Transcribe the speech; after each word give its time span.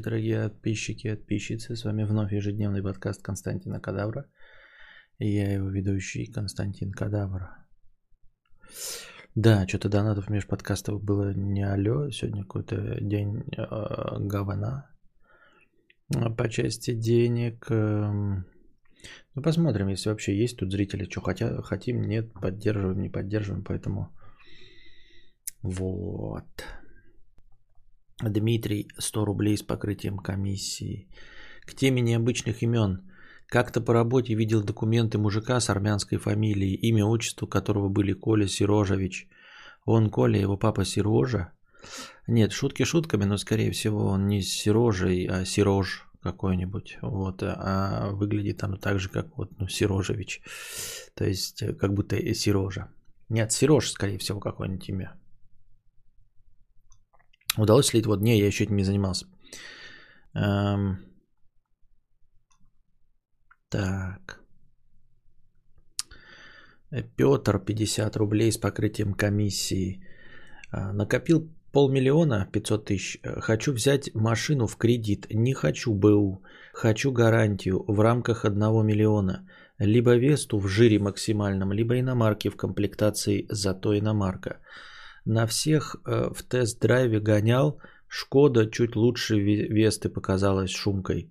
Дорогие 0.00 0.48
подписчики 0.48 1.06
и 1.06 1.10
подписчицы, 1.10 1.76
с 1.76 1.84
вами 1.84 2.04
вновь 2.04 2.32
ежедневный 2.32 2.82
подкаст 2.82 3.22
Константина 3.22 3.80
Кадавра. 3.80 4.24
И 5.18 5.28
я 5.28 5.52
его 5.52 5.68
ведущий 5.68 6.32
Константин 6.32 6.92
Кадавр. 6.92 7.50
Да, 9.34 9.66
что-то 9.68 9.88
донатов 9.88 10.30
между 10.30 10.48
подкастов 10.48 11.02
было 11.02 11.34
не 11.34 11.62
алё. 11.62 12.10
Сегодня 12.10 12.42
какой-то 12.42 13.00
день 13.00 13.44
э, 13.56 14.18
говна. 14.20 14.90
По 16.36 16.48
части 16.48 16.94
денег... 16.94 17.66
Э, 17.70 18.44
ну, 19.34 19.42
посмотрим, 19.42 19.88
если 19.88 20.10
вообще 20.10 20.36
есть 20.36 20.58
тут 20.58 20.72
зрители, 20.72 21.04
что 21.04 21.20
хотя, 21.20 21.60
хотим, 21.62 22.02
нет, 22.02 22.32
поддерживаем, 22.32 23.00
не 23.02 23.10
поддерживаем, 23.10 23.64
поэтому... 23.64 24.08
Вот. 25.62 26.64
Дмитрий, 28.22 28.88
100 28.98 29.24
рублей 29.24 29.56
с 29.56 29.62
покрытием 29.62 30.18
комиссии. 30.18 31.08
К 31.66 31.74
теме 31.74 32.00
необычных 32.02 32.62
имен. 32.62 33.10
Как-то 33.48 33.80
по 33.80 33.92
работе 33.92 34.34
видел 34.34 34.62
документы 34.62 35.18
мужика 35.18 35.60
с 35.60 35.68
армянской 35.68 36.18
фамилией, 36.18 36.74
имя, 36.74 37.04
отчество 37.04 37.46
которого 37.46 37.88
были 37.88 38.12
Коля 38.12 38.46
Сирожевич. 38.46 39.28
Он 39.84 40.10
Коля, 40.10 40.40
его 40.40 40.56
папа 40.56 40.84
Сирожа. 40.84 41.52
Нет, 42.26 42.52
шутки 42.52 42.84
шутками, 42.84 43.24
но 43.24 43.36
скорее 43.36 43.72
всего 43.72 44.06
он 44.06 44.26
не 44.26 44.42
Сирожей, 44.42 45.26
а 45.26 45.44
Сирож 45.44 46.08
какой-нибудь. 46.22 46.98
Вот, 47.02 47.42
а 47.42 48.10
выглядит 48.12 48.62
оно 48.62 48.76
так 48.76 49.00
же, 49.00 49.08
как 49.08 49.36
вот, 49.36 49.50
ну, 49.58 49.68
Сирожевич. 49.68 50.40
То 51.14 51.24
есть, 51.24 51.62
как 51.78 51.92
будто 51.92 52.16
Сирожа. 52.34 52.88
Нет, 53.28 53.52
Сирож, 53.52 53.90
скорее 53.90 54.18
всего, 54.18 54.40
какое-нибудь 54.40 54.88
имя. 54.88 55.14
Удалось 57.58 57.92
ли 57.92 58.00
это? 58.00 58.08
Вот, 58.08 58.20
не, 58.20 58.38
я 58.38 58.46
еще 58.46 58.64
этим 58.64 58.76
не 58.76 58.84
занимался. 58.84 59.26
Эм... 60.34 60.98
Так. 63.68 64.42
Петр, 67.16 67.58
50 67.58 68.16
рублей 68.16 68.52
с 68.52 68.58
покрытием 68.58 69.14
комиссии. 69.14 70.04
А, 70.70 70.92
накопил 70.92 71.50
полмиллиона, 71.72 72.48
500 72.52 72.84
тысяч. 72.84 73.18
Хочу 73.22 73.72
взять 73.72 74.14
машину 74.14 74.66
в 74.66 74.76
кредит. 74.76 75.26
Не 75.30 75.54
хочу 75.54 75.94
БУ. 75.94 76.42
Хочу 76.74 77.12
гарантию 77.12 77.82
в 77.88 78.00
рамках 78.00 78.44
1 78.44 78.86
миллиона. 78.86 79.48
Либо 79.78 80.16
Весту 80.16 80.58
в 80.58 80.68
жире 80.68 80.98
максимальном, 80.98 81.72
либо 81.72 81.98
иномарки 81.98 82.50
в 82.50 82.56
комплектации 82.56 83.46
зато 83.50 83.98
иномарка. 83.98 84.60
На 85.24 85.46
всех 85.46 85.96
э, 86.04 86.30
в 86.34 86.42
тест-драйве 86.42 87.20
гонял. 87.20 87.80
Шкода 88.08 88.70
чуть 88.70 88.96
лучше 88.96 89.38
Весты 89.38 90.08
показалась 90.08 90.70
шумкой. 90.70 91.30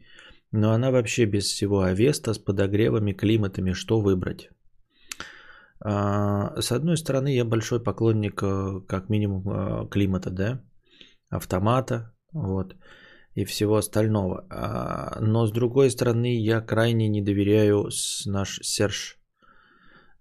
Но 0.52 0.72
она 0.72 0.92
вообще 0.92 1.26
без 1.26 1.46
всего. 1.46 1.82
А 1.82 1.94
Веста 1.94 2.34
с 2.34 2.40
подогревами, 2.40 3.14
климатами, 3.14 3.74
что 3.74 4.02
выбрать? 4.02 4.50
А, 5.84 6.60
с 6.62 6.72
одной 6.72 6.98
стороны, 6.98 7.36
я 7.36 7.46
большой 7.46 7.84
поклонник, 7.84 8.42
э, 8.44 8.82
как 8.88 9.10
минимум, 9.10 9.44
э, 9.50 9.88
климата, 9.90 10.30
да, 10.30 10.62
автомата, 11.30 12.14
вот, 12.34 12.76
и 13.36 13.46
всего 13.46 13.76
остального. 13.76 14.46
А, 14.50 15.20
но 15.20 15.48
с 15.48 15.52
другой 15.52 15.90
стороны, 15.90 16.40
я 16.40 16.62
крайне 16.62 17.10
не 17.10 17.22
доверяю 17.22 17.90
наш 18.26 18.60
Серж. 18.64 19.18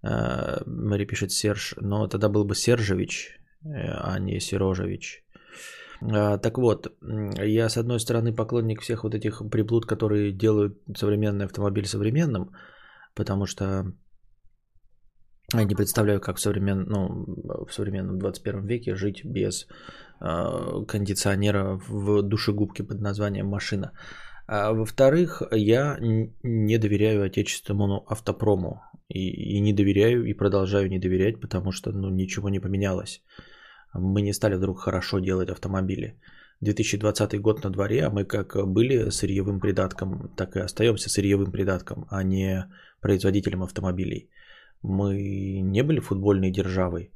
Мари 0.03 1.05
пишет 1.05 1.31
Серж, 1.31 1.75
но 1.79 2.07
тогда 2.07 2.27
был 2.27 2.43
бы 2.43 2.55
Сержевич, 2.55 3.40
а 3.63 4.19
не 4.19 4.39
Серожевич. 4.39 5.23
А, 6.01 6.37
так 6.37 6.57
вот, 6.57 6.87
я 7.01 7.69
с 7.69 7.77
одной 7.77 7.99
стороны 7.99 8.33
поклонник 8.33 8.81
всех 8.81 9.03
вот 9.03 9.15
этих 9.15 9.41
приблуд, 9.51 9.85
которые 9.85 10.31
делают 10.31 10.77
современный 10.95 11.45
автомобиль 11.45 11.85
современным, 11.85 12.51
потому 13.15 13.45
что 13.45 13.93
я 15.53 15.63
не 15.63 15.75
представляю, 15.75 16.21
как 16.21 16.37
в, 16.37 16.39
современ... 16.39 16.85
ну, 16.87 17.65
в 17.65 17.73
современном 17.73 18.19
21 18.19 18.65
веке 18.65 18.95
жить 18.95 19.25
без 19.25 19.67
э, 20.21 20.85
кондиционера 20.87 21.79
в 21.87 22.21
душегубке 22.21 22.83
под 22.83 23.01
названием 23.01 23.47
машина. 23.47 23.91
А 24.47 24.71
во-вторых, 24.71 25.43
я 25.51 25.97
не 25.99 26.77
доверяю 26.77 27.23
отечественному 27.23 28.05
автопрому. 28.07 28.81
И, 29.09 29.57
и 29.57 29.59
не 29.59 29.73
доверяю, 29.73 30.23
и 30.25 30.33
продолжаю 30.33 30.89
не 30.89 30.99
доверять, 30.99 31.41
потому 31.41 31.73
что 31.73 31.91
ну, 31.91 32.09
ничего 32.09 32.49
не 32.49 32.61
поменялось 32.61 33.21
мы 33.93 34.21
не 34.21 34.33
стали 34.33 34.55
вдруг 34.55 34.79
хорошо 34.79 35.19
делать 35.19 35.49
автомобили. 35.49 36.15
2020 36.61 37.41
год 37.41 37.63
на 37.63 37.69
дворе, 37.71 38.05
а 38.05 38.09
мы 38.09 38.23
как 38.23 38.55
были 38.67 39.09
сырьевым 39.09 39.59
придатком, 39.59 40.29
так 40.35 40.55
и 40.55 40.59
остаемся 40.59 41.09
сырьевым 41.09 41.51
придатком, 41.51 42.05
а 42.09 42.23
не 42.23 42.65
производителем 43.01 43.63
автомобилей. 43.63 44.29
Мы 44.83 45.61
не 45.61 45.83
были 45.83 45.99
футбольной 45.99 46.51
державой 46.51 47.11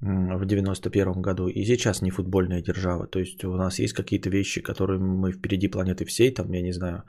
в 0.00 0.44
91 0.44 1.22
году 1.22 1.48
и 1.48 1.64
сейчас 1.64 2.02
не 2.02 2.10
футбольная 2.10 2.62
держава. 2.62 3.06
То 3.06 3.18
есть 3.18 3.44
у 3.44 3.56
нас 3.56 3.78
есть 3.78 3.94
какие-то 3.94 4.28
вещи, 4.28 4.60
которые 4.60 4.98
мы 4.98 5.32
впереди 5.32 5.68
планеты 5.68 6.04
всей, 6.04 6.34
там, 6.34 6.52
я 6.52 6.62
не 6.62 6.72
знаю, 6.72 7.02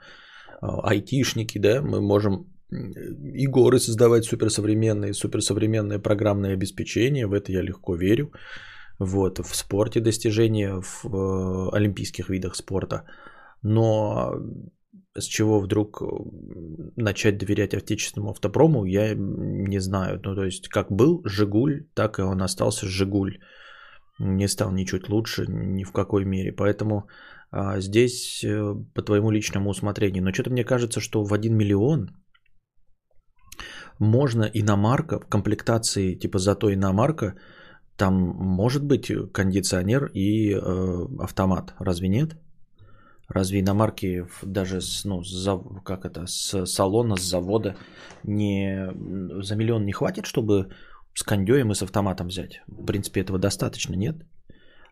а, 0.60 0.90
айтишники, 0.90 1.58
да, 1.58 1.82
мы 1.82 2.00
можем 2.00 2.46
и 2.70 3.46
горы 3.46 3.78
создавать 3.78 4.24
суперсовременные, 4.24 5.14
суперсовременное 5.14 5.98
программное 5.98 6.52
обеспечение, 6.52 7.26
в 7.26 7.32
это 7.32 7.52
я 7.52 7.62
легко 7.62 7.94
верю 7.94 8.32
вот, 8.98 9.38
в 9.38 9.54
спорте 9.54 10.00
достижения, 10.00 10.80
в 10.80 11.04
э, 11.04 11.76
олимпийских 11.76 12.28
видах 12.28 12.56
спорта. 12.56 13.04
Но 13.62 14.34
с 15.16 15.24
чего 15.24 15.60
вдруг 15.60 16.02
начать 16.96 17.38
доверять 17.38 17.74
отечественному 17.74 18.30
автопрому, 18.30 18.84
я 18.84 19.14
не 19.14 19.80
знаю. 19.80 20.20
Ну, 20.24 20.34
то 20.34 20.44
есть, 20.44 20.68
как 20.68 20.92
был 20.92 21.22
Жигуль, 21.24 21.86
так 21.94 22.18
и 22.18 22.22
он 22.22 22.42
остался 22.42 22.86
Жигуль. 22.86 23.38
Не 24.20 24.48
стал 24.48 24.72
ничуть 24.72 25.08
лучше 25.08 25.46
ни 25.48 25.84
в 25.84 25.92
какой 25.92 26.24
мере. 26.24 26.52
Поэтому 26.52 27.08
а, 27.50 27.80
здесь 27.80 28.42
э, 28.44 28.74
по 28.94 29.02
твоему 29.02 29.30
личному 29.30 29.70
усмотрению. 29.70 30.24
Но 30.24 30.32
что-то 30.32 30.50
мне 30.50 30.64
кажется, 30.64 31.00
что 31.00 31.24
в 31.24 31.32
1 31.32 31.56
миллион 31.56 32.10
можно 34.00 34.50
иномарка 34.54 35.20
в 35.20 35.28
комплектации 35.28 36.14
типа 36.14 36.38
зато 36.38 36.72
иномарка– 36.72 37.34
там 37.98 38.14
может 38.14 38.84
быть 38.84 39.12
кондиционер 39.32 40.10
и 40.14 40.54
э, 40.54 41.06
автомат, 41.18 41.74
разве 41.80 42.08
нет? 42.08 42.36
Разве 43.28 43.60
иномарки 43.60 44.26
даже 44.42 44.80
с, 44.80 45.04
ну, 45.04 45.22
с, 45.22 45.60
как 45.84 46.04
это, 46.04 46.26
с 46.26 46.64
салона, 46.66 47.16
с 47.16 47.22
завода 47.22 47.74
не, 48.24 48.92
за 49.42 49.56
миллион 49.56 49.84
не 49.84 49.92
хватит, 49.92 50.26
чтобы 50.26 50.70
с 51.12 51.22
кондеем 51.24 51.72
и 51.72 51.74
с 51.74 51.82
автоматом 51.82 52.28
взять? 52.28 52.62
В 52.68 52.86
принципе, 52.86 53.20
этого 53.20 53.38
достаточно, 53.38 53.96
нет? 53.96 54.16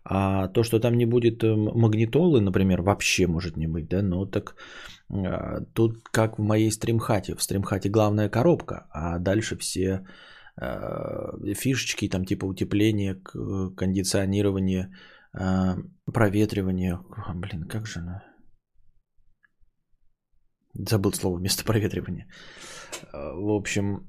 А 0.04 0.48
то, 0.48 0.64
что 0.64 0.80
там 0.80 0.96
не 0.96 1.06
будет 1.06 1.44
э, 1.44 1.54
магнитолы, 1.54 2.40
например, 2.40 2.82
вообще 2.82 3.26
может 3.26 3.56
не 3.56 3.68
быть, 3.68 3.88
да, 3.88 4.02
ну 4.02 4.26
так 4.26 4.56
э, 5.10 5.60
тут 5.74 6.08
как 6.10 6.38
в 6.38 6.42
моей 6.42 6.72
стримхате. 6.72 7.36
В 7.36 7.42
стримхате 7.42 7.88
главная 7.88 8.28
коробка, 8.28 8.86
а 8.90 9.18
дальше 9.18 9.56
все 9.56 9.82
Э, 9.90 10.00
фишечки, 10.58 12.08
там 12.08 12.24
типа 12.24 12.46
утепление, 12.46 13.14
кондиционирование, 13.76 14.90
э, 15.38 15.76
проветривание. 16.12 16.98
Блин, 17.34 17.64
как 17.68 17.86
же 17.86 18.00
она? 18.00 18.22
Забыл 20.74 21.12
слово 21.12 21.38
вместо 21.38 21.64
проветривания. 21.64 22.26
Э, 23.12 23.32
в 23.34 23.50
общем, 23.50 24.06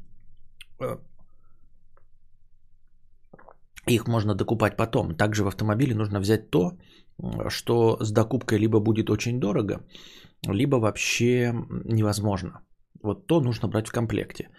их 3.87 4.07
можно 4.07 4.35
докупать 4.35 4.77
потом. 4.77 5.15
Также 5.15 5.43
в 5.43 5.47
автомобиле 5.47 5.95
нужно 5.95 6.19
взять 6.19 6.49
то, 6.49 6.77
что 7.49 7.97
с 7.99 8.11
докупкой 8.11 8.59
либо 8.59 8.79
будет 8.79 9.09
очень 9.09 9.39
дорого, 9.39 9.85
либо 10.45 10.75
вообще 10.79 11.53
невозможно. 11.85 12.66
Вот 13.03 13.27
то 13.27 13.39
нужно 13.41 13.67
брать 13.67 13.87
в 13.87 13.91
комплекте. 13.91 14.49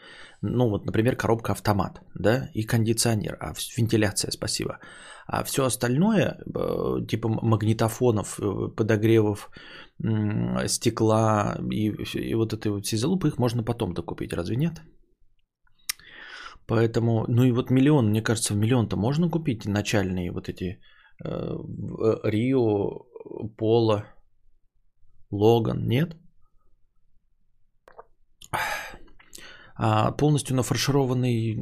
Ну 0.43 0.69
вот, 0.69 0.87
например, 0.87 1.17
коробка 1.17 1.52
автомат, 1.52 2.00
да, 2.14 2.49
и 2.55 2.62
кондиционер, 2.62 3.37
а 3.40 3.55
вентиляция, 3.76 4.31
спасибо. 4.31 4.79
А 5.26 5.43
все 5.44 5.64
остальное, 5.64 6.38
э, 6.55 7.06
типа 7.06 7.29
магнитофонов, 7.29 8.38
э, 8.40 8.69
подогревов, 8.76 9.50
стекла 10.67 11.58
и, 11.73 11.90
и 12.14 12.35
вот 12.35 12.52
этой 12.52 12.70
вот 12.70 12.87
всей 12.87 12.99
залупы, 12.99 13.29
их 13.29 13.38
можно 13.38 13.64
потом 13.64 13.94
докупить, 13.94 14.32
разве 14.32 14.56
нет? 14.56 14.81
Поэтому, 16.69 17.25
ну 17.29 17.44
и 17.44 17.52
вот 17.52 17.70
миллион, 17.70 18.11
мне 18.11 18.23
кажется, 18.23 18.55
в 18.55 18.56
миллион-то 18.56 18.96
можно 18.96 19.31
купить 19.31 19.67
начальные 19.67 20.31
вот 20.31 20.49
эти 20.49 20.81
э, 21.25 21.29
Рио, 22.25 23.06
Поло, 23.56 24.05
Логан, 25.31 25.88
нет? 25.88 26.17
А 29.81 30.11
полностью 30.12 30.56
нафаршированный 30.56 31.56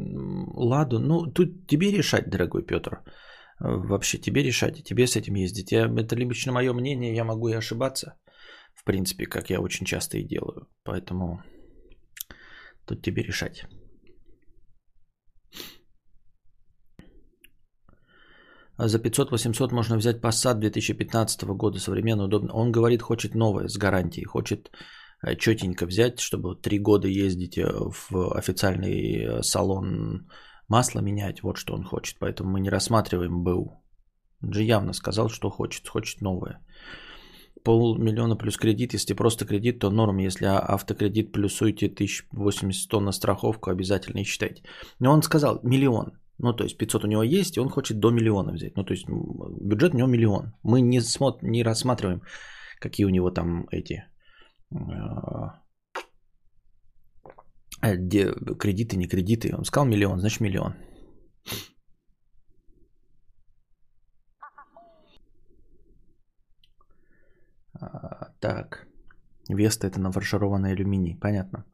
ладу, 0.55 0.99
ну 0.99 1.27
тут 1.27 1.67
тебе 1.67 1.91
решать, 1.91 2.31
дорогой 2.31 2.62
Петр. 2.62 3.03
вообще 3.61 4.19
тебе 4.19 4.43
решать, 4.43 4.85
тебе 4.85 5.06
с 5.06 5.17
этим 5.17 5.35
ездить. 5.35 5.73
Я, 5.73 5.87
это 5.87 6.17
лично 6.17 6.53
мое 6.53 6.73
мнение, 6.73 7.15
я 7.15 7.25
могу 7.25 7.49
и 7.49 7.55
ошибаться, 7.55 8.15
в 8.75 8.85
принципе, 8.85 9.27
как 9.27 9.50
я 9.50 9.61
очень 9.61 9.87
часто 9.87 10.19
и 10.19 10.25
делаю. 10.25 10.69
Поэтому 10.83 11.43
тут 12.87 13.03
тебе 13.03 13.23
решать. 13.23 13.67
За 18.79 18.99
500-800 18.99 19.73
можно 19.73 19.97
взять 19.97 20.21
Passat 20.21 20.55
2015 20.55 21.44
года, 21.44 21.79
современно, 21.79 22.25
удобно. 22.25 22.53
Он 22.53 22.73
говорит, 22.73 23.00
хочет 23.03 23.35
новое, 23.35 23.69
с 23.69 23.79
гарантией, 23.79 24.27
хочет 24.27 24.71
четенько 25.38 25.86
взять, 25.86 26.20
чтобы 26.20 26.56
три 26.56 26.78
года 26.78 27.08
ездить 27.08 27.58
э, 27.58 27.66
в 28.10 28.36
официальный 28.36 29.24
э, 29.24 29.42
салон 29.42 30.28
масло 30.68 31.00
менять, 31.00 31.42
вот 31.42 31.56
что 31.56 31.74
он 31.74 31.84
хочет. 31.84 32.18
Поэтому 32.18 32.50
мы 32.50 32.60
не 32.60 32.70
рассматриваем 32.70 33.42
БУ. 33.42 33.82
Он 34.42 34.52
же 34.52 34.62
явно 34.62 34.92
сказал, 34.92 35.28
что 35.28 35.50
хочет, 35.50 35.88
хочет 35.88 36.20
новое. 36.20 36.60
Полмиллиона 37.64 38.36
плюс 38.36 38.56
кредит, 38.56 38.94
если 38.94 39.14
просто 39.14 39.44
кредит, 39.44 39.80
то 39.80 39.90
норм, 39.90 40.18
если 40.18 40.46
автокредит 40.46 41.32
плюсуете 41.32 41.88
1080-100 41.88 43.00
на 43.00 43.12
страховку, 43.12 43.70
обязательно 43.70 44.20
и 44.20 44.24
считайте. 44.24 44.62
Но 45.00 45.12
он 45.12 45.22
сказал 45.22 45.58
миллион, 45.62 46.12
ну, 46.38 46.52
то 46.52 46.64
есть 46.64 46.78
500 46.78 47.04
у 47.04 47.08
него 47.08 47.24
есть, 47.24 47.56
и 47.56 47.60
он 47.60 47.68
хочет 47.68 47.98
до 47.98 48.10
миллиона 48.10 48.52
взять. 48.52 48.76
Ну, 48.76 48.84
то 48.84 48.92
есть 48.94 49.08
бюджет 49.08 49.94
у 49.94 49.96
него 49.96 50.08
миллион. 50.08 50.54
Мы 50.62 50.80
не, 50.80 51.00
смотр, 51.00 51.44
не 51.44 51.64
рассматриваем, 51.64 52.22
какие 52.78 53.06
у 53.06 53.10
него 53.10 53.30
там 53.30 53.66
эти 53.72 53.94
а, 53.94 54.15
где 57.82 58.32
кредиты, 58.58 58.96
не 58.96 59.06
кредиты. 59.06 59.54
Он 59.54 59.64
сказал 59.64 59.86
миллион, 59.86 60.20
значит 60.20 60.40
миллион. 60.40 60.74
А, 67.80 68.32
так. 68.40 68.86
Веста 69.48 69.86
это 69.86 70.00
нафаршированный 70.00 70.72
алюминий. 70.72 71.16
Понятно. 71.20 71.64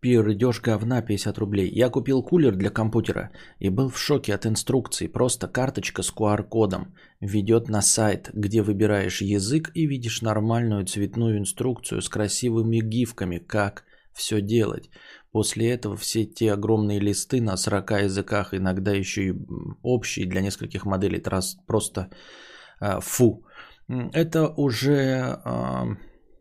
Пир, 0.00 0.30
идешь 0.30 0.60
говна 0.60 1.02
50 1.02 1.38
рублей. 1.38 1.68
Я 1.70 1.88
купил 1.88 2.22
кулер 2.22 2.54
для 2.54 2.70
компьютера 2.70 3.30
и 3.58 3.68
был 3.68 3.88
в 3.88 3.98
шоке 3.98 4.32
от 4.32 4.46
инструкции. 4.46 5.08
Просто 5.08 5.48
карточка 5.48 6.02
с 6.02 6.12
QR-кодом 6.14 6.94
ведет 7.20 7.68
на 7.68 7.82
сайт, 7.82 8.30
где 8.32 8.62
выбираешь 8.62 9.22
язык 9.22 9.72
и 9.74 9.86
видишь 9.86 10.22
нормальную 10.22 10.86
цветную 10.86 11.38
инструкцию 11.38 12.00
с 12.00 12.08
красивыми 12.08 12.78
гифками, 12.78 13.38
как 13.38 13.84
все 14.12 14.40
делать. 14.40 14.88
После 15.32 15.70
этого 15.70 15.96
все 15.96 16.24
те 16.24 16.52
огромные 16.52 17.00
листы 17.00 17.40
на 17.40 17.56
40 17.56 17.90
языках, 18.04 18.54
иногда 18.54 18.92
еще 18.92 19.28
и 19.28 19.34
общие 19.82 20.26
для 20.26 20.42
нескольких 20.42 20.84
моделей, 20.84 21.22
просто 21.66 22.10
э, 22.80 23.00
фу. 23.00 23.44
Это 23.88 24.48
уже 24.48 25.40
э, 25.44 25.84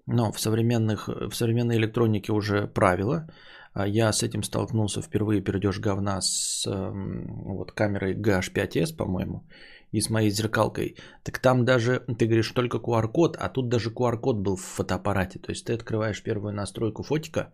но 0.07 0.31
в, 0.31 0.39
современных, 0.39 1.07
в 1.07 1.33
современной 1.33 1.77
электронике 1.77 2.31
уже 2.31 2.67
правило. 2.67 3.27
А 3.73 3.87
я 3.87 4.11
с 4.11 4.23
этим 4.23 4.41
столкнулся 4.43 5.01
впервые 5.01 5.41
перейдешь 5.41 5.79
говна 5.79 6.21
с 6.21 6.65
вот, 6.65 7.71
камерой 7.73 8.15
GH5S, 8.15 8.95
по-моему, 8.95 9.43
и 9.91 10.01
с 10.01 10.09
моей 10.09 10.31
зеркалкой. 10.31 10.95
Так 11.23 11.39
там 11.39 11.63
даже, 11.63 11.99
ты 12.17 12.25
говоришь, 12.25 12.51
только 12.51 12.77
QR-код, 12.77 13.37
а 13.39 13.49
тут 13.49 13.69
даже 13.69 13.91
QR-код 13.91 14.37
был 14.37 14.55
в 14.55 14.61
фотоаппарате. 14.61 15.39
То 15.39 15.51
есть 15.51 15.65
ты 15.65 15.73
открываешь 15.73 16.23
первую 16.23 16.53
настройку 16.53 17.03
фотика, 17.03 17.51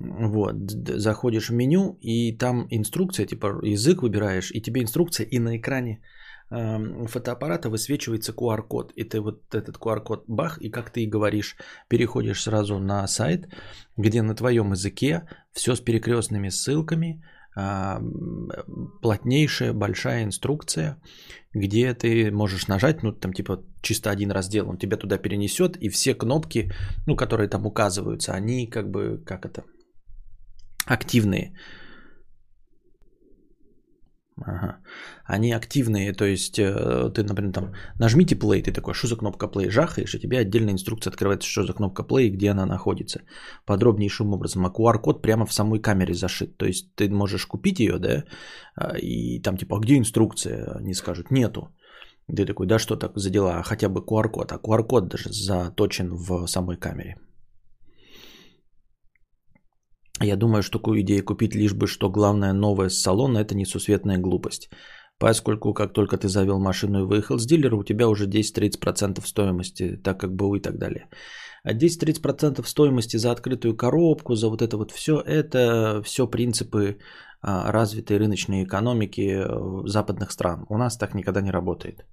вот, 0.00 0.70
заходишь 0.70 1.48
в 1.48 1.54
меню, 1.54 1.98
и 2.02 2.36
там 2.36 2.66
инструкция, 2.70 3.26
типа 3.26 3.60
язык 3.62 4.02
выбираешь, 4.02 4.50
и 4.52 4.60
тебе 4.60 4.82
инструкция, 4.82 5.26
и 5.26 5.38
на 5.38 5.56
экране 5.56 6.00
фотоаппарата 6.50 7.68
высвечивается 7.68 8.32
QR-код. 8.32 8.92
И 8.92 9.04
ты 9.04 9.20
вот 9.20 9.54
этот 9.54 9.76
QR-код 9.76 10.24
бах, 10.28 10.58
и 10.58 10.70
как 10.70 10.90
ты 10.90 11.02
и 11.02 11.06
говоришь, 11.06 11.56
переходишь 11.88 12.42
сразу 12.42 12.78
на 12.78 13.06
сайт, 13.06 13.48
где 13.96 14.22
на 14.22 14.34
твоем 14.34 14.72
языке 14.72 15.28
все 15.52 15.74
с 15.74 15.80
перекрестными 15.80 16.48
ссылками, 16.48 17.22
плотнейшая 19.02 19.72
большая 19.72 20.24
инструкция, 20.24 21.00
где 21.52 21.92
ты 21.94 22.30
можешь 22.30 22.68
нажать, 22.68 23.02
ну 23.02 23.12
там 23.12 23.32
типа 23.32 23.64
чисто 23.82 24.10
один 24.10 24.30
раздел, 24.30 24.68
он 24.68 24.78
тебя 24.78 24.96
туда 24.96 25.18
перенесет, 25.18 25.76
и 25.76 25.88
все 25.88 26.14
кнопки, 26.14 26.70
ну 27.06 27.16
которые 27.16 27.48
там 27.48 27.66
указываются, 27.66 28.32
они 28.32 28.66
как 28.66 28.90
бы, 28.90 29.22
как 29.26 29.44
это, 29.44 29.64
активные. 30.86 31.52
Ага. 34.46 34.78
Они 35.24 35.52
активные, 35.52 36.12
то 36.12 36.24
есть 36.24 36.58
э, 36.58 37.10
ты, 37.14 37.22
например, 37.22 37.52
там 37.52 37.72
нажмите 37.98 38.34
play, 38.34 38.62
ты 38.62 38.72
такой, 38.72 38.94
что 38.94 39.06
за 39.06 39.16
кнопка 39.16 39.46
play, 39.46 39.70
жахаешь, 39.70 40.14
и 40.14 40.18
тебе 40.18 40.38
отдельная 40.38 40.72
инструкция 40.72 41.10
открывается, 41.10 41.48
что 41.48 41.64
за 41.64 41.72
кнопка 41.72 42.02
play 42.02 42.26
и 42.26 42.30
где 42.30 42.50
она 42.50 42.66
находится. 42.66 43.20
Подробнейшим 43.66 44.32
образом. 44.32 44.66
А 44.66 44.70
QR-код 44.70 45.22
прямо 45.22 45.46
в 45.46 45.52
самой 45.52 45.80
камере 45.80 46.14
зашит. 46.14 46.56
То 46.56 46.66
есть 46.66 46.94
ты 46.94 47.08
можешь 47.08 47.46
купить 47.46 47.80
ее, 47.80 47.98
да, 47.98 48.24
а, 48.76 48.96
и 48.98 49.40
там 49.42 49.56
типа, 49.56 49.76
а 49.76 49.80
где 49.80 49.96
инструкция? 49.96 50.76
Они 50.76 50.94
скажут, 50.94 51.30
нету. 51.30 51.68
Ты 52.36 52.44
такой, 52.44 52.66
да 52.66 52.78
что 52.78 52.96
так 52.96 53.12
за 53.16 53.30
дела, 53.30 53.62
хотя 53.62 53.88
бы 53.88 54.00
QR-код. 54.00 54.52
А 54.52 54.56
QR-код 54.56 55.08
даже 55.08 55.32
заточен 55.32 56.10
в 56.14 56.46
самой 56.46 56.76
камере. 56.76 57.16
Я 60.20 60.36
думаю, 60.36 60.62
что 60.62 60.80
идею 61.00 61.24
купить 61.24 61.54
лишь 61.54 61.74
бы, 61.74 61.86
что 61.86 62.10
главное 62.10 62.52
новое 62.52 62.88
с 62.88 62.98
салона– 62.98 63.38
это 63.44 63.54
несусветная 63.54 64.18
глупость. 64.18 64.70
Поскольку 65.18 65.74
как 65.74 65.92
только 65.92 66.16
ты 66.16 66.28
завел 66.28 66.60
машину 66.60 67.00
и 67.00 67.06
выехал 67.06 67.38
с 67.38 67.46
дилера, 67.46 67.76
у 67.76 67.84
тебя 67.84 68.08
уже 68.08 68.26
10-30% 68.26 69.26
стоимости, 69.26 69.96
так 69.96 70.20
как 70.20 70.34
БУ 70.34 70.56
и 70.56 70.60
так 70.60 70.78
далее. 70.78 71.08
А 71.64 71.74
10-30% 71.74 72.64
стоимости 72.66 73.18
за 73.18 73.32
открытую 73.32 73.76
коробку, 73.76 74.34
за 74.34 74.48
вот 74.48 74.62
это 74.62 74.76
вот 74.76 74.92
все, 74.92 75.20
это 75.20 76.02
все 76.04 76.26
принципы 76.26 76.98
а, 77.40 77.72
развитой 77.72 78.18
рыночной 78.18 78.64
экономики 78.64 79.42
э, 79.44 79.88
западных 79.88 80.30
стран. 80.32 80.66
У 80.68 80.78
нас 80.78 80.96
так 80.96 81.14
никогда 81.14 81.40
не 81.40 81.50
работает. 81.50 82.06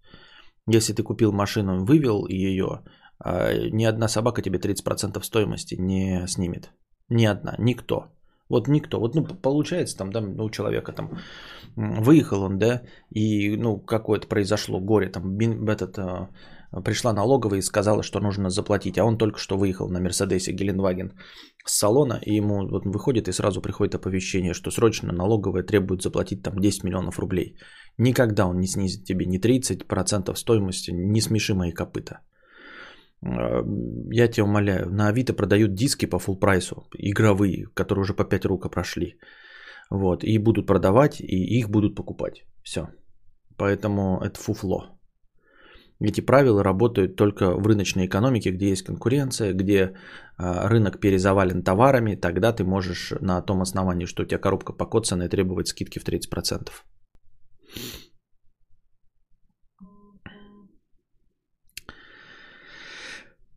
Если 0.68 0.94
ты 0.94 1.04
купил 1.04 1.32
машину, 1.32 1.86
вывел 1.86 2.28
ее, 2.28 2.82
а, 3.20 3.54
ни 3.72 3.86
одна 3.86 4.08
собака 4.08 4.42
тебе 4.42 4.60
30% 4.60 5.24
стоимости 5.24 5.76
не 5.76 6.26
снимет. 6.28 6.72
Ни 7.10 7.26
одна, 7.26 7.56
никто. 7.60 8.08
Вот 8.50 8.68
никто. 8.68 9.00
Вот, 9.00 9.16
ну, 9.16 9.24
получается, 9.26 9.98
там, 9.98 10.12
да, 10.12 10.22
ну, 10.22 10.46
у 10.46 10.50
человека 10.50 10.92
там 10.92 11.18
выехал 11.76 12.44
он, 12.44 12.58
да, 12.58 12.82
и, 13.10 13.58
ну, 13.58 13.80
какое-то 13.80 14.28
произошло 14.28 14.80
горе, 14.80 15.10
там, 15.10 15.38
этот, 15.68 15.98
а, 15.98 16.30
пришла 16.84 17.14
налоговая 17.14 17.60
и 17.60 17.64
сказала, 17.64 18.04
что 18.04 18.20
нужно 18.20 18.50
заплатить, 18.50 18.98
а 18.98 19.04
он 19.04 19.18
только 19.18 19.40
что 19.40 19.58
выехал 19.58 19.90
на 19.90 20.00
Мерседесе 20.00 20.52
Гелендваген 20.52 21.14
с 21.66 21.78
салона, 21.78 22.20
и 22.26 22.36
ему 22.36 22.68
вот 22.68 22.86
выходит 22.86 23.28
и 23.28 23.34
сразу 23.34 23.62
приходит 23.62 23.96
оповещение, 23.96 24.54
что 24.54 24.72
срочно 24.72 25.12
налоговая 25.12 25.64
требует 25.64 26.02
заплатить 26.02 26.44
там 26.44 26.60
10 26.60 26.84
миллионов 26.84 27.20
рублей. 27.20 27.58
Никогда 27.98 28.46
он 28.46 28.60
не 28.60 28.68
снизит 28.68 29.06
тебе 29.06 29.26
ни 29.26 29.40
30% 29.40 30.36
стоимости, 30.36 30.92
не 30.92 31.22
смеши 31.22 31.54
мои 31.56 31.72
копыта. 31.72 32.20
Я 33.26 34.28
тебя 34.28 34.44
умоляю, 34.44 34.90
на 34.92 35.08
Авито 35.08 35.34
продают 35.34 35.74
диски 35.74 36.06
по 36.06 36.18
full 36.18 36.40
прайсу, 36.40 36.88
игровые, 36.98 37.66
которые 37.74 38.02
уже 38.02 38.14
по 38.14 38.24
5 38.24 38.46
рука 38.46 38.70
прошли. 38.70 39.18
Вот, 39.90 40.24
и 40.24 40.38
будут 40.38 40.68
продавать, 40.68 41.20
и 41.20 41.60
их 41.60 41.70
будут 41.70 41.96
покупать. 41.96 42.46
Все. 42.64 42.88
Поэтому 43.58 44.20
это 44.22 44.40
фуфло. 44.40 44.96
Эти 46.02 46.22
правила 46.22 46.64
работают 46.64 47.16
только 47.16 47.56
в 47.56 47.66
рыночной 47.68 48.06
экономике, 48.06 48.52
где 48.52 48.70
есть 48.70 48.84
конкуренция, 48.84 49.54
где 49.54 49.94
а, 50.38 50.68
рынок 50.68 51.00
перезавален 51.00 51.64
товарами, 51.64 52.16
тогда 52.16 52.52
ты 52.52 52.64
можешь 52.64 53.14
на 53.22 53.42
том 53.42 53.62
основании, 53.62 54.06
что 54.06 54.24
у 54.24 54.26
тебя 54.26 54.40
коробка 54.40 54.74
покоцанная, 54.74 55.30
требовать 55.30 55.68
скидки 55.68 56.00
в 56.00 56.04
30%. 56.04 56.70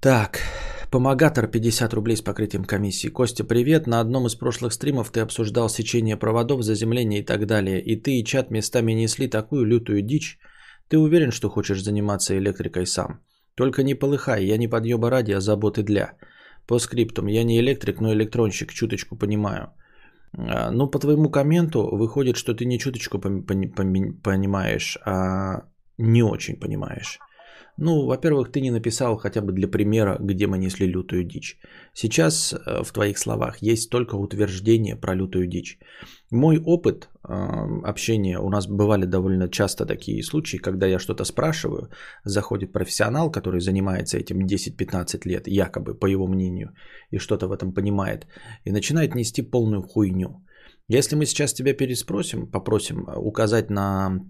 Так, 0.00 0.38
помогатор 0.92 1.48
50 1.48 1.92
рублей 1.94 2.16
с 2.16 2.22
покрытием 2.22 2.64
комиссии. 2.64 3.08
Костя, 3.08 3.42
привет. 3.42 3.88
На 3.88 3.98
одном 3.98 4.26
из 4.28 4.36
прошлых 4.36 4.72
стримов 4.72 5.10
ты 5.10 5.18
обсуждал 5.18 5.68
сечение 5.68 6.16
проводов, 6.16 6.62
заземление 6.62 7.20
и 7.20 7.24
так 7.24 7.46
далее. 7.46 7.80
И 7.80 7.96
ты 7.96 8.20
и 8.20 8.24
чат 8.24 8.50
местами 8.52 8.92
несли 8.92 9.26
такую 9.28 9.64
лютую 9.64 10.02
дичь. 10.02 10.38
Ты 10.88 10.98
уверен, 10.98 11.32
что 11.32 11.50
хочешь 11.50 11.82
заниматься 11.82 12.38
электрикой 12.38 12.86
сам? 12.86 13.20
Только 13.56 13.82
не 13.82 13.94
полыхай, 13.94 14.44
я 14.44 14.56
не 14.56 14.68
подъеба 14.68 15.10
ради, 15.10 15.32
а 15.32 15.40
заботы 15.40 15.82
для. 15.82 16.12
По 16.68 16.78
скриптум, 16.78 17.26
я 17.26 17.42
не 17.42 17.58
электрик, 17.58 18.00
но 18.00 18.12
электронщик, 18.12 18.72
чуточку 18.72 19.16
понимаю. 19.16 19.72
А, 20.32 20.70
ну, 20.70 20.86
по 20.86 21.00
твоему 21.00 21.28
комменту 21.28 21.96
выходит, 21.96 22.36
что 22.36 22.54
ты 22.54 22.66
не 22.66 22.78
чуточку 22.78 23.18
понимаешь, 23.18 24.96
а 25.04 25.64
не 25.98 26.22
очень 26.22 26.60
понимаешь. 26.60 27.18
Ну, 27.80 28.06
во-первых, 28.06 28.50
ты 28.50 28.60
не 28.60 28.70
написал 28.72 29.16
хотя 29.16 29.40
бы 29.40 29.52
для 29.52 29.68
примера, 29.68 30.16
где 30.20 30.46
мы 30.46 30.58
несли 30.58 30.86
лютую 30.86 31.24
дичь. 31.24 31.58
Сейчас 31.94 32.52
э, 32.52 32.82
в 32.82 32.92
твоих 32.92 33.18
словах 33.18 33.62
есть 33.62 33.90
только 33.90 34.16
утверждение 34.16 34.96
про 34.96 35.14
лютую 35.14 35.46
дичь. 35.46 35.78
Мой 36.30 36.58
опыт 36.58 37.08
э, 37.28 37.32
общения, 37.84 38.40
у 38.40 38.50
нас 38.50 38.66
бывали 38.66 39.06
довольно 39.06 39.48
часто 39.48 39.86
такие 39.86 40.24
случаи, 40.24 40.56
когда 40.58 40.86
я 40.86 40.98
что-то 40.98 41.24
спрашиваю, 41.24 41.88
заходит 42.24 42.72
профессионал, 42.72 43.30
который 43.30 43.60
занимается 43.60 44.18
этим 44.18 44.44
10-15 44.44 45.28
лет, 45.28 45.46
якобы, 45.46 45.94
по 45.94 46.06
его 46.06 46.26
мнению, 46.26 46.74
и 47.12 47.18
что-то 47.18 47.46
в 47.46 47.52
этом 47.52 47.72
понимает, 47.72 48.26
и 48.64 48.72
начинает 48.72 49.14
нести 49.14 49.42
полную 49.42 49.82
хуйню. 49.82 50.44
Если 50.88 51.16
мы 51.16 51.26
сейчас 51.26 51.52
тебя 51.52 51.74
переспросим, 51.74 52.50
попросим 52.50 53.06
э, 53.06 53.16
указать 53.16 53.70
на 53.70 54.20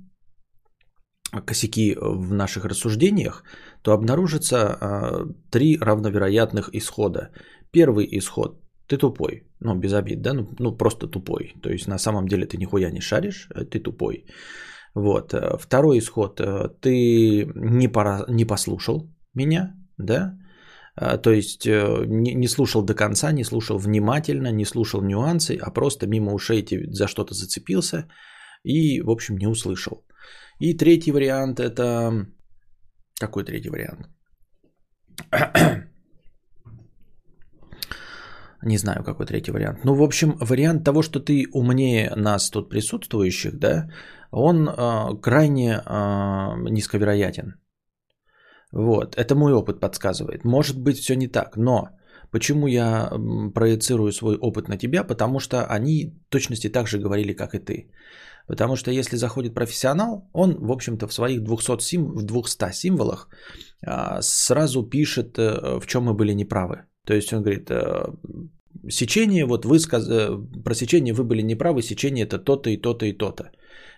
косяки 1.31 1.97
в 2.01 2.33
наших 2.33 2.65
рассуждениях, 2.65 3.45
то 3.83 3.93
обнаружится 3.93 4.57
э, 4.57 5.27
три 5.51 5.79
равновероятных 5.79 6.71
исхода. 6.73 7.31
Первый 7.71 8.09
исход– 8.19 8.61
ты 8.89 8.97
тупой, 8.97 9.43
ну 9.61 9.75
без 9.75 9.93
обид, 9.93 10.23
да, 10.23 10.33
ну, 10.33 10.49
ну 10.59 10.77
просто 10.77 11.07
тупой. 11.07 11.55
То 11.63 11.71
есть 11.71 11.87
на 11.89 11.99
самом 11.99 12.27
деле 12.27 12.47
ты 12.47 12.57
нихуя 12.57 12.91
не 12.91 13.01
шаришь, 13.01 13.49
э, 13.55 13.65
ты 13.65 13.81
тупой. 13.81 14.25
Вот. 14.95 15.35
Э, 15.35 15.59
второй 15.59 15.99
исход– 15.99 16.41
ты 16.81 17.53
не, 17.55 17.89
пора, 17.89 18.25
не 18.29 18.47
послушал 18.47 19.11
меня, 19.35 19.75
да, 19.99 20.39
то 21.23 21.31
есть 21.31 21.65
не, 21.65 22.35
не 22.35 22.49
слушал 22.49 22.83
до 22.83 22.95
конца, 22.95 23.31
не 23.31 23.45
слушал 23.45 23.79
внимательно, 23.79 24.51
не 24.51 24.65
слушал 24.65 25.01
нюансы, 25.01 25.57
а 25.63 25.71
просто 25.71 26.09
мимо 26.09 26.33
ушей 26.33 26.67
за 26.91 27.07
что-то 27.07 27.35
зацепился 27.35 28.09
и, 28.65 29.01
в 29.01 29.11
общем, 29.11 29.37
не 29.37 29.47
услышал. 29.47 30.03
И 30.61 30.75
третий 30.75 31.13
вариант 31.13 31.61
это... 31.61 32.27
Какой 33.21 33.45
третий 33.45 33.71
вариант? 33.71 34.09
Не 38.63 38.79
знаю, 38.79 39.05
какой 39.05 39.27
третий 39.27 39.53
вариант. 39.53 39.85
Ну, 39.85 39.95
в 39.95 40.03
общем, 40.03 40.37
вариант 40.41 40.85
того, 40.85 41.03
что 41.03 41.21
ты 41.21 41.47
умнее 41.53 42.13
нас 42.17 42.51
тут 42.51 42.69
присутствующих, 42.71 43.59
да, 43.59 43.89
он 44.33 44.69
э, 44.69 45.21
крайне 45.23 45.75
э, 45.75 46.71
низковероятен. 46.71 47.55
Вот, 48.73 49.15
это 49.17 49.35
мой 49.35 49.53
опыт 49.53 49.81
подсказывает. 49.81 50.45
Может 50.45 50.83
быть, 50.83 50.99
все 50.99 51.15
не 51.15 51.29
так, 51.29 51.57
но 51.57 51.89
почему 52.31 52.67
я 52.67 53.11
проецирую 53.55 54.13
свой 54.13 54.37
опыт 54.37 54.69
на 54.69 54.77
тебя? 54.77 55.05
Потому 55.05 55.39
что 55.41 55.65
они 55.65 56.21
точности 56.29 56.69
так 56.69 56.89
же 56.89 56.99
говорили, 56.99 57.33
как 57.33 57.55
и 57.55 57.59
ты. 57.59 57.91
Потому 58.49 58.77
что 58.77 58.91
если 58.91 59.17
заходит 59.17 59.55
профессионал, 59.55 60.29
он, 60.33 60.57
в 60.59 60.73
общем-то, 60.73 61.07
в 61.07 61.13
своих 61.13 61.43
200, 61.43 61.81
сим, 61.81 62.15
в 62.15 62.23
200 62.23 62.73
символах 62.73 63.29
а, 63.87 64.23
сразу 64.23 64.83
пишет, 64.83 65.39
э, 65.39 65.79
в 65.81 65.87
чем 65.87 66.05
мы 66.05 66.15
были 66.15 66.35
неправы. 66.35 66.77
То 67.07 67.15
есть 67.15 67.33
он 67.33 67.43
говорит, 67.43 67.71
э, 67.71 68.07
сечение, 68.89 69.45
вот 69.45 69.65
вы 69.65 69.79
сказ... 69.79 70.09
Э, 70.09 70.31
про 70.65 70.75
сечение 70.75 71.13
вы 71.13 71.25
были 71.25 71.43
неправы, 71.43 71.83
сечение 71.83 72.25
это 72.25 72.39
то-то 72.39 72.71
и 72.71 72.79
то-то 72.79 73.05
и 73.07 73.13
то-то. 73.13 73.51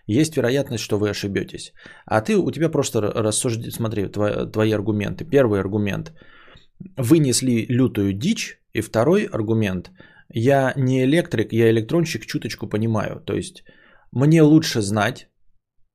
Есть 0.09 0.37
вероятность, 0.37 0.83
что 0.83 0.99
вы 0.99 1.11
ошибетесь. 1.11 1.73
А 2.05 2.21
ты, 2.21 2.37
у 2.37 2.51
тебя 2.51 2.69
просто 2.71 3.01
рассуждение, 3.01 3.71
смотри, 3.71 4.09
твои, 4.09 4.51
твои 4.51 4.73
аргументы. 4.73 5.25
Первый 5.25 5.61
аргумент. 5.61 6.13
Вынесли 6.97 7.67
лютую 7.69 8.15
дичь. 8.15 8.59
И 8.73 8.83
второй 8.83 9.29
аргумент. 9.33 9.91
Я 10.33 10.73
не 10.77 11.03
электрик, 11.05 11.53
я 11.53 11.71
электронщик, 11.71 12.25
чуточку 12.27 12.69
понимаю. 12.69 13.21
То 13.27 13.35
есть 13.35 13.65
мне 14.13 14.43
лучше 14.43 14.81
знать 14.81 15.29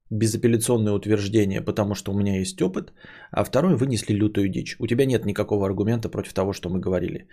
безапелляционное 0.10 0.94
утверждение, 0.94 1.62
потому 1.62 1.96
что 1.96 2.12
у 2.12 2.18
меня 2.18 2.40
есть 2.40 2.62
опыт, 2.62 2.94
а 3.32 3.44
второй 3.44 3.76
вынесли 3.76 4.14
лютую 4.14 4.50
дичь. 4.50 4.76
У 4.80 4.88
тебя 4.88 5.06
нет 5.06 5.26
никакого 5.26 5.66
аргумента 5.66 6.10
против 6.10 6.34
того, 6.34 6.54
что 6.54 6.70
мы 6.70 6.80
говорили. 6.80 7.28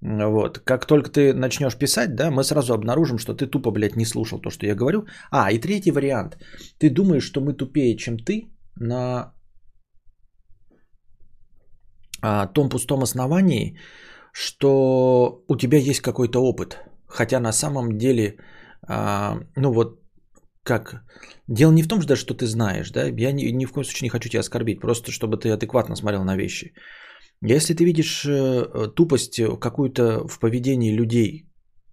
Вот. 0.00 0.58
Как 0.58 0.86
только 0.86 1.10
ты 1.10 1.32
начнешь 1.32 1.76
писать, 1.76 2.14
да, 2.14 2.30
мы 2.30 2.44
сразу 2.44 2.74
обнаружим, 2.74 3.18
что 3.18 3.34
ты 3.34 3.46
тупо, 3.46 3.70
блядь, 3.70 3.96
не 3.96 4.06
слушал 4.06 4.38
то, 4.38 4.50
что 4.50 4.66
я 4.66 4.74
говорю. 4.74 5.06
А, 5.30 5.50
и 5.50 5.58
третий 5.58 5.92
вариант. 5.92 6.36
Ты 6.78 6.90
думаешь, 6.90 7.24
что 7.24 7.40
мы 7.40 7.52
тупее, 7.52 7.96
чем 7.96 8.18
ты 8.18 8.48
на 8.76 9.34
а, 12.22 12.46
том 12.46 12.68
пустом 12.68 13.02
основании, 13.02 13.78
что 14.32 15.42
у 15.48 15.56
тебя 15.56 15.78
есть 15.78 16.00
какой-то 16.00 16.38
опыт. 16.40 16.78
Хотя 17.06 17.40
на 17.40 17.52
самом 17.52 17.98
деле, 17.98 18.36
а, 18.86 19.38
ну 19.56 19.72
вот 19.72 20.03
как? 20.64 21.04
Дело 21.48 21.72
не 21.72 21.82
в 21.82 21.88
том, 21.88 22.02
что, 22.02 22.16
что 22.16 22.34
ты 22.34 22.46
знаешь, 22.46 22.90
да, 22.90 23.04
я 23.04 23.32
ни, 23.32 23.52
ни 23.52 23.66
в 23.66 23.72
коем 23.72 23.84
случае 23.84 24.06
не 24.06 24.10
хочу 24.10 24.28
тебя 24.28 24.40
оскорбить, 24.40 24.80
просто 24.80 25.12
чтобы 25.12 25.36
ты 25.36 25.50
адекватно 25.50 25.96
смотрел 25.96 26.24
на 26.24 26.36
вещи. 26.36 26.72
Если 27.42 27.74
ты 27.74 27.84
видишь 27.84 28.24
э, 28.24 28.88
тупость 28.96 29.40
какую-то 29.60 30.26
в 30.26 30.38
поведении 30.38 30.96
людей, 30.96 31.46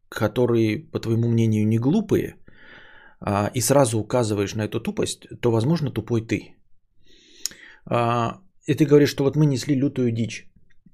которые, 0.10 0.80
по 0.92 1.00
твоему 1.00 1.28
мнению, 1.28 1.68
не 1.68 1.78
глупые, 1.78 2.36
а, 3.22 3.52
и 3.54 3.62
сразу 3.62 4.00
указываешь 4.00 4.56
на 4.56 4.64
эту 4.64 4.80
тупость, 4.80 5.28
то, 5.42 5.52
возможно, 5.52 5.92
тупой 5.92 6.22
ты. 6.22 6.56
А, 7.86 8.42
и 8.66 8.74
ты 8.74 8.86
говоришь, 8.86 9.10
что 9.10 9.24
вот 9.24 9.36
мы 9.36 9.46
несли 9.46 9.76
лютую 9.76 10.12
дичь. 10.12 10.51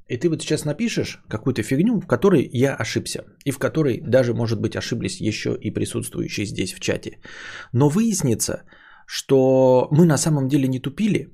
И 0.10 0.18
ты 0.18 0.30
вот 0.30 0.42
сейчас 0.42 0.66
напишешь 0.66 1.20
какую-то 1.28 1.64
фигню, 1.64 2.00
в 2.00 2.08
которой 2.08 2.50
я 2.54 2.76
ошибся. 2.76 3.24
И 3.46 3.52
в 3.52 3.60
которой 3.60 4.02
даже, 4.02 4.34
может 4.34 4.62
быть, 4.62 4.76
ошиблись 4.76 5.22
еще 5.22 5.58
и 5.62 5.72
присутствующие 5.72 6.46
здесь 6.46 6.74
в 6.74 6.80
чате. 6.80 7.20
Но 7.74 7.90
выяснится, 7.90 8.64
что 9.06 9.88
мы 9.92 10.06
на 10.06 10.18
самом 10.18 10.48
деле 10.48 10.68
не 10.68 10.80
тупили, 10.80 11.28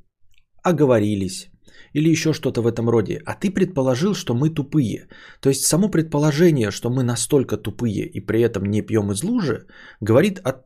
а 0.64 0.74
говорились. 0.74 1.50
Или 1.94 2.10
еще 2.10 2.34
что-то 2.34 2.62
в 2.62 2.68
этом 2.68 2.90
роде. 2.90 3.22
А 3.26 3.36
ты 3.36 3.52
предположил, 3.52 4.16
что 4.16 4.34
мы 4.34 4.50
тупые. 4.50 5.08
То 5.42 5.50
есть 5.50 5.66
само 5.66 5.90
предположение, 5.90 6.72
что 6.72 6.90
мы 6.90 7.04
настолько 7.04 7.58
тупые 7.58 8.06
и 8.06 8.20
при 8.20 8.42
этом 8.42 8.66
не 8.66 8.82
пьем 8.82 9.12
из 9.12 9.24
лужи, 9.24 9.68
говорит 10.02 10.40
о 10.40 10.64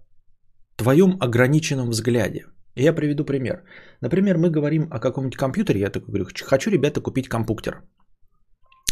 твоем 0.77 1.17
ограниченном 1.19 1.89
взгляде. 1.89 2.45
Я 2.75 2.93
приведу 2.93 3.25
пример. 3.25 3.63
Например, 4.01 4.37
мы 4.37 4.49
говорим 4.51 4.87
о 4.91 4.99
каком-нибудь 4.99 5.37
компьютере, 5.37 5.79
я 5.79 5.89
такой 5.89 6.07
говорю, 6.07 6.25
хочу, 6.45 6.69
ребята, 6.69 7.01
купить 7.01 7.27
компьютер. 7.27 7.81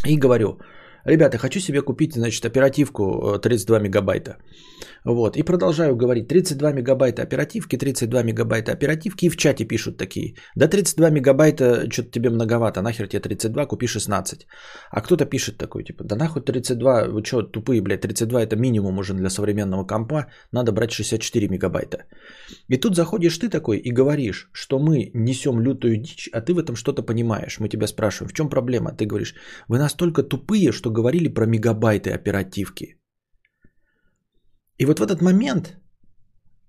И 0.06 0.18
говорю, 0.18 0.60
ребята, 1.06 1.38
хочу 1.38 1.60
себе 1.60 1.82
купить, 1.82 2.14
значит, 2.14 2.46
оперативку 2.46 3.40
32 3.40 3.78
э, 3.78 3.82
мегабайта. 3.82 4.38
Вот, 5.06 5.38
и 5.38 5.44
продолжаю 5.44 5.96
говорить, 5.96 6.28
32 6.28 6.74
мегабайта 6.74 7.22
оперативки, 7.22 7.78
32 7.78 8.24
мегабайта 8.24 8.72
оперативки, 8.72 9.26
и 9.26 9.30
в 9.30 9.38
чате 9.38 9.66
пишут 9.66 9.98
такие, 9.98 10.36
да 10.56 10.68
32 10.68 11.10
мегабайта, 11.12 11.92
что-то 11.92 12.10
тебе 12.10 12.30
многовато, 12.30 12.82
нахер 12.82 13.08
тебе 13.08 13.20
32, 13.20 13.66
купи 13.66 13.88
16. 13.88 14.48
А 14.92 15.02
кто-то 15.02 15.26
пишет 15.26 15.58
такой, 15.58 15.84
типа, 15.84 16.04
да 16.04 16.16
нахуй 16.16 16.42
32, 16.42 17.06
вы 17.10 17.24
что, 17.24 17.44
тупые, 17.44 17.82
блядь, 17.82 18.02
32 18.02 18.42
это 18.42 18.56
минимум 18.56 18.98
уже 18.98 19.14
для 19.14 19.30
современного 19.30 19.86
компа, 19.86 20.26
надо 20.52 20.72
брать 20.72 20.92
64 20.92 21.50
мегабайта. 21.50 21.98
И 22.68 22.78
тут 22.78 22.96
заходишь 22.96 23.38
ты 23.38 23.50
такой 23.50 23.78
и 23.78 23.92
говоришь, 23.92 24.50
что 24.54 24.80
мы 24.80 25.12
несем 25.14 25.60
лютую 25.60 25.98
дичь, 25.98 26.30
а 26.34 26.42
ты 26.42 26.54
в 26.54 26.58
этом 26.58 26.76
что-то 26.76 27.04
понимаешь. 27.04 27.60
Мы 27.60 27.70
тебя 27.70 27.88
спрашиваем, 27.88 28.30
в 28.30 28.34
чем 28.34 28.50
проблема? 28.50 28.92
Ты 28.92 29.06
говоришь, 29.06 29.36
вы 29.68 29.78
настолько 29.78 30.24
тупые, 30.24 30.72
что 30.72 30.95
говорили 30.96 31.34
про 31.34 31.46
мегабайты 31.46 32.12
оперативки. 32.12 32.98
И 34.78 34.86
вот 34.86 35.00
в 35.00 35.04
этот 35.04 35.22
момент 35.22 35.78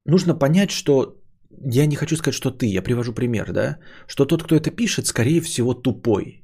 нужно 0.05 0.39
понять, 0.39 0.71
что 0.71 1.17
я 1.51 1.87
не 1.87 1.97
хочу 1.97 2.17
сказать, 2.17 2.35
что 2.35 2.51
ты, 2.51 2.67
я 2.67 2.83
привожу 2.83 3.13
пример, 3.13 3.53
да, 3.53 3.79
что 4.07 4.27
тот, 4.27 4.43
кто 4.43 4.55
это 4.55 4.71
пишет, 4.71 5.07
скорее 5.07 5.41
всего, 5.41 5.75
тупой. 5.75 6.43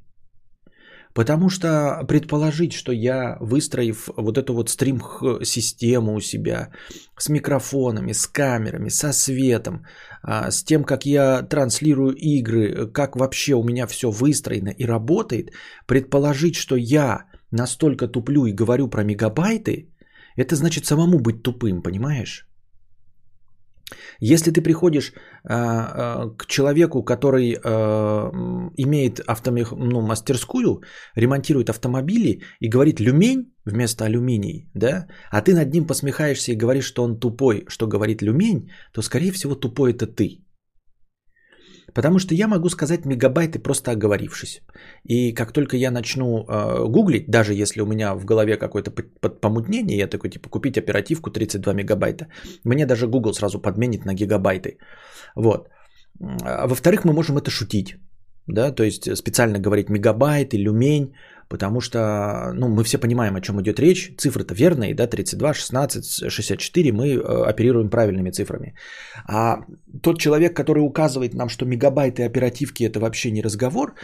Потому 1.15 1.51
что 1.51 2.05
предположить, 2.09 2.73
что 2.73 2.93
я, 2.93 3.37
выстроив 3.41 4.09
вот 4.17 4.39
эту 4.39 4.55
вот 4.55 4.71
стрим-систему 4.71 6.15
у 6.15 6.21
себя 6.21 6.71
с 7.19 7.29
микрофонами, 7.29 8.13
с 8.13 8.27
камерами, 8.27 8.89
со 8.89 9.13
светом, 9.13 9.85
а, 10.23 10.51
с 10.51 10.65
тем, 10.65 10.85
как 10.85 11.05
я 11.05 11.43
транслирую 11.43 12.15
игры, 12.15 12.91
как 12.93 13.17
вообще 13.17 13.55
у 13.55 13.63
меня 13.63 13.87
все 13.87 14.11
выстроено 14.11 14.71
и 14.71 14.87
работает, 14.87 15.51
предположить, 15.87 16.57
что 16.57 16.77
я 16.77 17.27
настолько 17.53 18.09
туплю 18.09 18.47
и 18.47 18.53
говорю 18.53 18.89
про 18.89 19.05
мегабайты, 19.05 19.89
это 20.37 20.57
значит 20.57 20.85
самому 20.85 21.21
быть 21.21 21.43
тупым, 21.43 21.83
понимаешь? 21.83 22.49
Если 24.21 24.51
ты 24.51 24.63
приходишь 24.63 25.13
э, 25.13 25.15
э, 25.51 26.31
к 26.39 26.47
человеку, 26.47 27.05
который 27.05 27.53
э, 27.53 27.61
имеет 28.77 29.21
автомех... 29.21 29.73
ну, 29.73 30.01
мастерскую, 30.01 30.83
ремонтирует 31.17 31.71
автомобили 31.71 32.43
и 32.61 32.69
говорит 32.69 33.01
люмень 33.01 33.53
вместо 33.65 34.05
алюминий, 34.05 34.71
да, 34.75 35.07
а 35.31 35.43
ты 35.43 35.55
над 35.55 35.73
ним 35.73 35.87
посмехаешься 35.87 36.53
и 36.53 36.57
говоришь, 36.57 36.87
что 36.87 37.05
он 37.05 37.19
тупой, 37.19 37.65
что 37.69 37.87
говорит 37.87 38.23
люмень, 38.23 38.71
то 38.93 39.03
скорее 39.03 39.33
всего 39.33 39.55
тупой 39.55 39.93
это 39.93 40.07
ты. 40.07 40.43
Потому 41.95 42.19
что 42.19 42.35
я 42.35 42.49
могу 42.49 42.69
сказать 42.69 43.05
мегабайты 43.05 43.59
просто 43.59 43.91
оговорившись. 43.91 44.63
И 45.05 45.35
как 45.35 45.53
только 45.53 45.77
я 45.77 45.91
начну 45.91 46.45
э, 46.45 46.89
гуглить, 46.89 47.31
даже 47.31 47.55
если 47.55 47.83
у 47.83 47.87
меня 47.87 48.15
в 48.15 48.25
голове 48.25 48.57
какое-то 48.57 48.91
помутнение, 49.41 49.99
я 49.99 50.07
такой 50.07 50.31
типа 50.31 50.49
купить 50.49 50.79
оперативку 50.79 51.31
32 51.31 51.75
мегабайта, 51.75 52.27
мне 52.65 52.87
даже 52.87 53.07
Google 53.07 53.35
сразу 53.35 53.61
подменит 53.61 54.05
на 54.05 54.15
гигабайты. 54.15 54.79
Вот. 55.37 55.69
А 56.43 56.67
во-вторых, 56.67 57.05
мы 57.05 57.13
можем 57.13 57.37
это 57.37 57.51
шутить. 57.51 57.97
да, 58.47 58.73
то 58.73 58.85
есть 58.85 59.17
специально 59.17 59.59
говорить 59.59 59.89
мегабайт 59.89 60.55
и 60.55 60.59
люмень, 60.59 61.13
потому 61.53 61.81
что, 61.81 61.99
ну, 62.55 62.69
мы 62.69 62.83
все 62.83 62.99
понимаем, 62.99 63.37
о 63.37 63.41
чем 63.41 63.61
идет 63.61 63.81
речь, 63.81 64.13
цифры-то 64.17 64.55
верные, 64.55 64.95
да, 64.95 65.07
32, 65.07 65.55
16, 65.55 66.31
64, 66.31 66.93
мы 66.93 67.09
э, 67.09 67.51
оперируем 67.51 67.91
правильными 67.91 68.31
цифрами. 68.31 68.75
А 69.29 69.59
тот 70.03 70.19
человек, 70.19 70.57
который 70.57 70.81
указывает 70.81 71.35
нам, 71.35 71.49
что 71.49 71.67
мегабайты 71.67 72.25
оперативки 72.25 72.85
это 72.85 73.01
вообще 73.01 73.31
не 73.31 73.43
разговор, 73.43 73.95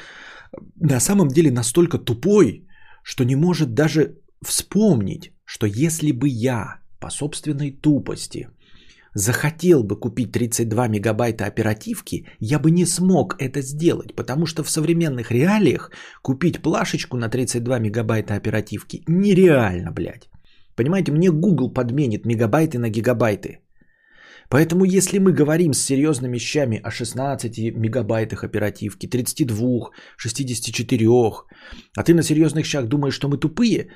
на 0.76 1.00
самом 1.00 1.28
деле 1.28 1.50
настолько 1.50 1.98
тупой, 1.98 2.66
что 3.02 3.24
не 3.24 3.36
может 3.36 3.74
даже 3.74 4.18
вспомнить, 4.44 5.32
что 5.44 5.66
если 5.66 6.12
бы 6.12 6.28
я 6.28 6.80
по 7.00 7.10
собственной 7.10 7.70
тупости 7.70 8.48
захотел 9.18 9.82
бы 9.82 9.96
купить 10.00 10.32
32 10.32 10.88
мегабайта 10.88 11.46
оперативки, 11.46 12.26
я 12.40 12.58
бы 12.58 12.70
не 12.70 12.86
смог 12.86 13.34
это 13.38 13.60
сделать, 13.62 14.14
потому 14.14 14.46
что 14.46 14.62
в 14.62 14.70
современных 14.70 15.32
реалиях 15.32 15.90
купить 16.22 16.62
плашечку 16.62 17.16
на 17.16 17.28
32 17.28 17.78
мегабайта 17.78 18.34
оперативки 18.34 19.02
нереально, 19.08 19.92
блядь. 19.92 20.28
Понимаете, 20.76 21.12
мне 21.12 21.30
Google 21.30 21.72
подменит 21.72 22.26
мегабайты 22.26 22.78
на 22.78 22.90
гигабайты. 22.90 23.58
Поэтому 24.50 24.84
если 24.84 25.18
мы 25.18 25.32
говорим 25.32 25.74
с 25.74 25.82
серьезными 25.82 26.36
вещами 26.36 26.80
о 26.84 26.90
16 26.90 27.74
мегабайтах 27.76 28.44
оперативки, 28.44 29.08
32, 29.08 29.90
64, 30.16 31.06
а 31.96 32.04
ты 32.04 32.14
на 32.14 32.22
серьезных 32.22 32.64
вещах 32.64 32.86
думаешь, 32.86 33.14
что 33.14 33.28
мы 33.28 33.36
тупые, 33.36 33.88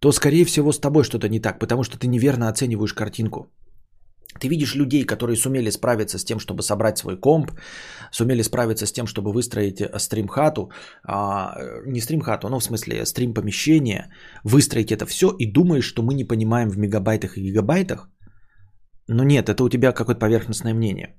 то 0.00 0.12
скорее 0.12 0.44
всего 0.44 0.72
с 0.72 0.80
тобой 0.80 1.04
что-то 1.04 1.28
не 1.28 1.38
так, 1.38 1.58
потому 1.58 1.84
что 1.84 1.98
ты 1.98 2.08
неверно 2.08 2.48
оцениваешь 2.48 2.94
картинку. 2.94 3.52
Ты 4.38 4.48
видишь 4.48 4.76
людей, 4.76 5.04
которые 5.04 5.36
сумели 5.36 5.70
справиться 5.70 6.18
с 6.18 6.24
тем, 6.24 6.38
чтобы 6.38 6.62
собрать 6.62 6.98
свой 6.98 7.16
комп, 7.16 7.50
сумели 8.12 8.42
справиться 8.42 8.86
с 8.86 8.92
тем, 8.92 9.06
чтобы 9.06 9.32
выстроить 9.32 9.80
э, 9.80 9.98
стрим-хату, 9.98 10.70
а, 11.04 11.54
не 11.86 12.00
стрим-хату, 12.00 12.48
но 12.48 12.60
в 12.60 12.64
смысле 12.64 13.04
стрим-помещение, 13.04 14.10
выстроить 14.44 14.92
это 14.92 15.06
все 15.06 15.34
и 15.38 15.52
думаешь, 15.52 15.84
что 15.84 16.02
мы 16.02 16.14
не 16.14 16.24
понимаем 16.24 16.70
в 16.70 16.78
мегабайтах 16.78 17.36
и 17.36 17.42
гигабайтах. 17.42 18.08
Но 19.08 19.24
нет, 19.24 19.48
это 19.48 19.64
у 19.64 19.68
тебя 19.68 19.92
какое-то 19.92 20.20
поверхностное 20.20 20.74
мнение. 20.74 21.16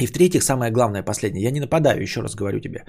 И 0.00 0.06
в-третьих, 0.06 0.42
самое 0.42 0.72
главное, 0.72 1.04
последнее, 1.04 1.44
я 1.44 1.50
не 1.52 1.60
нападаю, 1.60 2.02
еще 2.02 2.22
раз 2.22 2.34
говорю 2.34 2.60
тебе. 2.60 2.84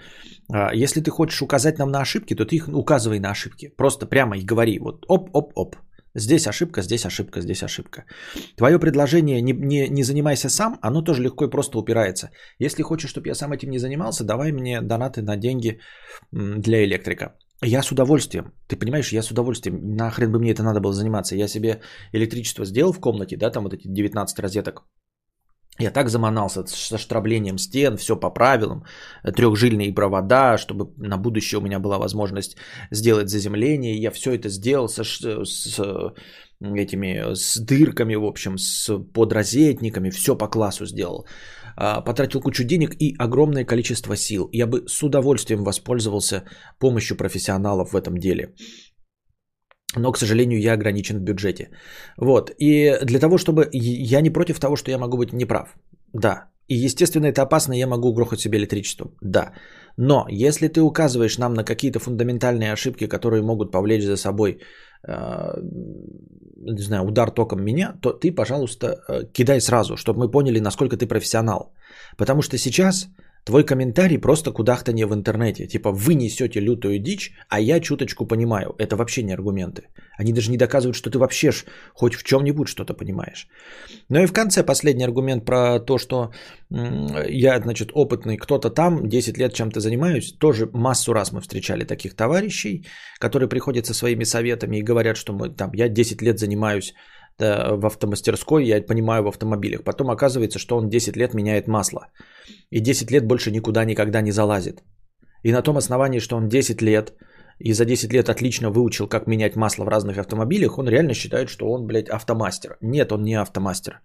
А, 0.52 0.74
если 0.74 1.02
ты 1.02 1.12
хочешь 1.12 1.42
указать 1.42 1.78
нам 1.78 1.92
на 1.92 2.02
ошибки, 2.02 2.36
то 2.36 2.46
ты 2.46 2.56
их 2.56 2.68
указывай 2.68 3.20
на 3.20 3.32
ошибки. 3.32 3.70
Просто 3.78 4.08
прямо 4.08 4.38
и 4.38 4.46
говори, 4.46 4.80
вот 4.80 5.06
оп-оп-оп. 5.08 5.76
Здесь 6.16 6.48
ошибка, 6.48 6.82
здесь 6.82 7.06
ошибка, 7.06 7.42
здесь 7.42 7.64
ошибка. 7.64 8.06
Твое 8.56 8.80
предложение 8.80 9.42
не, 9.42 9.54
не, 9.54 9.90
не 9.90 10.04
занимайся 10.04 10.50
сам, 10.50 10.78
оно 10.82 11.02
тоже 11.02 11.24
легко 11.24 11.46
и 11.46 11.50
просто 11.50 11.80
упирается. 11.80 12.30
Если 12.60 12.84
хочешь, 12.84 13.10
чтобы 13.10 13.30
я 13.30 13.36
сам 13.36 13.52
этим 13.52 13.70
не 13.70 13.80
занимался, 13.80 14.24
давай 14.24 14.52
мне 14.52 14.82
донаты 14.82 15.22
на 15.22 15.38
деньги 15.38 15.80
для 16.32 16.84
электрика. 16.84 17.36
Я 17.64 17.82
с 17.82 17.92
удовольствием. 17.92 18.54
Ты 18.68 18.76
понимаешь, 18.76 19.14
я 19.14 19.22
с 19.22 19.32
удовольствием. 19.32 19.96
Нахрен 19.96 20.32
бы 20.32 20.40
мне 20.40 20.52
это 20.52 20.64
надо 20.64 20.82
было 20.82 20.94
заниматься. 20.94 21.36
Я 21.36 21.48
себе 21.48 21.82
электричество 22.12 22.66
сделал 22.66 22.94
в 22.94 23.00
комнате, 23.00 23.38
да, 23.38 23.50
там 23.50 23.64
вот 23.64 23.74
эти 23.74 23.88
19 23.88 24.40
розеток. 24.40 24.84
Я 25.80 25.92
так 25.92 26.10
заманался 26.10 26.66
со 26.68 26.98
штраблением 26.98 27.58
стен, 27.58 27.98
все 27.98 28.16
по 28.16 28.30
правилам, 28.30 28.84
трехжильные 29.24 29.94
провода, 29.94 30.58
чтобы 30.58 30.94
на 30.98 31.18
будущее 31.18 31.60
у 31.60 31.64
меня 31.64 31.80
была 31.80 31.98
возможность 31.98 32.58
сделать 32.92 33.30
заземление. 33.30 33.96
Я 33.96 34.12
все 34.12 34.34
это 34.34 34.50
сделал 34.50 34.88
со, 34.88 35.04
с 35.04 35.80
этими 36.62 37.34
с 37.34 37.58
дырками, 37.58 38.16
в 38.16 38.26
общем, 38.26 38.58
с 38.58 38.98
подрозетниками, 39.14 40.12
все 40.12 40.38
по 40.38 40.48
классу 40.48 40.86
сделал. 40.86 41.26
А, 41.76 42.02
потратил 42.02 42.42
кучу 42.42 42.64
денег 42.64 42.96
и 43.00 43.16
огромное 43.18 43.66
количество 43.66 44.16
сил. 44.16 44.50
Я 44.52 44.68
бы 44.68 44.88
с 44.88 45.02
удовольствием 45.04 45.64
воспользовался 45.64 46.44
помощью 46.80 47.18
профессионалов 47.18 47.94
в 47.94 47.96
этом 47.96 48.18
деле 48.18 48.54
но, 49.96 50.12
к 50.12 50.18
сожалению, 50.18 50.60
я 50.60 50.74
ограничен 50.74 51.18
в 51.18 51.24
бюджете. 51.24 51.70
Вот. 52.18 52.52
И 52.60 53.00
для 53.06 53.20
того, 53.20 53.38
чтобы... 53.38 53.70
Я 53.72 54.22
не 54.22 54.30
против 54.30 54.60
того, 54.60 54.76
что 54.76 54.92
я 54.92 54.98
могу 54.98 55.18
быть 55.18 55.34
неправ. 55.34 55.76
Да. 56.14 56.46
И, 56.70 56.76
естественно, 56.76 57.28
это 57.28 57.42
опасно, 57.42 57.74
я 57.74 57.88
могу 57.88 58.10
угрохать 58.10 58.40
себе 58.40 58.58
электричество. 58.58 59.12
Да. 59.22 59.54
Но 59.98 60.26
если 60.30 60.68
ты 60.68 60.82
указываешь 60.82 61.38
нам 61.38 61.54
на 61.54 61.64
какие-то 61.64 62.00
фундаментальные 62.00 62.74
ошибки, 62.74 63.08
которые 63.08 63.44
могут 63.44 63.72
повлечь 63.72 64.06
за 64.06 64.18
собой, 64.18 64.60
э, 65.08 65.62
не 66.72 66.82
знаю, 66.82 67.04
удар 67.04 67.32
током 67.32 67.64
меня, 67.64 67.94
то 68.02 68.14
ты, 68.14 68.32
пожалуйста, 68.32 68.88
э, 68.88 69.24
кидай 69.34 69.62
сразу, 69.62 69.98
чтобы 69.98 70.20
мы 70.20 70.32
поняли, 70.32 70.60
насколько 70.60 70.98
ты 70.98 71.06
профессионал. 71.06 71.74
Потому 72.18 72.42
что 72.42 72.58
сейчас 72.58 73.10
Твой 73.46 73.66
комментарий 73.66 74.18
просто 74.18 74.52
кудахтание 74.52 75.06
в 75.06 75.14
интернете. 75.14 75.68
Типа 75.68 75.92
вы 75.92 76.14
несете 76.14 76.62
лютую 76.62 77.00
дичь, 77.00 77.32
а 77.50 77.60
я 77.60 77.80
чуточку 77.80 78.26
понимаю. 78.26 78.74
Это 78.78 78.96
вообще 78.96 79.24
не 79.24 79.34
аргументы. 79.34 79.84
Они 80.18 80.34
даже 80.34 80.52
не 80.52 80.58
доказывают, 80.58 80.96
что 80.96 81.10
ты 81.10 81.20
вообще 81.20 81.52
ж 81.52 81.66
хоть 81.94 82.16
в 82.16 82.24
чем-нибудь 82.24 82.68
что-то 82.68 82.94
понимаешь. 82.94 83.48
Ну 84.10 84.24
и 84.24 84.28
в 84.28 84.34
конце 84.34 84.64
последний 84.64 85.04
аргумент 85.04 85.46
про 85.46 85.80
то, 85.80 85.98
что 85.98 86.32
я, 86.70 87.60
значит, 87.60 87.92
опытный, 87.94 88.38
кто-то 88.38 88.70
там, 88.70 89.10
10 89.10 89.38
лет 89.38 89.54
чем-то 89.54 89.80
занимаюсь. 89.80 90.34
Тоже 90.40 90.70
массу 90.74 91.14
раз 91.14 91.32
мы 91.32 91.42
встречали 91.42 91.84
таких 91.84 92.16
товарищей, 92.16 92.86
которые 93.20 93.50
приходят 93.50 93.86
со 93.86 93.94
своими 93.94 94.24
советами 94.24 94.78
и 94.78 94.84
говорят, 94.84 95.18
что 95.18 95.34
мы 95.34 95.50
там, 95.50 95.72
я 95.74 95.90
10 95.90 96.22
лет 96.22 96.40
занимаюсь 96.40 96.94
в 97.40 97.86
автомастерской, 97.86 98.66
я 98.66 98.82
понимаю 98.82 99.24
в 99.24 99.28
автомобилях. 99.28 99.84
Потом 99.84 100.10
оказывается, 100.10 100.60
что 100.60 100.78
он 100.78 100.90
10 100.90 101.18
лет 101.18 101.34
меняет 101.34 101.68
масло. 101.68 102.08
И 102.70 102.80
10 102.80 103.12
лет 103.12 103.26
больше 103.26 103.52
никуда 103.52 103.86
никогда 103.86 104.22
не 104.22 104.32
залазит. 104.32 104.84
И 105.44 105.52
на 105.52 105.62
том 105.62 105.78
основании, 105.78 106.20
что 106.20 106.38
он 106.38 106.48
10 106.48 106.82
лет 106.82 107.14
и 107.60 107.74
за 107.74 107.86
10 107.86 108.14
лет 108.14 108.30
отлично 108.30 108.70
выучил, 108.70 109.08
как 109.08 109.28
менять 109.28 109.56
масло 109.56 109.86
в 109.86 109.90
разных 109.90 110.18
автомобилях, 110.18 110.78
он 110.78 110.88
реально 110.88 111.14
считает, 111.14 111.50
что 111.50 111.72
он, 111.72 111.86
блядь, 111.88 112.10
автомастер. 112.10 112.78
Нет, 112.82 113.12
он 113.12 113.24
не 113.24 113.36
автомастер. 113.36 114.02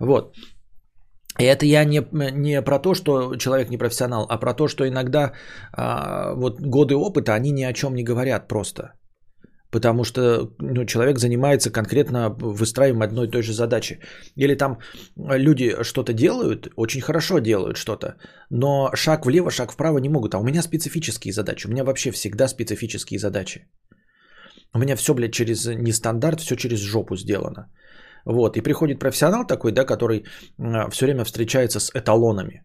Вот. 0.00 0.36
И 1.40 1.44
это 1.44 1.66
я 1.66 1.84
не, 1.84 2.02
не 2.12 2.62
про 2.62 2.78
то, 2.78 2.94
что 2.94 3.36
человек 3.36 3.70
не 3.70 3.78
профессионал, 3.78 4.26
а 4.28 4.38
про 4.38 4.54
то, 4.54 4.68
что 4.68 4.86
иногда 4.86 5.32
а, 5.72 6.34
вот 6.34 6.60
годы 6.60 6.94
опыта, 6.94 7.34
они 7.34 7.52
ни 7.52 7.64
о 7.64 7.72
чем 7.72 7.94
не 7.94 8.04
говорят 8.04 8.48
просто. 8.48 8.92
Потому 9.74 10.04
что 10.04 10.20
ну, 10.60 10.84
человек 10.84 11.18
занимается 11.18 11.72
конкретно 11.72 12.28
выстраиваем 12.28 13.02
одной 13.02 13.26
и 13.26 13.30
той 13.30 13.42
же 13.42 13.52
задачи. 13.52 13.98
Или 14.36 14.54
там 14.54 14.78
люди 15.16 15.82
что-то 15.82 16.12
делают, 16.12 16.68
очень 16.76 17.00
хорошо 17.00 17.40
делают 17.40 17.76
что-то, 17.76 18.14
но 18.50 18.90
шаг 18.94 19.26
влево, 19.26 19.50
шаг 19.50 19.72
вправо 19.72 19.98
не 19.98 20.08
могут. 20.08 20.34
А 20.34 20.38
у 20.38 20.44
меня 20.44 20.62
специфические 20.62 21.32
задачи. 21.32 21.66
У 21.66 21.70
меня 21.70 21.82
вообще 21.82 22.12
всегда 22.12 22.48
специфические 22.48 23.18
задачи. 23.18 23.66
У 24.74 24.78
меня 24.78 24.96
все, 24.96 25.12
блядь, 25.12 25.32
через 25.32 25.66
нестандарт, 25.66 26.40
все 26.40 26.54
через 26.54 26.78
жопу 26.78 27.16
сделано. 27.16 27.66
Вот, 28.26 28.56
и 28.56 28.62
приходит 28.62 29.00
профессионал 29.00 29.46
такой, 29.46 29.72
да, 29.72 29.84
который 29.84 30.24
все 30.90 31.06
время 31.06 31.24
встречается 31.24 31.80
с 31.80 31.90
эталонами. 31.94 32.62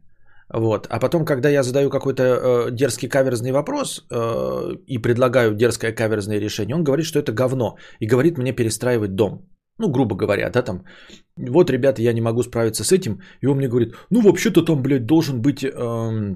Вот. 0.53 0.87
А 0.89 0.99
потом, 0.99 1.25
когда 1.25 1.49
я 1.49 1.63
задаю 1.63 1.89
какой-то 1.89 2.23
э, 2.23 2.71
дерзкий 2.71 3.09
каверзный 3.09 3.51
вопрос 3.51 4.05
э, 4.09 4.75
и 4.87 4.97
предлагаю 4.97 5.55
дерзкое 5.55 5.93
каверзное 5.93 6.39
решение, 6.39 6.75
он 6.75 6.83
говорит, 6.83 7.05
что 7.05 7.19
это 7.19 7.31
говно. 7.31 7.77
И 7.99 8.07
говорит 8.07 8.37
мне 8.37 8.51
перестраивать 8.51 9.15
дом. 9.15 9.47
Ну, 9.77 9.91
грубо 9.91 10.15
говоря, 10.15 10.49
да, 10.49 10.63
там. 10.63 10.83
Вот, 11.37 11.69
ребята, 11.69 12.01
я 12.01 12.13
не 12.13 12.21
могу 12.21 12.43
справиться 12.43 12.83
с 12.83 12.91
этим. 12.91 13.21
И 13.41 13.47
он 13.47 13.57
мне 13.57 13.67
говорит, 13.67 13.93
ну, 14.09 14.21
вообще-то 14.21 14.65
там, 14.65 14.81
блядь, 14.81 15.05
должен 15.05 15.41
быть 15.41 15.63
э, 15.63 16.35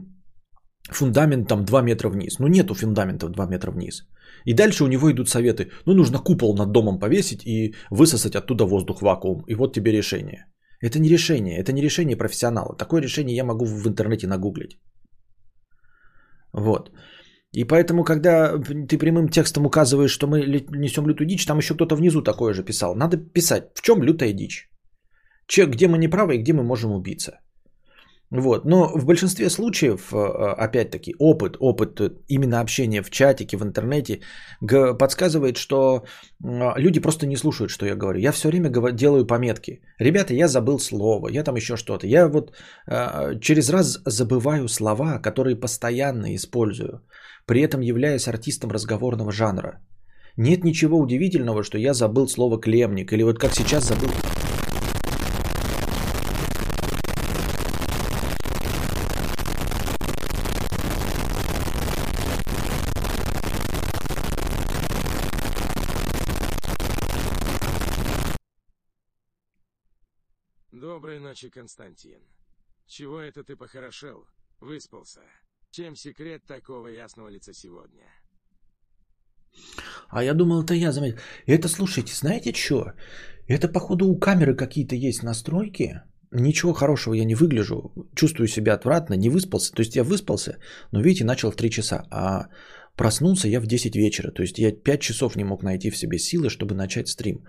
фундамент 0.92 1.48
там 1.48 1.66
2 1.66 1.82
метра 1.82 2.10
вниз. 2.10 2.40
Ну, 2.40 2.48
нету 2.48 2.76
фундамента 2.76 3.28
2 3.30 3.48
метра 3.48 3.72
вниз. 3.72 4.04
И 4.46 4.54
дальше 4.54 4.84
у 4.84 4.88
него 4.88 5.12
идут 5.12 5.30
советы. 5.30 5.72
Ну, 5.86 5.94
нужно 5.94 6.20
купол 6.20 6.56
над 6.56 6.72
домом 6.72 7.00
повесить 7.00 7.44
и 7.46 7.76
высосать 7.90 8.36
оттуда 8.36 8.66
воздух 8.66 9.02
вакуум. 9.02 9.44
И 9.48 9.56
вот 9.56 9.74
тебе 9.74 9.92
решение. 9.92 10.46
Это 10.84 11.00
не 11.00 11.10
решение, 11.10 11.60
это 11.60 11.72
не 11.72 11.82
решение 11.82 12.18
профессионала. 12.18 12.76
Такое 12.78 13.02
решение 13.02 13.36
я 13.36 13.46
могу 13.46 13.66
в 13.66 13.88
интернете 13.88 14.28
нагуглить. 14.28 14.78
Вот. 16.54 16.92
И 17.54 17.64
поэтому, 17.64 18.04
когда 18.04 18.58
ты 18.90 18.98
прямым 18.98 19.30
текстом 19.30 19.66
указываешь, 19.66 20.12
что 20.12 20.28
мы 20.28 20.40
несем 20.72 21.08
лютую 21.08 21.28
дичь, 21.28 21.46
там 21.46 21.58
еще 21.58 21.74
кто-то 21.76 21.96
внизу 21.96 22.22
такое 22.22 22.54
же 22.54 22.64
писал. 22.64 22.96
Надо 22.96 23.18
писать, 23.18 23.64
в 23.76 23.82
чем 23.82 24.04
лютая 24.04 24.34
дичь. 24.34 24.70
Че, 25.48 25.68
где 25.68 25.88
мы 25.88 25.98
неправы 25.98 26.36
и 26.36 26.42
где 26.42 26.54
мы 26.54 26.64
можем 26.64 26.92
убиться. 26.92 27.40
Вот. 28.34 28.66
Но 28.66 28.88
в 28.96 29.06
большинстве 29.06 29.50
случаев, 29.50 30.12
э, 30.12 30.18
опять-таки, 30.66 31.16
опыт, 31.20 31.56
опыт 31.60 32.02
э, 32.02 32.10
именно 32.28 32.62
общения 32.62 33.04
в 33.04 33.10
чатике, 33.10 33.58
в 33.58 33.64
интернете 33.64 34.22
подсказывает, 35.00 35.58
что 35.58 35.78
э, 36.44 36.80
люди 36.80 37.00
просто 37.00 37.28
не 37.28 37.38
слушают, 37.38 37.70
что 37.70 37.86
я 37.86 37.96
говорю. 37.96 38.20
Я 38.20 38.32
все 38.32 38.48
время 38.48 38.70
делаю 38.92 39.28
пометки. 39.28 39.82
Ребята, 40.00 40.34
я 40.34 40.48
забыл 40.48 40.80
слово, 40.80 41.30
я 41.30 41.44
там 41.44 41.56
еще 41.56 41.78
что-то. 41.78 42.08
Я 42.08 42.28
вот 42.28 42.54
через 43.40 43.70
раз 43.70 44.02
забываю 44.06 44.68
слова, 44.68 45.20
которые 45.20 45.56
постоянно 45.56 46.34
использую, 46.36 47.02
при 47.46 47.62
этом 47.62 47.82
являюсь 47.82 48.28
артистом 48.28 48.72
разговорного 48.72 49.32
жанра. 49.32 49.80
Нет 50.38 50.64
ничего 50.64 50.98
удивительного, 50.98 51.64
что 51.64 51.78
я 51.78 51.94
забыл 51.94 52.28
слово 52.28 52.60
клемник, 52.60 53.14
или 53.14 53.24
вот 53.24 53.38
как 53.40 53.54
сейчас 53.54 53.88
забыл 53.88 54.10
ночи, 71.34 71.50
Константин. 71.50 72.20
Чего 72.86 73.20
это 73.20 73.44
ты 73.44 73.56
похорошел? 73.56 74.26
Выспался? 74.62 75.22
Чем 75.72 75.96
секрет 75.96 76.44
такого 76.46 76.90
ясного 76.90 77.30
лица 77.30 77.54
сегодня? 77.54 78.04
А 80.10 80.24
я 80.24 80.34
думал, 80.36 80.64
это 80.64 80.76
я 80.76 80.92
заметил. 80.92 81.18
Это, 81.48 81.70
слушайте, 81.70 82.14
знаете 82.14 82.54
что? 82.54 82.92
Это, 83.48 83.68
походу, 83.68 84.06
у 84.06 84.20
камеры 84.20 84.56
какие-то 84.56 84.96
есть 84.96 85.24
настройки. 85.24 86.02
Ничего 86.32 86.74
хорошего 86.74 87.16
я 87.16 87.26
не 87.26 87.36
выгляжу. 87.36 87.92
Чувствую 88.16 88.48
себя 88.48 88.76
отвратно, 88.76 89.16
не 89.16 89.30
выспался. 89.30 89.74
То 89.74 89.82
есть 89.82 89.96
я 89.96 90.04
выспался, 90.04 90.60
но, 90.92 91.02
видите, 91.02 91.26
начал 91.26 91.50
в 91.50 91.56
3 91.56 91.72
часа. 91.72 92.06
А 92.12 92.46
проснулся 92.96 93.48
я 93.48 93.60
в 93.60 93.66
10 93.66 93.96
вечера. 93.96 94.32
То 94.32 94.44
есть 94.44 94.60
я 94.60 94.72
5 94.72 95.02
часов 95.02 95.36
не 95.36 95.44
мог 95.44 95.64
найти 95.64 95.90
в 95.90 95.98
себе 95.98 96.20
силы, 96.20 96.50
чтобы 96.50 96.76
начать 96.76 97.08
стрим. 97.08 97.44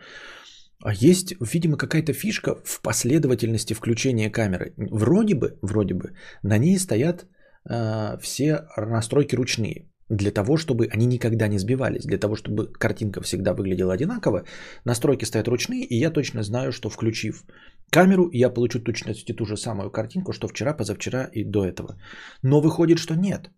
А 0.82 0.92
есть, 0.92 1.34
видимо, 1.40 1.76
какая-то 1.76 2.12
фишка 2.12 2.56
в 2.64 2.80
последовательности 2.82 3.74
включения 3.74 4.30
камеры. 4.30 4.74
Вроде 4.76 5.34
бы, 5.34 5.58
вроде 5.62 5.94
бы, 5.94 6.12
на 6.42 6.58
ней 6.58 6.78
стоят 6.78 7.26
э, 7.68 8.18
все 8.20 8.66
настройки 8.76 9.36
ручные. 9.36 9.88
Для 10.10 10.30
того, 10.30 10.58
чтобы 10.58 10.86
они 10.92 11.06
никогда 11.06 11.48
не 11.48 11.58
сбивались, 11.58 12.04
для 12.04 12.18
того, 12.18 12.36
чтобы 12.36 12.70
картинка 12.72 13.22
всегда 13.22 13.54
выглядела 13.54 13.94
одинаково, 13.94 14.44
настройки 14.84 15.24
стоят 15.24 15.48
ручные, 15.48 15.84
и 15.84 15.96
я 15.98 16.10
точно 16.10 16.42
знаю, 16.42 16.72
что 16.72 16.90
включив 16.90 17.44
камеру, 17.90 18.28
я 18.32 18.50
получу 18.50 18.80
точности 18.80 19.32
ту 19.32 19.46
же 19.46 19.56
самую 19.56 19.90
картинку, 19.90 20.32
что 20.32 20.48
вчера, 20.48 20.74
позавчера 20.74 21.30
и 21.32 21.44
до 21.44 21.64
этого. 21.64 21.98
Но 22.42 22.60
выходит, 22.60 22.98
что 22.98 23.14
нет. 23.14 23.50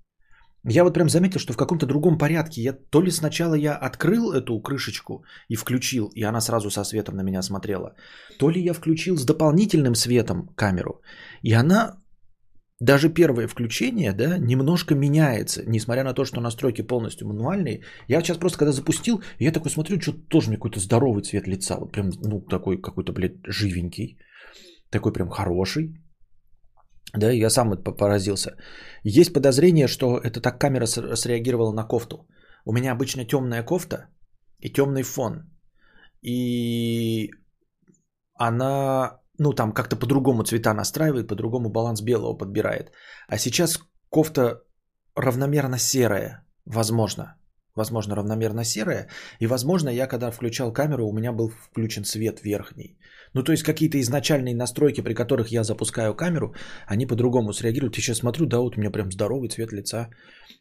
Я 0.69 0.83
вот 0.85 0.95
прям 0.95 1.09
заметил, 1.09 1.39
что 1.39 1.53
в 1.53 1.57
каком-то 1.57 1.87
другом 1.87 2.19
порядке 2.19 2.61
я 2.61 2.73
то 2.73 3.01
ли 3.01 3.11
сначала 3.11 3.55
я 3.55 3.77
открыл 3.77 4.33
эту 4.33 4.61
крышечку 4.61 5.25
и 5.49 5.57
включил, 5.57 6.11
и 6.15 6.25
она 6.25 6.41
сразу 6.41 6.71
со 6.71 6.85
светом 6.85 7.17
на 7.17 7.23
меня 7.23 7.43
смотрела, 7.43 7.95
то 8.39 8.51
ли 8.51 8.61
я 8.61 8.75
включил 8.75 9.17
с 9.17 9.25
дополнительным 9.25 9.95
светом 9.95 10.49
камеру, 10.57 11.03
и 11.43 11.53
она 11.53 11.97
даже 12.81 13.09
первое 13.15 13.47
включение, 13.47 14.13
да, 14.13 14.39
немножко 14.39 14.95
меняется, 14.95 15.63
несмотря 15.67 16.05
на 16.05 16.15
то, 16.15 16.25
что 16.25 16.41
настройки 16.41 16.83
полностью 16.83 17.29
мануальные. 17.29 17.85
Я 18.09 18.21
сейчас 18.21 18.39
просто 18.39 18.59
когда 18.59 18.73
запустил, 18.73 19.23
я 19.39 19.53
такой 19.53 19.71
смотрю, 19.71 20.01
что 20.01 20.13
тоже 20.13 20.49
мне 20.49 20.57
какой-то 20.57 20.81
здоровый 20.81 21.23
цвет 21.23 21.47
лица, 21.47 21.77
вот 21.79 21.93
прям, 21.93 22.11
ну, 22.23 22.41
такой 22.41 22.83
какой-то, 22.83 23.13
блядь, 23.13 23.39
живенький, 23.47 24.19
такой 24.91 25.13
прям 25.13 25.31
хороший. 25.31 25.95
Да, 27.17 27.31
я 27.31 27.51
сам 27.51 27.83
поразился. 27.83 28.57
Есть 29.05 29.33
подозрение, 29.33 29.89
что 29.89 30.19
это 30.19 30.41
так 30.41 30.61
камера 30.61 30.87
среагировала 30.87 31.73
на 31.73 31.85
кофту. 31.85 32.17
У 32.65 32.73
меня 32.73 32.93
обычно 32.93 33.25
темная 33.25 33.63
кофта 33.63 34.09
и 34.59 34.71
темный 34.73 35.03
фон. 35.03 35.51
И 36.23 37.31
она, 38.35 39.21
ну 39.39 39.53
там 39.53 39.73
как-то 39.73 39.97
по-другому 39.97 40.43
цвета 40.43 40.75
настраивает, 40.75 41.29
по-другому 41.29 41.71
баланс 41.71 42.03
белого 42.03 42.37
подбирает. 42.37 42.93
А 43.29 43.39
сейчас 43.39 43.81
кофта 44.11 44.63
равномерно 45.15 45.79
серая, 45.79 46.45
возможно. 46.67 47.36
Возможно, 47.77 48.17
равномерно 48.17 48.65
серая. 48.65 49.09
И, 49.41 49.47
возможно, 49.47 49.91
я 49.91 50.07
когда 50.07 50.31
включал 50.31 50.73
камеру, 50.73 51.07
у 51.07 51.13
меня 51.13 51.33
был 51.33 51.51
включен 51.51 52.05
свет 52.05 52.43
верхний. 52.43 52.99
Ну, 53.35 53.43
то 53.43 53.53
есть 53.53 53.63
какие-то 53.63 53.99
изначальные 54.01 54.55
настройки, 54.55 55.03
при 55.03 55.15
которых 55.15 55.49
я 55.49 55.63
запускаю 55.63 56.15
камеру, 56.15 56.55
они 56.87 57.07
по-другому 57.07 57.53
среагируют. 57.53 57.97
Я 57.97 58.03
сейчас 58.03 58.19
смотрю, 58.19 58.47
да, 58.47 58.59
вот 58.61 58.77
у 58.77 58.81
меня 58.81 58.91
прям 58.91 59.13
здоровый 59.13 59.49
цвет 59.49 59.73
лица, 59.73 60.09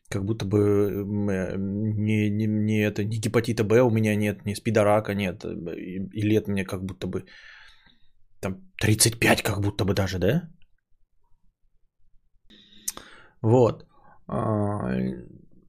как 0.10 0.25
будто 0.25 0.45
бы 0.45 0.58
э, 0.60 1.56
не, 1.58 2.30
не, 2.30 2.47
не, 2.47 2.84
это, 2.84 3.06
не 3.06 3.17
гепатита 3.17 3.63
Б 3.63 3.82
у 3.82 3.89
меня 3.89 4.15
нет, 4.15 4.45
не 4.45 4.56
спидорака 4.56 5.15
нет, 5.15 5.45
и 5.45 6.21
лет 6.21 6.47
мне 6.47 6.65
как 6.65 6.84
будто 6.84 7.08
бы 7.08 7.23
там 8.41 8.56
35 8.82 9.41
как 9.41 9.62
будто 9.62 9.86
бы 9.86 9.93
даже, 9.93 10.19
да? 10.19 10.49
Вот. 13.41 13.86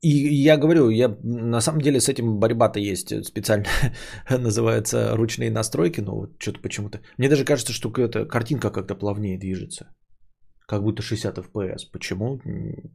И 0.03 0.09
я 0.09 0.57
говорю, 0.57 0.91
я 0.91 1.09
на 1.23 1.61
самом 1.61 1.81
деле 1.81 2.01
с 2.01 2.09
этим 2.09 2.39
борьба-то 2.39 2.79
есть 2.79 3.25
специально 3.25 3.67
называется 4.31 5.17
ручные 5.17 5.51
настройки, 5.51 6.01
но 6.01 6.15
вот 6.15 6.31
что-то 6.39 6.61
почему-то. 6.61 7.01
Мне 7.19 7.29
даже 7.29 7.45
кажется, 7.45 7.73
что 7.73 7.91
эта 7.97 8.27
картинка 8.27 8.71
как-то 8.71 8.95
плавнее 8.95 9.39
движется. 9.39 9.87
Как 10.69 10.83
будто 10.83 11.03
60 11.03 11.39
FPS. 11.39 11.91
Почему? 11.93 12.41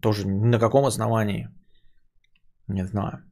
Тоже 0.02 0.28
на 0.28 0.60
каком 0.60 0.86
основании? 0.86 1.48
Не 2.68 2.86
знаю. 2.86 3.24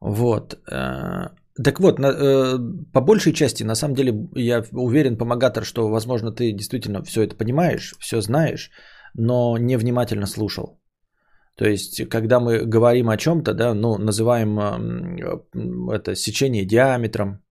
Вот. 0.00 0.58
Э, 0.70 1.30
так 1.64 1.80
вот, 1.80 1.98
э, 1.98 2.58
по 2.92 3.00
большей 3.00 3.32
части, 3.32 3.64
на 3.64 3.74
самом 3.74 3.94
деле, 3.94 4.28
я 4.36 4.62
уверен, 4.72 5.16
помогатор, 5.16 5.64
что, 5.64 5.88
возможно, 5.88 6.30
ты 6.30 6.52
действительно 6.52 7.02
все 7.02 7.22
это 7.22 7.34
понимаешь, 7.36 7.94
все 7.98 8.20
знаешь, 8.20 8.70
но 9.14 9.56
невнимательно 9.58 10.26
слушал. 10.26 10.80
То 11.56 11.66
есть, 11.66 12.08
когда 12.08 12.38
мы 12.40 12.64
говорим 12.64 13.08
о 13.08 13.16
чем-то, 13.16 13.52
да, 13.54 13.74
ну, 13.74 13.98
называем 13.98 14.58
это 15.90 16.14
сечение 16.14 16.64
диаметром, 16.64 17.42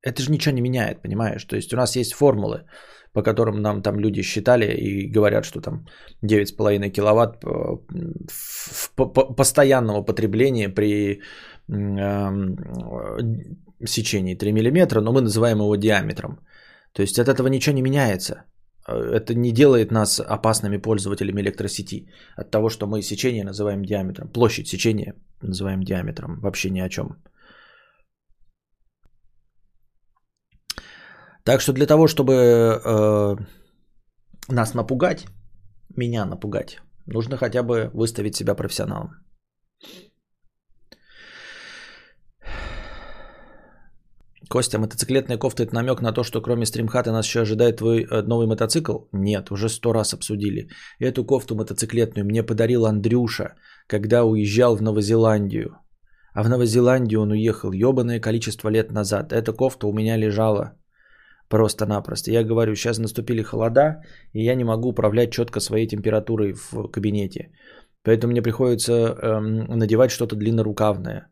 это 0.00 0.22
же 0.22 0.32
ничего 0.32 0.54
не 0.54 0.62
меняет, 0.62 1.02
понимаешь? 1.02 1.44
То 1.44 1.56
есть, 1.56 1.72
у 1.72 1.76
нас 1.76 1.96
есть 1.96 2.14
формулы, 2.14 2.64
по 3.12 3.22
которым 3.22 3.60
нам 3.60 3.82
там 3.82 4.00
люди 4.00 4.22
считали 4.22 4.64
и 4.74 5.12
говорят, 5.12 5.44
что 5.44 5.60
там 5.60 5.86
9,5 6.24 6.90
киловатт 6.90 7.44
в 7.44 8.90
постоянного 9.36 10.02
потребления 10.02 10.68
при 10.70 11.20
сечении 13.84 14.34
3 14.34 14.52
мм, 14.52 15.00
но 15.00 15.12
мы 15.12 15.20
называем 15.20 15.58
его 15.58 15.76
диаметром. 15.76 16.38
То 16.92 17.02
есть 17.02 17.18
от 17.18 17.28
этого 17.28 17.48
ничего 17.48 17.74
не 17.76 17.82
меняется. 17.82 18.44
Э, 18.92 19.16
это 19.16 19.34
не 19.34 19.52
делает 19.52 19.90
нас 19.90 20.20
опасными 20.20 20.78
пользователями 20.78 21.40
электросети 21.40 22.08
от 22.36 22.50
того, 22.50 22.70
что 22.70 22.86
мы 22.86 23.02
сечение 23.02 23.44
называем 23.44 23.84
диаметром. 23.84 24.28
Площадь 24.28 24.68
сечения 24.68 25.14
называем 25.42 25.82
диаметром. 25.82 26.40
Вообще 26.40 26.70
ни 26.70 26.80
о 26.80 26.88
чем. 26.88 27.16
Так 31.44 31.60
что 31.60 31.72
для 31.72 31.86
того, 31.86 32.06
чтобы 32.06 32.32
э, 32.34 33.36
нас 34.48 34.74
напугать, 34.74 35.26
меня 35.96 36.24
напугать, 36.24 36.80
нужно 37.06 37.36
хотя 37.36 37.62
бы 37.62 37.90
выставить 37.94 38.36
себя 38.36 38.54
профессионалом. 38.54 39.21
Костя, 44.52 44.78
мотоциклетная 44.78 45.38
кофта– 45.38 45.62
это 45.64 45.74
намек 45.74 46.02
на 46.02 46.12
то, 46.12 46.24
что 46.24 46.42
кроме 46.42 46.66
стримхата 46.66 47.10
нас 47.10 47.26
еще 47.26 47.40
ожидает 47.40 47.76
твой 47.76 48.02
э, 48.02 48.22
новый 48.22 48.46
мотоцикл? 48.46 48.98
Нет, 49.12 49.50
уже 49.50 49.70
сто 49.70 49.94
раз 49.94 50.12
обсудили. 50.12 50.68
Эту 51.00 51.24
кофту 51.24 51.54
мотоциклетную 51.54 52.26
мне 52.26 52.42
подарил 52.42 52.84
Андрюша, 52.84 53.54
когда 53.86 54.24
уезжал 54.24 54.76
в 54.76 54.82
Новозеландию. 54.82 55.78
А 56.34 56.42
в 56.42 56.50
Новозеландию 56.50 57.22
он 57.22 57.30
уехал 57.30 57.72
ебаное 57.72 58.20
количество 58.20 58.68
лет 58.68 58.92
назад. 58.92 59.32
Эта 59.32 59.54
кофта 59.54 59.86
у 59.86 59.92
меня 59.94 60.18
лежала 60.18 60.72
просто-напросто. 61.48 62.30
Я 62.30 62.44
говорю, 62.44 62.74
сейчас 62.74 62.98
наступили 62.98 63.42
холода, 63.42 64.02
и 64.34 64.44
я 64.44 64.54
не 64.54 64.64
могу 64.64 64.90
управлять 64.90 65.30
четко 65.30 65.60
своей 65.60 65.88
температурой 65.88 66.52
в 66.52 66.90
кабинете. 66.90 67.52
Поэтому 68.04 68.32
мне 68.32 68.42
приходится 68.42 68.92
эм, 68.92 69.78
надевать 69.78 70.10
что-то 70.10 70.36
длиннорукавное. 70.36 71.31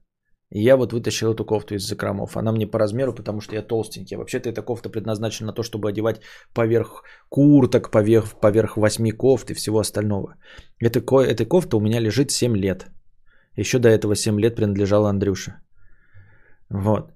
Я 0.53 0.77
вот 0.77 0.93
вытащил 0.93 1.33
эту 1.33 1.45
кофту 1.45 1.75
из 1.75 1.87
закромов. 1.87 2.37
Она 2.37 2.53
мне 2.53 2.67
по 2.67 2.79
размеру, 2.79 3.15
потому 3.15 3.41
что 3.41 3.55
я 3.55 3.63
толстенький. 3.63 4.17
Вообще-то 4.17 4.49
эта 4.49 4.63
кофта 4.63 4.89
предназначена 4.91 5.47
на 5.47 5.53
то, 5.53 5.63
чтобы 5.63 5.89
одевать 5.89 6.21
поверх 6.55 7.05
курток, 7.29 7.91
поверх, 7.91 8.41
поверх 8.41 8.77
восьми 8.77 9.13
кофт 9.13 9.51
и 9.51 9.55
всего 9.55 9.79
остального. 9.79 10.35
Эта, 10.81 10.99
эта 11.21 11.45
кофта 11.45 11.77
у 11.77 11.81
меня 11.81 12.01
лежит 12.01 12.31
7 12.33 12.57
лет. 12.57 12.87
Еще 13.57 13.79
до 13.79 13.89
этого 13.89 14.17
7 14.17 14.41
лет 14.41 14.57
принадлежала 14.57 15.09
Андрюше. 15.09 15.55
Вот. 16.69 17.13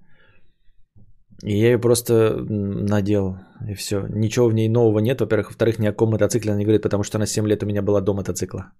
И 1.42 1.56
я 1.56 1.72
ее 1.72 1.80
просто 1.80 2.36
надел, 2.48 3.36
и 3.68 3.74
все. 3.74 4.06
Ничего 4.08 4.48
в 4.48 4.54
ней 4.54 4.68
нового 4.68 5.00
нет. 5.00 5.20
Во-первых, 5.20 5.48
во-вторых, 5.48 5.78
ни 5.78 5.88
о 5.88 5.92
ком 5.92 6.10
мотоцикле 6.10 6.52
она 6.52 6.58
не 6.58 6.64
говорит, 6.64 6.82
потому 6.82 7.02
что 7.02 7.18
она 7.18 7.26
7 7.26 7.48
лет 7.48 7.62
у 7.62 7.66
меня 7.66 7.82
была 7.82 8.00
до 8.00 8.14
мотоцикла. 8.14 8.72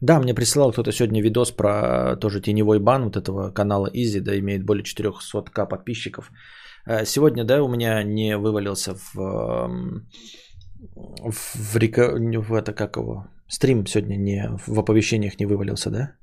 Да, 0.00 0.20
мне 0.20 0.34
присылал 0.34 0.72
кто-то 0.72 0.92
сегодня 0.92 1.22
видос 1.22 1.50
про 1.50 2.16
тоже 2.16 2.40
теневой 2.40 2.78
бан 2.78 3.04
вот 3.04 3.16
этого 3.16 3.50
канала 3.50 3.90
Изи, 3.92 4.20
да, 4.20 4.38
имеет 4.38 4.64
более 4.64 4.84
400к 4.84 5.68
подписчиков. 5.68 6.30
Э, 6.86 7.04
сегодня, 7.04 7.44
да, 7.44 7.62
у 7.62 7.68
меня 7.68 8.04
не 8.04 8.36
вывалился 8.36 8.94
в, 8.94 9.14
в, 9.14 10.02
в, 11.32 11.74
в 11.74 12.54
это, 12.54 12.72
как 12.72 12.96
его, 12.96 13.26
стрим 13.48 13.86
сегодня 13.86 14.16
не, 14.16 14.48
в 14.66 14.78
оповещениях 14.78 15.40
не 15.40 15.46
вывалился, 15.46 15.90
да? 15.90 16.14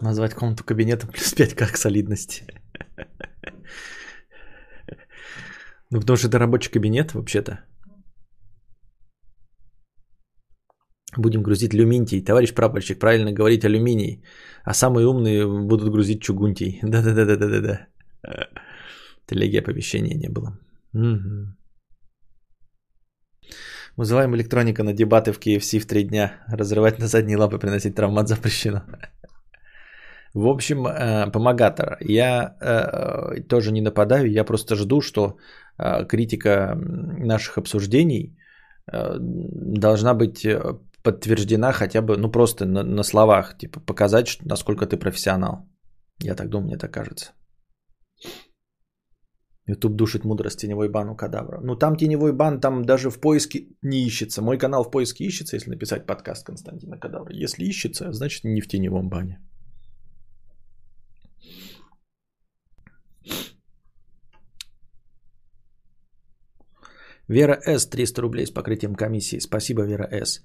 Назвать 0.00 0.34
комнату 0.34 0.62
кабинетом 0.62 1.10
плюс 1.10 1.34
5 1.34 1.54
как 1.54 1.76
солидности. 1.76 2.44
Ну, 5.90 6.00
потому 6.00 6.16
что 6.16 6.28
это 6.28 6.38
рабочий 6.38 6.70
кабинет, 6.70 7.14
вообще-то. 7.14 7.60
Будем 11.16 11.42
грузить 11.42 11.74
люминтий. 11.74 12.24
Товарищ 12.24 12.54
прапорщик, 12.54 12.98
правильно 12.98 13.32
говорить 13.32 13.64
алюминий. 13.64 14.22
А 14.64 14.74
самые 14.74 15.06
умные 15.06 15.46
будут 15.46 15.90
грузить 15.90 16.22
чугунтий. 16.22 16.80
Да-да-да-да-да-да. 16.82 17.86
Телеги 19.26 19.58
оповещения 19.58 20.16
не 20.16 20.28
было. 20.28 20.58
Угу. 20.94 21.56
Вызываем 23.96 24.34
электроника 24.34 24.82
на 24.82 24.92
дебаты 24.92 25.32
в 25.32 25.38
KFC 25.38 25.80
в 25.80 25.86
три 25.86 26.04
дня. 26.04 26.44
Разрывать 26.48 26.98
на 26.98 27.06
задние 27.06 27.38
лапы, 27.38 27.58
приносить 27.58 27.94
травмат 27.94 28.28
запрещено. 28.28 28.82
В 30.34 30.48
общем, 30.48 30.86
э, 30.86 31.30
помогатор. 31.30 31.96
Я 32.00 32.56
э, 32.60 33.40
тоже 33.48 33.72
не 33.72 33.80
нападаю, 33.80 34.30
я 34.30 34.44
просто 34.44 34.74
жду, 34.74 35.00
что 35.00 35.38
критика 36.08 36.74
наших 36.76 37.58
обсуждений 37.58 38.38
должна 38.86 40.14
быть 40.14 40.46
подтверждена 41.02 41.72
хотя 41.72 42.02
бы, 42.02 42.16
ну 42.16 42.30
просто 42.30 42.64
на, 42.66 42.82
на 42.82 43.02
словах, 43.02 43.56
типа 43.58 43.80
показать, 43.80 44.38
насколько 44.42 44.86
ты 44.86 44.96
профессионал. 44.96 45.68
Я 46.18 46.34
так 46.34 46.48
думаю, 46.48 46.66
мне 46.66 46.78
так 46.78 46.92
кажется. 46.92 47.32
YouTube 49.68 49.96
душит 49.96 50.24
мудрость 50.24 50.60
теневой 50.60 50.88
бан 50.88 51.08
у 51.08 51.16
кадавра. 51.16 51.60
Ну 51.60 51.76
там 51.76 51.96
теневой 51.96 52.32
бан, 52.32 52.60
там 52.60 52.84
даже 52.84 53.10
в 53.10 53.20
поиске 53.20 53.68
не 53.82 54.06
ищется. 54.06 54.42
Мой 54.42 54.58
канал 54.58 54.84
в 54.84 54.90
поиске 54.90 55.24
ищется, 55.24 55.56
если 55.56 55.70
написать 55.70 56.06
подкаст 56.06 56.46
Константина 56.46 56.98
Кадавра. 56.98 57.34
Если 57.34 57.64
ищется, 57.64 58.12
значит 58.12 58.44
не 58.44 58.60
в 58.60 58.68
теневом 58.68 59.08
бане. 59.08 59.40
Вера 67.28 67.58
С. 67.66 67.86
300 67.86 68.22
рублей 68.22 68.46
с 68.46 68.50
покрытием 68.50 68.94
комиссии. 68.94 69.40
Спасибо, 69.40 69.82
Вера 69.82 70.08
С. 70.12 70.42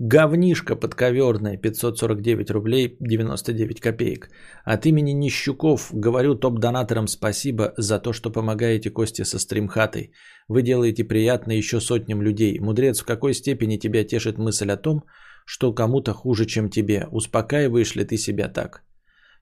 Говнишка 0.00 0.74
подковерная 0.74 1.56
549 1.56 2.50
рублей 2.50 2.96
99 2.98 3.80
копеек. 3.80 4.28
От 4.64 4.86
имени 4.86 5.12
Нищуков 5.12 5.90
говорю 5.92 6.34
топ-донаторам 6.34 7.06
спасибо 7.06 7.74
за 7.76 8.00
то, 8.00 8.12
что 8.12 8.32
помогаете 8.32 8.90
Косте 8.90 9.24
со 9.24 9.38
стримхатой. 9.38 10.10
Вы 10.48 10.62
делаете 10.62 11.04
приятно 11.04 11.52
еще 11.52 11.80
сотням 11.80 12.22
людей. 12.22 12.58
Мудрец, 12.58 13.00
в 13.00 13.06
какой 13.06 13.34
степени 13.34 13.76
тебя 13.76 14.04
тешит 14.04 14.36
мысль 14.36 14.72
о 14.72 14.76
том, 14.76 15.04
что 15.46 15.72
кому-то 15.72 16.12
хуже, 16.12 16.46
чем 16.46 16.68
тебе? 16.68 17.06
Успокаиваешь 17.12 17.94
ли 17.94 18.04
ты 18.04 18.16
себя 18.16 18.48
так? 18.48 18.82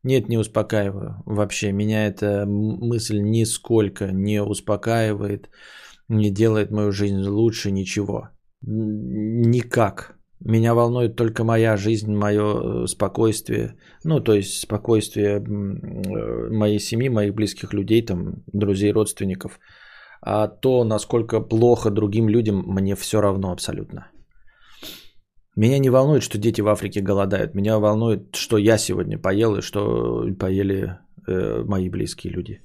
Нет, 0.02 0.28
не 0.28 0.36
успокаиваю. 0.36 1.22
Вообще, 1.24 1.72
меня 1.72 2.08
эта 2.08 2.44
мысль 2.46 3.20
нисколько 3.20 4.10
не 4.12 4.42
успокаивает, 4.42 5.48
не 6.08 6.30
делает 6.30 6.70
мою 6.70 6.92
жизнь 6.92 7.22
лучше, 7.26 7.70
ничего. 7.70 8.28
Никак. 8.62 10.16
Меня 10.44 10.74
волнует 10.74 11.16
только 11.16 11.44
моя 11.44 11.76
жизнь, 11.76 12.12
мое 12.14 12.42
э, 12.42 12.86
спокойствие. 12.86 13.76
Ну, 14.04 14.20
то 14.20 14.34
есть 14.34 14.60
спокойствие 14.60 15.36
э, 15.36 16.50
моей 16.50 16.80
семьи, 16.80 17.08
моих 17.08 17.34
близких 17.34 17.72
людей, 17.72 18.04
там, 18.04 18.42
друзей, 18.52 18.92
родственников. 18.92 19.60
А 20.20 20.48
то, 20.48 20.84
насколько 20.84 21.40
плохо 21.40 21.90
другим 21.90 22.28
людям, 22.28 22.64
мне 22.66 22.96
все 22.96 23.20
равно 23.20 23.52
абсолютно. 23.52 24.10
Меня 25.56 25.78
не 25.78 25.90
волнует, 25.90 26.22
что 26.22 26.38
дети 26.38 26.62
в 26.62 26.68
Африке 26.68 27.00
голодают. 27.02 27.54
Меня 27.54 27.78
волнует, 27.78 28.34
что 28.34 28.56
я 28.56 28.78
сегодня 28.78 29.18
поел 29.18 29.56
и 29.56 29.62
что 29.62 30.26
поели 30.38 30.98
э, 31.28 31.62
мои 31.64 31.88
близкие 31.88 32.32
люди. 32.32 32.62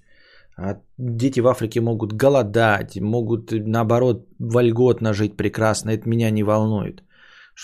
А 0.58 0.82
дети 0.98 1.40
в 1.40 1.48
Африке 1.48 1.82
могут 1.82 2.14
голодать, 2.14 3.00
могут 3.00 3.52
наоборот 3.52 4.28
вольготно 4.40 5.14
жить 5.14 5.38
прекрасно. 5.38 5.92
Это 5.92 6.10
меня 6.10 6.32
не 6.32 6.44
волнует. 6.44 7.04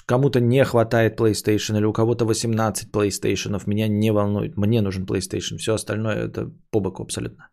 Кому-то 0.06 0.40
не 0.40 0.64
хватает 0.64 1.20
PlayStation 1.20 1.78
или 1.78 1.86
у 1.86 1.94
кого-то 1.94 2.26
18 2.26 2.92
PlayStation, 2.92 3.60
меня 3.66 3.88
не 3.88 4.12
волнует. 4.12 4.58
Мне 4.58 4.82
нужен 4.82 5.06
PlayStation. 5.06 5.58
Все 5.58 5.74
остальное 5.74 6.28
это 6.28 6.52
по 6.72 6.80
боку 6.80 7.04
абсолютно. 7.04 7.50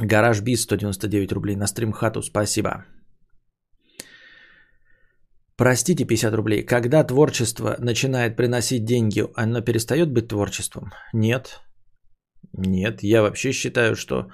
Гараж 0.00 0.42
Биз 0.42 0.62
199 0.62 1.32
рублей 1.32 1.56
на 1.56 1.66
стрим 1.66 1.92
хату. 1.92 2.22
Спасибо. 2.22 2.84
Простите, 5.56 6.04
50 6.04 6.34
рублей. 6.34 6.66
Когда 6.66 7.02
творчество 7.04 7.76
начинает 7.78 8.36
приносить 8.36 8.84
деньги, 8.84 9.24
оно 9.34 9.62
перестает 9.62 10.12
быть 10.12 10.28
творчеством? 10.28 10.92
Нет. 11.14 11.65
Нет. 12.52 13.02
Я 13.02 13.22
вообще 13.22 13.52
считаю, 13.52 13.96
что 13.96 14.28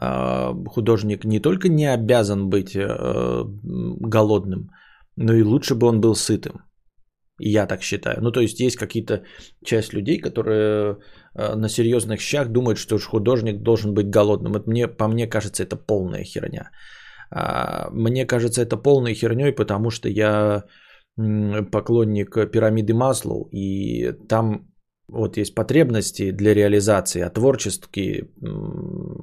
э, 0.00 0.54
художник 0.66 1.24
не 1.24 1.40
только 1.40 1.68
не 1.68 1.86
обязан 1.86 2.48
быть 2.48 2.74
э, 2.74 3.44
голодным, 4.00 4.70
но 5.16 5.34
и 5.34 5.42
лучше 5.42 5.74
бы 5.74 5.86
он 5.86 6.00
был 6.00 6.14
сытым. 6.14 6.62
Я 7.40 7.66
так 7.66 7.82
считаю. 7.82 8.20
Ну, 8.20 8.32
то 8.32 8.40
есть 8.40 8.60
есть 8.60 8.76
какие-то 8.76 9.22
часть 9.64 9.92
людей, 9.92 10.18
которые 10.18 10.96
э, 11.34 11.54
на 11.54 11.68
серьезных 11.68 12.20
щах 12.20 12.48
думают, 12.48 12.78
что 12.78 12.98
художник 12.98 13.62
должен 13.62 13.94
быть 13.94 14.10
голодным. 14.10 14.56
Это 14.56 14.68
мне, 14.70 14.88
по 14.88 15.08
мне 15.08 15.26
кажется, 15.26 15.62
это 15.62 15.76
полная 15.76 16.24
херня. 16.24 16.70
А, 17.30 17.90
мне 17.92 18.26
кажется, 18.26 18.62
это 18.62 18.76
полной 18.76 19.14
херней, 19.14 19.52
потому 19.52 19.90
что 19.90 20.08
я 20.08 20.64
поклонник 21.72 22.50
пирамиды 22.50 22.94
Маслоу, 22.94 23.48
и 23.52 24.12
там 24.28 24.67
вот 25.08 25.36
есть 25.36 25.54
потребности 25.54 26.30
для 26.32 26.54
реализации, 26.54 27.22
а 27.22 27.30
творческие, 27.30 28.28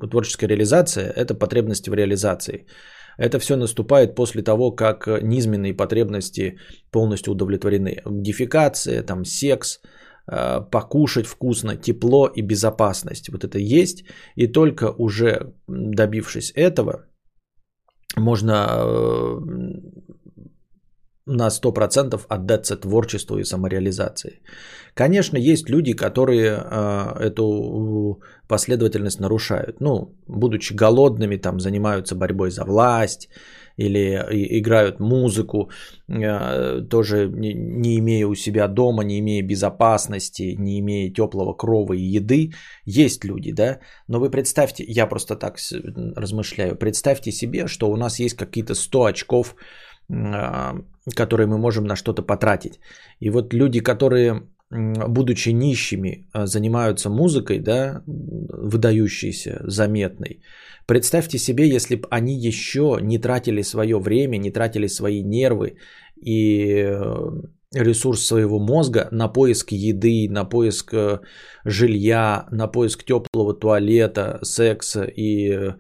творческая 0.10 0.48
реализация– 0.48 1.13
это 1.15 1.36
потребности 1.36 1.89
в 1.89 1.93
реализации. 1.93 2.65
Это 3.17 3.39
все 3.39 3.56
наступает 3.56 4.15
после 4.15 4.41
того, 4.43 4.71
как 4.71 5.08
низменные 5.21 5.74
потребности 5.74 6.58
полностью 6.91 7.34
удовлетворены. 7.34 8.02
Дефикация, 8.06 9.04
там, 9.04 9.26
секс, 9.26 9.80
э, 10.28 10.62
покушать 10.71 11.28
вкусно, 11.28 11.78
тепло 11.78 12.28
и 12.28 12.41
безопасность. 12.41 13.30
Вот 13.30 13.43
это 13.43 13.60
есть. 13.60 14.04
И 14.36 14.48
только 14.48 14.91
уже 14.98 15.54
добившись 15.67 16.52
этого, 16.56 17.06
можно 18.17 18.54
э, 18.54 19.39
на 21.28 21.50
100% 21.50 22.22
отдаться 22.30 22.78
творчеству 22.78 23.38
и 23.38 23.44
самореализации. 23.44 24.42
Конечно, 24.94 25.38
есть 25.38 25.70
люди, 25.70 25.94
которые 25.94 26.52
э, 26.52 27.28
эту 27.28 28.22
последовательность 28.48 29.20
нарушают. 29.20 29.82
Ну, 29.82 30.16
будучи 30.28 30.74
голодными, 30.74 31.38
там 31.38 31.60
занимаются 31.60 32.16
борьбой 32.16 32.52
за 32.52 32.64
власть 32.64 33.30
или 33.78 34.00
играют 34.60 35.00
музыку, 35.00 35.70
э, 36.08 36.82
тоже 36.90 37.28
не, 37.28 37.54
не 37.54 37.98
имея 37.98 38.28
у 38.28 38.36
себя 38.36 38.68
дома, 38.68 39.04
не 39.04 39.20
имея 39.20 39.44
безопасности, 39.44 40.56
не 40.60 40.80
имея 40.80 41.14
теплого 41.14 41.54
крова 41.54 41.94
и 41.94 42.18
еды. 42.18 42.52
Есть 42.86 43.26
люди, 43.26 43.52
да? 43.52 43.80
Но 44.08 44.20
вы 44.20 44.30
представьте, 44.30 44.86
я 44.88 45.08
просто 45.08 45.36
так 45.36 45.58
размышляю, 46.16 46.76
представьте 46.76 47.32
себе, 47.32 47.68
что 47.68 47.90
у 47.90 47.98
нас 47.98 48.20
есть 48.20 48.38
какие-то 48.38 48.76
100 48.76 49.06
очков 49.06 49.56
а, 50.10 50.76
которые 51.13 51.48
мы 51.48 51.58
можем 51.58 51.86
на 51.86 51.96
что-то 51.96 52.24
потратить. 52.24 52.80
И 53.20 53.30
вот 53.30 53.54
люди, 53.54 53.80
которые, 53.80 54.44
будучи 54.72 55.50
нищими, 55.50 56.28
а, 56.34 56.48
занимаются 56.48 57.10
музыкой, 57.10 57.60
да, 57.60 58.04
выдающейся, 58.08 59.62
заметной, 59.63 60.41
представьте 60.88 61.38
себе, 61.38 61.68
если 61.68 61.96
бы 61.96 62.08
они 62.10 62.36
еще 62.48 62.98
не 63.02 63.20
тратили 63.20 63.62
свое 63.62 64.00
время, 64.00 64.38
не 64.38 64.52
тратили 64.52 64.88
свои 64.88 65.24
нервы 65.24 65.78
и 66.15 66.88
э, 66.88 67.32
ресурс 67.76 68.26
своего 68.26 68.60
мозга 68.60 69.08
на 69.12 69.28
поиск 69.28 69.72
еды, 69.72 70.28
на 70.30 70.46
поиск 70.46 70.94
э, 70.94 71.20
жилья, 71.66 72.48
на 72.52 72.68
поиск 72.68 73.04
теплого 73.04 73.54
туалета, 73.54 74.40
секса 74.44 75.04
и 75.04 75.52
э, 75.52 75.76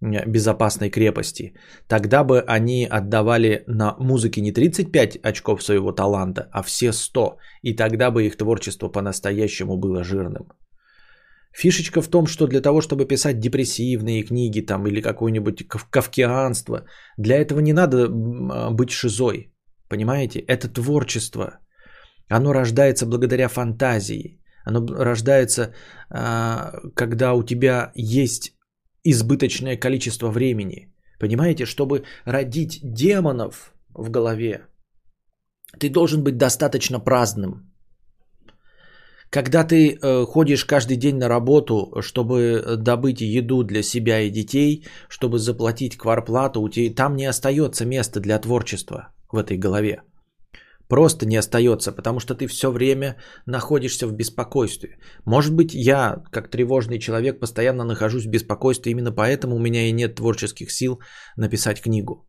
безопасной 0.00 0.90
крепости. 0.90 1.54
Тогда 1.88 2.24
бы 2.24 2.40
они 2.40 2.86
отдавали 2.90 3.64
на 3.66 3.96
музыке 3.98 4.40
не 4.40 4.52
35 4.52 5.18
очков 5.22 5.62
своего 5.62 5.92
таланта, 5.92 6.48
а 6.52 6.62
все 6.62 6.92
100. 6.92 7.36
И 7.62 7.74
тогда 7.74 8.10
бы 8.10 8.26
их 8.26 8.36
творчество 8.36 8.88
по-настоящему 8.88 9.76
было 9.76 10.04
жирным. 10.04 10.46
Фишечка 11.52 12.00
в 12.00 12.08
том, 12.08 12.26
что 12.26 12.46
для 12.46 12.60
того, 12.60 12.80
чтобы 12.80 13.06
писать 13.06 13.40
депрессивные 13.40 14.22
книги 14.22 14.60
там, 14.60 14.86
или 14.86 15.00
какое-нибудь 15.00 15.66
кавкианство, 15.68 16.84
для 17.18 17.36
этого 17.36 17.60
не 17.60 17.72
надо 17.72 18.08
быть 18.08 18.90
шизой. 18.90 19.52
Понимаете? 19.90 20.38
Это 20.38 20.68
творчество. 20.68 21.58
Оно 22.28 22.52
рождается 22.52 23.06
благодаря 23.06 23.48
фантазии. 23.48 24.40
Оно 24.64 24.86
рождается, 25.04 25.74
а, 26.10 26.72
когда 26.94 27.34
у 27.34 27.42
тебя 27.42 27.92
есть 27.96 28.52
избыточное 29.04 29.76
количество 29.76 30.30
времени. 30.30 30.94
Понимаете, 31.18 31.66
чтобы 31.66 32.04
родить 32.24 32.80
демонов 32.82 33.72
в 33.94 34.10
голове, 34.10 34.60
ты 35.78 35.90
должен 35.90 36.22
быть 36.22 36.38
достаточно 36.38 37.00
праздным. 37.00 37.72
Когда 39.30 39.64
ты 39.64 39.92
э, 39.92 40.24
ходишь 40.26 40.64
каждый 40.64 40.96
день 40.96 41.16
на 41.16 41.28
работу, 41.28 42.02
чтобы 42.02 42.76
добыть 42.78 43.20
еду 43.20 43.62
для 43.62 43.82
себя 43.82 44.20
и 44.20 44.30
детей, 44.30 44.84
чтобы 45.08 45.38
заплатить 45.38 45.96
кварплату, 45.96 46.68
там 46.96 47.16
не 47.16 47.26
остается 47.28 47.86
места 47.86 48.20
для 48.20 48.38
творчества. 48.40 49.12
В 49.32 49.36
этой 49.36 49.56
голове. 49.58 50.02
Просто 50.88 51.24
не 51.24 51.38
остается, 51.38 51.92
потому 51.92 52.18
что 52.20 52.34
ты 52.34 52.48
все 52.48 52.72
время 52.72 53.16
находишься 53.46 54.08
в 54.08 54.12
беспокойстве. 54.12 54.98
Может 55.24 55.54
быть, 55.54 55.72
я, 55.72 56.22
как 56.32 56.50
тревожный 56.50 56.98
человек, 56.98 57.38
постоянно 57.38 57.84
нахожусь 57.84 58.26
в 58.26 58.30
беспокойстве, 58.30 58.90
именно 58.90 59.12
поэтому 59.12 59.54
у 59.54 59.60
меня 59.60 59.88
и 59.88 59.92
нет 59.92 60.16
творческих 60.16 60.72
сил 60.72 60.98
написать 61.36 61.80
книгу. 61.80 62.26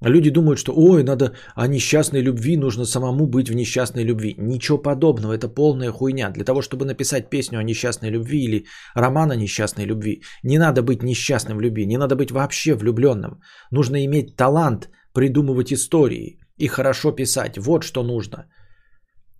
Люди 0.00 0.30
думают, 0.30 0.58
что 0.58 0.72
ой, 0.76 1.02
надо 1.02 1.32
о 1.54 1.66
несчастной 1.66 2.22
любви, 2.22 2.56
нужно 2.56 2.84
самому 2.84 3.26
быть 3.26 3.50
в 3.50 3.54
несчастной 3.54 4.04
любви. 4.04 4.34
Ничего 4.38 4.78
подобного, 4.78 5.32
это 5.32 5.48
полная 5.48 5.92
хуйня. 5.92 6.30
Для 6.30 6.44
того, 6.44 6.62
чтобы 6.62 6.84
написать 6.84 7.30
песню 7.30 7.58
о 7.58 7.64
несчастной 7.64 8.10
любви 8.10 8.44
или 8.44 8.66
роман 8.94 9.30
о 9.30 9.36
несчастной 9.36 9.86
любви, 9.86 10.22
не 10.44 10.58
надо 10.58 10.82
быть 10.82 11.02
несчастным 11.02 11.58
в 11.58 11.60
любви, 11.60 11.86
не 11.86 11.98
надо 11.98 12.16
быть 12.16 12.30
вообще 12.30 12.74
влюбленным. 12.74 13.40
Нужно 13.70 14.04
иметь 14.04 14.36
талант 14.36 14.88
придумывать 15.12 15.72
истории 15.72 16.38
и 16.56 16.68
хорошо 16.68 17.12
писать. 17.12 17.58
Вот 17.58 17.82
что 17.82 18.02
нужно. 18.02 18.46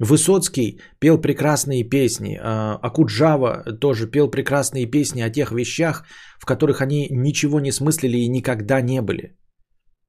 Высоцкий 0.01 0.81
пел 1.01 1.21
прекрасные 1.21 1.83
песни, 1.83 2.39
а 2.41 2.79
Акуджава 2.83 3.65
тоже 3.81 4.07
пел 4.07 4.31
прекрасные 4.31 4.87
песни 4.87 5.23
о 5.23 5.31
тех 5.31 5.51
вещах, 5.51 6.05
в 6.39 6.47
которых 6.47 6.81
они 6.81 7.09
ничего 7.11 7.61
не 7.61 7.73
смыслили 7.73 8.19
и 8.19 8.29
никогда 8.29 8.81
не 8.81 9.03
были. 9.03 9.35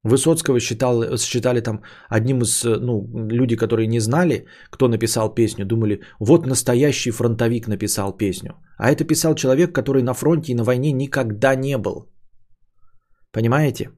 Высоцкого 0.03 0.59
считал, 0.59 1.17
считали 1.17 1.61
там 1.61 1.81
одним 2.07 2.41
из, 2.41 2.63
ну, 2.63 3.07
люди, 3.29 3.55
которые 3.57 3.87
не 3.87 3.99
знали, 3.99 4.45
кто 4.69 4.87
написал 4.87 5.33
песню, 5.33 5.65
думали, 5.65 6.01
вот 6.19 6.45
настоящий 6.45 7.11
фронтовик 7.11 7.67
написал 7.67 8.15
песню. 8.15 8.53
А 8.77 8.91
это 8.91 9.03
писал 9.03 9.35
человек, 9.35 9.75
который 9.75 10.03
на 10.03 10.13
фронте 10.13 10.51
и 10.51 10.55
на 10.55 10.63
войне 10.63 10.93
никогда 10.93 11.55
не 11.55 11.77
был. 11.77 12.05
Понимаете? 13.31 13.89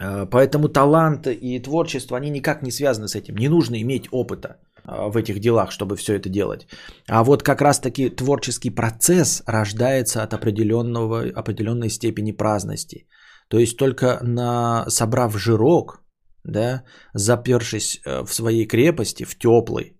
А, 0.00 0.26
поэтому 0.26 0.68
талант 0.68 1.26
и 1.26 1.62
творчество, 1.62 2.16
они 2.16 2.30
никак 2.30 2.62
не 2.62 2.70
связаны 2.70 3.08
с 3.08 3.14
этим. 3.14 3.36
Не 3.36 3.48
нужно 3.48 3.80
иметь 3.80 4.08
опыта 4.12 4.56
а, 4.84 5.08
в 5.08 5.16
этих 5.16 5.40
делах, 5.40 5.70
чтобы 5.70 5.96
все 5.96 6.14
это 6.14 6.28
делать. 6.28 6.66
А 7.08 7.22
вот 7.24 7.42
как 7.42 7.60
раз-таки 7.60 8.10
творческий 8.10 8.70
процесс 8.70 9.42
рождается 9.46 10.22
от 10.22 10.34
определенного, 10.34 11.24
определенной 11.34 11.90
степени 11.90 12.32
праздности– 12.32 13.06
то 13.48 13.58
есть 13.58 13.76
только 13.76 14.18
на, 14.22 14.84
собрав 14.88 15.38
жирок, 15.38 16.02
да, 16.44 16.84
запершись 17.14 18.00
э, 18.04 18.24
в 18.24 18.34
своей 18.34 18.66
крепости, 18.66 19.24
в 19.24 19.38
теплой, 19.38 19.96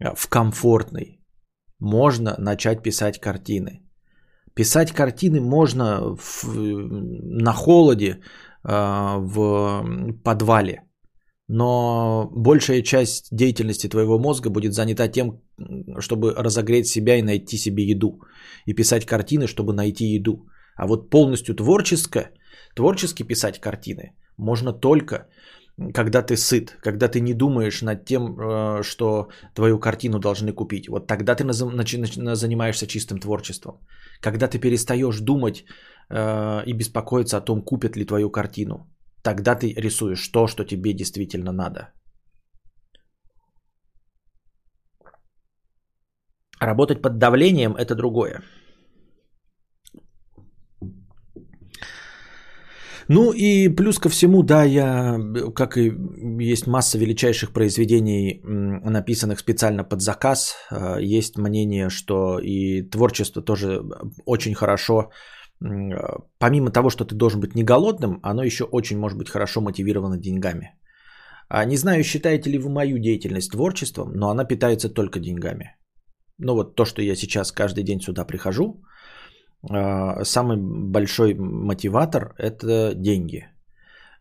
э, 0.00 0.14
в 0.16 0.28
комфортной, 0.28 1.20
можно 1.78 2.34
начать 2.38 2.82
писать 2.82 3.20
картины. 3.20 3.82
Писать 4.54 4.92
картины 4.92 5.40
можно 5.40 6.16
в, 6.16 6.44
на 6.44 7.52
холоде 7.52 8.06
э, 8.06 8.20
в 8.64 9.84
подвале, 10.24 10.82
но 11.48 12.28
большая 12.32 12.82
часть 12.82 13.28
деятельности 13.36 13.88
твоего 13.88 14.18
мозга 14.18 14.50
будет 14.50 14.72
занята 14.72 15.08
тем, 15.08 15.40
чтобы 15.98 16.32
разогреть 16.32 16.86
себя 16.86 17.16
и 17.16 17.22
найти 17.22 17.56
себе 17.56 17.84
еду. 17.84 18.20
И 18.66 18.74
писать 18.74 19.04
картины, 19.04 19.46
чтобы 19.46 19.72
найти 19.72 20.04
еду. 20.04 20.46
А 20.76 20.86
вот 20.86 21.10
полностью 21.10 21.54
творческое– 21.54 22.30
Творчески 22.74 23.22
писать 23.22 23.60
картины 23.60 24.14
можно 24.36 24.72
только, 24.72 25.28
когда 25.94 26.22
ты 26.22 26.36
сыт, 26.36 26.76
когда 26.82 27.08
ты 27.08 27.20
не 27.20 27.34
думаешь 27.34 27.82
над 27.82 28.04
тем, 28.04 28.36
э, 28.38 28.82
что 28.82 29.28
твою 29.54 29.78
картину 29.78 30.18
должны 30.18 30.52
купить. 30.52 30.88
Вот 30.88 31.06
тогда 31.06 31.34
ты 31.34 31.44
занимаешься 32.34 32.86
чистым 32.86 33.18
творчеством. 33.18 33.74
Когда 34.20 34.48
ты 34.48 34.58
перестаешь 34.58 35.20
думать 35.20 35.64
э, 36.10 36.64
и 36.66 36.72
беспокоиться 36.72 37.36
о 37.36 37.40
том, 37.40 37.62
купят 37.62 37.96
ли 37.96 38.04
твою 38.04 38.30
картину, 38.30 38.86
тогда 39.22 39.54
ты 39.54 39.74
рисуешь 39.74 40.28
то, 40.28 40.46
что 40.46 40.64
тебе 40.64 40.92
действительно 40.92 41.52
надо. 41.52 41.92
Работать 46.60 47.02
под 47.02 47.18
давлением– 47.18 47.74
это 47.78 47.94
другое. 47.94 48.42
Ну 53.08 53.32
и 53.32 53.68
плюс 53.68 53.98
ко 53.98 54.08
всему, 54.08 54.42
да, 54.42 54.64
я, 54.64 55.18
как 55.54 55.76
и 55.76 55.92
есть 56.40 56.66
масса 56.66 56.98
величайших 56.98 57.52
произведений, 57.52 58.40
написанных 58.44 59.38
специально 59.38 59.84
под 59.84 60.00
заказ, 60.00 60.54
э, 60.70 60.98
есть 61.00 61.38
мнение, 61.38 61.90
что 61.90 62.38
и 62.38 62.82
творчество 62.82 63.42
тоже 63.42 63.82
очень 64.26 64.54
хорошо, 64.54 65.10
помимо 66.38 66.70
того, 66.70 66.90
что 66.90 67.04
ты 67.04 67.14
должен 67.14 67.40
быть 67.40 67.54
не 67.54 67.64
голодным, 67.64 68.20
оно 68.22 68.42
еще 68.42 68.64
очень 68.64 68.98
может 68.98 69.18
быть 69.18 69.28
хорошо 69.28 69.60
мотивировано 69.60 70.18
деньгами. 70.18 70.74
А 71.48 71.64
не 71.64 71.76
знаю, 71.76 72.02
считаете 72.04 72.50
ли 72.50 72.58
вы 72.58 72.70
мою 72.70 72.98
деятельность 72.98 73.52
творчеством, 73.52 74.12
но 74.14 74.30
она 74.30 74.44
питается 74.44 74.88
только 74.88 75.20
деньгами. 75.20 75.76
Ну 76.38 76.54
вот 76.54 76.76
то, 76.76 76.84
что 76.84 77.02
я 77.02 77.14
сейчас 77.14 77.52
каждый 77.52 77.84
день 77.84 78.00
сюда 78.00 78.24
прихожу, 78.24 78.82
самый 79.64 80.56
большой 80.56 81.34
мотиватор– 81.34 82.34
это 82.38 82.94
деньги. 82.94 83.52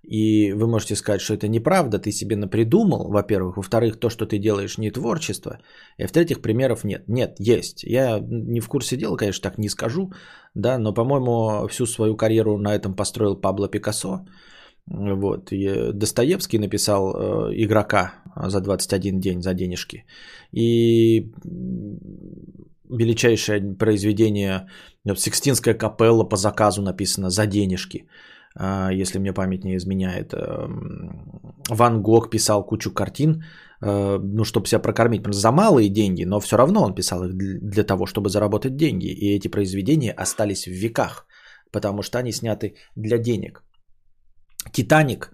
И 0.04 0.52
вы 0.54 0.68
можете 0.68 0.96
сказать, 0.96 1.22
что 1.22 1.34
это 1.34 1.48
неправда, 1.48 2.00
ты 2.00 2.12
себе 2.12 2.36
напридумал, 2.36 3.12
во-первых. 3.12 3.58
Во-вторых, 3.58 4.00
то, 4.00 4.10
что 4.10 4.26
ты 4.26 4.40
делаешь, 4.40 4.78
не 4.78 4.92
творчество. 4.92 5.60
И 5.98 6.08
в-третьих, 6.08 6.42
примеров 6.42 6.84
нет. 6.84 7.08
Нет, 7.08 7.36
есть. 7.40 7.84
Я 7.84 8.20
не 8.20 8.60
в 8.60 8.68
курсе 8.68 8.98
дела, 8.98 9.16
конечно, 9.16 9.50
так 9.50 9.58
не 9.58 9.70
скажу, 9.70 10.12
да, 10.56 10.78
но, 10.80 10.94
по-моему, 10.94 11.68
всю 11.68 11.86
свою 11.86 12.18
карьеру 12.18 12.58
на 12.58 12.74
этом 12.76 12.96
построил 12.96 13.36
Пабло 13.36 13.68
Пикассо. 13.68 14.26
Вот. 14.88 15.52
И 15.52 15.92
Достоевский 15.94 16.58
написал 16.58 17.14
э, 17.14 17.54
игрока 17.54 18.16
за 18.36 18.60
21 18.60 19.20
день 19.20 19.42
за 19.42 19.54
денежки. 19.54 20.06
И 20.52 21.32
величайшее 22.90 23.62
произведение 23.78 24.68
Сикстинская 25.16 25.74
капелла 25.74 26.24
по 26.24 26.38
заказу 26.38 26.82
написано 26.82 27.30
за 27.30 27.48
денежки, 27.48 28.08
а, 28.56 28.92
если 28.92 29.20
мне 29.20 29.34
память 29.34 29.64
не 29.64 29.76
изменяет. 29.76 30.34
Эм, 30.34 31.56
Ван 31.70 32.02
Гог 32.02 32.30
писал 32.30 32.66
кучу 32.66 32.94
картин, 32.94 33.44
э, 33.82 34.20
ну, 34.20 34.44
чтобы 34.44 34.68
себя 34.68 34.82
прокормить 34.82 35.24
за 35.34 35.52
малые 35.52 35.90
деньги, 35.90 36.26
но 36.26 36.40
все 36.40 36.58
равно 36.58 36.84
он 36.84 36.96
писал 36.96 37.24
их 37.24 37.34
для 37.36 37.84
того, 37.84 38.06
чтобы 38.06 38.30
заработать 38.30 38.76
деньги. 38.76 39.08
И 39.08 39.36
эти 39.36 39.48
произведения 39.48 40.12
остались 40.12 40.68
в 40.68 40.72
веках, 40.72 41.26
потому 41.72 42.04
что 42.04 42.20
они 42.20 42.32
сняты 42.32 42.76
для 42.96 43.18
денег. 43.18 43.64
Титаник 44.72 45.32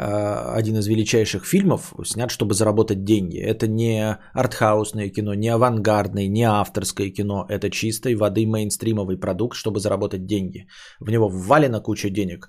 один 0.00 0.76
из 0.78 0.86
величайших 0.86 1.44
фильмов, 1.44 1.92
снят, 2.04 2.30
чтобы 2.30 2.54
заработать 2.54 3.04
деньги. 3.04 3.38
Это 3.38 3.68
не 3.68 4.18
артхаусное 4.32 5.10
кино, 5.10 5.34
не 5.34 5.48
авангардное, 5.48 6.28
не 6.28 6.44
авторское 6.44 7.10
кино. 7.10 7.46
Это 7.48 7.70
чистой 7.70 8.14
воды 8.14 8.46
мейнстримовый 8.46 9.18
продукт, 9.18 9.56
чтобы 9.56 9.80
заработать 9.80 10.26
деньги. 10.26 10.66
В 11.00 11.10
него 11.10 11.28
ввалена 11.28 11.80
куча 11.80 12.10
денег 12.10 12.48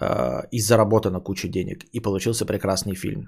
э, 0.00 0.42
и 0.50 0.60
заработана 0.60 1.20
куча 1.20 1.48
денег. 1.48 1.84
И 1.92 2.00
получился 2.00 2.46
прекрасный 2.46 2.94
фильм. 2.94 3.26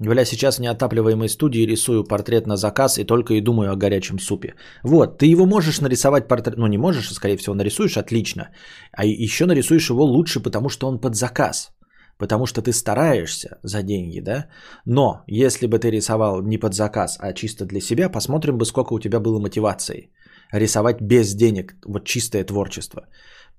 Бля, 0.00 0.24
сейчас 0.24 0.58
в 0.58 0.60
неотапливаемой 0.60 1.28
студии 1.28 1.66
рисую 1.66 2.04
портрет 2.04 2.46
на 2.46 2.56
заказ 2.56 2.98
и 2.98 3.04
только 3.04 3.34
и 3.34 3.40
думаю 3.40 3.72
о 3.72 3.76
горячем 3.76 4.20
супе. 4.20 4.54
Вот, 4.84 5.18
ты 5.18 5.26
его 5.26 5.44
можешь 5.44 5.80
нарисовать 5.80 6.28
портрет, 6.28 6.56
ну 6.56 6.68
не 6.68 6.78
можешь, 6.78 7.10
а 7.10 7.14
скорее 7.14 7.36
всего 7.36 7.54
нарисуешь, 7.54 7.96
отлично. 7.96 8.50
А 8.92 9.04
еще 9.04 9.46
нарисуешь 9.46 9.90
его 9.90 10.04
лучше, 10.04 10.40
потому 10.40 10.68
что 10.68 10.86
он 10.86 11.00
под 11.00 11.16
заказ. 11.16 11.72
Потому 12.16 12.46
что 12.46 12.62
ты 12.62 12.72
стараешься 12.72 13.58
за 13.64 13.82
деньги, 13.82 14.20
да? 14.20 14.46
Но 14.84 15.24
если 15.26 15.66
бы 15.66 15.78
ты 15.80 15.90
рисовал 15.90 16.42
не 16.42 16.58
под 16.58 16.74
заказ, 16.74 17.18
а 17.20 17.32
чисто 17.32 17.64
для 17.64 17.80
себя, 17.80 18.08
посмотрим 18.08 18.56
бы, 18.56 18.64
сколько 18.64 18.94
у 18.94 19.00
тебя 19.00 19.18
было 19.18 19.40
мотивации. 19.40 20.12
Рисовать 20.52 21.00
без 21.00 21.34
денег, 21.34 21.74
вот 21.86 22.04
чистое 22.04 22.44
творчество. 22.44 23.08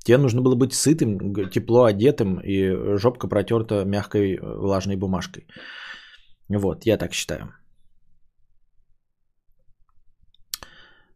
Тебе 0.03 0.18
нужно 0.18 0.41
было 0.41 0.55
быть 0.55 0.74
сытым, 0.74 1.49
тепло 1.51 1.84
одетым 1.84 2.39
и 2.39 2.97
жопка 2.97 3.28
протерта 3.28 3.84
мягкой 3.86 4.36
э, 4.36 4.39
влажной 4.41 4.95
бумажкой. 4.95 5.45
Вот, 6.50 6.86
я 6.86 6.97
так 6.97 7.14
считаю. 7.14 7.54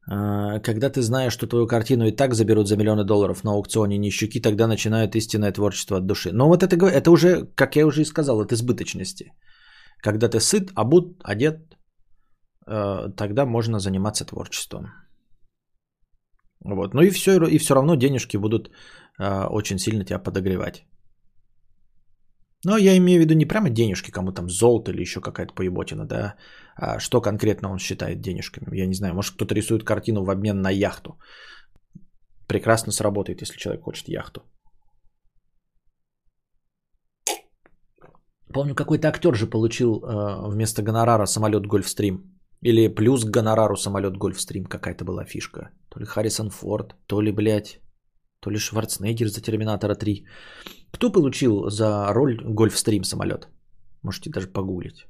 А, 0.06 0.60
когда 0.60 0.90
ты 0.90 1.02
знаешь, 1.02 1.34
что 1.34 1.48
твою 1.48 1.68
картину 1.68 2.06
и 2.06 2.12
так 2.12 2.34
заберут 2.34 2.68
за 2.68 2.76
миллионы 2.78 3.04
долларов 3.04 3.44
на 3.44 3.52
аукционе 3.52 3.98
нищуки, 3.98 4.42
тогда 4.42 4.68
начинают 4.68 5.16
истинное 5.16 5.52
творчество 5.52 5.98
от 5.98 6.06
души. 6.06 6.32
Но 6.34 6.48
вот 6.48 6.64
это, 6.64 6.76
это 6.76 7.12
уже, 7.12 7.46
как 7.56 7.76
я 7.76 7.86
уже 7.86 8.02
и 8.02 8.06
сказал, 8.06 8.42
от 8.42 8.52
избыточности. 8.52 9.34
Когда 10.04 10.28
ты 10.28 10.40
сыт, 10.40 10.72
обут, 10.76 11.22
одет, 11.24 11.78
э, 12.68 13.10
тогда 13.16 13.46
можно 13.46 13.80
заниматься 13.80 14.26
творчеством. 14.26 14.92
Вот. 16.66 16.94
Ну 16.94 17.02
и 17.02 17.10
все, 17.10 17.32
и 17.48 17.58
все 17.58 17.74
равно 17.74 17.96
денежки 17.96 18.38
будут 18.38 18.70
э, 19.20 19.46
очень 19.50 19.80
сильно 19.80 20.06
тебя 20.06 20.20
подогревать. 20.20 20.86
Но 22.66 22.78
я 22.78 22.98
имею 22.98 23.20
в 23.20 23.26
виду 23.26 23.34
не 23.36 23.46
прямо 23.46 23.70
денежки, 23.70 24.12
кому 24.12 24.32
там 24.32 24.50
золото 24.50 24.92
или 24.92 25.02
еще 25.02 25.20
какая-то 25.22 25.54
поеботина, 25.54 26.06
да, 26.06 26.36
а 26.76 27.00
что 27.00 27.22
конкретно 27.22 27.72
он 27.72 27.78
считает 27.78 28.22
денежками. 28.22 28.78
Я 28.78 28.88
не 28.88 28.94
знаю, 28.94 29.14
может 29.14 29.36
кто-то 29.36 29.54
рисует 29.54 29.84
картину 29.84 30.24
в 30.24 30.30
обмен 30.30 30.62
на 30.62 30.70
яхту. 30.70 31.18
Прекрасно 32.48 32.92
сработает, 32.92 33.42
если 33.42 33.58
человек 33.58 33.84
хочет 33.84 34.08
яхту. 34.08 34.42
Помню, 38.54 38.76
какой-то 38.76 39.08
актер 39.08 39.36
же 39.36 39.48
получил 39.48 39.96
э, 39.96 40.50
вместо 40.50 40.84
гонорара 40.84 41.26
самолет 41.26 41.66
Гольфстрим. 41.66 42.34
Или 42.62 42.88
плюс 42.88 43.26
к 43.26 43.30
гонорару 43.30 43.76
самолет 43.76 44.16
Гольфстрим 44.18 44.66
какая-то 44.66 45.04
была 45.04 45.26
фишка. 45.26 45.72
То 45.90 46.00
ли 46.00 46.06
Харрисон 46.06 46.50
Форд, 46.50 46.96
то 47.08 47.22
ли, 47.22 47.32
блядь, 47.32 47.83
то 48.44 48.52
ли 48.52 48.60
Шварценеггер 48.60 49.28
за 49.28 49.42
Терминатора 49.42 49.96
3. 49.96 50.26
Кто 50.92 51.12
получил 51.12 51.70
за 51.70 52.14
роль 52.14 52.38
Гольфстрим 52.44 53.04
самолет? 53.04 53.48
Можете 54.04 54.30
даже 54.30 54.48
погуглить. 54.48 55.06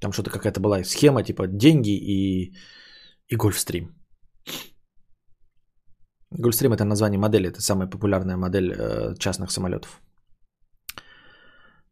Там 0.00 0.12
что-то 0.12 0.30
какая-то 0.30 0.60
была 0.60 0.84
схема, 0.84 1.22
типа 1.22 1.46
деньги 1.46 1.90
и, 1.90 2.54
и 3.28 3.36
Гольфстрим. 3.36 3.88
Гольфстрим 6.30 6.72
это 6.72 6.84
название 6.84 7.18
модели, 7.18 7.48
это 7.48 7.60
самая 7.60 7.90
популярная 7.90 8.36
модель 8.36 8.72
э, 8.72 9.14
частных 9.18 9.50
самолетов. 9.50 10.00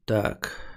Так. 0.05 0.72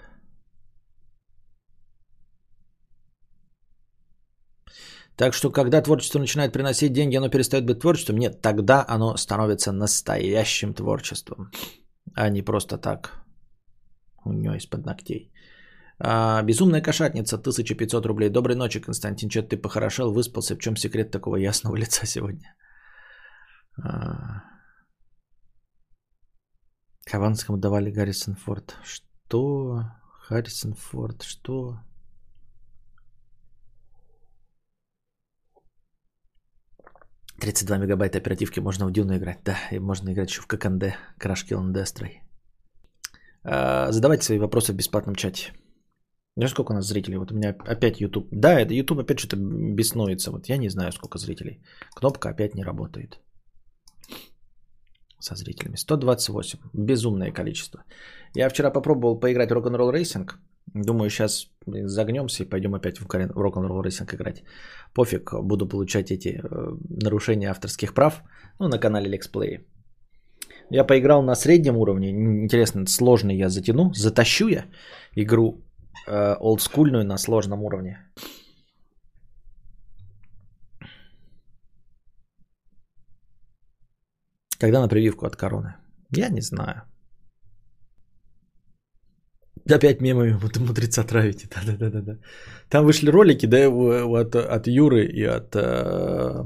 Так 5.17 5.33
что, 5.33 5.51
когда 5.51 5.81
творчество 5.81 6.19
начинает 6.19 6.53
приносить 6.53 6.93
деньги, 6.93 7.17
оно 7.17 7.29
перестает 7.29 7.65
быть 7.65 7.79
творчеством? 7.79 8.17
Нет, 8.17 8.41
тогда 8.41 8.85
оно 8.87 9.17
становится 9.17 9.71
настоящим 9.71 10.73
творчеством, 10.73 11.51
а 12.13 12.29
не 12.29 12.41
просто 12.41 12.77
так 12.77 13.25
у 14.25 14.33
нее 14.33 14.57
из-под 14.57 14.85
ногтей. 14.85 15.31
А, 15.99 16.43
безумная 16.43 16.81
кошатница, 16.81 17.37
1500 17.37 18.05
рублей. 18.05 18.29
Доброй 18.29 18.55
ночи, 18.55 18.81
Константин. 18.81 19.29
Что 19.29 19.43
ты 19.43 19.57
похорошел, 19.57 20.11
выспался? 20.11 20.55
В 20.55 20.59
чем 20.59 20.75
секрет 20.75 21.11
такого 21.11 21.37
ясного 21.37 21.75
лица 21.79 22.05
сегодня? 22.05 22.55
А... 23.81 24.43
Хованскому 27.09 27.57
давали 27.57 27.91
Гаррисон 27.91 28.35
Форд. 28.35 28.75
Что? 28.83 29.83
Харрисон 30.27 30.73
Форд, 30.73 31.21
что? 31.21 31.79
Тридцать 37.39 37.67
два 37.67 37.77
мегабайта 37.77 38.17
оперативки 38.17 38.61
можно 38.61 38.87
в 38.87 38.91
Дюну 38.91 39.17
играть. 39.17 39.39
Да, 39.43 39.57
и 39.71 39.79
можно 39.79 40.11
играть 40.11 40.29
еще 40.29 40.41
в 40.41 40.47
ККНД, 40.47 40.83
and 41.19 41.73
Destroy. 41.73 42.11
А, 43.43 43.91
задавайте 43.91 44.23
свои 44.23 44.39
вопросы 44.39 44.71
в 44.71 44.75
бесплатном 44.75 45.15
чате. 45.15 45.51
Знаешь, 46.37 46.51
сколько 46.51 46.71
у 46.71 46.75
нас 46.75 46.85
зрителей? 46.85 47.17
Вот 47.17 47.31
у 47.31 47.35
меня 47.35 47.55
опять 47.67 48.01
YouTube. 48.01 48.27
Да, 48.31 48.59
это 48.59 48.73
YouTube 48.73 48.99
опять 48.99 49.19
что-то 49.19 49.37
беснуется. 49.37 50.31
Вот 50.31 50.49
я 50.49 50.57
не 50.57 50.69
знаю, 50.69 50.91
сколько 50.91 51.17
зрителей. 51.17 51.61
Кнопка 51.95 52.29
опять 52.29 52.55
не 52.55 52.63
работает. 52.63 53.19
Со 55.19 55.35
зрителями. 55.35 55.77
128. 55.77 56.59
Безумное 56.73 57.31
количество. 57.31 57.83
Я 58.35 58.49
вчера 58.49 58.69
попробовал 58.69 59.19
поиграть 59.19 59.49
в 59.49 59.53
Rock'n'Roll 59.53 59.93
Racing. 59.93 60.29
Думаю, 60.75 61.09
сейчас 61.09 61.47
загнемся 61.65 62.43
и 62.43 62.49
пойдем 62.49 62.75
опять 62.75 62.97
в 62.97 63.07
Rock'n'Roll 63.07 63.81
Racing 63.81 64.13
играть. 64.13 64.43
Пофиг, 64.93 65.33
буду 65.41 65.69
получать 65.69 66.11
эти 66.11 66.27
э, 66.27 66.77
нарушения 66.89 67.49
авторских 67.49 67.93
прав. 67.93 68.23
Ну, 68.59 68.67
на 68.67 68.77
канале 68.77 69.09
Lexplay. 69.09 69.65
Я 70.69 70.83
поиграл 70.83 71.23
на 71.23 71.35
среднем 71.35 71.77
уровне. 71.77 72.09
Интересно, 72.43 72.85
сложный 72.87 73.37
я 73.37 73.49
затяну. 73.49 73.93
Затащу 73.93 74.49
я 74.49 74.65
игру 75.15 75.63
э, 76.07 76.35
олдскульную 76.39 77.05
на 77.05 77.17
сложном 77.17 77.63
уровне. 77.63 77.97
Когда 84.59 84.81
на 84.81 84.89
прививку 84.89 85.25
от 85.25 85.37
короны? 85.37 85.75
Я 86.11 86.29
не 86.29 86.41
знаю. 86.41 86.81
Опять 89.69 90.01
мемами 90.01 90.39
мудреца 90.59 91.03
травите. 91.03 91.47
Да-да-да. 91.79 92.17
Там 92.69 92.85
вышли 92.85 93.09
ролики, 93.09 93.47
да, 93.47 93.67
от, 93.67 94.35
от 94.35 94.67
Юры 94.67 95.05
и 95.05 95.23
от 95.23 95.55
э, 95.55 96.43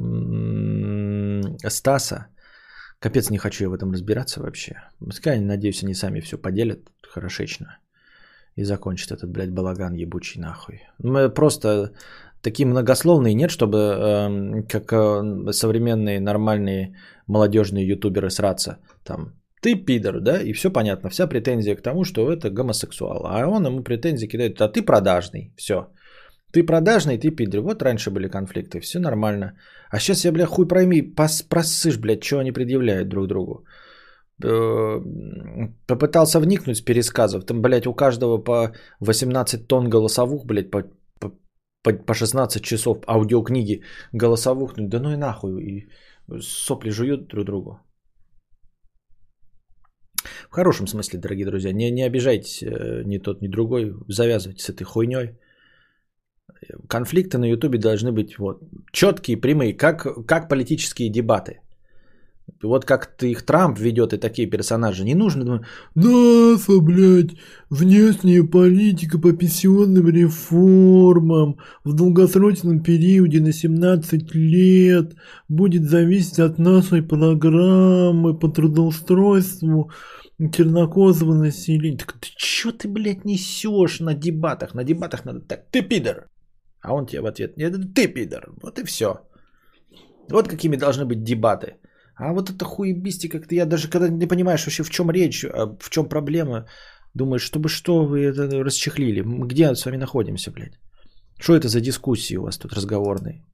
Стаса. 1.70 2.28
Капец, 3.00 3.30
не 3.30 3.38
хочу 3.38 3.64
я 3.64 3.70
в 3.70 3.74
этом 3.74 3.92
разбираться 3.92 4.42
вообще. 4.42 4.76
Пускай, 5.00 5.40
надеюсь, 5.40 5.84
они 5.84 5.94
сами 5.94 6.22
все 6.22 6.38
поделят 6.38 6.80
хорошечно. 7.14 7.78
И 8.56 8.64
закончат 8.64 9.12
этот, 9.12 9.30
блядь, 9.32 9.52
балаган 9.52 9.94
ебучий 9.94 10.42
нахуй. 10.42 10.82
Мы 11.04 11.30
просто 11.30 11.92
такие 12.42 12.66
многословные 12.68 13.34
нет, 13.34 13.52
чтобы 13.52 13.78
э, 13.78 14.64
как 14.64 14.92
э, 14.92 15.52
современные 15.54 16.20
нормальные 16.20 16.96
молодежные 17.28 17.88
ютуберы 17.88 18.30
сраться. 18.30 18.78
Там, 19.04 19.34
ты 19.62 19.76
пидор, 19.76 20.22
да, 20.22 20.42
и 20.42 20.54
все 20.54 20.72
понятно. 20.72 21.10
Вся 21.10 21.28
претензия 21.28 21.76
к 21.76 21.82
тому, 21.82 22.04
что 22.04 22.32
это 22.32 22.50
гомосексуал. 22.50 23.26
А 23.26 23.48
он 23.48 23.66
ему 23.66 23.84
претензии 23.84 24.28
кидает, 24.28 24.62
а 24.62 24.70
ты 24.70 24.82
продажный. 24.82 25.54
Все. 25.58 25.88
Ты 26.52 26.64
продажный, 26.64 27.18
ты 27.18 27.32
пидор. 27.32 27.62
Вот 27.62 27.82
раньше 27.82 28.12
были 28.12 28.30
конфликты, 28.30 28.80
все 28.80 29.00
нормально. 29.00 29.54
А 29.92 30.00
сейчас 30.00 30.26
я, 30.26 30.32
бля, 30.32 30.46
хуй 30.46 30.68
пройми, 30.68 31.02
пос, 31.02 31.42
просышь, 31.42 31.98
блядь, 31.98 32.24
что 32.24 32.40
они 32.40 32.52
предъявляют 32.52 33.10
друг 33.10 33.28
другу. 33.28 33.66
Э, 34.44 35.02
попытался 35.88 36.40
вникнуть 36.40 36.78
с 36.78 36.82
пересказов. 36.82 37.46
Там, 37.46 37.62
блядь, 37.62 37.88
у 37.88 37.94
каждого 37.94 38.38
по 38.38 38.72
18 39.02 39.68
тонн 39.68 39.90
голосовух, 39.90 40.46
блядь, 40.46 40.72
по, 40.72 40.84
по, 41.84 41.94
по 41.94 42.14
16 42.14 42.64
часов 42.64 42.98
аудиокниги 43.08 43.84
голосовух. 44.14 44.78
Ну, 44.78 44.88
да 44.88 45.00
ну 45.00 45.12
и 45.12 45.18
нахуй. 45.18 45.64
И 45.64 45.90
сопли 46.40 46.92
жуют 46.92 47.28
друг 47.28 47.46
другу. 47.46 47.80
В 50.50 50.56
хорошем 50.56 50.88
смысле, 50.88 51.20
дорогие 51.20 51.46
друзья. 51.46 51.72
Не, 51.72 51.92
не 51.92 52.04
обижайтесь 52.04 52.64
э, 52.64 53.04
ни 53.06 53.20
тот, 53.20 53.42
ни 53.42 53.48
другой. 53.48 53.94
Завязывайте 54.08 54.64
с 54.64 54.70
этой 54.70 54.84
хуйней 54.84 55.38
конфликты 56.88 57.38
на 57.38 57.46
Ютубе 57.46 57.80
должны 57.80 58.12
быть 58.12 58.38
вот, 58.38 58.62
четкие, 58.92 59.38
прямые, 59.38 59.74
как, 59.74 60.26
как 60.26 60.50
политические 60.50 61.10
дебаты. 61.10 61.62
Вот 62.64 62.84
как 62.84 63.06
ты 63.06 63.32
их 63.32 63.46
Трамп 63.46 63.80
ведет 63.80 64.12
и 64.14 64.18
такие 64.18 64.50
персонажи. 64.50 65.04
Не 65.04 65.14
нужно 65.14 65.62
НАСА, 65.94 66.80
блядь, 66.80 67.36
внешняя 67.70 68.44
политика 68.44 69.20
по 69.20 69.32
пенсионным 69.34 70.10
реформам 70.10 71.58
в 71.84 71.94
долгосрочном 71.94 72.82
периоде 72.82 73.40
на 73.40 73.54
17 73.54 74.34
лет 74.34 75.16
будет 75.48 75.84
зависеть 75.84 76.40
от 76.40 76.58
нашей 76.58 77.04
программы 77.04 78.36
по 78.38 78.50
трудоустройству 78.50 79.92
чернокожего 80.40 81.34
населения. 81.34 81.98
Так 81.98 82.14
ты 82.14 82.28
что 82.38 82.72
ты, 82.72 82.88
блядь, 82.88 83.26
несешь 83.26 84.00
на 84.00 84.14
дебатах? 84.14 84.74
На 84.74 84.84
дебатах 84.84 85.26
надо 85.26 85.42
так, 85.42 85.66
ты 85.72 85.82
пидор. 85.82 86.28
А 86.82 86.94
он 86.94 87.06
тебе 87.06 87.22
в 87.22 87.26
ответ, 87.26 87.58
нет, 87.58 87.94
ты 87.94 88.08
пидор. 88.08 88.50
Вот 88.62 88.80
и 88.80 88.86
все. 88.86 89.06
Вот 90.30 90.48
какими 90.48 90.78
должны 90.78 91.06
быть 91.06 91.24
дебаты. 91.24 91.76
А 92.16 92.34
вот 92.34 92.50
это 92.50 92.66
хуебисти 92.66 93.28
как-то, 93.30 93.56
я 93.56 93.66
даже 93.66 93.90
когда 93.90 94.10
не 94.10 94.28
понимаешь 94.28 94.66
вообще 94.66 94.84
в 94.84 94.90
чем 94.90 95.12
речь, 95.12 95.46
а 95.46 95.78
в 95.80 95.90
чем 95.90 96.10
проблема, 96.10 96.68
думаешь, 97.14 97.44
чтобы 97.44 97.70
что 97.70 98.06
вы 98.06 98.24
это 98.24 98.64
расчехлили, 98.64 99.24
где 99.46 99.76
с 99.76 99.86
вами 99.86 99.98
находимся, 99.98 100.52
блядь? 100.52 100.80
Что 101.40 101.56
это 101.56 101.68
за 101.68 101.82
дискуссии 101.82 102.38
у 102.38 102.44
вас 102.44 102.58
тут 102.58 102.74
разговорные? 102.74 103.46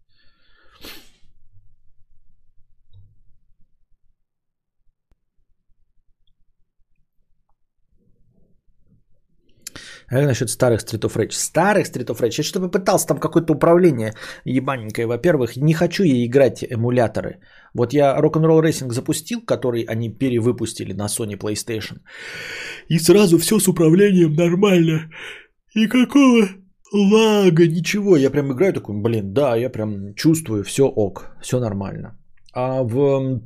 Как 10.15 10.27
насчет 10.27 10.49
старых 10.49 10.81
Street 10.81 11.01
of 11.01 11.15
Rage? 11.15 11.31
Старых 11.31 11.85
Street 11.85 12.07
of 12.07 12.19
Rage? 12.19 12.35
Я 12.37 12.43
что-то 12.43 12.69
попытался, 12.69 13.07
там 13.07 13.19
какое-то 13.19 13.53
управление 13.53 14.13
ебаненькое. 14.45 15.07
Во-первых, 15.07 15.57
не 15.57 15.73
хочу 15.73 16.03
я 16.03 16.25
играть 16.25 16.63
эмуляторы. 16.63 17.39
Вот 17.73 17.93
я 17.93 18.15
Rock'n'Roll 18.17 18.61
Racing 18.61 18.91
запустил, 18.91 19.41
который 19.41 19.83
они 19.83 20.09
перевыпустили 20.09 20.93
на 20.93 21.07
Sony 21.07 21.37
PlayStation. 21.37 21.99
И 22.89 22.99
сразу 22.99 23.37
все 23.37 23.59
с 23.59 23.67
управлением 23.67 24.33
нормально. 24.35 25.09
И 25.75 25.87
какого 25.87 26.47
лага, 26.93 27.67
ничего. 27.67 28.17
Я 28.17 28.29
прям 28.29 28.51
играю 28.51 28.73
такой, 28.73 28.95
блин, 29.01 29.33
да, 29.33 29.55
я 29.55 29.69
прям 29.69 30.13
чувствую, 30.15 30.63
все 30.63 30.83
ок, 30.83 31.35
все 31.41 31.59
нормально. 31.59 32.17
А 32.53 32.83
в 32.83 33.41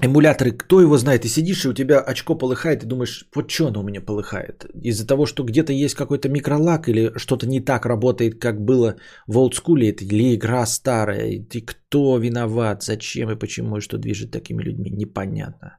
эмуляторы, 0.00 0.52
кто 0.52 0.80
его 0.80 0.96
знает, 0.98 1.22
ты 1.22 1.28
сидишь, 1.28 1.64
и 1.64 1.68
у 1.68 1.74
тебя 1.74 2.00
очко 2.00 2.38
полыхает, 2.38 2.82
и 2.82 2.86
думаешь, 2.86 3.26
вот 3.34 3.50
что 3.50 3.66
оно 3.66 3.80
у 3.80 3.84
меня 3.84 4.00
полыхает? 4.00 4.64
Из-за 4.84 5.06
того, 5.06 5.26
что 5.26 5.44
где-то 5.44 5.72
есть 5.72 5.94
какой-то 5.94 6.28
микролаг 6.28 6.88
или 6.88 7.12
что-то 7.18 7.46
не 7.46 7.60
так 7.60 7.86
работает, 7.86 8.40
как 8.40 8.60
было 8.60 8.96
в 9.26 9.38
олдскуле, 9.38 9.90
или 9.90 10.34
игра 10.34 10.66
старая, 10.66 11.28
и 11.28 11.44
ты 11.44 11.60
кто 11.60 12.18
виноват, 12.18 12.82
зачем 12.82 13.30
и 13.30 13.38
почему, 13.38 13.76
и 13.76 13.80
что 13.80 13.98
движет 13.98 14.30
такими 14.30 14.62
людьми, 14.62 14.90
непонятно. 14.90 15.78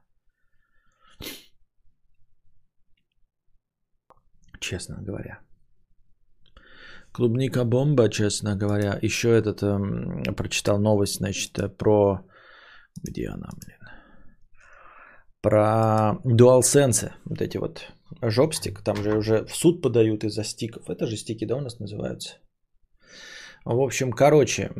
Честно 4.60 4.98
говоря. 5.02 5.40
Клубника 7.12 7.64
бомба, 7.64 8.08
честно 8.08 8.56
говоря. 8.56 8.98
Еще 9.02 9.30
этот 9.30 9.62
эм, 9.62 10.22
прочитал 10.36 10.78
новость, 10.78 11.16
значит, 11.16 11.58
про... 11.76 12.20
Где 13.02 13.28
она, 13.28 13.48
блин? 13.56 13.79
Про 15.40 16.18
DualSense, 16.24 17.10
вот 17.24 17.40
эти 17.42 17.56
вот 17.58 17.92
жопстик, 18.22 18.82
там 18.82 18.96
же 18.96 19.16
уже 19.16 19.44
в 19.46 19.54
суд 19.54 19.82
подают 19.82 20.24
из-за 20.24 20.44
стиков. 20.44 20.88
Это 20.88 21.06
же 21.06 21.16
стики, 21.16 21.44
да, 21.44 21.56
у 21.56 21.60
нас 21.60 21.78
называются? 21.78 22.36
В 23.64 23.80
общем, 23.80 24.12
короче, 24.12 24.70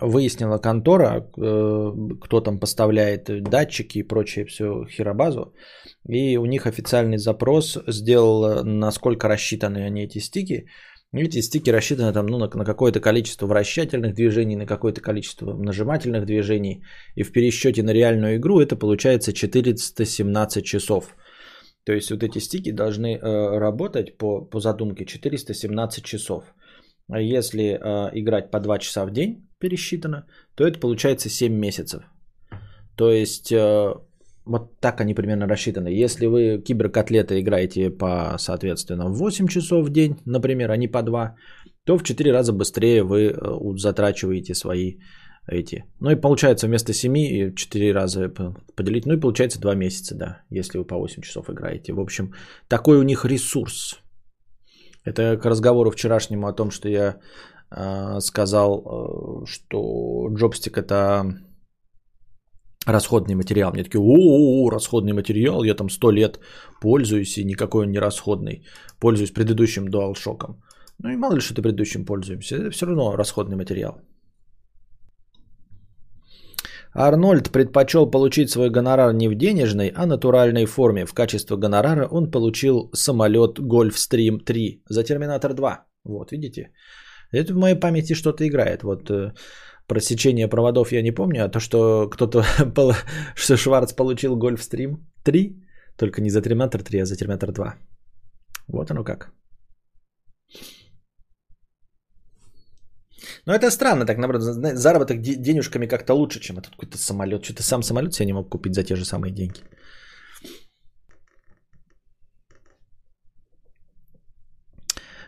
выяснила 0.00 0.56
контора, 0.58 1.30
э, 1.36 1.92
кто 2.22 2.40
там 2.40 2.58
поставляет 2.58 3.42
датчики 3.42 3.98
и 3.98 4.02
прочее 4.02 4.46
все 4.46 4.86
херобазу. 4.86 5.52
И 6.08 6.38
у 6.38 6.46
них 6.46 6.66
официальный 6.66 7.18
запрос 7.18 7.78
сделал, 7.86 8.64
насколько 8.64 9.28
рассчитаны 9.28 9.84
они 9.84 10.04
эти 10.04 10.18
стики. 10.18 10.66
Эти 11.12 11.40
стики 11.40 11.70
рассчитаны 11.70 12.12
там, 12.12 12.26
ну, 12.26 12.38
на, 12.38 12.48
на 12.54 12.64
какое-то 12.64 13.00
количество 13.00 13.46
вращательных 13.46 14.14
движений, 14.14 14.56
на 14.56 14.66
какое-то 14.66 15.00
количество 15.00 15.52
нажимательных 15.54 16.24
движений. 16.24 16.84
И 17.16 17.24
в 17.24 17.32
пересчете 17.32 17.82
на 17.82 17.92
реальную 17.92 18.36
игру 18.36 18.60
это 18.60 18.76
получается 18.76 19.32
417 19.32 20.64
часов. 20.64 21.16
То 21.84 21.92
есть 21.92 22.10
вот 22.10 22.22
эти 22.22 22.38
стики 22.38 22.70
должны 22.70 23.16
э, 23.16 23.58
работать 23.58 24.18
по, 24.18 24.40
по 24.44 24.60
задумке 24.60 25.04
417 25.04 26.04
часов. 26.04 26.44
А 27.08 27.20
если 27.20 27.62
э, 27.64 28.10
играть 28.12 28.52
по 28.52 28.60
2 28.60 28.78
часа 28.78 29.04
в 29.04 29.10
день 29.10 29.48
пересчитано, 29.58 30.26
то 30.54 30.64
это 30.64 30.78
получается 30.78 31.28
7 31.28 31.52
месяцев. 31.52 32.04
То 32.96 33.10
есть 33.10 33.50
э, 33.50 33.94
вот 34.50 34.80
так 34.80 35.00
они 35.00 35.14
примерно 35.14 35.46
рассчитаны. 35.46 36.04
Если 36.04 36.26
вы 36.26 36.62
киберкотлеты 36.64 37.40
играете 37.40 37.90
по, 37.90 38.36
соответственно, 38.38 39.08
8 39.08 39.46
часов 39.46 39.86
в 39.86 39.92
день, 39.92 40.16
например, 40.26 40.70
а 40.70 40.76
не 40.76 40.88
по 40.88 41.02
2, 41.02 41.36
то 41.84 41.98
в 41.98 42.02
4 42.02 42.32
раза 42.32 42.52
быстрее 42.52 43.02
вы 43.02 43.30
э, 43.30 43.76
затрачиваете 43.76 44.54
свои 44.54 44.94
эти. 45.46 45.84
Ну 46.00 46.10
и 46.10 46.20
получается 46.20 46.66
вместо 46.66 46.92
7 46.92 47.16
и 47.16 47.54
4 47.54 47.92
раза 47.92 48.28
поделить, 48.76 49.06
ну 49.06 49.14
и 49.14 49.20
получается 49.20 49.60
2 49.60 49.74
месяца, 49.74 50.14
да, 50.16 50.42
если 50.50 50.78
вы 50.78 50.84
по 50.84 50.96
8 50.96 51.22
часов 51.22 51.48
играете. 51.48 51.92
В 51.92 52.00
общем, 52.00 52.32
такой 52.68 52.98
у 52.98 53.02
них 53.02 53.24
ресурс. 53.24 54.00
Это 55.04 55.36
к 55.36 55.48
разговору 55.48 55.90
вчерашнему 55.90 56.46
о 56.46 56.52
том, 56.52 56.70
что 56.70 56.88
я 56.88 57.20
э, 57.70 58.20
сказал, 58.20 58.80
э, 58.80 59.46
что 59.46 60.28
джобстик 60.34 60.76
это 60.76 61.24
расходный 62.86 63.34
материал. 63.34 63.72
Мне 63.72 63.84
такие, 63.84 64.00
о, 64.00 64.70
расходный 64.70 65.12
материал, 65.12 65.64
я 65.64 65.74
там 65.74 65.90
100 65.90 66.10
лет 66.12 66.40
пользуюсь, 66.80 67.38
и 67.38 67.44
никакой 67.44 67.84
он 67.84 67.92
не 67.92 67.98
расходный. 67.98 68.64
Пользуюсь 69.00 69.32
предыдущим 69.32 69.88
DualShock. 69.88 70.54
Ну 71.02 71.10
и 71.10 71.16
мало 71.16 71.34
ли, 71.34 71.40
что 71.40 71.54
ты 71.54 71.62
предыдущим 71.62 72.04
пользуемся. 72.04 72.56
Это 72.56 72.70
все 72.70 72.86
равно 72.86 73.16
расходный 73.16 73.56
материал. 73.56 74.00
Арнольд 76.92 77.50
предпочел 77.50 78.10
получить 78.10 78.50
свой 78.50 78.70
гонорар 78.70 79.12
не 79.12 79.28
в 79.28 79.34
денежной, 79.34 79.92
а 79.94 80.06
натуральной 80.06 80.66
форме. 80.66 81.06
В 81.06 81.14
качестве 81.14 81.56
гонорара 81.56 82.08
он 82.10 82.30
получил 82.30 82.90
самолет 82.92 83.58
Gulfstream 83.58 84.44
3 84.44 84.82
за 84.88 85.04
Терминатор 85.04 85.54
2. 85.54 85.86
Вот, 86.04 86.32
видите? 86.32 86.72
Это 87.32 87.54
в 87.54 87.56
моей 87.56 87.76
памяти 87.76 88.14
что-то 88.14 88.44
играет. 88.44 88.82
Вот 88.82 89.08
э, 89.10 89.32
про 89.90 90.00
сечение 90.00 90.48
проводов 90.48 90.92
я 90.92 91.02
не 91.02 91.14
помню, 91.14 91.44
а 91.44 91.48
то, 91.48 91.60
что 91.60 92.08
кто-то, 92.08 92.44
что 93.34 93.56
Шварц 93.56 93.92
получил 93.92 94.38
Gulfstream 94.38 94.96
3, 95.24 95.56
только 95.96 96.20
не 96.20 96.30
за 96.30 96.42
Терминатор 96.42 96.82
3, 96.82 97.02
а 97.02 97.06
за 97.06 97.16
Терминатор 97.16 97.50
2. 97.50 97.74
Вот 98.68 98.90
оно 98.90 99.04
как. 99.04 99.32
Но 103.46 103.54
это 103.54 103.70
странно, 103.70 104.06
так 104.06 104.18
наоборот, 104.18 104.42
заработок 104.76 105.20
денежками 105.20 105.88
как-то 105.88 106.14
лучше, 106.14 106.40
чем 106.40 106.58
этот 106.58 106.70
какой-то 106.70 106.98
самолет. 106.98 107.44
Что-то 107.44 107.62
сам 107.62 107.82
самолет 107.82 108.14
себе 108.14 108.26
не 108.26 108.32
мог 108.32 108.48
купить 108.48 108.74
за 108.74 108.84
те 108.84 108.96
же 108.96 109.04
самые 109.04 109.32
деньги. 109.32 109.60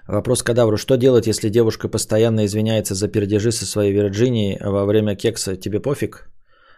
Вопрос 0.08 0.42
кадавру. 0.42 0.76
Что 0.76 0.96
делать, 0.96 1.26
если 1.26 1.48
девушка 1.48 1.88
постоянно 1.88 2.44
извиняется 2.44 2.94
за 2.94 3.08
пердежи 3.08 3.52
со 3.52 3.66
своей 3.66 3.92
Вирджинией 3.92 4.58
во 4.60 4.84
время 4.84 5.14
кекса? 5.16 5.56
Тебе 5.56 5.80
пофиг? 5.80 6.28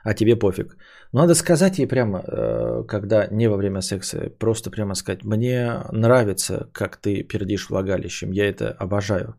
А 0.04 0.12
тебе 0.12 0.36
пофиг. 0.36 0.76
Надо 1.12 1.34
сказать 1.34 1.78
ей 1.78 1.86
прямо, 1.86 2.18
э, 2.18 2.84
когда 2.86 3.26
не 3.30 3.48
во 3.48 3.56
время 3.56 3.80
секса, 3.80 4.30
просто 4.38 4.70
прямо 4.70 4.94
сказать, 4.94 5.24
мне 5.24 5.80
нравится, 5.92 6.68
как 6.72 6.98
ты 6.98 7.22
пердишь 7.22 7.70
влагалищем, 7.70 8.32
я 8.32 8.46
это 8.46 8.70
обожаю. 8.78 9.36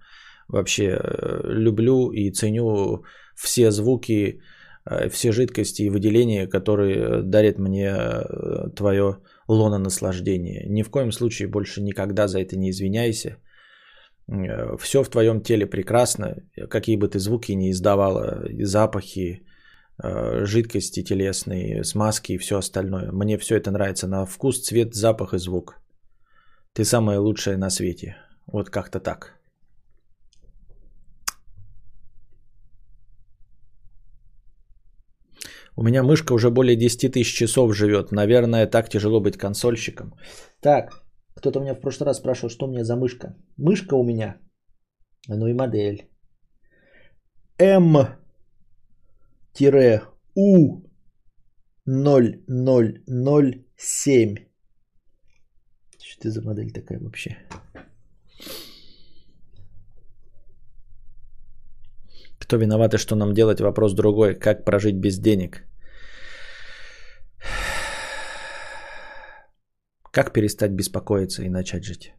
Вообще 0.47 0.83
э, 0.83 1.41
люблю 1.43 2.11
и 2.11 2.31
ценю 2.31 3.03
все 3.35 3.69
звуки, 3.69 4.41
э, 4.89 5.09
все 5.09 5.31
жидкости 5.31 5.83
и 5.83 5.89
выделения, 5.89 6.47
которые 6.47 7.21
дарят 7.21 7.59
мне 7.59 7.95
твое 8.75 9.17
лоно 9.47 9.77
наслаждение. 9.77 10.65
Ни 10.67 10.81
в 10.81 10.89
коем 10.89 11.11
случае 11.11 11.47
больше 11.47 11.81
никогда 11.81 12.27
за 12.27 12.39
это 12.39 12.57
не 12.57 12.71
извиняйся. 12.71 13.37
Э, 14.31 14.77
Все 14.77 15.03
в 15.03 15.09
твоем 15.09 15.41
теле 15.41 15.65
прекрасно, 15.65 16.35
какие 16.69 16.97
бы 16.97 17.07
ты 17.07 17.19
звуки 17.19 17.55
ни 17.55 17.69
издавала, 17.71 18.43
запахи, 18.63 19.41
э, 20.03 20.45
жидкости 20.45 21.03
телесные, 21.03 21.83
смазки 21.83 22.33
и 22.33 22.37
все 22.37 22.57
остальное. 22.57 23.11
Мне 23.11 23.37
все 23.37 23.55
это 23.55 23.71
нравится 23.71 24.07
на 24.07 24.25
вкус, 24.25 24.61
цвет, 24.61 24.95
запах 24.95 25.33
и 25.33 25.37
звук. 25.37 25.79
Ты 26.73 26.83
самая 26.83 27.19
лучшая 27.19 27.57
на 27.57 27.69
свете. 27.69 28.17
Вот 28.47 28.69
как-то 28.69 28.99
так. 28.99 29.35
У 35.77 35.83
меня 35.83 36.03
мышка 36.03 36.33
уже 36.33 36.49
более 36.49 36.75
10 36.77 37.11
тысяч 37.11 37.33
часов 37.33 37.75
живет. 37.75 38.11
Наверное, 38.11 38.65
так 38.67 38.89
тяжело 38.89 39.19
быть 39.19 39.37
консольщиком. 39.37 40.13
Так, 40.61 41.04
кто-то 41.35 41.59
меня 41.59 41.75
в 41.75 41.81
прошлый 41.81 42.07
раз 42.07 42.17
спрашивал, 42.17 42.49
что 42.49 42.65
у 42.65 42.71
меня 42.71 42.83
за 42.83 42.95
мышка. 42.95 43.35
Мышка 43.57 43.95
у 43.95 44.03
меня, 44.03 44.39
ну 45.27 45.47
и 45.47 45.53
модель. 45.53 46.09
М-У 47.57 48.07
0007. 51.85 54.35
Что 55.97 56.19
это 56.19 56.31
за 56.31 56.41
модель 56.41 56.71
такая 56.71 56.99
вообще? 56.99 57.37
Кто 62.39 62.57
виноват 62.57 62.93
и 62.93 62.97
что 62.97 63.15
нам 63.15 63.33
делать? 63.33 63.59
Вопрос 63.59 63.93
другой. 63.93 64.35
Как 64.35 64.65
прожить 64.65 64.95
без 64.95 65.19
денег? 65.19 65.63
Как 70.15 70.31
перестать 70.31 70.71
беспокоиться 70.71 71.43
и 71.43 71.49
начать 71.49 71.83
жить? 71.83 72.13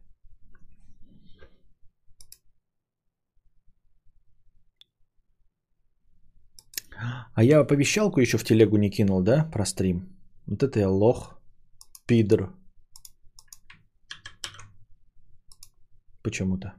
А 7.33 7.43
я 7.43 7.59
оповещалку 7.59 8.19
еще 8.19 8.37
в 8.37 8.43
телегу 8.43 8.77
не 8.77 8.91
кинул, 8.91 9.23
да, 9.23 9.49
про 9.51 9.65
стрим? 9.65 10.15
Вот 10.45 10.61
это 10.61 10.79
я 10.79 10.89
лох, 10.89 11.41
пидор. 12.05 12.53
Почему-то. 16.21 16.75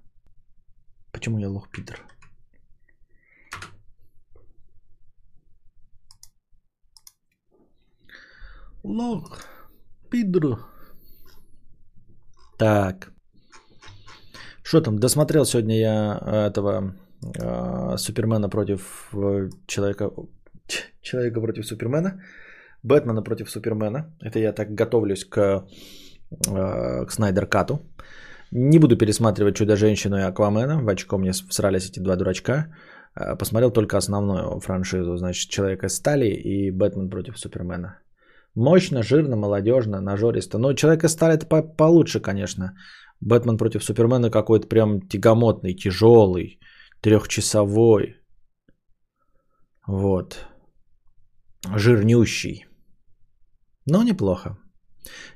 Почему 1.12 1.38
я 1.40 1.48
лох, 1.48 1.68
пидор? 1.68 1.98
Лох, 8.84 9.44
пидор. 10.10 10.77
Так. 12.58 13.12
Что 14.62 14.80
там? 14.80 14.98
Досмотрел 14.98 15.44
сегодня 15.44 15.78
я 15.78 16.18
э, 16.20 16.46
этого 16.48 16.94
э, 17.40 17.96
Супермена 17.96 18.48
против 18.50 19.08
э, 19.14 19.50
человека, 19.66 20.10
человека 21.02 21.40
против 21.40 21.66
Супермена, 21.66 22.20
Бэтмена 22.82 23.22
против 23.22 23.50
Супермена. 23.50 24.12
Это 24.20 24.38
я 24.38 24.52
так 24.52 24.74
готовлюсь 24.74 25.24
к, 25.24 25.38
э, 26.48 27.06
к 27.06 27.12
Снайдер 27.12 27.46
Кату. 27.46 27.80
Не 28.50 28.78
буду 28.78 28.96
пересматривать 28.96 29.56
Чудо-женщину 29.56 30.16
и 30.16 30.22
Аквамена. 30.22 30.82
В 30.82 30.88
очко 30.88 31.18
мне 31.18 31.32
всрались 31.32 31.88
эти 31.88 32.00
два 32.00 32.16
дурачка. 32.16 32.66
Э, 33.14 33.36
посмотрел 33.36 33.70
только 33.70 33.96
основную 33.96 34.60
франшизу. 34.60 35.16
Значит, 35.16 35.48
Человека 35.50 35.88
стали 35.88 36.26
и 36.26 36.72
Бэтмен 36.72 37.08
против 37.08 37.38
Супермена. 37.38 37.98
Мощно, 38.58 39.02
жирно, 39.02 39.36
молодежно, 39.36 40.00
нажористо. 40.00 40.58
Но 40.58 40.74
Человека 40.74 41.08
стали 41.08 41.34
это 41.34 41.46
по- 41.46 41.62
получше, 41.62 42.20
конечно. 42.20 42.72
Бэтмен 43.20 43.56
против 43.56 43.84
Супермена 43.84 44.30
какой-то 44.30 44.66
прям 44.66 45.00
тягомотный, 45.08 45.74
тяжелый, 45.74 46.58
трехчасовой. 47.00 48.16
Вот. 49.86 50.48
Жирнющий. 51.76 52.66
Но 53.86 54.02
неплохо. 54.02 54.58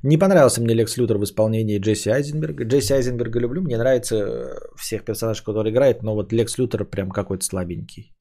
Не 0.02 0.18
понравился 0.18 0.60
мне 0.60 0.74
Лекс 0.74 0.96
Лютер 0.96 1.18
в 1.18 1.22
исполнении 1.22 1.78
Джесси 1.78 2.10
Айзенберга. 2.10 2.64
Джесси 2.64 2.94
Айзенберга 2.94 3.38
люблю, 3.38 3.62
мне 3.62 3.78
нравится 3.78 4.16
э, 4.16 4.58
всех 4.76 5.04
персонажей, 5.04 5.44
которые 5.44 5.72
играет, 5.72 6.02
но 6.02 6.14
вот 6.14 6.32
Лекс 6.32 6.58
Лютер 6.58 6.84
прям 6.84 7.10
какой-то 7.10 7.44
слабенький. 7.44 8.12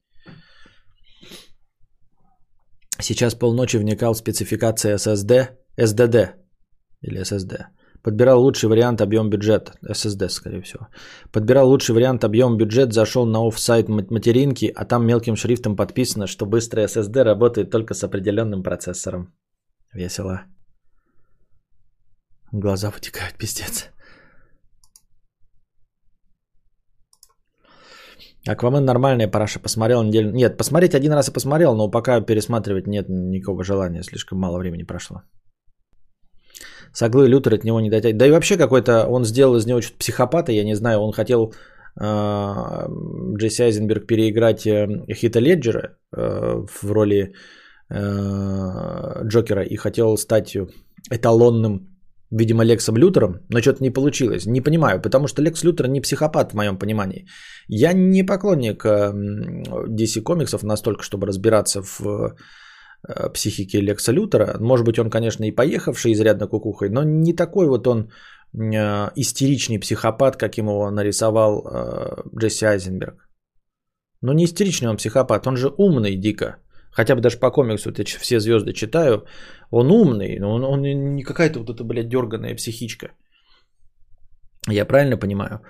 Сейчас 3.02 3.34
полночи 3.34 3.78
вникал 3.78 4.14
в 4.14 4.18
спецификации 4.18 4.94
SSD. 4.94 5.48
SDD 5.76 6.30
или 7.00 7.20
SSD. 7.20 7.66
Подбирал 8.02 8.40
лучший 8.42 8.68
вариант 8.68 9.00
объем 9.00 9.30
бюджет. 9.30 9.72
SSD, 9.84 10.28
скорее 10.28 10.62
всего. 10.62 10.88
Подбирал 11.32 11.68
лучший 11.68 11.94
вариант 11.94 12.24
объем 12.24 12.56
бюджет, 12.56 12.92
зашел 12.92 13.26
на 13.26 13.46
офсайт 13.46 13.88
материнки, 13.88 14.72
а 14.74 14.84
там 14.84 15.06
мелким 15.06 15.36
шрифтом 15.36 15.76
подписано, 15.76 16.26
что 16.26 16.46
быстрый 16.46 16.84
SSD 16.84 17.22
работает 17.22 17.70
только 17.70 17.94
с 17.94 18.04
определенным 18.04 18.62
процессором. 18.62 19.32
Весело. 19.94 20.42
Глаза 22.52 22.90
вытекают, 22.90 23.38
пиздец. 23.38 23.90
Аквамен 28.48 28.84
нормальная 28.84 29.28
параша, 29.28 29.60
посмотрел 29.60 30.02
неделю. 30.02 30.32
Нет, 30.32 30.56
посмотреть 30.56 30.94
один 30.94 31.12
раз 31.12 31.28
и 31.28 31.32
посмотрел, 31.32 31.76
но 31.76 31.90
пока 31.90 32.20
пересматривать 32.20 32.86
нет 32.86 33.08
никакого 33.08 33.62
желания, 33.62 34.02
слишком 34.02 34.38
мало 34.38 34.58
времени 34.58 34.82
прошло. 34.82 35.22
Соглы 36.92 37.28
Лютер 37.28 37.54
от 37.54 37.64
него 37.64 37.80
не 37.80 37.90
дотягивает. 37.90 38.18
Да 38.18 38.26
и 38.26 38.30
вообще 38.30 38.56
какой-то, 38.56 39.06
он 39.08 39.24
сделал 39.24 39.56
из 39.56 39.66
него 39.66 39.80
что-то 39.80 39.98
психопата, 39.98 40.52
я 40.52 40.64
не 40.64 40.74
знаю, 40.74 40.98
он 40.98 41.12
хотел 41.12 41.54
э, 42.00 42.04
Джесси 43.36 43.62
Айзенберг 43.62 44.06
переиграть 44.06 44.66
э, 44.66 44.88
Хита 45.14 45.40
Леджера 45.40 45.96
э, 46.12 46.66
в 46.66 46.92
роли 46.92 47.34
э, 47.90 49.24
Джокера 49.24 49.62
и 49.62 49.76
хотел 49.76 50.16
стать 50.16 50.56
эталонным 51.10 51.91
видимо, 52.32 52.64
Лексом 52.64 52.96
Лютером, 52.96 53.40
но 53.50 53.60
что-то 53.60 53.82
не 53.82 53.90
получилось. 53.90 54.46
Не 54.46 54.60
понимаю, 54.60 55.00
потому 55.00 55.28
что 55.28 55.42
Лекс 55.42 55.64
Лютер 55.64 55.88
не 55.88 56.00
психопат 56.00 56.52
в 56.52 56.56
моем 56.56 56.78
понимании. 56.78 57.26
Я 57.68 57.92
не 57.92 58.26
поклонник 58.26 58.84
DC 58.84 60.22
комиксов 60.22 60.62
настолько, 60.62 61.02
чтобы 61.02 61.26
разбираться 61.26 61.82
в 61.82 62.34
э, 63.08 63.32
психике 63.32 63.80
Лекса 63.80 64.12
Лютера. 64.12 64.56
Может 64.60 64.86
быть, 64.86 64.98
он, 64.98 65.10
конечно, 65.10 65.44
и 65.44 65.54
поехавший 65.54 66.12
изрядно 66.12 66.48
кукухой, 66.48 66.88
но 66.90 67.04
не 67.04 67.34
такой 67.34 67.66
вот 67.68 67.86
он 67.86 68.00
э, 68.00 69.10
истеричный 69.16 69.78
психопат, 69.78 70.36
каким 70.36 70.66
его 70.66 70.90
нарисовал 70.90 71.66
э, 71.66 72.22
Джесси 72.38 72.64
Айзенберг. 72.64 73.28
Но 74.22 74.32
не 74.32 74.44
истеричный 74.44 74.88
он 74.88 74.96
психопат, 74.96 75.46
он 75.46 75.56
же 75.56 75.68
умный 75.76 76.16
дико. 76.16 76.56
Хотя 76.92 77.14
бы 77.14 77.20
даже 77.20 77.38
по 77.38 77.50
комиксу 77.50 77.88
вот 77.88 77.98
я 77.98 78.04
все 78.04 78.40
звезды 78.40 78.72
читаю. 78.72 79.24
Он 79.70 79.90
умный, 79.90 80.38
но 80.38 80.54
он, 80.54 80.64
он 80.64 80.82
не 81.14 81.22
какая-то 81.22 81.58
вот 81.60 81.70
эта, 81.70 81.84
блядь, 81.84 82.08
дерганая 82.08 82.54
психичка. 82.54 83.12
Я 84.68 84.84
правильно 84.84 85.16
понимаю? 85.16 85.60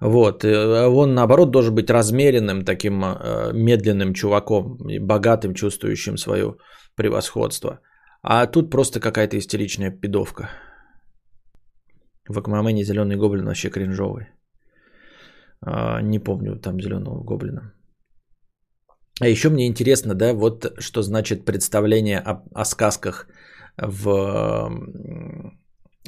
Вот. 0.00 0.44
Э, 0.44 0.86
он, 0.86 1.14
наоборот, 1.14 1.50
должен 1.50 1.74
быть 1.74 1.90
размеренным, 1.90 2.64
таким 2.64 3.04
э, 3.04 3.52
медленным 3.52 4.14
чуваком, 4.14 4.78
богатым, 5.00 5.54
чувствующим 5.54 6.16
свое 6.16 6.56
превосходство. 6.96 7.80
А 8.22 8.46
тут 8.46 8.70
просто 8.70 9.00
какая-то 9.00 9.36
истеричная 9.36 9.90
пидовка. 9.90 10.50
В 12.28 12.38
Аквамене 12.38 12.84
зеленый 12.84 13.16
гоблин 13.16 13.44
вообще 13.44 13.70
кринжовый. 13.70 14.26
А, 15.60 16.00
не 16.02 16.18
помню 16.20 16.56
там 16.56 16.80
зеленого 16.80 17.24
гоблина. 17.24 17.72
А 19.22 19.28
еще 19.28 19.50
мне 19.50 19.68
интересно, 19.68 20.14
да, 20.14 20.34
вот 20.34 20.66
что 20.80 21.02
значит 21.02 21.44
представление 21.44 22.18
о, 22.18 22.42
о 22.54 22.64
сказках 22.64 23.28
в... 23.76 24.68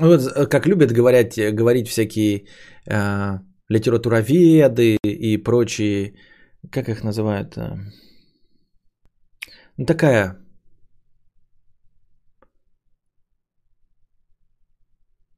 Вот, 0.01 0.21
э, 0.21 0.47
как 0.47 0.67
любят 0.67 0.91
говорить, 0.91 1.39
говорить 1.55 1.89
всякие 1.89 2.49
э, 2.91 3.39
литературоведы 3.69 4.97
и 5.05 5.37
прочие, 5.45 6.15
как 6.73 6.89
их 6.89 7.05
называют? 7.05 7.57
Э, 7.57 7.77
ну, 9.77 9.87
такая 9.87 10.37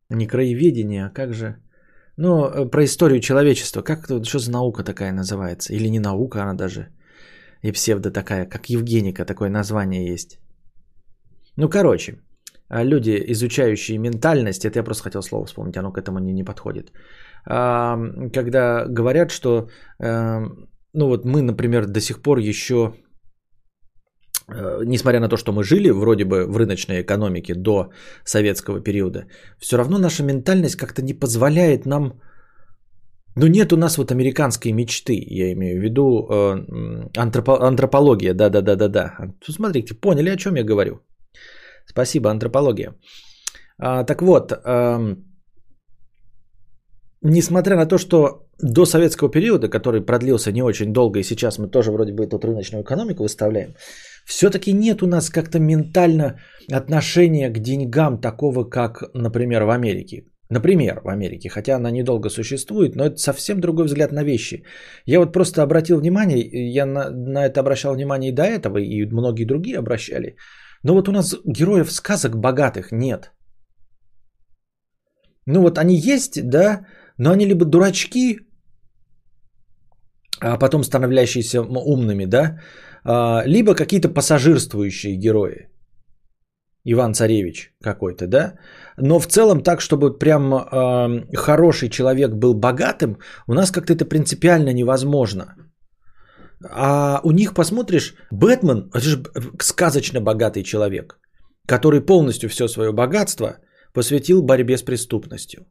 не 0.08 0.26
краеведение, 0.26 1.06
а 1.06 1.10
как 1.10 1.34
же... 1.34 1.56
Ну, 2.16 2.70
про 2.70 2.84
историю 2.84 3.20
человечества. 3.20 3.82
Как 3.82 4.06
что 4.24 4.38
за 4.38 4.50
наука 4.50 4.82
такая 4.82 5.12
называется? 5.12 5.74
Или 5.74 5.90
не 5.90 6.00
наука 6.00 6.42
она 6.42 6.54
даже? 6.54 6.95
И 7.62 7.72
псевдо 7.72 8.10
такая, 8.10 8.46
как 8.46 8.70
Евгеника, 8.70 9.24
такое 9.24 9.50
название 9.50 10.12
есть. 10.12 10.38
Ну, 11.56 11.68
короче, 11.68 12.18
а, 12.68 12.84
люди, 12.84 13.24
изучающие 13.32 13.98
ментальность, 13.98 14.64
это 14.64 14.78
я 14.78 14.84
просто 14.84 15.04
хотел 15.04 15.22
слово 15.22 15.46
вспомнить, 15.46 15.76
оно 15.76 15.92
к 15.92 15.98
этому 15.98 16.18
не, 16.18 16.32
не 16.32 16.44
подходит. 16.44 16.92
А, 17.48 17.98
когда 18.32 18.86
говорят, 18.88 19.30
что, 19.30 19.68
а, 19.98 20.42
ну 20.92 21.06
вот 21.06 21.24
мы, 21.24 21.42
например, 21.42 21.86
до 21.86 22.00
сих 22.00 22.22
пор 22.22 22.38
еще, 22.38 22.94
несмотря 24.48 25.20
на 25.20 25.28
то, 25.28 25.36
что 25.36 25.52
мы 25.52 25.64
жили 25.64 25.90
вроде 25.90 26.24
бы 26.24 26.46
в 26.46 26.56
рыночной 26.56 27.02
экономике 27.02 27.54
до 27.54 27.90
советского 28.24 28.80
периода, 28.80 29.26
все 29.58 29.76
равно 29.76 29.98
наша 29.98 30.22
ментальность 30.22 30.76
как-то 30.76 31.02
не 31.02 31.14
позволяет 31.14 31.86
нам 31.86 32.20
ну 33.36 33.46
нет 33.46 33.72
у 33.72 33.76
нас 33.76 33.98
вот 33.98 34.10
американской 34.10 34.72
мечты, 34.72 35.14
я 35.14 35.52
имею 35.52 35.80
в 35.80 35.82
виду 35.82 36.26
э, 36.28 36.56
антропо- 37.16 37.60
антропология, 37.60 38.34
да-да-да-да-да. 38.34 39.32
Смотрите, 39.48 39.94
поняли, 39.94 40.30
о 40.30 40.36
чем 40.36 40.56
я 40.56 40.64
говорю. 40.64 41.00
Спасибо, 41.86 42.30
антропология. 42.30 42.94
А, 43.78 44.04
так 44.04 44.22
вот, 44.22 44.52
э, 44.52 45.16
несмотря 47.22 47.76
на 47.76 47.86
то, 47.86 47.98
что 47.98 48.46
до 48.62 48.86
советского 48.86 49.30
периода, 49.30 49.68
который 49.68 50.00
продлился 50.00 50.52
не 50.52 50.62
очень 50.62 50.92
долго, 50.92 51.18
и 51.18 51.24
сейчас 51.24 51.58
мы 51.58 51.68
тоже 51.68 51.92
вроде 51.92 52.12
бы 52.12 52.26
тут 52.26 52.44
рыночную 52.44 52.82
экономику 52.82 53.22
выставляем, 53.22 53.74
все-таки 54.26 54.72
нет 54.72 55.02
у 55.02 55.06
нас 55.06 55.30
как-то 55.30 55.58
ментально 55.58 56.40
отношения 56.72 57.50
к 57.50 57.58
деньгам 57.58 58.20
такого, 58.20 58.64
как, 58.64 59.02
например, 59.14 59.64
в 59.64 59.70
Америке. 59.70 60.24
Например, 60.50 61.00
в 61.02 61.08
Америке, 61.08 61.48
хотя 61.48 61.76
она 61.76 61.90
недолго 61.90 62.28
существует, 62.28 62.94
но 62.94 63.04
это 63.04 63.16
совсем 63.16 63.60
другой 63.60 63.86
взгляд 63.86 64.12
на 64.12 64.24
вещи. 64.24 64.62
Я 65.04 65.18
вот 65.18 65.32
просто 65.32 65.62
обратил 65.62 65.98
внимание, 65.98 66.40
я 66.74 66.86
на, 66.86 67.10
на 67.10 67.46
это 67.46 67.60
обращал 67.60 67.94
внимание 67.94 68.30
и 68.30 68.34
до 68.34 68.42
этого, 68.42 68.78
и 68.78 69.06
многие 69.06 69.44
другие 69.44 69.78
обращали. 69.78 70.36
Но 70.84 70.94
вот 70.94 71.08
у 71.08 71.12
нас 71.12 71.34
героев 71.44 71.90
сказок 71.90 72.36
богатых 72.36 72.92
нет. 72.92 73.32
Ну 75.46 75.62
вот 75.62 75.78
они 75.78 75.96
есть, 75.96 76.40
да, 76.48 76.86
но 77.18 77.32
они 77.32 77.46
либо 77.46 77.64
дурачки, 77.64 78.38
а 80.40 80.58
потом 80.58 80.84
становлящиеся 80.84 81.62
умными, 81.62 82.26
да, 82.26 82.60
а, 83.04 83.42
либо 83.46 83.74
какие-то 83.74 84.08
пассажирствующие 84.08 85.16
герои. 85.16 85.68
Иван 86.84 87.14
Царевич 87.14 87.72
какой-то, 87.82 88.26
да? 88.26 88.58
Но 88.98 89.18
в 89.18 89.26
целом 89.26 89.62
так, 89.62 89.80
чтобы 89.80 90.18
прям 90.18 90.54
э, 90.54 91.36
хороший 91.36 91.88
человек 91.88 92.30
был 92.32 92.54
богатым, 92.54 93.18
у 93.46 93.54
нас 93.54 93.70
как-то 93.70 93.92
это 93.92 94.04
принципиально 94.04 94.72
невозможно. 94.72 95.54
А 96.70 97.20
у 97.22 97.32
них 97.32 97.54
посмотришь, 97.54 98.14
Бэтмен, 98.30 98.90
это 98.94 99.00
же 99.00 99.22
сказочно 99.60 100.20
богатый 100.20 100.62
человек, 100.62 101.18
который 101.68 102.00
полностью 102.00 102.48
все 102.48 102.68
свое 102.68 102.92
богатство 102.92 103.58
посвятил 103.92 104.42
борьбе 104.42 104.76
с 104.76 104.82
преступностью. 104.82 105.66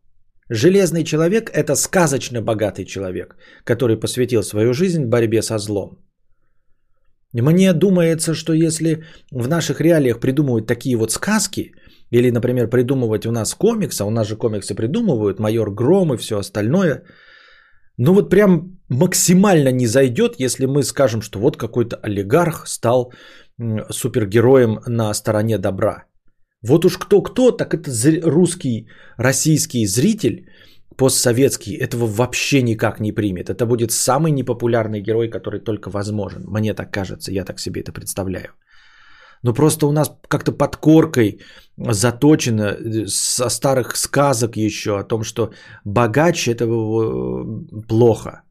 Железный 0.49 1.03
человек– 1.03 1.49
это 1.53 1.75
сказочно 1.75 2.41
богатый 2.41 2.85
человек, 2.85 3.35
который 3.63 3.99
посвятил 3.99 4.43
свою 4.43 4.73
жизнь 4.73 5.05
борьбе 5.05 5.41
со 5.41 5.57
злом. 5.57 5.97
Мне 7.33 7.73
думается, 7.73 8.33
что 8.33 8.53
если 8.53 9.03
в 9.31 9.47
наших 9.47 9.81
реалиях 9.81 10.19
придумывать 10.19 10.67
такие 10.67 10.95
вот 10.97 11.11
сказки, 11.11 11.71
или, 12.15 12.31
например, 12.31 12.69
придумывать 12.69 13.25
у 13.25 13.31
нас 13.31 13.53
комиксы, 13.53 14.01
а 14.01 14.05
у 14.05 14.09
нас 14.09 14.27
же 14.27 14.35
комиксы 14.35 14.75
придумывают, 14.75 15.39
майор 15.39 15.71
Гром 15.71 16.13
и 16.13 16.17
все 16.17 16.37
остальное, 16.37 17.03
ну 17.97 18.13
вот 18.13 18.29
прям 18.29 18.79
максимально 18.89 19.71
не 19.71 19.87
зайдет, 19.87 20.35
если 20.39 20.65
мы 20.65 20.83
скажем, 20.83 21.21
что 21.21 21.39
вот 21.39 21.57
какой-то 21.57 21.95
олигарх 22.03 22.67
стал 22.67 23.13
супергероем 23.89 24.79
на 24.87 25.13
стороне 25.13 25.57
добра. 25.57 26.03
Вот 26.67 26.85
уж 26.85 26.97
кто-кто, 26.97 27.51
так 27.51 27.73
это 27.73 27.91
русский, 28.29 28.87
российский 29.17 29.85
зритель– 29.87 30.47
постсоветский 30.97 31.75
этого 31.75 32.05
вообще 32.07 32.61
никак 32.61 32.99
не 32.99 33.11
примет. 33.11 33.49
Это 33.49 33.65
будет 33.65 33.91
самый 33.91 34.31
непопулярный 34.31 35.01
герой, 35.01 35.29
который 35.29 35.59
только 35.59 35.89
возможен. 35.89 36.43
Мне 36.47 36.73
так 36.73 36.91
кажется, 36.91 37.31
я 37.31 37.45
так 37.45 37.59
себе 37.59 37.81
это 37.81 37.91
представляю. 37.91 38.53
Но 39.43 39.53
просто 39.53 39.87
у 39.87 39.91
нас 39.91 40.11
как-то 40.27 40.51
под 40.51 40.77
коркой 40.77 41.39
заточено 41.77 42.63
э, 42.63 43.07
со 43.07 43.49
старых 43.49 43.95
сказок 43.95 44.57
еще 44.57 44.99
о 44.99 45.03
том, 45.03 45.23
что 45.23 45.51
богач 45.83 46.47
это 46.47 46.65
плохо. 47.87 48.43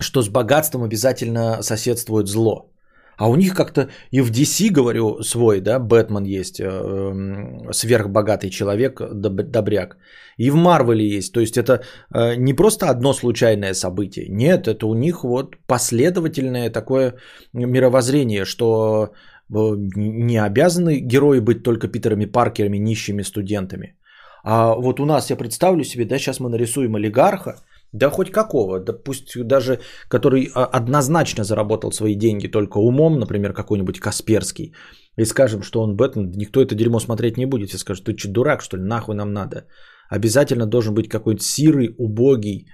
Что 0.00 0.22
с 0.22 0.28
богатством 0.28 0.82
обязательно 0.84 1.62
соседствует 1.62 2.28
зло. 2.28 2.70
А 3.18 3.28
у 3.28 3.36
них 3.36 3.54
как-то 3.54 3.88
и 4.12 4.20
в 4.20 4.30
DC, 4.30 4.70
говорю, 4.70 5.22
свой, 5.22 5.60
да, 5.60 5.80
Бэтмен 5.80 6.24
есть, 6.24 6.60
э, 6.60 6.64
эм, 6.64 7.72
сверхбогатый 7.72 8.50
человек, 8.50 9.00
добряк. 9.12 9.96
И 10.38 10.50
в 10.50 10.54
Марвеле 10.54 11.16
есть. 11.16 11.32
То 11.32 11.40
есть 11.40 11.56
это 11.56 11.82
э, 12.14 12.36
не 12.36 12.54
просто 12.54 12.86
одно 12.86 13.12
случайное 13.12 13.74
событие. 13.74 14.28
Нет, 14.28 14.68
это 14.68 14.86
у 14.86 14.94
них 14.94 15.24
вот 15.24 15.56
последовательное 15.66 16.70
такое 16.70 17.14
мировоззрение, 17.52 18.44
что 18.44 19.10
Не 19.50 20.38
обязаны 20.38 21.00
герои 21.00 21.40
быть 21.40 21.62
только 21.62 21.88
Питерами 21.88 22.26
Паркерами, 22.26 22.78
нищими 22.78 23.22
студентами. 23.22 23.96
А 24.44 24.74
вот 24.74 25.00
у 25.00 25.04
нас, 25.04 25.30
я 25.30 25.36
представлю 25.36 25.84
себе, 25.84 26.04
да, 26.04 26.18
сейчас 26.18 26.40
мы 26.40 26.48
нарисуем 26.48 26.94
олигарха, 26.94 27.56
да 27.92 28.10
хоть 28.10 28.30
какого, 28.30 28.80
да 28.80 28.92
пусть 28.92 29.46
даже, 29.46 29.80
который 30.08 30.50
а, 30.54 30.64
однозначно 30.64 31.44
заработал 31.44 31.92
свои 31.92 32.14
деньги 32.14 32.48
только 32.48 32.78
умом, 32.78 33.18
например, 33.18 33.52
какой-нибудь 33.52 33.98
Касперский, 33.98 34.74
и 35.16 35.24
скажем, 35.24 35.62
что 35.62 35.82
он 35.82 35.96
Бэтмен, 35.96 36.30
никто 36.36 36.60
это 36.60 36.74
дерьмо 36.74 37.00
смотреть 37.00 37.36
не 37.36 37.46
будет, 37.46 37.74
и 37.74 37.78
скажет, 37.78 38.04
ты 38.04 38.16
что, 38.16 38.28
дурак, 38.28 38.62
что 38.62 38.76
ли, 38.76 38.82
нахуй 38.82 39.14
нам 39.14 39.32
надо. 39.32 39.66
Обязательно 40.10 40.66
должен 40.66 40.94
быть 40.94 41.08
какой-нибудь 41.08 41.42
сирый, 41.42 41.94
убогий 41.98 42.68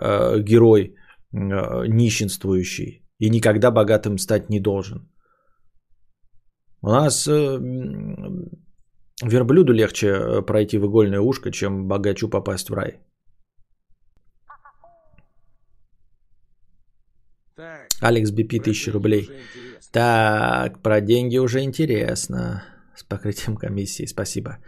э, 0.00 0.40
герой, 0.40 0.94
э, 1.32 1.86
нищенствующий, 1.88 3.04
и 3.18 3.30
никогда 3.30 3.70
богатым 3.70 4.18
стать 4.18 4.50
не 4.50 4.60
должен. 4.60 5.08
У 6.82 6.88
нас 6.88 7.28
э, 7.28 7.58
верблюду 9.22 9.72
легче 9.72 10.06
э, 10.08 10.42
пройти 10.42 10.78
в 10.78 10.86
игольное 10.86 11.20
ушко, 11.20 11.50
чем 11.50 11.88
богачу 11.88 12.28
попасть 12.28 12.70
в 12.70 12.74
рай. 12.74 13.00
Алекс 18.00 18.30
про 18.30 18.60
1000 18.60 18.92
деньги 18.92 18.92
рублей. 18.92 19.28
Так, 19.92 20.82
про 20.82 21.00
деньги 21.00 21.38
уже 21.38 21.60
интересно. 21.60 22.62
С 22.96 23.04
покрытием 23.04 23.56
комиссии, 23.56 24.06
спасибо. 24.06 24.58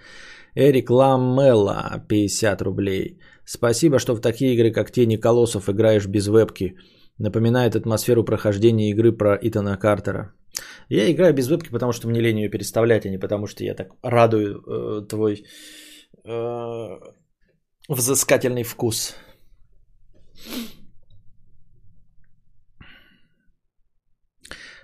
Эрик 0.55 0.91
Ламелла, 0.91 2.05
50 2.09 2.63
рублей. 2.63 3.19
Спасибо, 3.45 3.99
что 3.99 4.15
в 4.15 4.21
такие 4.21 4.55
игры, 4.55 4.71
как 4.71 4.91
Тени 4.91 5.17
Колоссов, 5.17 5.69
играешь 5.69 6.07
без 6.07 6.29
вебки. 6.29 6.77
Напоминает 7.23 7.77
атмосферу 7.77 8.25
прохождения 8.25 8.91
игры 8.91 9.13
про 9.13 9.39
Итана 9.41 9.77
Картера. 9.77 10.33
Я 10.89 11.09
играю 11.09 11.33
без 11.33 11.49
вебки, 11.49 11.71
потому 11.71 11.93
что 11.93 12.09
мне 12.09 12.21
лень 12.21 12.41
ее 12.41 12.51
переставлять, 12.51 13.07
а 13.07 13.11
не 13.11 13.19
потому 13.19 13.47
что 13.47 13.63
я 13.63 13.75
так 13.75 13.93
радую 14.03 14.61
э, 14.67 15.07
твой 15.09 15.45
э, 16.25 16.89
взыскательный 17.89 18.65
вкус. 18.65 19.15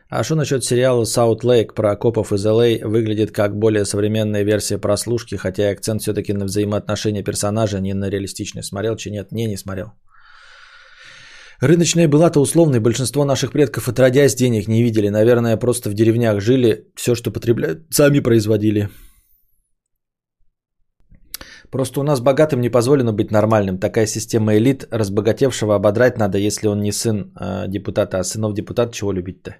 А 0.08 0.22
что 0.22 0.36
насчет 0.36 0.64
сериала 0.64 1.02
South 1.02 1.40
Lake 1.42 1.74
про 1.74 1.96
копов 1.96 2.32
из 2.32 2.46
LA? 2.46 2.86
Выглядит 2.86 3.32
как 3.32 3.58
более 3.58 3.84
современная 3.84 4.44
версия 4.44 4.78
прослушки, 4.78 5.34
хотя 5.34 5.70
акцент 5.70 6.02
все-таки 6.02 6.32
на 6.32 6.44
взаимоотношения 6.44 7.24
персонажа, 7.24 7.78
а 7.78 7.80
не 7.80 7.94
на 7.94 8.08
реалистичность. 8.08 8.68
Смотрел 8.68 8.96
чи 8.96 9.10
нет? 9.10 9.32
Не, 9.32 9.46
не 9.46 9.56
смотрел. 9.56 9.92
Рыночная 11.60 12.06
была-то 12.06 12.40
условной, 12.40 12.78
большинство 12.78 13.24
наших 13.24 13.50
предков 13.50 13.88
отродясь 13.88 14.36
денег 14.36 14.68
не 14.68 14.84
видели. 14.84 15.08
Наверное, 15.08 15.56
просто 15.56 15.90
в 15.90 15.94
деревнях 15.94 16.40
жили, 16.40 16.86
все, 16.94 17.16
что 17.16 17.32
потребляют, 17.32 17.86
сами 17.90 18.20
производили. 18.20 18.88
Просто 21.70 22.00
у 22.00 22.02
нас 22.02 22.20
богатым 22.20 22.60
не 22.60 22.70
позволено 22.70 23.12
быть 23.12 23.32
нормальным. 23.32 23.78
Такая 23.78 24.06
система 24.06 24.56
элит, 24.56 24.86
разбогатевшего 24.90 25.74
ободрать 25.74 26.16
надо, 26.16 26.38
если 26.38 26.68
он 26.68 26.80
не 26.80 26.92
сын 26.92 27.32
э, 27.40 27.64
депутата, 27.68 28.18
а 28.18 28.24
сынов 28.24 28.54
депутата 28.54 28.92
чего 28.92 29.12
любить-то? 29.12 29.56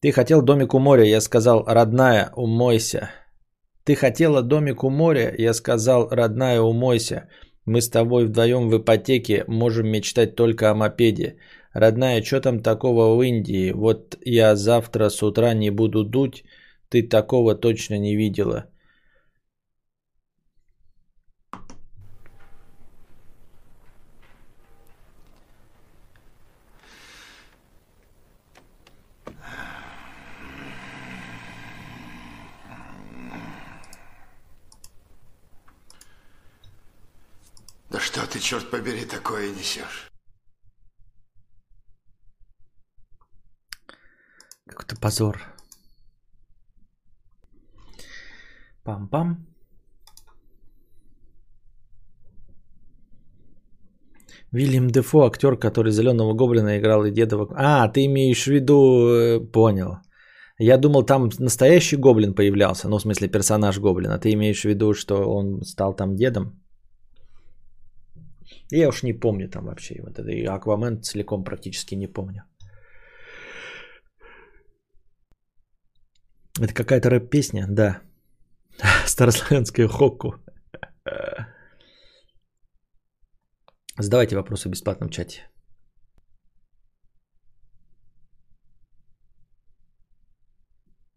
Ты 0.00 0.12
хотел 0.12 0.42
домик 0.42 0.74
у 0.74 0.78
моря, 0.78 1.04
я 1.04 1.20
сказал, 1.20 1.64
родная, 1.66 2.30
умойся. 2.36 3.10
Ты 3.84 3.96
хотела 3.96 4.42
домик 4.42 4.84
у 4.84 4.90
моря, 4.90 5.34
я 5.36 5.54
сказал, 5.54 6.08
родная, 6.10 6.60
умойся. 6.60 7.28
Мы 7.66 7.80
с 7.80 7.88
тобой 7.88 8.26
вдвоем 8.26 8.68
в 8.68 8.76
ипотеке 8.76 9.44
можем 9.48 9.88
мечтать 9.88 10.36
только 10.36 10.70
о 10.70 10.74
мопеде. 10.74 11.36
Родная, 11.72 12.22
что 12.22 12.40
там 12.40 12.60
такого 12.60 13.16
в 13.16 13.22
Индии? 13.22 13.72
Вот 13.72 14.18
я 14.24 14.54
завтра 14.54 15.08
с 15.08 15.22
утра 15.22 15.54
не 15.54 15.70
буду 15.70 16.04
дуть, 16.04 16.44
ты 16.90 17.02
такого 17.02 17.54
точно 17.54 17.98
не 17.98 18.16
видела. 18.16 18.66
Да 37.94 38.00
что 38.00 38.26
ты, 38.26 38.33
черт 38.44 38.70
побери, 38.70 39.04
такое 39.06 39.50
несешь? 39.50 40.10
Какой-то 44.66 44.96
позор. 45.00 45.38
Пам-пам. 48.84 49.36
Вильям 54.52 54.88
Дефо, 54.88 55.26
актер, 55.26 55.56
который 55.56 55.92
Зеленого 55.92 56.34
Гоблина 56.34 56.78
играл 56.78 57.04
и 57.04 57.10
Дедова. 57.10 57.48
А, 57.56 57.88
ты 57.88 58.04
имеешь 58.04 58.44
в 58.44 58.50
виду, 58.50 59.08
э, 59.08 59.40
понял. 59.40 59.98
Я 60.58 60.76
думал, 60.78 61.02
там 61.02 61.30
настоящий 61.38 61.96
гоблин 61.96 62.34
появлялся, 62.34 62.88
ну, 62.88 62.98
в 62.98 63.02
смысле, 63.02 63.28
персонаж 63.28 63.78
гоблина. 63.80 64.18
Ты 64.18 64.32
имеешь 64.34 64.62
в 64.62 64.68
виду, 64.68 64.94
что 64.94 65.16
он 65.24 65.62
стал 65.62 65.96
там 65.96 66.14
дедом? 66.14 66.63
Я 68.76 68.88
уж 68.88 69.02
не 69.02 69.12
помню 69.12 69.48
там 69.48 69.64
вообще. 69.64 70.02
Вот 70.02 70.18
это 70.18 70.30
и 70.30 70.44
Аквамен 70.46 71.00
целиком 71.02 71.44
практически 71.44 71.94
не 71.94 72.08
помню. 72.08 72.42
Это 76.60 76.74
какая-то 76.74 77.10
рэп-песня? 77.10 77.66
Да. 77.68 78.00
Старославянская 79.06 79.88
хокку. 79.88 80.34
Задавайте 83.98 84.36
вопросы 84.36 84.68
в 84.68 84.72
бесплатном 84.72 85.10
чате. 85.10 85.48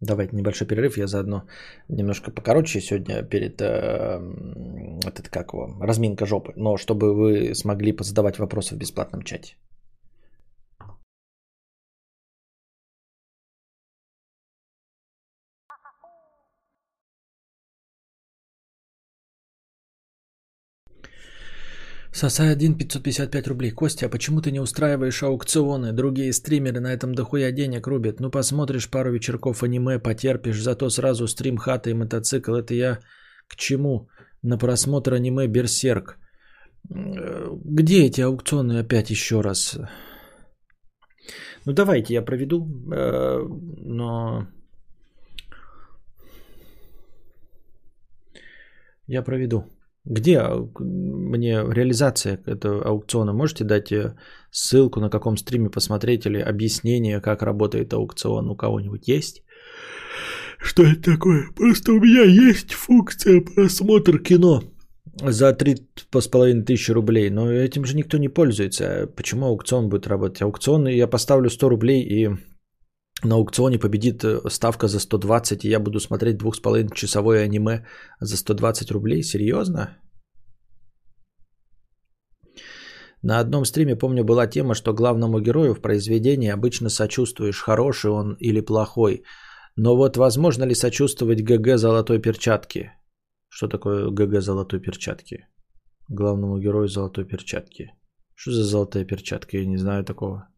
Давайте 0.00 0.36
небольшой 0.36 0.66
перерыв, 0.68 0.96
я 0.96 1.08
заодно 1.08 1.48
немножко 1.88 2.30
покороче 2.30 2.80
сегодня 2.80 3.24
перед 3.24 3.60
э, 3.60 4.20
этот 5.04 5.28
как 5.28 5.52
его, 5.52 5.76
разминка 5.80 6.24
жопы, 6.24 6.52
но 6.54 6.76
чтобы 6.76 7.14
вы 7.14 7.54
смогли 7.54 7.92
позадавать 7.92 8.38
вопросы 8.38 8.76
в 8.76 8.78
бесплатном 8.78 9.22
чате. 9.22 9.56
Сосай 22.18 22.50
1 22.50 22.74
555 22.74 23.48
рублей. 23.48 23.70
Костя, 23.70 24.06
а 24.06 24.08
почему 24.08 24.40
ты 24.40 24.50
не 24.50 24.60
устраиваешь 24.60 25.22
аукционы? 25.22 25.92
Другие 25.92 26.32
стримеры 26.32 26.80
на 26.80 26.92
этом 26.92 27.14
дохуя 27.14 27.52
денег 27.52 27.86
рубят. 27.86 28.20
Ну 28.20 28.30
посмотришь 28.30 28.90
пару 28.90 29.12
вечерков 29.12 29.62
аниме, 29.62 30.00
потерпишь, 30.00 30.60
зато 30.60 30.90
сразу 30.90 31.28
стрим, 31.28 31.58
хата 31.58 31.90
и 31.90 31.94
мотоцикл. 31.94 32.54
Это 32.56 32.74
я 32.74 32.98
к 33.46 33.54
чему? 33.56 34.08
На 34.42 34.58
просмотр 34.58 35.14
аниме 35.14 35.46
Берсерк. 35.46 36.18
Где 36.90 38.06
эти 38.06 38.22
аукционы 38.22 38.80
опять 38.80 39.10
еще 39.10 39.40
раз? 39.40 39.78
Ну 41.66 41.72
давайте 41.72 42.14
я 42.14 42.24
проведу, 42.24 42.66
э, 42.92 43.46
но... 43.84 44.48
Я 49.06 49.22
проведу. 49.22 49.77
Где 50.08 50.42
мне 50.78 51.62
реализация 51.68 52.40
этого 52.46 52.82
аукциона? 52.82 53.34
Можете 53.34 53.64
дать 53.64 53.92
э, 53.92 54.16
ссылку 54.50 55.00
на 55.00 55.10
каком 55.10 55.36
стриме 55.36 55.68
посмотреть 55.68 56.24
или 56.24 56.38
объяснение, 56.38 57.20
как 57.20 57.42
работает 57.42 57.92
аукцион 57.92 58.48
у 58.48 58.56
кого-нибудь 58.56 59.06
есть? 59.06 59.42
Что 60.58 60.84
это 60.84 61.12
такое? 61.12 61.50
Просто 61.54 61.92
у 61.92 62.00
меня 62.00 62.22
есть 62.22 62.72
функция 62.72 63.42
просмотр 63.42 64.18
кино 64.18 64.62
за 65.20 65.52
три 65.52 65.76
с 66.10 66.28
половиной 66.28 66.64
тысячи 66.64 66.90
рублей, 66.90 67.28
но 67.28 67.52
этим 67.52 67.84
же 67.84 67.94
никто 67.94 68.16
не 68.16 68.28
пользуется. 68.28 69.10
Почему 69.14 69.44
аукцион 69.44 69.90
будет 69.90 70.06
работать? 70.06 70.40
Аукцион 70.40 70.88
я 70.88 71.06
поставлю 71.06 71.50
100 71.50 71.68
рублей 71.68 72.02
и 72.02 72.30
на 73.24 73.34
аукционе 73.34 73.78
победит 73.78 74.24
э, 74.24 74.40
ставка 74.50 74.88
за 74.88 75.00
120, 75.00 75.64
и 75.64 75.68
я 75.68 75.80
буду 75.80 76.00
смотреть 76.00 76.38
двух 76.38 76.56
с 76.56 76.60
половиной 76.60 76.94
часовое 76.94 77.44
аниме 77.44 77.84
за 78.20 78.36
120 78.36 78.90
рублей. 78.90 79.22
Серьезно? 79.22 79.98
На 83.22 83.40
одном 83.40 83.64
стриме, 83.64 83.96
помню, 83.96 84.24
была 84.24 84.46
тема, 84.46 84.74
что 84.74 84.94
главному 84.94 85.40
герою 85.40 85.74
в 85.74 85.80
произведении 85.80 86.50
обычно 86.50 86.88
сочувствуешь, 86.88 87.60
хороший 87.60 88.10
он 88.10 88.36
или 88.40 88.60
плохой. 88.60 89.24
Но 89.76 89.96
вот 89.96 90.16
возможно 90.16 90.64
ли 90.64 90.74
сочувствовать 90.74 91.42
ГГ 91.42 91.78
золотой 91.78 92.20
перчатки? 92.20 92.92
Что 93.48 93.68
такое 93.68 94.10
ГГ 94.10 94.40
золотой 94.40 94.80
перчатки? 94.80 95.46
Главному 96.08 96.58
герою 96.58 96.88
золотой 96.88 97.24
перчатки. 97.24 97.92
Что 98.34 98.52
за 98.52 98.64
золотая 98.64 99.04
перчатка? 99.04 99.58
Я 99.58 99.66
не 99.66 99.78
знаю 99.78 100.04
такого. 100.04 100.48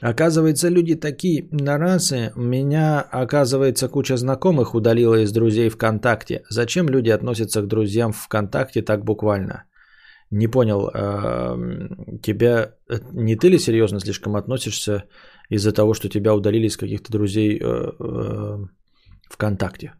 Оказывается, 0.00 0.68
люди 0.68 0.94
такие 0.94 1.48
нарасы. 1.50 2.32
Меня, 2.36 3.00
оказывается, 3.00 3.88
куча 3.88 4.16
знакомых 4.16 4.74
удалила 4.74 5.22
из 5.22 5.32
друзей 5.32 5.70
ВКонтакте. 5.70 6.42
Зачем 6.50 6.88
люди 6.88 7.10
относятся 7.10 7.62
к 7.62 7.66
друзьям 7.66 8.12
ВКонтакте 8.12 8.82
так 8.82 9.04
буквально? 9.04 9.64
Не 10.30 10.48
понял, 10.48 10.88
эм, 10.88 12.20
тебя... 12.20 12.74
Э, 12.90 12.98
не 13.12 13.36
ты 13.36 13.48
ли 13.48 13.58
серьезно 13.58 14.00
слишком 14.00 14.36
относишься 14.36 15.04
из-за 15.48 15.72
того, 15.72 15.94
что 15.94 16.08
тебя 16.08 16.34
удалили 16.34 16.66
из 16.66 16.76
каких-то 16.76 17.12
друзей 17.12 17.58
э, 17.58 17.92
э, 18.00 18.58
ВКонтакте? 19.30 19.92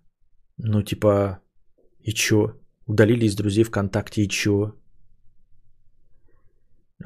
Ну, 0.58 0.82
типа, 0.82 1.38
и 2.00 2.12
чё? 2.12 2.52
Удалили 2.86 3.26
из 3.26 3.36
друзей 3.36 3.64
ВКонтакте, 3.64 4.22
и 4.22 4.28
чё? 4.28 4.74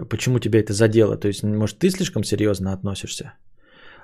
Почему 0.08 0.38
тебя 0.38 0.60
это 0.60 0.72
задело? 0.72 1.16
То 1.16 1.28
есть, 1.28 1.42
может, 1.42 1.78
ты 1.78 1.90
слишком 1.90 2.24
серьезно 2.24 2.72
относишься? 2.72 3.32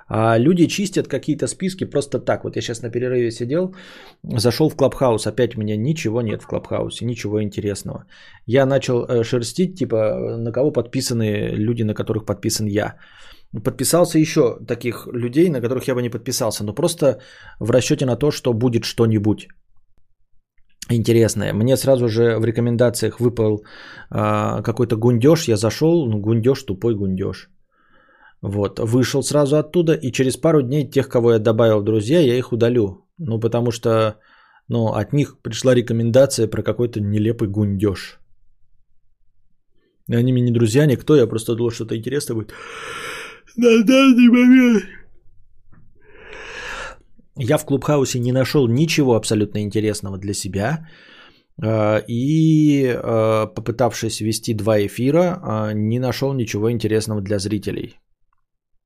А 0.09 0.37
люди 0.37 0.67
чистят 0.67 1.07
какие-то 1.07 1.47
списки 1.47 1.85
просто 1.85 2.19
так. 2.19 2.43
Вот 2.43 2.55
я 2.55 2.61
сейчас 2.61 2.81
на 2.81 2.89
перерыве 2.89 3.31
сидел, 3.31 3.75
зашел 4.23 4.69
в 4.69 4.75
Клабхаус, 4.75 5.27
опять 5.27 5.57
у 5.57 5.59
меня 5.59 5.75
ничего 5.77 6.21
нет 6.21 6.41
в 6.41 6.47
Клабхаусе, 6.47 7.05
ничего 7.05 7.43
интересного. 7.43 8.05
Я 8.45 8.65
начал 8.65 9.03
э, 9.03 9.23
шерстить, 9.23 9.75
типа, 9.75 10.37
на 10.37 10.51
кого 10.51 10.71
подписаны 10.71 11.51
люди, 11.55 11.83
на 11.83 11.93
которых 11.93 12.25
подписан 12.25 12.67
я. 12.67 12.95
Подписался 13.63 14.17
еще 14.17 14.57
таких 14.65 15.07
людей, 15.13 15.49
на 15.49 15.61
которых 15.61 15.87
я 15.87 15.95
бы 15.95 16.01
не 16.01 16.09
подписался, 16.09 16.63
но 16.63 16.73
просто 16.73 17.19
в 17.59 17.71
расчете 17.71 18.05
на 18.05 18.15
то, 18.15 18.31
что 18.31 18.53
будет 18.53 18.83
что-нибудь 18.85 19.47
интересное. 20.89 21.53
Мне 21.53 21.77
сразу 21.77 22.07
же 22.07 22.37
в 22.39 22.45
рекомендациях 22.45 23.19
выпал 23.19 23.63
а, 24.09 24.61
какой-то 24.61 24.95
гундеж. 24.95 25.47
Я 25.47 25.57
зашел, 25.57 26.09
ну 26.09 26.19
гундеж, 26.19 26.63
тупой 26.63 26.95
гундеж. 26.95 27.49
Вот, 28.41 28.79
вышел 28.79 29.23
сразу 29.23 29.57
оттуда, 29.57 29.93
и 29.93 30.11
через 30.11 30.37
пару 30.37 30.61
дней 30.61 30.89
тех, 30.89 31.09
кого 31.09 31.33
я 31.33 31.39
добавил 31.39 31.79
в 31.81 31.83
друзья, 31.83 32.19
я 32.19 32.37
их 32.37 32.51
удалю. 32.51 33.07
Ну, 33.17 33.39
потому 33.39 33.71
что, 33.71 34.19
ну, 34.67 34.87
от 34.93 35.11
них 35.11 35.41
пришла 35.41 35.73
рекомендация 35.73 36.47
про 36.47 36.61
какой-то 36.61 36.99
нелепый 36.99 37.47
гундеж. 37.47 38.19
Они 40.09 40.31
мне 40.31 40.43
не 40.43 40.51
друзья, 40.51 40.85
никто, 40.85 41.15
я 41.15 41.27
просто 41.27 41.55
думал, 41.55 41.71
что-то 41.71 41.97
интересное 41.97 42.35
будет. 42.35 42.53
На 43.55 43.83
данный 43.83 44.29
момент 44.29 44.83
я 47.39 47.57
в 47.57 47.65
Клубхаусе 47.65 48.19
не 48.19 48.31
нашел 48.31 48.67
ничего 48.67 49.15
абсолютно 49.15 49.59
интересного 49.59 50.17
для 50.17 50.33
себя. 50.33 50.87
А, 51.63 52.03
и 52.07 52.85
а, 52.87 53.47
попытавшись 53.47 54.21
вести 54.21 54.53
два 54.53 54.79
эфира, 54.79 55.39
а, 55.43 55.73
не 55.73 55.99
нашел 55.99 56.33
ничего 56.33 56.71
интересного 56.71 57.21
для 57.21 57.39
зрителей. 57.39 57.99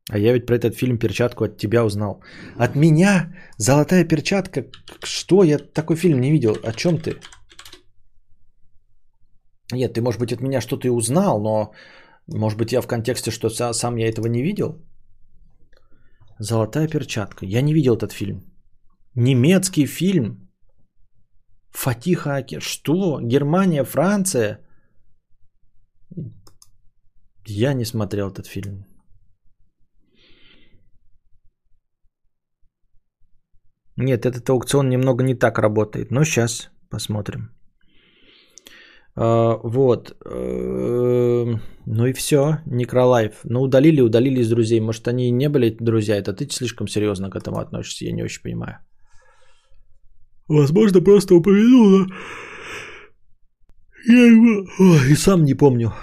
А 0.10 0.18
я 0.18 0.34
ведь 0.34 0.46
про 0.46 0.56
этот 0.56 0.76
фильм 0.76 0.98
«Перчатку» 0.98 1.44
от 1.44 1.58
тебя 1.58 1.86
узнал. 1.86 2.22
От 2.58 2.76
меня? 2.76 3.34
«Золотая 3.58 4.04
перчатка»? 4.08 4.66
Что? 5.04 5.44
Я 5.44 5.58
такой 5.58 5.96
фильм 5.96 6.20
не 6.20 6.32
видел. 6.32 6.58
О 6.64 6.74
чем 6.74 6.98
ты? 6.98 7.16
Нет, 9.72 9.94
ты, 9.94 10.02
может 10.02 10.20
быть, 10.20 10.34
от 10.34 10.42
меня 10.42 10.60
что-то 10.62 10.88
и 10.88 10.92
узнал, 10.92 11.42
но, 11.42 11.72
может 12.28 12.58
быть, 12.58 12.74
я 12.74 12.82
в 12.82 12.88
контексте, 12.88 13.32
что 13.32 13.50
сам 13.50 13.96
я 13.96 14.10
этого 14.10 14.28
не 14.28 14.42
видел? 14.42 14.76
Золотая 16.42 16.88
перчатка. 16.88 17.46
Я 17.46 17.62
не 17.62 17.74
видел 17.74 17.96
этот 17.96 18.12
фильм. 18.14 18.42
Немецкий 19.16 19.86
фильм. 19.86 20.50
Фатиха 21.70 22.36
Аки. 22.36 22.60
Что? 22.60 23.20
Германия, 23.22 23.84
Франция? 23.84 24.60
Я 27.46 27.74
не 27.74 27.86
смотрел 27.86 28.32
этот 28.32 28.48
фильм. 28.48 28.86
Нет, 33.98 34.26
этот 34.26 34.50
аукцион 34.50 34.90
немного 34.90 35.24
не 35.24 35.36
так 35.36 35.60
работает. 35.60 36.12
Но 36.12 36.24
сейчас 36.24 36.72
посмотрим. 36.90 37.61
А, 39.16 39.58
вот. 39.64 40.16
Эм, 40.26 41.62
ну 41.86 42.06
и 42.06 42.14
все. 42.14 42.60
Некролайф. 42.66 43.42
Ну 43.44 43.62
удалили, 43.62 44.02
удалили 44.02 44.40
из 44.40 44.50
друзей. 44.50 44.80
Может 44.80 45.08
они 45.08 45.32
не 45.32 45.50
были 45.50 45.76
друзья. 45.80 46.18
Это 46.18 46.34
ты 46.34 46.48
слишком 46.50 46.88
серьезно 46.88 47.30
к 47.30 47.36
этому 47.36 47.60
относишься. 47.60 48.06
Я 48.06 48.12
не 48.14 48.24
очень 48.24 48.42
понимаю. 48.42 48.78
Возможно, 50.48 51.02
просто 51.02 51.36
упомянул, 51.36 51.90
но... 51.90 52.06
Я 54.08 54.26
его... 54.26 54.68
Ой, 54.80 55.12
и 55.12 55.16
сам 55.16 55.46
не 55.46 55.54
помню. 55.54 55.94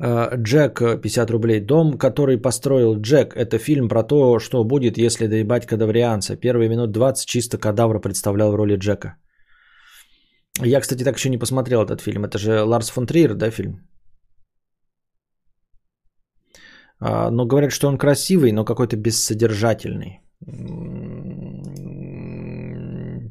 А, 0.00 0.34
Джек 0.36 0.80
50 1.02 1.30
рублей. 1.30 1.60
Дом, 1.60 1.98
который 1.98 2.38
построил 2.38 3.00
Джек. 3.00 3.36
Это 3.36 3.58
фильм 3.58 3.88
про 3.88 4.02
то, 4.02 4.38
что 4.38 4.64
будет, 4.64 4.98
если 4.98 5.26
доебать 5.26 5.66
кадаврианца. 5.66 6.36
Первые 6.36 6.68
минут 6.68 6.92
20 6.92 7.28
чисто 7.28 7.58
кадавра 7.58 8.00
представлял 8.00 8.52
в 8.52 8.56
роли 8.56 8.76
Джека. 8.76 9.16
Я, 10.64 10.80
кстати, 10.80 11.04
так 11.04 11.16
еще 11.16 11.30
не 11.30 11.38
посмотрел 11.38 11.82
этот 11.82 12.00
фильм. 12.00 12.24
Это 12.24 12.38
же 12.38 12.62
Ларс 12.62 12.90
фон 12.90 13.06
Триер, 13.06 13.34
да, 13.34 13.50
фильм? 13.50 13.88
А, 17.00 17.30
но 17.30 17.46
говорят, 17.46 17.72
что 17.72 17.88
он 17.88 17.98
красивый, 17.98 18.52
но 18.52 18.64
какой-то 18.64 18.96
бессодержательный. 18.96 20.20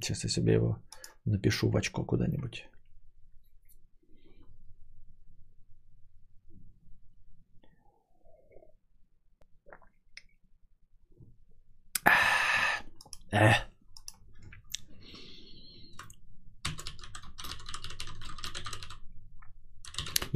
Сейчас 0.02 0.24
я 0.24 0.30
себе 0.30 0.54
его 0.54 0.78
напишу 1.26 1.70
в 1.70 1.76
очко 1.76 2.06
куда-нибудь. 2.06 2.66
Э. 13.32 13.77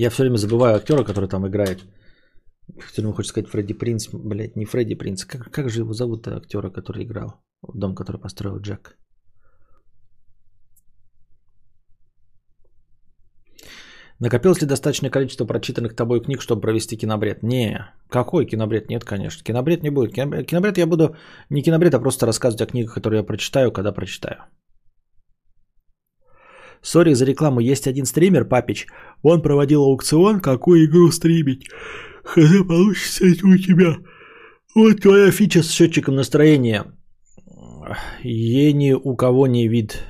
Я 0.02 0.10
все 0.10 0.24
время 0.24 0.38
забываю 0.38 0.76
актера, 0.76 1.04
который 1.04 1.30
там 1.30 1.48
играет. 1.48 1.84
Все 2.88 3.02
время 3.02 3.14
хочется 3.14 3.34
сказать 3.34 3.50
Фредди 3.50 3.74
Принц. 3.74 4.08
Блять, 4.12 4.56
не 4.56 4.66
Фредди 4.66 4.96
Принц. 4.96 5.26
Как, 5.26 5.52
как 5.52 5.70
же 5.70 5.82
его 5.82 5.94
зовут 5.94 6.28
актера, 6.28 6.72
который 6.72 7.04
играл? 7.04 7.36
В 7.62 7.78
дом, 7.78 7.94
который 7.94 8.20
построил 8.20 8.58
Джек. 8.58 8.98
Накопилось 14.20 14.62
ли 14.62 14.68
достаточное 14.68 15.12
количество 15.12 15.46
прочитанных 15.46 15.96
тобой 15.96 16.24
книг, 16.24 16.42
чтобы 16.42 16.62
провести 16.62 16.98
кинобред? 16.98 17.44
Не, 17.44 17.94
какой 18.10 18.48
кинобред? 18.48 18.90
Нет, 18.90 19.04
конечно. 19.04 19.44
Кинобред 19.44 19.84
не 19.84 19.92
будет. 19.92 20.16
Кинобред 20.48 20.80
я 20.80 20.88
буду 20.88 21.16
не 21.52 21.62
кинобред, 21.62 21.94
а 21.94 22.00
просто 22.00 22.26
рассказывать 22.26 22.62
о 22.62 22.72
книгах, 22.72 22.96
которые 22.96 23.20
я 23.20 23.24
прочитаю, 23.24 23.72
когда 23.72 23.92
прочитаю. 23.92 24.46
Sorry 26.82 27.14
за 27.14 27.26
рекламу. 27.26 27.60
Есть 27.60 27.88
один 27.88 28.06
стример, 28.06 28.46
Папич. 28.46 28.88
Он 29.24 29.42
проводил 29.42 29.84
аукцион, 29.84 30.40
какую 30.40 30.86
игру 30.86 31.12
стримить. 31.12 31.70
Хз 32.24 32.64
получится 32.68 33.26
это 33.26 33.48
у 33.48 33.58
тебя. 33.58 33.98
Вот 34.76 35.02
твоя 35.02 35.32
фича 35.32 35.64
с 35.64 35.72
счетчиком 35.72 36.16
настроения. 36.16 36.86
Ей 38.24 38.74
ни 38.74 38.94
у 38.94 39.16
кого 39.16 39.48
не 39.48 39.68
вид. 39.68 40.04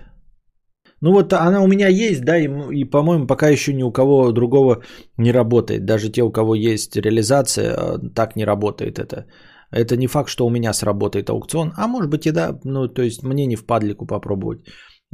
Ну 1.02 1.12
вот 1.14 1.34
она 1.34 1.62
у 1.62 1.68
меня 1.68 1.88
есть, 1.88 2.22
да, 2.22 2.38
и, 2.38 2.48
и 2.82 2.86
по-моему, 2.86 3.28
пока 3.28 3.50
еще 3.50 3.74
ни 3.74 3.84
у 3.84 3.92
кого 3.92 4.32
другого 4.32 4.84
не 5.18 5.32
работает. 5.32 5.86
Даже 5.86 6.12
те, 6.12 6.22
у 6.22 6.32
кого 6.32 6.54
есть 6.54 6.96
реализация, 6.96 7.74
а, 7.74 8.00
так 8.16 8.36
не 8.36 8.46
работает 8.46 9.00
это. 9.00 9.26
Это 9.72 9.98
не 9.98 10.08
факт, 10.08 10.30
что 10.30 10.46
у 10.46 10.50
меня 10.50 10.74
сработает 10.74 11.30
аукцион, 11.30 11.74
а 11.76 11.88
может 11.88 12.12
быть 12.12 12.28
и 12.28 12.32
да, 12.32 12.60
ну 12.64 12.88
то 12.88 13.02
есть 13.02 13.24
мне 13.24 13.48
не 13.48 13.56
в 13.56 13.66
падлику 13.66 14.06
попробовать. 14.06 14.60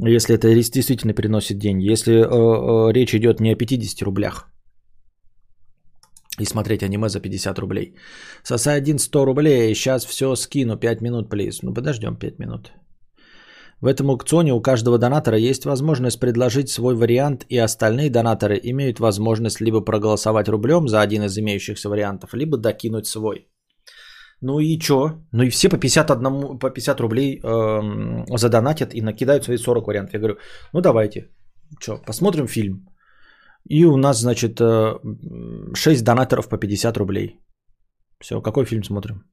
Если 0.00 0.34
это 0.34 0.54
действительно 0.54 1.14
приносит 1.14 1.58
деньги. 1.58 1.90
Если 1.90 2.12
э, 2.12 2.24
э, 2.24 2.92
речь 2.92 3.14
идет 3.14 3.40
не 3.40 3.52
о 3.52 3.56
50 3.56 4.02
рублях. 4.02 4.48
И 6.40 6.44
смотреть 6.44 6.82
аниме 6.82 7.08
за 7.08 7.20
50 7.20 7.58
рублей. 7.58 7.94
Соса 8.44 8.72
один 8.72 8.98
100 8.98 9.24
рублей. 9.24 9.74
Сейчас 9.74 10.06
все 10.06 10.36
скину. 10.36 10.76
5 10.76 11.00
минут, 11.00 11.30
плиз. 11.30 11.62
Ну 11.62 11.74
подождем 11.74 12.16
5 12.16 12.38
минут. 12.38 12.72
В 13.80 13.86
этом 13.86 14.10
аукционе 14.10 14.52
у 14.52 14.60
каждого 14.60 14.98
донатора 14.98 15.38
есть 15.38 15.64
возможность 15.64 16.20
предложить 16.20 16.68
свой 16.68 16.94
вариант, 16.94 17.44
и 17.48 17.58
остальные 17.58 18.10
донаторы 18.10 18.58
имеют 18.62 18.98
возможность 18.98 19.60
либо 19.60 19.80
проголосовать 19.84 20.48
рублем 20.48 20.88
за 20.88 21.00
один 21.00 21.22
из 21.22 21.38
имеющихся 21.38 21.88
вариантов, 21.88 22.34
либо 22.34 22.56
докинуть 22.56 23.06
свой. 23.06 23.46
Ну 24.40 24.60
и 24.60 24.78
чё? 24.78 25.18
Ну 25.32 25.42
и 25.42 25.50
все 25.50 25.68
по 25.68 25.76
51, 25.78 26.58
по 26.58 26.70
50 26.70 27.00
рублей 27.00 27.40
э, 27.42 28.36
задонатят 28.36 28.94
и 28.94 29.02
накидают 29.02 29.44
свои 29.44 29.56
40 29.56 29.86
вариантов. 29.86 30.14
Я 30.14 30.20
говорю, 30.20 30.36
ну 30.72 30.80
давайте, 30.80 31.30
чё, 31.80 31.98
посмотрим 32.06 32.46
фильм. 32.46 32.88
И 33.68 33.84
у 33.84 33.96
нас, 33.96 34.20
значит, 34.20 34.58
6 34.58 36.00
э, 36.00 36.04
донаторов 36.04 36.48
по 36.48 36.56
50 36.58 36.96
рублей. 36.96 37.40
Все, 38.20 38.40
какой 38.40 38.64
фильм 38.64 38.84
смотрим? 38.84 39.24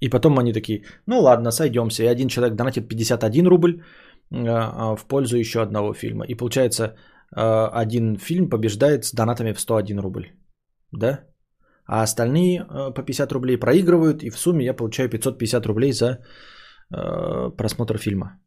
И 0.00 0.10
потом 0.10 0.38
они 0.38 0.52
такие, 0.52 0.84
ну 1.06 1.20
ладно, 1.20 1.50
сойдемся. 1.50 2.02
И 2.02 2.12
один 2.12 2.28
человек 2.28 2.56
донатит 2.56 2.88
51 2.88 3.46
рубль 3.46 3.82
э, 4.30 4.96
в 4.96 5.06
пользу 5.08 5.36
еще 5.36 5.62
одного 5.62 5.94
фильма. 5.94 6.24
И 6.28 6.34
получается 6.34 6.84
э, 7.34 7.82
один 7.82 8.16
фильм 8.18 8.50
побеждает 8.50 9.04
с 9.04 9.12
донатами 9.12 9.52
в 9.52 9.60
101 9.60 10.00
рубль. 10.00 10.26
Да? 10.92 11.24
А 11.86 12.02
остальные 12.02 12.58
э, 12.58 12.94
по 12.94 13.02
50 13.02 13.32
рублей 13.32 13.58
проигрывают, 13.58 14.22
и 14.22 14.30
в 14.30 14.38
сумме 14.38 14.64
я 14.64 14.74
получаю 14.74 15.08
550 15.08 15.66
рублей 15.66 15.92
за 15.92 16.06
э, 16.90 17.50
просмотр 17.56 17.98
фильма. 17.98 18.40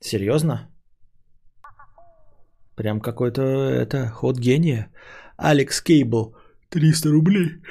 Серьезно? 0.00 0.68
Прям 2.76 3.00
какой-то 3.00 3.42
это 3.42 4.08
ход 4.10 4.38
гения. 4.38 4.92
Алекс 5.36 5.80
Кейбл, 5.80 6.36
300 6.70 7.10
рублей. 7.10 7.62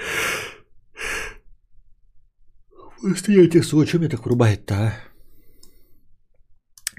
Встретиться, 3.16 3.86
что 3.86 4.00
меня 4.00 4.10
так 4.10 4.26
врубает-то, 4.26 4.74
а? 4.76 4.94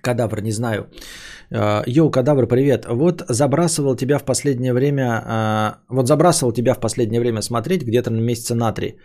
Кадавр, 0.09 0.41
не 0.41 0.53
знаю. 0.53 0.87
А, 1.53 1.83
йоу, 1.87 2.11
кадавр, 2.11 2.47
привет. 2.47 2.87
Вот 2.89 3.23
забрасывал 3.29 3.97
тебя 3.97 4.19
в 4.19 4.25
последнее 4.25 4.73
время, 4.73 5.23
а, 5.27 5.75
вот 5.91 6.07
забрасывал 6.07 6.53
тебя 6.53 6.75
в 6.75 6.81
последнее 6.81 7.21
время 7.21 7.43
смотреть 7.43 7.83
где-то 7.83 8.11
на 8.11 8.21
месяца 8.21 8.55
на 8.55 8.73
три. 8.73 8.97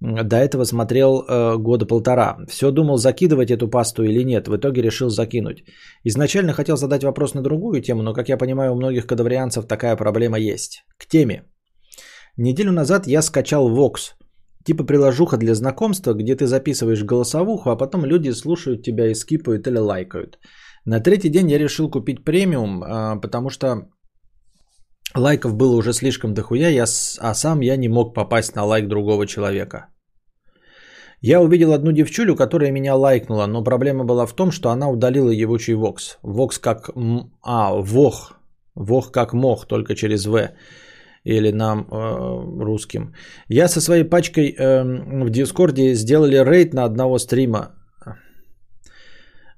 До 0.00 0.36
этого 0.36 0.64
смотрел 0.64 1.22
э, 1.22 1.56
года 1.58 1.86
полтора. 1.86 2.36
Все 2.50 2.70
думал, 2.70 2.96
закидывать 2.96 3.50
эту 3.50 3.70
пасту 3.70 4.02
или 4.02 4.24
нет. 4.24 4.48
В 4.48 4.56
итоге 4.56 4.82
решил 4.82 5.10
закинуть. 5.10 5.64
Изначально 6.04 6.52
хотел 6.52 6.76
задать 6.76 7.04
вопрос 7.04 7.34
на 7.34 7.42
другую 7.42 7.80
тему, 7.82 8.02
но, 8.02 8.12
как 8.12 8.28
я 8.28 8.36
понимаю, 8.36 8.72
у 8.72 8.76
многих 8.76 9.06
кадаврианцев 9.06 9.66
такая 9.66 9.96
проблема 9.96 10.38
есть. 10.38 10.84
К 10.98 11.06
теме. 11.06 11.44
Неделю 12.36 12.72
назад 12.72 13.06
я 13.06 13.22
скачал 13.22 13.70
Vox. 13.70 14.14
Типа 14.64 14.84
приложуха 14.84 15.36
для 15.36 15.54
знакомства, 15.54 16.14
где 16.14 16.36
ты 16.36 16.46
записываешь 16.46 17.04
голосовуху, 17.04 17.70
а 17.70 17.76
потом 17.76 18.04
люди 18.04 18.30
слушают 18.30 18.82
тебя 18.82 19.10
и 19.10 19.14
скипают 19.14 19.66
или 19.66 19.78
лайкают. 19.78 20.38
На 20.84 21.00
третий 21.00 21.30
день 21.30 21.50
я 21.50 21.58
решил 21.58 21.90
купить 21.90 22.24
премиум, 22.24 22.82
а, 22.84 23.16
потому 23.16 23.50
что 23.50 23.88
лайков 25.14 25.54
было 25.54 25.76
уже 25.76 25.92
слишком 25.92 26.34
дохуя, 26.34 26.68
я, 26.68 26.84
а 27.18 27.34
сам 27.34 27.60
я 27.60 27.76
не 27.76 27.88
мог 27.88 28.14
попасть 28.14 28.54
на 28.54 28.64
лайк 28.64 28.88
другого 28.88 29.26
человека. 29.26 29.88
Я 31.20 31.40
увидел 31.40 31.72
одну 31.72 31.92
девчулю, 31.92 32.34
которая 32.34 32.72
меня 32.72 32.96
лайкнула, 32.96 33.46
но 33.46 33.62
проблема 33.62 34.04
была 34.04 34.26
в 34.26 34.32
том, 34.32 34.50
что 34.50 34.70
она 34.70 34.90
удалила 34.90 35.30
ебучий 35.30 35.74
Вокс. 35.74 36.18
Вокс 36.22 36.58
как... 36.58 36.90
А, 37.42 37.74
Вох. 37.74 38.32
Вох 38.74 39.12
как 39.12 39.32
мох, 39.32 39.66
только 39.66 39.94
через 39.94 40.26
В. 40.26 40.50
Или 41.24 41.52
нам 41.52 41.80
э, 41.80 42.64
русским. 42.64 43.14
Я 43.48 43.68
со 43.68 43.80
своей 43.80 44.04
пачкой 44.04 44.54
э, 44.58 45.24
в 45.24 45.30
Дискорде 45.30 45.94
сделали 45.94 46.36
рейд 46.36 46.74
на 46.74 46.84
одного 46.84 47.18
стрима. 47.18 47.70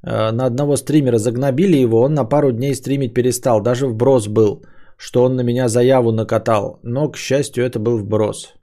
Э, 0.07 0.33
на 0.33 0.47
одного 0.47 0.77
стримера 0.77 1.19
загнобили 1.19 1.77
его, 1.77 2.01
он 2.01 2.15
на 2.15 2.25
пару 2.25 2.53
дней 2.53 2.75
стримить 2.75 3.15
перестал. 3.15 3.63
Даже 3.63 3.87
вброс 3.87 4.29
был, 4.29 4.63
что 4.99 5.25
он 5.25 5.37
на 5.37 5.43
меня 5.43 5.69
заяву 5.69 6.13
накатал. 6.13 6.81
Но, 6.83 7.11
к 7.11 7.17
счастью, 7.17 7.65
это 7.65 7.79
был 7.79 7.99
вброс. 7.99 8.55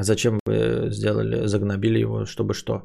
Зачем 0.00 0.40
вы 0.46 0.90
сделали, 0.90 1.46
загнобили 1.46 1.98
его, 1.98 2.24
чтобы 2.24 2.54
что? 2.54 2.82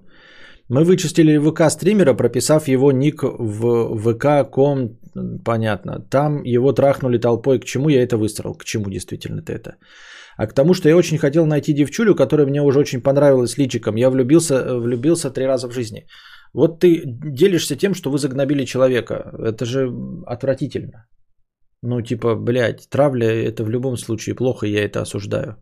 Мы 0.70 0.84
вычистили 0.84 1.38
ВК 1.38 1.70
стримера, 1.70 2.14
прописав 2.14 2.68
его 2.68 2.92
ник 2.92 3.24
в 3.24 3.98
ВК.ком, 3.98 5.00
понятно. 5.46 6.00
Там 6.10 6.44
его 6.44 6.74
трахнули 6.74 7.18
толпой. 7.18 7.60
К 7.60 7.66
чему 7.66 7.90
я 7.90 8.04
это 8.04 8.18
выстроил? 8.18 8.56
К 8.56 8.66
чему 8.66 8.90
действительно 8.90 9.42
ты 9.42 9.54
это? 9.54 9.76
А 10.38 10.48
к 10.48 10.54
тому, 10.54 10.74
что 10.74 10.90
я 10.90 10.96
очень 10.96 11.18
хотел 11.18 11.46
найти 11.46 11.74
девчулю, 11.74 12.16
которая 12.16 12.48
мне 12.48 12.62
уже 12.62 12.80
очень 12.80 13.02
понравилась 13.02 13.58
личиком. 13.58 13.96
Я 13.98 14.10
влюбился, 14.10 14.80
влюбился 14.80 15.32
три 15.32 15.46
раза 15.46 15.68
в 15.68 15.74
жизни. 15.74 16.06
Вот 16.54 16.80
ты 16.80 17.02
делишься 17.06 17.76
тем, 17.76 17.94
что 17.94 18.12
вы 18.12 18.18
загнобили 18.18 18.66
человека. 18.66 19.14
Это 19.40 19.66
же 19.66 19.90
отвратительно. 20.26 21.08
Ну, 21.84 22.02
типа, 22.02 22.36
блядь, 22.36 22.90
травля 22.90 23.28
это 23.28 23.64
в 23.64 23.70
любом 23.70 23.98
случае 23.98 24.36
плохо, 24.36 24.68
я 24.68 24.84
это 24.84 25.02
осуждаю. 25.02 25.56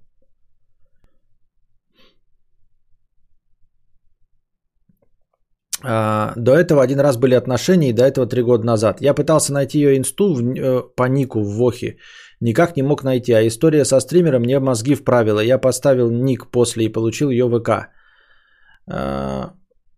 До 5.86 6.52
этого 6.52 6.82
один 6.82 7.00
раз 7.00 7.18
были 7.18 7.36
отношения, 7.36 7.90
и 7.90 7.94
до 7.94 8.04
этого 8.04 8.28
три 8.28 8.42
года 8.42 8.66
назад. 8.66 9.02
Я 9.02 9.14
пытался 9.14 9.54
найти 9.54 9.80
ее 9.80 9.98
инсту 9.98 10.34
в, 10.34 10.42
э, 10.42 10.82
по 10.96 11.08
нику 11.08 11.42
в 11.42 11.58
Вохе. 11.58 11.98
Никак 12.42 12.76
не 12.78 12.84
мог 12.84 13.04
найти, 13.04 13.34
а 13.34 13.48
история 13.48 13.86
со 13.86 14.00
стримером 14.00 14.42
мне 14.42 14.60
мозги 14.60 14.96
вправила. 14.96 15.40
Я 15.40 15.58
поставил 15.58 16.10
ник 16.10 16.52
после 16.52 16.86
и 16.86 16.92
получил 16.92 17.30
ее 17.30 17.48
ВК. 17.48 17.70
А, 18.88 19.54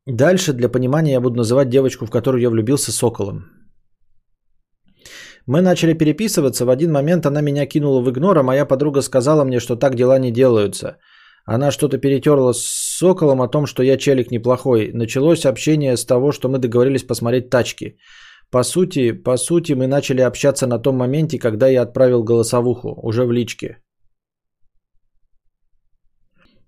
дальше 0.06 0.54
для 0.54 0.70
понимания 0.70 1.14
я 1.14 1.22
буду 1.22 1.38
называть 1.38 1.70
девочку, 1.70 2.06
в 2.06 2.12
которую 2.12 2.42
я 2.42 2.50
влюбился, 2.50 2.92
Соколом. 2.92 3.46
Мы 5.48 5.62
начали 5.62 5.94
переписываться, 5.94 6.66
в 6.66 6.70
один 6.70 6.92
момент 6.92 7.26
она 7.26 7.42
меня 7.42 7.66
кинула 7.66 8.02
в 8.02 8.10
игнор, 8.10 8.38
а 8.38 8.44
моя 8.44 8.66
подруга 8.66 9.02
сказала 9.02 9.46
мне, 9.46 9.60
что 9.60 9.78
так 9.78 9.96
дела 9.96 10.20
не 10.20 10.32
делаются– 10.32 10.98
она 11.48 11.72
что-то 11.72 11.98
перетерла 11.98 12.54
с 12.54 12.60
Соколом 13.00 13.42
о 13.42 13.48
том, 13.48 13.66
что 13.68 13.84
я 13.84 13.98
челик 13.98 14.32
неплохой. 14.32 14.92
Началось 14.94 15.46
общение 15.46 15.96
с 15.96 16.06
того, 16.06 16.32
что 16.32 16.50
мы 16.50 16.60
договорились 16.60 17.08
посмотреть 17.08 17.50
тачки. 17.50 17.98
По 18.52 18.64
сути, 18.64 19.14
по 19.14 19.38
сути, 19.38 19.74
мы 19.74 19.88
начали 19.88 20.22
общаться 20.22 20.68
на 20.68 20.80
том 20.80 20.98
моменте, 20.98 21.40
когда 21.40 21.70
я 21.70 21.84
отправил 21.84 22.24
голосовуху, 22.24 23.00
уже 23.02 23.26
в 23.26 23.32
личке. 23.32 23.78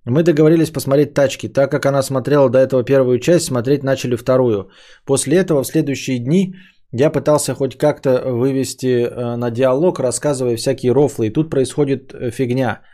Мы 0.05 0.23
договорились 0.23 0.71
посмотреть 0.71 1.13
тачки. 1.13 1.49
Так 1.49 1.71
как 1.71 1.86
она 1.86 2.01
смотрела 2.01 2.49
до 2.49 2.59
этого 2.59 2.84
первую 2.84 3.19
часть, 3.19 3.45
смотреть 3.45 3.84
начали 3.84 4.15
вторую. 4.15 4.69
После 5.05 5.38
этого 5.38 5.63
в 5.63 5.67
следующие 5.67 6.19
дни 6.19 6.55
я 6.93 7.09
пытался 7.09 7.53
хоть 7.53 7.77
как-то 7.77 8.32
вывести 8.32 9.03
э, 9.03 9.36
на 9.36 9.51
диалог, 9.51 9.99
рассказывая 9.99 10.55
всякие 10.55 10.93
рофлы. 10.93 11.27
И 11.27 11.34
тут 11.34 11.49
происходит 11.49 12.13
э, 12.13 12.32
фигня– 12.32 12.82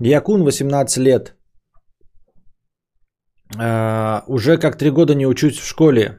Якун, 0.00 0.44
18 0.44 0.96
лет. 0.98 1.34
Uh, 3.56 4.22
уже 4.26 4.56
как 4.56 4.76
три 4.76 4.90
года 4.90 5.14
не 5.14 5.26
учусь 5.26 5.58
в 5.58 5.66
школе. 5.66 6.18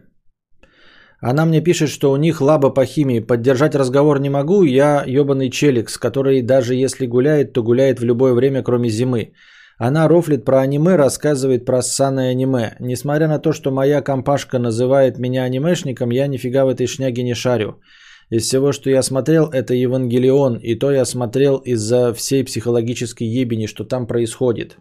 Она 1.19 1.45
мне 1.45 1.61
пишет, 1.61 1.89
что 1.89 2.11
у 2.11 2.17
них 2.17 2.39
лаба 2.39 2.69
по 2.69 2.85
химии. 2.85 3.19
Поддержать 3.19 3.75
разговор 3.75 4.19
не 4.19 4.29
могу. 4.29 4.63
Я 4.63 5.03
ебаный 5.07 5.49
челикс, 5.49 5.97
который 5.97 6.41
даже 6.41 6.75
если 6.75 7.07
гуляет, 7.07 7.53
то 7.53 7.63
гуляет 7.63 7.99
в 7.99 8.05
любое 8.05 8.33
время, 8.33 8.63
кроме 8.63 8.89
зимы. 8.89 9.33
Она 9.77 10.07
рофлит 10.07 10.45
про 10.45 10.61
аниме, 10.61 10.95
рассказывает 10.95 11.65
про 11.65 11.81
ссаное 11.81 12.31
аниме. 12.31 12.75
Несмотря 12.79 13.27
на 13.27 13.39
то, 13.39 13.53
что 13.53 13.71
моя 13.71 14.01
компашка 14.01 14.59
называет 14.59 15.17
меня 15.17 15.43
анимешником, 15.43 16.11
я 16.11 16.27
нифига 16.27 16.63
в 16.65 16.69
этой 16.69 16.87
шняге 16.87 17.23
не 17.23 17.33
шарю. 17.33 17.81
Из 18.31 18.43
всего, 18.43 18.71
что 18.71 18.89
я 18.89 19.03
смотрел, 19.03 19.49
это 19.49 19.73
Евангелион, 19.73 20.57
и 20.57 20.75
то 20.75 20.91
я 20.91 21.05
смотрел 21.05 21.57
из-за 21.57 22.13
всей 22.13 22.43
психологической 22.43 23.27
ебени, 23.27 23.67
что 23.67 23.83
там 23.83 24.07
происходит. 24.07 24.77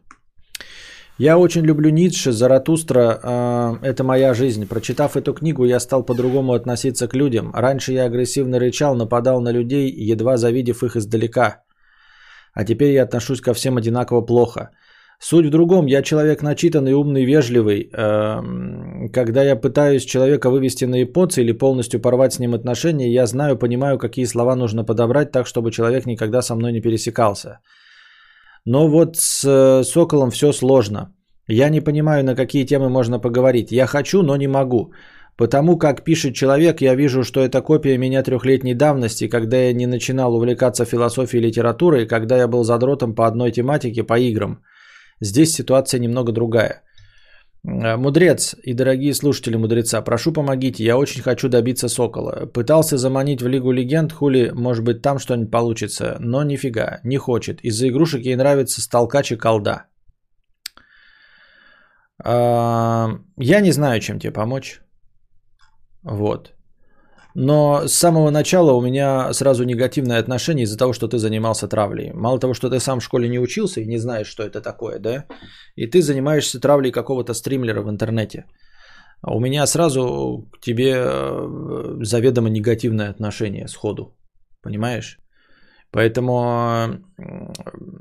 Я 1.19 1.39
очень 1.39 1.63
люблю 1.63 1.91
Ницше, 1.91 2.33
Заратустра, 2.33 3.21
э, 3.23 3.77
это 3.83 4.03
моя 4.03 4.35
жизнь. 4.35 4.67
Прочитав 4.67 5.17
эту 5.17 5.33
книгу, 5.33 5.65
я 5.65 5.79
стал 5.79 6.05
по-другому 6.05 6.55
относиться 6.55 7.07
к 7.07 7.15
людям. 7.15 7.53
Раньше 7.55 7.93
я 7.93 8.07
агрессивно 8.07 8.59
рычал, 8.59 8.97
нападал 8.97 9.41
на 9.41 9.53
людей, 9.53 9.93
едва 10.13 10.37
завидев 10.37 10.83
их 10.83 10.97
издалека. 10.97 11.63
А 12.53 12.65
теперь 12.65 12.93
я 12.93 13.05
отношусь 13.05 13.41
ко 13.41 13.55
всем 13.55 13.77
одинаково 13.77 14.23
плохо. 14.23 14.71
Суть 15.21 15.47
в 15.47 15.51
другом. 15.51 15.87
Я 15.87 16.03
человек 16.03 16.43
начитанный, 16.43 16.93
умный, 16.93 17.25
вежливый. 17.25 17.91
Эм, 17.93 19.11
когда 19.13 19.43
я 19.43 19.57
пытаюсь 19.57 20.05
человека 20.05 20.51
вывести 20.51 20.87
на 20.87 20.97
японца 20.97 21.41
или 21.41 21.53
полностью 21.53 22.01
порвать 22.01 22.33
с 22.33 22.39
ним 22.39 22.55
отношения, 22.55 23.13
я 23.13 23.27
знаю, 23.27 23.57
понимаю, 23.57 23.99
какие 23.99 24.27
слова 24.27 24.57
нужно 24.57 24.85
подобрать 24.85 25.31
так, 25.31 25.47
чтобы 25.47 25.71
человек 25.71 26.07
никогда 26.07 26.43
со 26.43 26.55
мной 26.55 26.73
не 26.73 26.81
пересекался. 26.81 27.61
Но 28.65 28.89
вот 28.89 29.17
с 29.17 29.45
э, 29.45 29.85
Соколом 29.85 30.31
все 30.31 30.53
сложно. 30.53 31.15
Я 31.47 31.69
не 31.69 31.81
понимаю, 31.81 32.25
на 32.25 32.35
какие 32.35 32.65
темы 32.65 32.89
можно 32.89 33.21
поговорить. 33.21 33.73
Я 33.73 33.87
хочу, 33.87 34.23
но 34.23 34.37
не 34.37 34.49
могу. 34.49 34.93
Потому 35.37 35.79
как 35.79 36.05
пишет 36.05 36.35
человек, 36.35 36.81
я 36.81 36.95
вижу, 36.95 37.25
что 37.25 37.41
это 37.41 37.61
копия 37.61 37.99
меня 37.99 38.23
трехлетней 38.23 38.75
давности, 38.75 39.29
когда 39.29 39.57
я 39.57 39.73
не 39.73 39.87
начинал 39.87 40.35
увлекаться 40.35 40.85
философией 40.85 41.43
и 41.43 41.47
литературой, 41.47 42.07
когда 42.07 42.37
я 42.37 42.49
был 42.49 42.65
задротом 42.65 43.15
по 43.15 43.27
одной 43.27 43.53
тематике, 43.53 44.03
по 44.03 44.19
играм– 44.19 44.63
Здесь 45.21 45.53
ситуация 45.53 46.01
немного 46.01 46.33
другая. 46.33 46.83
Э, 47.67 47.97
мудрец 47.97 48.57
и 48.63 48.75
дорогие 48.75 49.15
слушатели 49.15 49.57
мудреца, 49.57 50.03
прошу 50.03 50.33
помогите, 50.33 50.85
я 50.85 50.97
очень 50.97 51.23
хочу 51.23 51.49
добиться 51.49 51.89
сокола. 51.89 52.47
Пытался 52.47 52.97
заманить 52.99 53.43
в 53.43 53.49
Лигу 53.49 53.73
Легенд, 53.73 54.13
хули, 54.13 54.51
может 54.55 54.85
быть 54.85 55.03
там 55.03 55.19
что-нибудь 55.19 55.51
получится, 55.51 56.17
но 56.21 56.43
нифига, 56.45 57.01
не 57.05 57.17
хочет. 57.17 57.61
Из-за 57.63 57.89
игрушек 57.89 58.27
ей 58.27 58.37
нравится 58.37 58.81
столкач 58.81 59.33
и 59.33 59.37
колда. 59.37 59.87
А, 62.23 63.09
я 63.39 63.61
не 63.61 63.73
знаю, 63.73 64.01
чем 64.01 64.19
тебе 64.19 64.33
помочь. 64.33 64.81
Вот. 66.03 66.53
Но 67.35 67.89
с 67.89 67.93
самого 67.95 68.31
начала 68.31 68.73
у 68.73 68.81
меня 68.81 69.33
сразу 69.33 69.65
негативное 69.65 70.21
отношение 70.21 70.65
из-за 70.65 70.79
того, 70.79 70.93
что 70.93 71.09
ты 71.09 71.19
занимался 71.19 71.69
травлей. 71.69 72.13
Мало 72.15 72.39
того, 72.39 72.55
что 72.55 72.71
ты 72.71 72.79
сам 72.79 73.01
в 73.01 73.05
школе 73.05 73.29
не 73.29 73.41
учился 73.41 73.81
и 73.81 73.87
не 73.87 73.99
знаешь, 73.99 74.29
что 74.29 74.45
это 74.45 74.61
такое, 74.61 74.99
да? 75.01 75.25
И 75.75 75.87
ты 75.89 76.01
занимаешься 76.01 76.61
травлей 76.61 76.93
какого-то 76.93 77.35
стримлера 77.35 77.83
в 77.83 77.91
интернете. 77.91 78.45
у 79.27 79.41
меня 79.41 79.67
сразу 79.67 80.49
к 80.53 80.61
тебе 80.61 80.95
э, 80.97 81.97
заведомо 82.03 82.51
негативное 82.51 83.11
отношение 83.11 83.69
сходу. 83.69 84.17
Понимаешь? 84.63 85.19
Поэтому, 85.91 86.99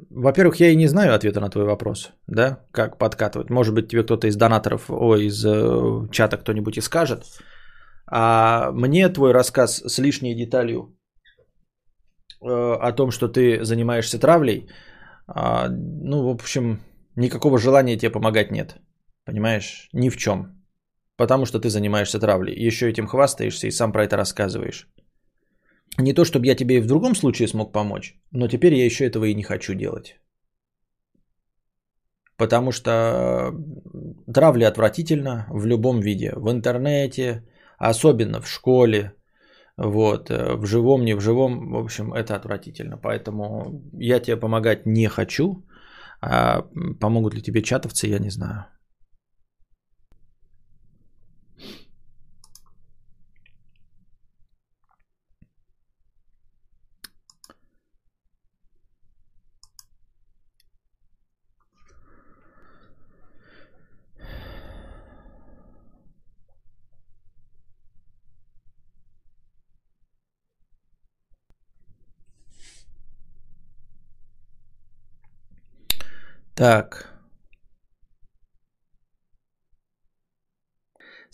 во-первых, 0.09 0.59
я 0.59 0.69
и 0.71 0.75
не 0.75 0.87
знаю 0.87 1.13
ответа 1.13 1.39
на 1.39 1.49
твой 1.49 1.65
вопрос, 1.65 2.11
да, 2.27 2.59
как 2.71 2.97
подкатывать. 2.97 3.49
Может 3.49 3.73
быть, 3.75 3.87
тебе 3.87 4.03
кто-то 4.03 4.27
из 4.27 4.35
донаторов, 4.35 4.89
ой, 4.89 5.25
из 5.25 5.45
э, 5.45 6.07
чата 6.11 6.37
кто-нибудь 6.37 6.77
и 6.77 6.81
скажет. 6.81 7.23
А 8.15 8.71
мне 8.71 9.09
твой 9.09 9.33
рассказ 9.33 9.81
с 9.87 9.97
лишней 9.97 10.35
деталью 10.35 10.95
э, 12.41 12.47
о 12.47 12.91
том, 12.91 13.09
что 13.09 13.27
ты 13.27 13.65
занимаешься 13.65 14.19
травлей, 14.19 14.67
э, 15.35 15.67
ну, 16.03 16.23
в 16.27 16.29
общем, 16.29 16.79
никакого 17.15 17.57
желания 17.57 17.97
тебе 17.97 18.11
помогать 18.11 18.51
нет. 18.51 18.75
Понимаешь? 19.25 19.89
Ни 19.93 20.09
в 20.09 20.17
чем. 20.17 20.63
Потому 21.17 21.45
что 21.45 21.59
ты 21.59 21.69
занимаешься 21.69 22.19
травлей. 22.19 22.67
Еще 22.67 22.87
этим 22.87 23.07
хвастаешься 23.07 23.67
и 23.67 23.71
сам 23.71 23.91
про 23.91 24.03
это 24.03 24.15
рассказываешь. 24.15 24.87
Не 25.97 26.13
то, 26.13 26.23
чтобы 26.23 26.45
я 26.45 26.55
тебе 26.55 26.77
и 26.77 26.81
в 26.81 26.85
другом 26.85 27.15
случае 27.15 27.47
смог 27.47 27.73
помочь, 27.73 28.15
но 28.31 28.47
теперь 28.47 28.75
я 28.75 28.85
еще 28.85 29.05
этого 29.05 29.25
и 29.25 29.33
не 29.35 29.43
хочу 29.43 29.73
делать. 29.73 30.19
Потому 32.37 32.71
что 32.71 33.51
травля 34.31 34.67
отвратительно 34.67 35.47
в 35.49 35.65
любом 35.65 35.99
виде. 35.99 36.31
В 36.35 36.51
интернете, 36.51 37.43
особенно 37.89 38.41
в 38.41 38.47
школе, 38.47 39.13
вот, 39.77 40.31
э, 40.31 40.55
в 40.55 40.65
живом, 40.65 41.05
не 41.05 41.15
в 41.15 41.21
живом, 41.21 41.71
в 41.71 41.77
общем, 41.77 42.13
это 42.13 42.35
отвратительно. 42.35 42.97
Поэтому 42.97 43.81
я 43.93 44.19
тебе 44.19 44.37
помогать 44.37 44.85
не 44.85 45.07
хочу, 45.07 45.65
а 46.21 46.65
помогут 46.99 47.33
ли 47.33 47.41
тебе 47.41 47.61
чатовцы, 47.61 48.07
я 48.07 48.19
не 48.19 48.29
знаю. 48.29 48.65
Так. 76.55 77.13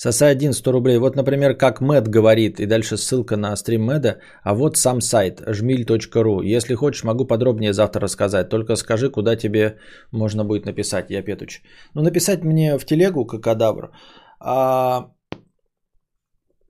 Соса 0.02 0.28
1, 0.28 0.54
100 0.54 0.72
рублей. 0.72 0.98
Вот, 0.98 1.16
например, 1.16 1.58
как 1.58 1.82
Мэд 1.82 2.08
говорит, 2.08 2.60
и 2.60 2.66
дальше 2.66 2.96
ссылка 2.98 3.36
на 3.36 3.56
стрим 3.58 3.84
Мэда. 3.84 4.20
А 4.44 4.54
вот 4.54 4.78
сам 4.78 5.02
сайт, 5.02 5.42
жмиль.ру. 5.46 6.42
Если 6.42 6.76
хочешь, 6.76 7.04
могу 7.04 7.28
подробнее 7.28 7.74
завтра 7.74 8.02
рассказать. 8.02 8.50
Только 8.50 8.78
скажи, 8.78 9.10
куда 9.12 9.36
тебе 9.36 9.78
можно 10.14 10.46
будет 10.46 10.66
написать, 10.66 11.10
я 11.10 11.22
Петуч. 11.22 11.62
Ну, 11.96 12.02
написать 12.02 12.44
мне 12.44 12.78
в 12.78 12.86
телегу, 12.86 13.26
как 13.26 13.44
кадавр. 13.44 13.92
А 14.40 15.12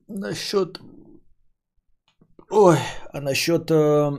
насчет... 0.08 0.80
Ой, 2.50 2.78
а 3.14 3.22
насчет... 3.22 3.70
Э, 3.70 4.10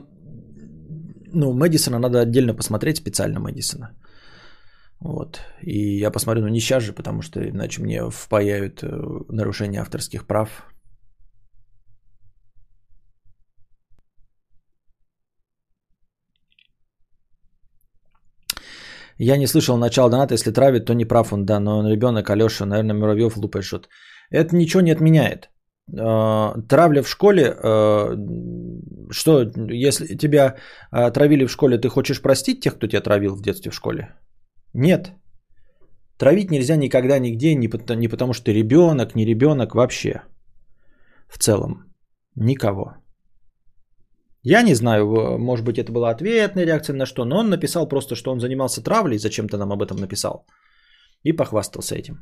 ну, 1.33 1.53
Мэдисона 1.53 1.99
надо 1.99 2.21
отдельно 2.21 2.55
посмотреть 2.55 2.97
специально 2.97 3.41
Мэдисона. 3.41 3.89
Вот. 5.01 5.41
И 5.61 5.97
я 5.97 6.11
посмотрю, 6.11 6.43
ну 6.43 6.49
не 6.49 6.59
сейчас 6.59 6.83
же, 6.83 6.93
потому 6.93 7.21
что 7.23 7.39
иначе 7.39 7.81
мне 7.81 8.09
впаяют 8.09 8.83
э, 8.83 8.87
нарушение 9.29 9.81
авторских 9.81 10.27
прав. 10.27 10.49
Я 19.17 19.37
не 19.37 19.47
слышал 19.47 19.77
начала 19.77 20.09
доната, 20.09 20.33
если 20.33 20.51
травит, 20.51 20.85
то 20.85 20.93
не 20.93 21.05
прав 21.05 21.33
он, 21.33 21.45
да, 21.45 21.59
но 21.59 21.89
ребенок 21.89 22.29
Алеша, 22.29 22.65
наверное, 22.65 22.95
Муравьев 22.95 23.37
лупает 23.37 23.65
что 23.65 23.81
Это 24.29 24.55
ничего 24.55 24.81
не 24.81 24.91
отменяет. 24.91 25.49
Э, 25.91 26.53
травля 26.69 27.01
в 27.01 27.09
школе, 27.09 27.55
э, 27.63 28.17
что, 29.09 29.51
если 29.71 30.15
тебя 30.15 30.57
травили 30.91 31.45
в 31.45 31.51
школе, 31.51 31.79
ты 31.79 31.89
хочешь 31.89 32.21
простить 32.21 32.61
тех, 32.61 32.75
кто 32.75 32.87
тебя 32.87 33.01
травил 33.01 33.35
в 33.35 33.41
детстве 33.41 33.71
в 33.71 33.75
школе? 33.75 34.15
Нет. 34.73 35.11
Травить 36.17 36.51
нельзя 36.51 36.75
никогда, 36.75 37.19
нигде, 37.19 37.55
не 37.55 38.07
потому, 38.07 38.33
что 38.33 38.45
ты 38.45 38.53
ребенок, 38.53 39.15
не 39.15 39.25
ребенок, 39.25 39.75
вообще. 39.75 40.21
В 41.29 41.37
целом. 41.37 41.91
Никого. 42.35 42.93
Я 44.43 44.63
не 44.63 44.75
знаю, 44.75 45.37
может 45.39 45.65
быть, 45.65 45.77
это 45.77 45.91
была 45.91 46.09
ответная 46.09 46.65
реакция 46.65 46.95
на 46.95 47.05
что, 47.05 47.25
но 47.25 47.39
он 47.39 47.49
написал 47.49 47.87
просто, 47.87 48.15
что 48.15 48.31
он 48.31 48.39
занимался 48.39 48.83
травлей, 48.83 49.17
зачем-то 49.17 49.57
нам 49.57 49.71
об 49.71 49.81
этом 49.81 49.97
написал. 49.97 50.45
И 51.23 51.33
похвастался 51.33 51.95
этим. 51.95 52.15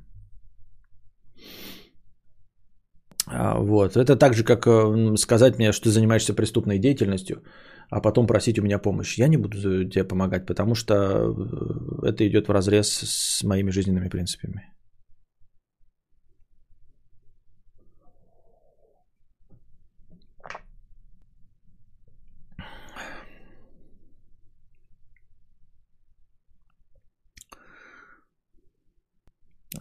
А, 3.27 3.59
вот. 3.59 3.95
Это 3.95 4.15
так 4.15 4.33
же, 4.33 4.43
как 4.43 4.67
э, 4.67 5.15
сказать 5.17 5.57
мне, 5.57 5.71
что 5.71 5.83
ты 5.83 5.91
занимаешься 5.91 6.33
преступной 6.33 6.79
деятельностью 6.79 7.43
а 7.89 8.01
потом 8.01 8.27
просить 8.27 8.59
у 8.59 8.63
меня 8.63 8.79
помощь. 8.79 9.17
Я 9.17 9.27
не 9.27 9.37
буду 9.37 9.85
тебе 9.85 10.03
помогать, 10.03 10.45
потому 10.45 10.75
что 10.75 11.35
э, 12.03 12.07
это 12.07 12.27
идет 12.27 12.47
в 12.47 12.51
разрез 12.51 12.89
с 12.89 13.43
моими 13.43 13.71
жизненными 13.71 14.09
принципами. 14.09 14.71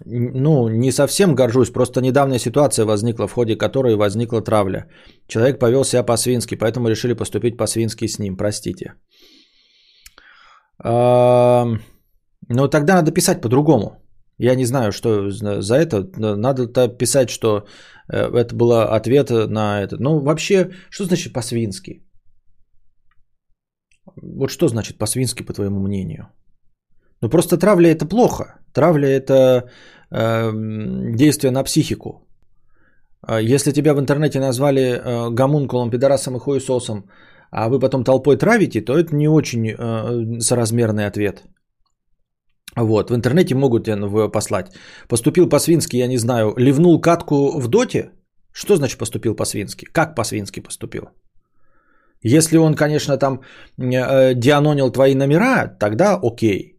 Ну, 0.04 0.68
не 0.68 0.92
совсем 0.92 1.34
горжусь, 1.34 1.70
просто 1.70 2.00
недавняя 2.00 2.38
ситуация 2.38 2.86
возникла, 2.86 3.26
в 3.26 3.32
ходе 3.32 3.56
которой 3.56 3.96
возникла 3.96 4.40
травля. 4.40 4.88
Человек 5.26 5.58
повел 5.58 5.84
себя 5.84 6.02
по-свински, 6.02 6.54
поэтому 6.56 6.88
решили 6.88 7.14
поступить 7.14 7.56
по-свински 7.56 8.06
с 8.08 8.18
ним, 8.18 8.36
простите. 8.36 8.94
Ну, 12.48 12.68
тогда 12.68 12.94
надо 12.94 13.12
писать 13.12 13.40
по-другому. 13.40 13.90
Я 14.38 14.54
не 14.54 14.64
знаю, 14.64 14.92
что 14.92 15.30
за 15.30 15.74
это. 15.74 16.08
Надо 16.16 16.88
писать, 16.98 17.28
что 17.28 17.66
э, 18.08 18.30
это 18.32 18.54
был 18.54 18.72
ответ 18.72 19.30
на 19.30 19.82
это. 19.82 19.96
Ну, 19.98 20.20
вообще, 20.20 20.70
что 20.90 21.04
значит 21.04 21.32
по-свински? 21.32 22.04
Вот 24.22 24.50
что 24.50 24.68
значит 24.68 24.98
по-свински, 24.98 25.42
по 25.42 25.52
твоему 25.52 25.80
мнению? 25.80 26.28
Ну, 27.22 27.28
просто 27.28 27.56
травля 27.56 27.90
это 27.90 28.06
плохо. 28.06 28.44
Травля 28.72 29.08
это 29.08 29.68
э, 30.10 30.52
действие 31.14 31.50
на 31.50 31.64
психику. 31.64 32.28
А 33.22 33.40
если 33.40 33.72
тебя 33.72 33.94
в 33.94 33.98
интернете 34.00 34.40
назвали 34.40 34.80
э, 34.80 35.30
гомункулом, 35.30 35.90
пидорасом 35.90 36.36
и 36.36 36.38
хуесосом, 36.38 37.10
а 37.50 37.68
вы 37.68 37.80
потом 37.80 38.04
толпой 38.04 38.36
травите, 38.36 38.80
то 38.80 38.96
это 38.96 39.14
не 39.14 39.28
очень 39.28 39.68
э, 39.68 40.40
соразмерный 40.40 41.06
ответ. 41.06 41.44
Вот, 42.76 43.10
в 43.10 43.14
интернете 43.14 43.54
могут 43.54 43.84
тебе 43.84 44.30
послать. 44.30 44.66
Поступил 45.08 45.48
по-свински, 45.48 45.96
я 45.96 46.06
не 46.06 46.18
знаю, 46.18 46.54
ливнул 46.56 47.00
катку 47.00 47.58
в 47.58 47.68
доте? 47.68 48.10
Что 48.52 48.76
значит 48.76 48.98
поступил 48.98 49.34
по-свински? 49.34 49.86
Как 49.92 50.14
по-свински 50.14 50.60
поступил? 50.60 51.08
Если 52.22 52.58
он, 52.58 52.74
конечно, 52.74 53.16
там 53.16 53.40
э, 53.78 54.34
дианонил 54.34 54.90
твои 54.90 55.14
номера, 55.14 55.76
тогда 55.78 56.18
окей. 56.22 56.77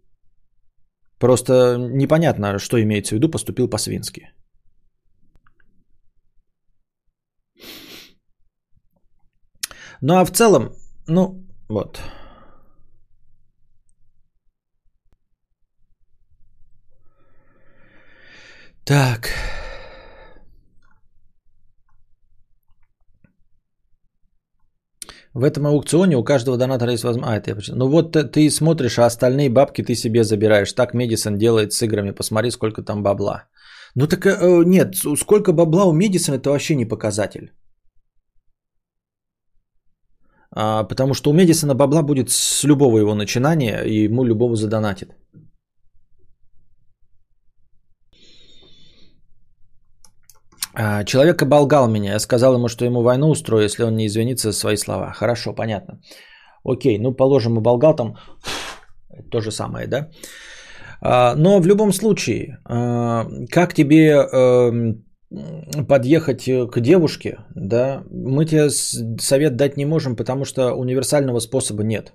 Просто 1.20 1.76
непонятно, 1.78 2.60
что 2.60 2.82
имеется 2.82 3.16
в 3.16 3.18
виду, 3.18 3.30
поступил 3.30 3.70
по-свински. 3.70 4.32
Ну 10.02 10.16
а 10.16 10.24
в 10.26 10.32
целом, 10.32 10.74
ну 11.08 11.46
вот. 11.68 12.02
Так. 18.86 19.30
В 25.34 25.44
этом 25.44 25.68
аукционе 25.68 26.18
у 26.18 26.24
каждого 26.24 26.58
донатора 26.58 26.92
есть 26.92 27.04
возможность... 27.04 27.48
А, 27.48 27.52
это 27.52 27.52
я? 27.52 27.76
Ну 27.76 27.88
вот 27.88 28.12
ты, 28.32 28.50
смотришь, 28.50 28.98
а 28.98 29.06
остальные 29.06 29.50
бабки 29.50 29.84
ты 29.84 29.96
себе 29.96 30.24
забираешь. 30.24 30.74
Так 30.74 30.94
Медисон 30.94 31.38
делает 31.38 31.72
с 31.74 31.82
играми. 31.82 32.12
Посмотри, 32.12 32.52
сколько 32.52 32.82
там 32.82 33.04
бабла. 33.04 33.44
Ну 33.96 34.08
так 34.08 34.26
э, 34.26 34.64
нет, 34.66 34.96
сколько 34.96 35.54
бабла 35.54 35.86
у 35.86 35.94
Медисона, 35.94 36.36
это 36.36 36.50
вообще 36.50 36.76
не 36.76 36.86
показатель. 36.86 37.52
А, 40.52 40.84
потому 40.84 41.14
что 41.14 41.30
у 41.30 41.34
Медисона 41.34 41.76
бабла 41.76 42.02
будет 42.04 42.30
с 42.30 42.64
любого 42.64 42.98
его 42.98 43.16
начинания, 43.16 43.84
и 43.86 44.06
ему 44.06 44.24
любого 44.24 44.56
задонатит. 44.56 45.16
Человек 51.06 51.42
оболгал 51.42 51.90
меня. 51.90 52.14
Я 52.14 52.20
сказал 52.20 52.54
ему, 52.54 52.68
что 52.68 52.86
ему 52.86 53.02
войну 53.02 53.30
устрою, 53.30 53.64
если 53.64 53.84
он 53.84 53.96
не 53.96 54.06
извинится 54.06 54.52
за 54.52 54.58
свои 54.58 54.78
слова. 54.78 55.12
Хорошо, 55.12 55.54
понятно. 55.54 56.00
Окей, 56.64 57.00
ну 57.00 57.12
положим, 57.16 57.58
оболгал 57.58 57.96
там 57.96 58.16
то 59.32 59.42
же 59.42 59.52
самое, 59.52 59.88
да? 59.88 60.10
А, 61.02 61.36
Но 61.36 61.60
в 61.60 61.68
любом 61.68 61.94
случае, 61.94 62.58
а, 62.66 63.26
как 63.50 63.74
тебе 63.74 64.12
эм, 64.12 65.06
подъехать 65.88 66.46
к 66.46 66.80
девушке, 66.82 67.38
да, 67.56 68.04
мы 68.12 68.46
тебе 68.46 68.70
совет 69.20 69.56
дать 69.56 69.78
не 69.78 69.86
можем, 69.86 70.16
потому 70.16 70.46
что 70.46 70.74
универсального 70.74 71.40
способа 71.40 71.84
нет. 71.84 72.14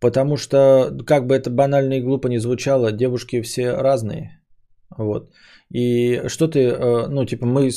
Потому 0.00 0.36
что, 0.36 0.90
как 1.06 1.26
бы 1.26 1.34
это 1.36 1.50
банально 1.50 1.94
и 1.94 2.00
глупо 2.00 2.28
не 2.28 2.38
звучало, 2.38 2.92
девушки 2.92 3.42
все 3.42 3.70
разные. 3.70 4.40
Вот. 4.98 5.30
И 5.74 6.28
что 6.28 6.48
ты, 6.48 6.58
э, 6.58 7.08
ну, 7.08 7.24
типа, 7.24 7.46
мы 7.46 7.70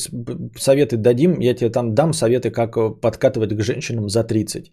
советы 0.58 0.98
дадим, 0.98 1.40
я 1.40 1.56
тебе 1.56 1.70
там 1.70 1.94
дам 1.94 2.14
советы, 2.14 2.52
как 2.52 2.78
э, 2.78 2.90
подкатывать 3.02 3.54
к 3.56 3.64
женщинам 3.64 4.10
за 4.10 4.24
30. 4.24 4.72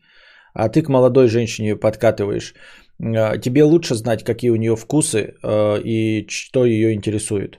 А 0.55 0.69
ты 0.69 0.83
к 0.83 0.89
молодой 0.89 1.29
женщине 1.29 1.77
подкатываешь. 1.77 2.55
Э, 3.01 3.39
Тебе 3.41 3.65
лучше 3.65 3.95
знать, 3.95 4.25
какие 4.25 4.51
у 4.51 4.57
нее 4.57 4.75
вкусы 4.77 5.35
э, 5.43 5.81
и 5.85 6.27
что 6.29 6.65
ее 6.65 6.93
интересует. 6.93 7.59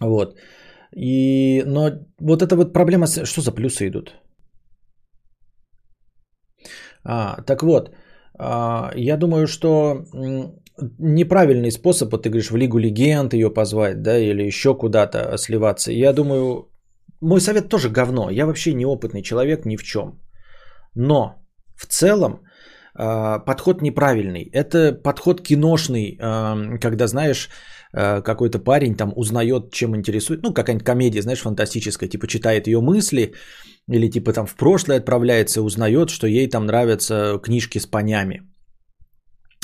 Вот. 0.00 0.38
И, 0.96 1.62
но 1.66 1.90
вот 2.20 2.42
эта 2.42 2.56
вот 2.56 2.72
проблема, 2.72 3.06
что 3.06 3.40
за 3.40 3.52
плюсы 3.52 3.88
идут? 3.88 4.14
А, 7.04 7.42
так 7.42 7.62
вот, 7.62 7.90
а, 8.38 8.92
я 8.96 9.16
думаю, 9.16 9.46
что 9.46 10.04
неправильный 10.98 11.70
способ, 11.70 12.12
вот 12.12 12.22
ты 12.22 12.30
говоришь, 12.30 12.50
в 12.50 12.56
Лигу 12.56 12.78
Легенд 12.78 13.34
ее 13.34 13.50
позвать, 13.50 14.02
да, 14.02 14.18
или 14.18 14.42
еще 14.42 14.74
куда-то 14.74 15.36
сливаться. 15.38 15.92
Я 15.92 16.12
думаю, 16.12 16.68
мой 17.20 17.40
совет 17.40 17.68
тоже 17.68 17.90
говно. 17.90 18.30
Я 18.30 18.46
вообще 18.46 18.74
неопытный 18.74 19.22
человек 19.22 19.64
ни 19.66 19.76
в 19.76 19.82
чем. 19.82 20.20
Но 20.94 21.34
в 21.76 21.86
целом 21.86 22.40
а, 22.94 23.38
подход 23.38 23.82
неправильный. 23.82 24.50
Это 24.52 24.92
подход 24.92 25.40
киношный, 25.40 26.18
а, 26.20 26.78
когда, 26.80 27.06
знаешь, 27.06 27.48
а, 27.92 28.20
какой-то 28.20 28.58
парень 28.58 28.96
там 28.96 29.12
узнает, 29.16 29.72
чем 29.72 29.94
интересует. 29.94 30.42
Ну, 30.42 30.52
какая-нибудь 30.52 30.86
комедия, 30.86 31.22
знаешь, 31.22 31.40
фантастическая, 31.40 32.08
типа 32.08 32.26
читает 32.26 32.66
ее 32.66 32.80
мысли, 32.80 33.34
или 33.88 34.10
типа 34.10 34.32
там 34.32 34.46
в 34.46 34.54
прошлое 34.54 34.98
отправляется, 34.98 35.62
узнает, 35.62 36.10
что 36.10 36.26
ей 36.26 36.48
там 36.48 36.66
нравятся 36.66 37.40
книжки 37.42 37.78
с 37.78 37.86
понями. 37.86 38.42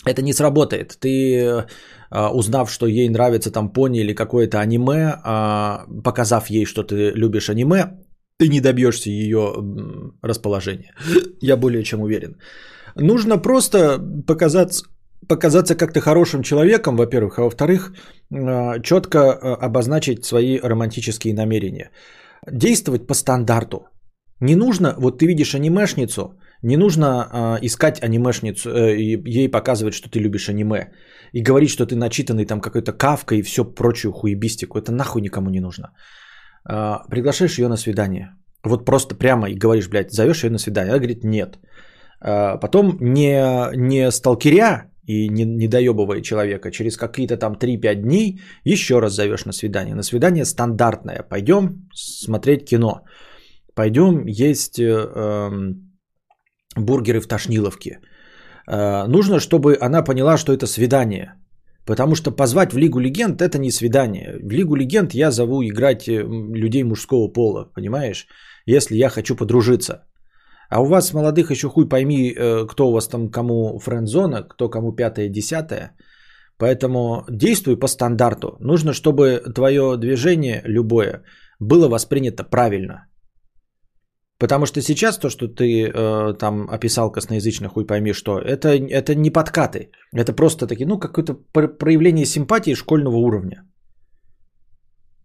Это 0.06 0.22
не 0.22 0.32
сработает. 0.32 0.96
Ты, 1.00 1.64
а, 2.10 2.30
узнав, 2.32 2.70
что 2.70 2.86
ей 2.86 3.08
нравится 3.08 3.50
там 3.50 3.72
пони 3.72 4.00
или 4.00 4.14
какое-то 4.14 4.60
аниме, 4.60 5.20
а, 5.24 5.86
показав 6.04 6.50
ей, 6.50 6.64
что 6.64 6.82
ты 6.82 7.10
любишь 7.14 7.50
аниме, 7.50 7.98
ты 8.38 8.48
не 8.48 8.60
добьешься 8.60 9.10
ее 9.10 9.54
расположения. 10.22 10.94
Я 11.40 11.56
более 11.56 11.84
чем 11.84 12.00
уверен. 12.00 12.36
Нужно 12.96 13.38
просто 13.38 13.98
показаться, 14.26 14.84
показаться 15.28 15.74
как-то 15.74 16.00
хорошим 16.00 16.42
человеком, 16.42 16.96
во-первых, 16.96 17.38
а 17.38 17.42
во-вторых, 17.42 17.92
четко 18.82 19.32
обозначить 19.66 20.24
свои 20.24 20.58
романтические 20.58 21.34
намерения. 21.34 21.90
Действовать 22.50 23.06
по 23.06 23.14
стандарту. 23.14 23.86
Не 24.40 24.56
нужно, 24.56 24.94
вот 24.98 25.18
ты 25.18 25.26
видишь 25.26 25.54
анимешницу, 25.54 26.34
не 26.62 26.76
нужно 26.76 27.06
а, 27.06 27.58
искать 27.62 28.02
анимешницу 28.02 28.70
э, 28.70 28.96
ей 29.26 29.48
показывать, 29.48 29.94
что 29.94 30.10
ты 30.10 30.18
любишь 30.20 30.48
аниме. 30.48 30.92
И 31.32 31.42
говорить, 31.42 31.70
что 31.70 31.86
ты 31.86 31.96
начитанный 31.96 32.44
там 32.44 32.60
какой-то 32.60 32.92
кавка 32.92 33.34
и 33.34 33.42
все 33.42 33.64
прочую 33.64 34.12
хуебистику. 34.12 34.78
Это 34.78 34.92
нахуй 34.92 35.22
никому 35.22 35.50
не 35.50 35.60
нужно. 35.60 35.92
А, 36.64 37.02
приглашаешь 37.08 37.58
ее 37.58 37.68
на 37.68 37.76
свидание. 37.76 38.34
Вот 38.64 38.84
просто 38.84 39.14
прямо 39.14 39.48
и 39.48 39.54
говоришь, 39.54 39.88
блядь, 39.88 40.12
зовешь 40.12 40.44
ее 40.44 40.50
на 40.50 40.58
свидание. 40.58 40.90
Она 40.90 40.98
говорит, 40.98 41.24
нет. 41.24 41.58
А, 42.20 42.58
потом 42.58 42.98
не, 43.00 43.76
не 43.76 44.10
сталкеря 44.10 44.90
и 45.06 45.28
не, 45.28 45.44
не 45.44 45.68
доебывая 45.68 46.20
человека, 46.20 46.70
через 46.70 46.96
какие-то 46.96 47.36
там 47.36 47.54
3-5 47.54 47.94
дней 47.94 48.40
еще 48.64 49.00
раз 49.00 49.14
зовешь 49.14 49.46
на 49.46 49.52
свидание. 49.52 49.94
На 49.94 50.02
свидание 50.02 50.44
стандартное. 50.44 51.22
Пойдем 51.22 51.88
смотреть 51.94 52.68
кино. 52.68 53.04
Пойдем 53.74 54.26
есть 54.26 54.78
э, 54.78 54.84
эм, 54.84 55.89
бургеры 56.76 57.20
в 57.20 57.26
Тошниловке. 57.26 58.00
Э, 58.68 59.06
нужно, 59.06 59.40
чтобы 59.40 59.76
она 59.80 60.02
поняла, 60.02 60.36
что 60.36 60.52
это 60.52 60.66
свидание. 60.66 61.34
Потому 61.86 62.14
что 62.14 62.30
позвать 62.30 62.72
в 62.72 62.78
Лигу 62.78 63.00
Легенд 63.00 63.42
это 63.42 63.58
не 63.58 63.70
свидание. 63.70 64.38
В 64.42 64.50
Лигу 64.50 64.76
Легенд 64.76 65.14
я 65.14 65.30
зову 65.30 65.62
играть 65.62 66.08
э, 66.08 66.22
людей 66.54 66.84
мужского 66.84 67.28
пола, 67.28 67.68
понимаешь? 67.74 68.26
Если 68.66 68.96
я 68.96 69.08
хочу 69.08 69.36
подружиться. 69.36 70.04
А 70.70 70.80
у 70.80 70.84
вас, 70.84 71.12
молодых, 71.12 71.50
еще 71.50 71.68
хуй 71.68 71.88
пойми, 71.88 72.32
э, 72.32 72.66
кто 72.66 72.88
у 72.88 72.92
вас 72.92 73.08
там 73.08 73.30
кому 73.30 73.78
френдзона, 73.78 74.42
кто 74.42 74.68
кому 74.68 74.92
пятое, 74.92 75.28
десятое. 75.28 75.96
Поэтому 76.58 77.24
действуй 77.30 77.78
по 77.78 77.88
стандарту. 77.88 78.56
Нужно, 78.60 78.92
чтобы 78.92 79.42
твое 79.54 79.96
движение 79.96 80.62
любое 80.64 81.22
было 81.58 81.88
воспринято 81.88 82.44
правильно. 82.44 83.06
Потому 84.40 84.66
что 84.66 84.80
сейчас 84.80 85.18
то, 85.18 85.28
что 85.28 85.48
ты 85.48 85.64
э, 85.64 86.34
там 86.38 86.68
описал 86.70 87.12
косноязычно, 87.12 87.68
хуй 87.68 87.86
пойми 87.86 88.14
что, 88.14 88.38
это, 88.38 88.68
это 88.68 89.14
не 89.14 89.30
подкаты. 89.30 89.90
Это 90.16 90.32
просто 90.32 90.66
такие, 90.66 90.86
ну, 90.86 90.98
какое-то 90.98 91.34
пр- 91.52 91.78
проявление 91.78 92.24
симпатии 92.24 92.74
школьного 92.74 93.16
уровня. 93.16 93.64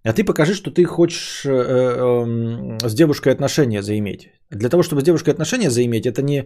А 0.04 0.14
ты 0.14 0.26
покажи, 0.26 0.54
что 0.54 0.70
ты 0.70 0.84
хочешь 0.84 1.46
э, 1.46 1.50
э, 1.50 2.90
с 2.90 2.94
девушкой 2.94 3.34
отношения 3.34 3.82
заиметь. 3.82 4.30
Для 4.52 4.70
того, 4.70 4.84
чтобы 4.84 5.02
с 5.02 5.06
девушкой 5.06 5.30
отношения 5.30 5.70
заиметь, 5.70 6.06
это 6.06 6.22
не, 6.22 6.40
э, 6.40 6.46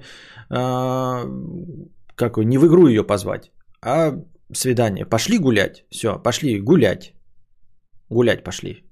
как, 2.15 2.37
не 2.37 2.57
в 2.59 2.67
игру 2.67 2.87
ее 2.87 3.03
позвать, 3.03 3.51
а 3.81 4.13
свидание. 4.53 5.05
Пошли 5.05 5.39
гулять. 5.39 5.85
Все, 5.89 6.19
пошли 6.23 6.61
гулять. 6.61 7.13
Гулять 8.09 8.43
пошли. 8.43 8.83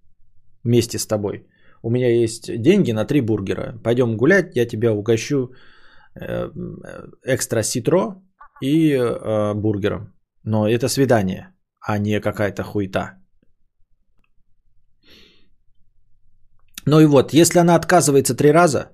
Вместе 0.64 0.98
с 0.98 1.06
тобой. 1.06 1.46
У 1.82 1.90
меня 1.90 2.10
есть 2.10 2.62
деньги 2.62 2.92
на 2.92 3.06
три 3.06 3.22
бургера. 3.22 3.80
Пойдем 3.84 4.18
гулять, 4.18 4.56
я 4.56 4.66
тебя 4.66 4.94
угощу 4.94 5.52
э, 6.16 6.50
экстра 7.26 7.64
ситро 7.64 8.22
и 8.62 8.94
э, 8.94 9.54
бургером. 9.54 10.14
Но 10.44 10.68
это 10.68 10.88
свидание, 10.88 11.54
а 11.82 11.98
не 11.98 12.20
какая-то 12.22 12.64
хуета. 12.64 13.18
Ну 16.86 17.02
и 17.02 17.06
вот, 17.06 17.34
если 17.34 17.60
она 17.60 17.76
отказывается 17.76 18.36
три 18.36 18.52
раза, 18.52 18.92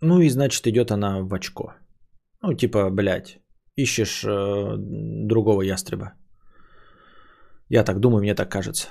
ну 0.00 0.20
и 0.20 0.28
значит 0.28 0.66
идет 0.66 0.90
она 0.90 1.22
в 1.22 1.32
очко. 1.34 1.74
Ну 2.42 2.54
типа, 2.54 2.90
блядь, 2.90 3.38
ищешь 3.76 4.24
э, 4.24 4.76
другого 5.26 5.62
ястреба. 5.62 6.12
Я 7.68 7.84
так 7.84 8.00
думаю, 8.00 8.22
мне 8.22 8.34
так 8.34 8.50
кажется. 8.50 8.88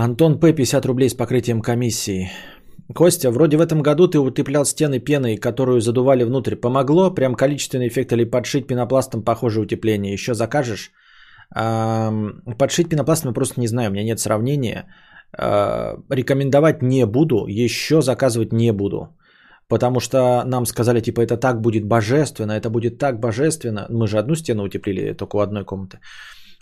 Антон 0.00 0.38
П. 0.38 0.52
50 0.52 0.86
рублей 0.86 1.08
с 1.08 1.14
покрытием 1.14 1.60
комиссии. 1.60 2.30
Костя, 2.94 3.32
вроде 3.32 3.56
в 3.56 3.60
этом 3.60 3.82
году 3.82 4.06
ты 4.06 4.20
утеплял 4.20 4.64
стены 4.64 5.00
пеной, 5.00 5.36
которую 5.36 5.80
задували 5.80 6.22
внутрь. 6.22 6.54
Помогло? 6.54 7.10
Прям 7.10 7.34
количественный 7.34 7.88
эффект 7.88 8.12
или 8.12 8.22
подшить 8.22 8.68
пенопластом 8.68 9.24
похожее 9.24 9.64
утепление? 9.64 10.12
Еще 10.12 10.34
закажешь? 10.34 10.92
Подшить 11.52 12.88
пенопластом 12.88 13.30
я 13.30 13.34
просто 13.34 13.60
не 13.60 13.66
знаю, 13.66 13.90
у 13.90 13.92
меня 13.92 14.04
нет 14.04 14.20
сравнения. 14.20 14.86
А, 15.36 15.96
Рекомендовать 16.10 16.80
не 16.80 17.04
буду, 17.04 17.46
еще 17.48 18.00
заказывать 18.00 18.52
не 18.52 18.72
буду. 18.72 19.16
Потому 19.66 19.98
что 19.98 20.44
нам 20.46 20.66
сказали, 20.66 21.00
типа, 21.00 21.22
это 21.22 21.36
так 21.36 21.60
будет 21.60 21.84
божественно, 21.84 22.52
это 22.52 22.70
будет 22.70 22.98
так 22.98 23.18
божественно. 23.18 23.86
Мы 23.90 24.06
же 24.06 24.18
одну 24.18 24.36
стену 24.36 24.62
утеплили, 24.62 25.12
только 25.12 25.36
у 25.36 25.40
одной 25.40 25.64
комнаты 25.64 25.98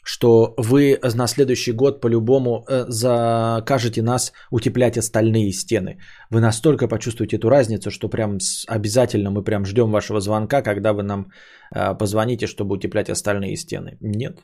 что 0.06 0.54
вы 0.56 0.98
на 1.14 1.26
следующий 1.26 1.72
год 1.72 2.00
по-любому 2.00 2.64
э, 2.68 2.84
закажете 2.88 4.02
нас 4.02 4.32
утеплять 4.52 4.96
остальные 4.96 5.52
стены. 5.52 5.98
Вы 6.30 6.40
настолько 6.40 6.86
почувствуете 6.86 7.38
эту 7.38 7.48
разницу, 7.48 7.90
что 7.90 8.08
прям 8.08 8.38
обязательно 8.68 9.30
мы 9.30 9.42
прям 9.42 9.64
ждем 9.64 9.90
вашего 9.90 10.20
звонка, 10.20 10.62
когда 10.62 10.92
вы 10.92 11.02
нам 11.02 11.26
э, 11.74 11.98
позвоните, 11.98 12.46
чтобы 12.46 12.76
утеплять 12.76 13.10
остальные 13.10 13.56
стены. 13.56 13.98
Нет. 14.00 14.38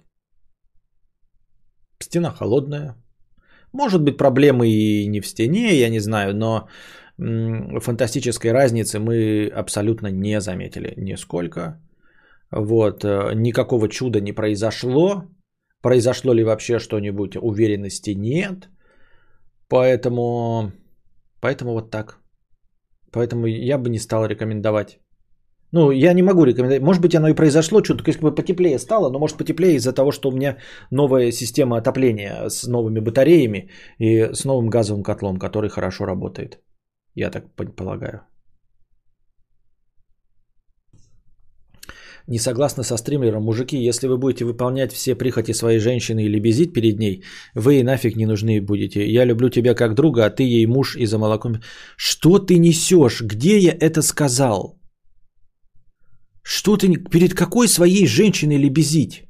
Стена 2.02 2.32
холодная. 2.32 2.96
Может 3.72 4.02
быть, 4.02 4.18
проблемы 4.18 4.68
и 4.68 5.06
не 5.06 5.20
в 5.20 5.26
стене, 5.26 5.78
я 5.78 5.90
не 5.90 6.00
знаю, 6.00 6.34
но 6.34 6.68
фантастической 7.80 8.50
разницы 8.50 8.98
мы 8.98 9.46
абсолютно 9.46 10.08
не 10.08 10.40
заметили 10.40 10.94
нисколько. 10.96 11.80
Вот, 12.50 13.04
э, 13.04 13.34
никакого 13.34 13.88
чуда 13.88 14.20
не 14.20 14.32
произошло. 14.32 15.22
Произошло 15.82 16.32
ли 16.32 16.44
вообще 16.44 16.78
что-нибудь, 16.78 17.36
уверенности 17.36 18.10
нет. 18.14 18.68
Поэтому, 19.68 20.72
поэтому 21.40 21.72
вот 21.72 21.90
так. 21.90 22.18
Поэтому 23.10 23.46
я 23.46 23.78
бы 23.78 23.90
не 23.90 23.98
стал 23.98 24.26
рекомендовать 24.26 25.00
Ну, 25.72 25.90
я 25.90 26.14
не 26.14 26.22
могу 26.22 26.44
рекомендовать. 26.44 26.82
Может 26.82 27.02
быть, 27.02 27.14
оно 27.14 27.28
и 27.28 27.34
произошло, 27.34 27.82
что-то 27.82 28.04
как 28.04 28.20
бы 28.20 28.34
потеплее 28.34 28.78
стало, 28.78 29.10
но 29.10 29.18
может 29.18 29.36
потеплее 29.36 29.74
из-за 29.74 29.92
того, 29.92 30.12
что 30.12 30.28
у 30.28 30.32
меня 30.32 30.56
новая 30.90 31.32
система 31.32 31.78
отопления 31.78 32.48
с 32.48 32.68
новыми 32.68 33.00
батареями 33.00 33.70
и 33.98 34.34
с 34.34 34.44
новым 34.44 34.70
газовым 34.70 35.02
котлом, 35.02 35.38
который 35.38 35.68
хорошо 35.68 36.06
работает. 36.06 36.60
Я 37.14 37.30
так 37.30 37.44
полагаю. 37.76 38.20
Не 42.26 42.38
согласна 42.38 42.84
со 42.84 42.96
стримером. 42.96 43.42
Мужики, 43.42 43.76
если 43.76 44.08
вы 44.08 44.16
будете 44.16 44.44
выполнять 44.44 44.92
все 44.92 45.14
прихоти 45.14 45.52
своей 45.52 45.78
женщины 45.78 46.24
или 46.24 46.40
безить 46.40 46.72
перед 46.72 46.98
ней, 46.98 47.24
вы 47.54 47.80
и 47.80 47.82
нафиг 47.82 48.16
не 48.16 48.26
нужны 48.26 48.60
будете. 48.60 49.06
Я 49.06 49.24
люблю 49.24 49.50
тебя 49.50 49.74
как 49.74 49.94
друга, 49.94 50.24
а 50.24 50.30
ты 50.30 50.42
ей 50.42 50.66
муж 50.66 50.96
и 50.96 51.06
за 51.06 51.18
молоком. 51.18 51.56
Что 51.96 52.38
ты 52.38 52.58
несешь? 52.58 53.22
Где 53.22 53.58
я 53.58 53.72
это 53.72 54.02
сказал? 54.02 54.78
Что 56.42 56.76
ты, 56.76 56.88
перед 57.10 57.34
какой 57.34 57.68
своей 57.68 58.06
женщиной 58.06 58.58
лебезить? 58.58 59.24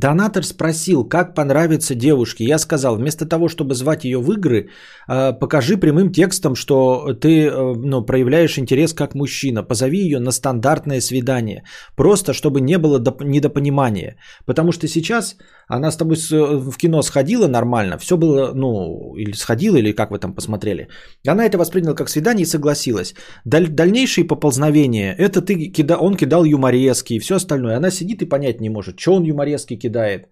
Донатор 0.00 0.44
спросил, 0.44 1.08
как 1.08 1.34
понравится 1.34 1.94
девушке. 1.94 2.44
Я 2.44 2.58
сказал, 2.58 2.96
вместо 2.96 3.24
того, 3.24 3.48
чтобы 3.48 3.74
звать 3.74 4.04
ее 4.04 4.18
в 4.18 4.30
игры, 4.32 4.68
а, 5.08 5.32
покажи 5.32 5.78
прямым 5.78 6.12
текстом, 6.12 6.54
что 6.54 7.14
ты 7.14 7.46
э, 7.46 7.74
ну, 7.76 8.04
проявляешь 8.04 8.58
интерес 8.58 8.92
как 8.92 9.14
мужчина. 9.14 9.62
Позови 9.62 9.98
ее 9.98 10.18
на 10.18 10.32
стандартное 10.32 11.00
свидание. 11.00 11.62
Просто, 11.96 12.34
чтобы 12.34 12.60
не 12.60 12.76
было 12.78 12.98
недопонимания. 13.20 14.16
Потому 14.44 14.72
что 14.72 14.86
сейчас 14.86 15.36
она 15.68 15.90
с 15.90 15.96
тобой 15.96 16.16
в 16.16 16.76
кино 16.76 17.02
сходила 17.02 17.48
нормально, 17.48 17.98
все 17.98 18.16
было, 18.16 18.52
ну, 18.54 19.14
или 19.16 19.32
сходила, 19.32 19.76
или 19.76 19.92
как 19.92 20.10
вы 20.10 20.18
там 20.18 20.34
посмотрели. 20.34 20.88
Она 21.26 21.44
это 21.44 21.58
восприняла 21.58 21.94
как 21.94 22.08
свидание 22.08 22.42
и 22.42 22.46
согласилась. 22.46 23.14
Даль- 23.46 23.68
дальнейшие 23.68 24.26
поползновения, 24.26 25.14
это 25.18 25.40
ты, 25.40 25.72
кида, 25.72 25.96
он 25.96 26.16
кидал 26.16 26.44
юморески 26.44 27.14
и 27.14 27.18
все 27.18 27.36
остальное. 27.36 27.76
Она 27.76 27.90
сидит 27.90 28.22
и 28.22 28.28
понять 28.28 28.60
не 28.60 28.68
может, 28.68 29.00
что 29.00 29.14
он 29.14 29.24
юморески 29.24 29.85
кидает. 29.86 30.28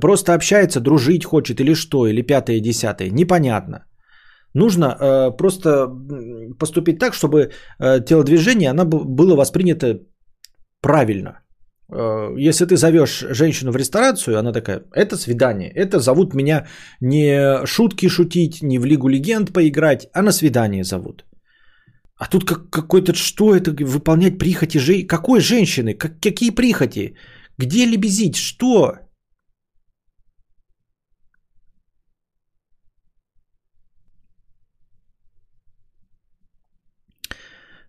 Просто 0.00 0.34
общается, 0.34 0.80
дружить 0.80 1.24
хочет 1.24 1.60
или 1.60 1.74
что, 1.74 2.06
или 2.06 2.22
пятое, 2.22 2.60
десятое. 2.60 3.10
Непонятно. 3.10 3.78
Нужно 4.54 4.84
э, 4.84 5.36
просто 5.36 5.88
поступить 6.58 6.98
так, 6.98 7.14
чтобы 7.14 7.50
э, 7.78 8.00
телодвижение 8.04 8.70
оно 8.70 8.84
было 8.84 9.36
воспринято 9.36 10.00
правильно. 10.80 11.30
Э, 11.92 12.34
если 12.48 12.66
ты 12.66 12.76
зовешь 12.76 13.24
женщину 13.30 13.72
в 13.72 13.76
ресторацию, 13.76 14.38
она 14.38 14.52
такая, 14.52 14.82
это 14.92 15.16
свидание, 15.16 15.70
это 15.70 15.98
зовут 15.98 16.34
меня 16.34 16.66
не 17.00 17.64
шутки 17.64 18.08
шутить, 18.08 18.62
не 18.62 18.78
в 18.78 18.84
Лигу 18.84 19.08
Легенд 19.08 19.52
поиграть, 19.52 20.08
а 20.12 20.22
на 20.22 20.32
свидание 20.32 20.84
зовут. 20.84 21.24
А 22.18 22.26
тут 22.26 22.44
как, 22.44 22.70
какой-то, 22.70 23.14
что 23.14 23.54
это, 23.54 23.72
выполнять 23.84 24.38
прихоти 24.38 24.78
женщины? 24.78 25.06
Какой 25.06 25.40
женщины? 25.40 25.94
Как, 25.94 26.20
какие 26.20 26.50
прихоти? 26.50 27.14
Где 27.60 27.84
лебезить? 27.84 28.36
Что? 28.36 28.94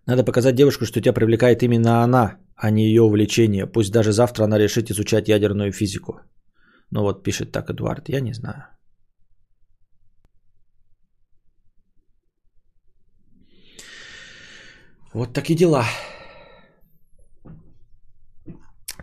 Надо 0.06 0.24
показать 0.24 0.56
девушку, 0.56 0.84
что 0.84 1.00
тебя 1.00 1.14
привлекает 1.14 1.62
именно 1.62 2.02
она, 2.04 2.38
а 2.56 2.70
не 2.70 2.84
ее 2.84 3.02
увлечение. 3.02 3.66
Пусть 3.66 3.92
даже 3.92 4.12
завтра 4.12 4.44
она 4.44 4.58
решит 4.58 4.90
изучать 4.90 5.28
ядерную 5.28 5.72
физику. 5.72 6.20
Ну 6.90 7.00
вот 7.02 7.22
пишет 7.22 7.52
так 7.52 7.70
Эдуард, 7.70 8.08
я 8.08 8.20
не 8.20 8.34
знаю. 8.34 8.66
Вот 15.14 15.32
такие 15.32 15.56
дела. 15.56 15.86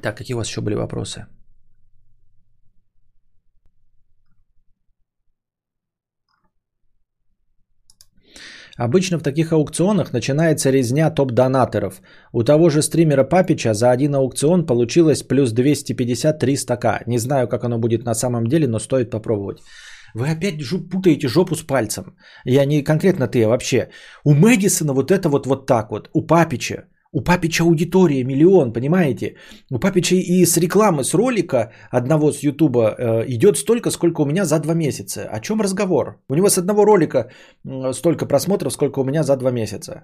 Так, 0.01 0.17
какие 0.17 0.35
у 0.35 0.37
вас 0.37 0.47
еще 0.47 0.61
были 0.61 0.75
вопросы? 0.75 1.25
Обычно 8.79 9.19
в 9.19 9.23
таких 9.23 9.51
аукционах 9.51 10.13
начинается 10.13 10.71
резня 10.71 11.11
топ-донаторов. 11.11 12.01
У 12.31 12.43
того 12.43 12.69
же 12.69 12.81
стримера 12.81 13.25
Папича 13.25 13.73
за 13.73 13.91
один 13.91 14.15
аукцион 14.15 14.65
получилось 14.65 15.23
плюс 15.23 15.53
250-300 15.53 16.77
к. 16.77 17.03
Не 17.07 17.17
знаю, 17.17 17.47
как 17.49 17.63
оно 17.65 17.77
будет 17.77 18.05
на 18.05 18.13
самом 18.13 18.47
деле, 18.47 18.67
но 18.67 18.79
стоит 18.79 19.11
попробовать. 19.11 19.59
Вы 20.15 20.29
опять 20.29 20.55
путаете 20.89 21.27
жопу 21.27 21.55
с 21.55 21.63
пальцем. 21.63 22.15
Я 22.45 22.65
не 22.65 22.81
конкретно 22.83 23.27
ты, 23.27 23.43
а 23.43 23.49
вообще. 23.49 23.89
У 24.23 24.33
Мэдисона 24.33 24.93
вот 24.93 25.11
это 25.11 25.27
вот 25.27 25.45
вот 25.45 25.67
так 25.67 25.91
вот. 25.91 26.09
У 26.13 26.25
Папича 26.25 26.85
у 27.11 27.21
Папича 27.21 27.63
аудитория 27.63 28.23
миллион, 28.23 28.73
понимаете? 28.73 29.35
У 29.71 29.79
Папича 29.79 30.15
и 30.15 30.45
с 30.45 30.57
рекламы, 30.57 31.03
с 31.03 31.13
ролика 31.13 31.71
одного 31.91 32.31
с 32.31 32.43
Ютуба 32.43 32.95
э, 32.97 33.25
идет 33.27 33.57
столько, 33.57 33.91
сколько 33.91 34.21
у 34.21 34.25
меня 34.25 34.45
за 34.45 34.59
два 34.59 34.73
месяца. 34.75 35.27
О 35.31 35.39
чем 35.39 35.61
разговор? 35.61 36.21
У 36.29 36.35
него 36.35 36.49
с 36.49 36.57
одного 36.57 36.85
ролика 36.85 37.17
э, 37.65 37.93
столько 37.93 38.25
просмотров, 38.27 38.73
сколько 38.73 38.99
у 38.99 39.03
меня 39.03 39.23
за 39.23 39.37
два 39.37 39.51
месяца. 39.51 40.03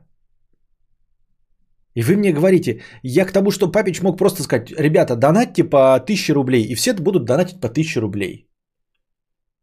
И 1.95 2.02
вы 2.02 2.18
мне 2.18 2.34
говорите, 2.34 2.82
я 3.03 3.26
к 3.26 3.32
тому, 3.32 3.52
что 3.52 3.72
Папич 3.72 4.02
мог 4.02 4.18
просто 4.18 4.44
сказать, 4.44 4.72
ребята, 4.72 5.15
донатьте 5.15 5.64
по 5.64 5.95
1000 5.95 6.34
рублей, 6.34 6.64
и 6.64 6.76
все 6.76 6.94
будут 6.94 7.26
донатить 7.26 7.61
по 7.61 7.68
1000 7.68 8.02
рублей. 8.02 8.49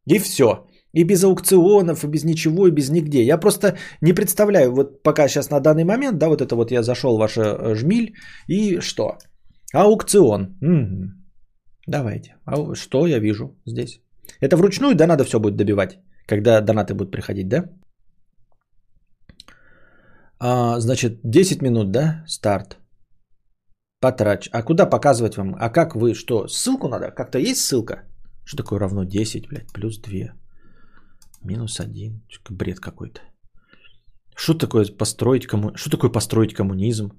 И 0.06 0.19
все. 0.19 0.66
И 0.94 1.05
без 1.05 1.24
аукционов, 1.24 2.05
и 2.05 2.09
без 2.09 2.24
ничего, 2.24 2.66
и 2.66 2.70
без 2.70 2.90
нигде. 2.90 3.24
Я 3.24 3.39
просто 3.39 3.77
не 4.02 4.12
представляю, 4.12 4.73
вот 4.73 5.02
пока 5.02 5.28
сейчас 5.28 5.51
на 5.51 5.60
данный 5.60 5.85
момент, 5.85 6.19
да, 6.19 6.28
вот 6.28 6.40
это 6.40 6.55
вот 6.55 6.70
я 6.70 6.82
зашел 6.82 7.16
в 7.16 7.20
ваша 7.20 7.40
э, 7.40 7.74
жмиль, 7.74 8.14
и 8.48 8.81
что? 8.81 9.16
Аукцион. 9.74 10.56
Давайте. 11.86 12.36
А 12.44 12.74
что 12.74 13.06
я 13.06 13.19
вижу 13.19 13.56
здесь? 13.66 14.01
Это 14.40 14.56
вручную, 14.56 14.94
да, 14.94 15.06
надо 15.06 15.24
все 15.24 15.39
будет 15.39 15.56
добивать, 15.56 15.98
когда 16.27 16.60
донаты 16.60 16.94
будут 16.94 17.10
приходить, 17.10 17.48
да? 17.48 17.64
А, 20.39 20.81
значит, 20.81 21.20
10 21.24 21.62
минут, 21.62 21.90
да, 21.90 22.24
старт. 22.27 22.78
Потрач. 24.01 24.48
А 24.52 24.62
куда 24.62 24.90
показывать 24.90 25.36
вам? 25.36 25.55
А 25.59 25.70
как 25.70 25.94
вы, 25.94 26.14
что, 26.14 26.48
ссылку 26.48 26.89
надо? 26.89 27.10
Как-то 27.10 27.39
есть 27.39 27.60
ссылка? 27.60 28.02
Что 28.44 28.56
такое 28.56 28.81
равно 28.81 29.05
10, 29.05 29.48
блядь, 29.48 29.73
плюс 29.73 29.98
2? 29.98 30.41
Минус 31.44 31.81
один. 31.81 32.23
Бред 32.51 32.81
какой-то. 32.81 33.20
Что 34.36 34.55
такое 34.55 34.86
построить 34.86 35.47
кому... 35.47 35.77
Что 35.77 35.90
такое 35.90 36.10
построить 36.10 36.55
коммунизм? 36.55 37.10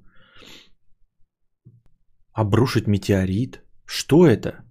Обрушить 2.34 2.88
метеорит? 2.88 3.62
Что 3.86 4.26
это? 4.26 4.64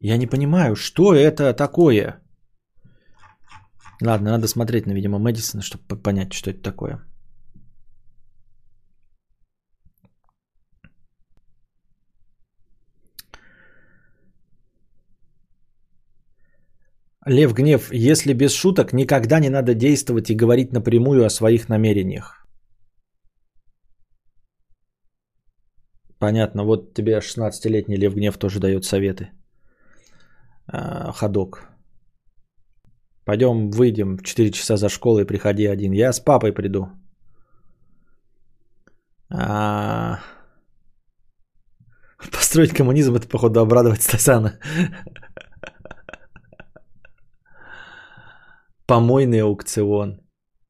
Я 0.00 0.18
не 0.18 0.26
понимаю, 0.26 0.76
что 0.76 1.14
это 1.14 1.54
такое? 1.54 2.20
Ладно, 4.02 4.30
надо 4.30 4.48
смотреть 4.48 4.86
на, 4.86 4.92
видимо, 4.92 5.18
Мэдисона, 5.18 5.62
чтобы 5.62 6.02
понять, 6.02 6.32
что 6.32 6.50
это 6.50 6.62
такое. 6.62 7.13
Лев 17.26 17.54
Гнев, 17.54 17.90
если 17.92 18.34
без 18.34 18.52
шуток, 18.52 18.92
никогда 18.92 19.40
не 19.40 19.48
надо 19.48 19.74
действовать 19.74 20.30
и 20.30 20.36
говорить 20.36 20.72
напрямую 20.72 21.24
о 21.24 21.30
своих 21.30 21.68
намерениях. 21.68 22.46
Понятно, 26.18 26.64
вот 26.64 26.94
тебе 26.94 27.18
16-летний 27.20 27.96
Лев 27.96 28.14
Гнев 28.14 28.38
тоже 28.38 28.60
дает 28.60 28.84
советы. 28.84 29.30
А, 30.66 31.12
ходок. 31.12 31.68
Пойдем, 33.24 33.70
выйдем 33.70 34.16
в 34.18 34.22
4 34.22 34.50
часа 34.50 34.76
за 34.76 34.88
школу 34.88 35.20
и 35.20 35.26
приходи 35.26 35.66
один. 35.66 35.92
Я 35.92 36.12
с 36.12 36.20
папой 36.20 36.52
приду. 36.52 36.88
А... 39.30 40.18
Построить 42.32 42.74
коммунизм 42.74 43.14
это, 43.14 43.28
походу, 43.28 43.60
обрадовать 43.60 44.02
Стасана. 44.02 44.58
Помойный 48.86 49.42
аукцион. 49.42 50.20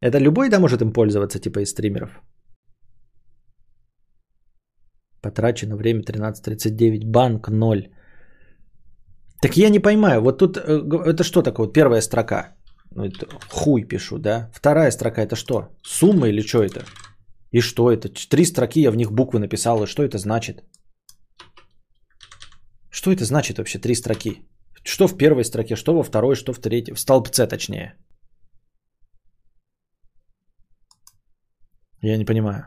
Это 0.01 0.19
любой, 0.19 0.49
да, 0.49 0.61
может 0.61 0.83
им 0.83 0.93
пользоваться, 0.93 1.39
типа 1.39 1.61
из 1.61 1.71
стримеров? 1.71 2.23
Потрачено 5.23 5.77
время 5.77 6.03
13.39. 6.03 7.11
Банк 7.11 7.49
0. 7.49 7.91
Так 9.43 9.57
я 9.57 9.71
не 9.71 9.81
понимаю, 9.81 10.21
вот 10.21 10.39
тут 10.39 10.57
э, 10.57 10.61
это 11.07 11.25
что 11.25 11.43
такое? 11.43 11.73
Первая 11.73 12.03
строка. 12.03 12.55
Ну, 12.95 13.05
это 13.05 13.27
хуй 13.51 13.89
пишу, 13.89 14.19
да? 14.19 14.51
Вторая 14.55 14.91
строка 14.91 15.23
это 15.23 15.37
что? 15.37 15.69
Сумма 15.83 16.29
или 16.29 16.43
что 16.43 16.63
это? 16.63 16.85
И 17.51 17.61
что 17.61 17.91
это? 17.91 18.09
Три 18.09 18.45
строки 18.45 18.81
я 18.81 18.91
в 18.91 18.97
них 18.97 19.13
буквы 19.13 19.41
написал, 19.41 19.83
и 19.83 19.87
что 19.87 20.03
это 20.03 20.19
значит? 20.19 20.63
Что 22.91 23.11
это 23.11 23.25
значит 23.25 23.59
вообще 23.59 23.79
три 23.79 23.95
строки? 23.95 24.43
Что 24.85 25.09
в 25.09 25.17
первой 25.17 25.45
строке, 25.45 25.77
что 25.77 25.95
во 25.95 26.03
второй, 26.03 26.37
что 26.37 26.53
в 26.53 26.59
третьей, 26.59 26.95
в 26.95 27.01
столбце 27.01 27.47
точнее. 27.47 27.95
Я 32.05 32.19
не 32.19 32.25
понимаю. 32.25 32.65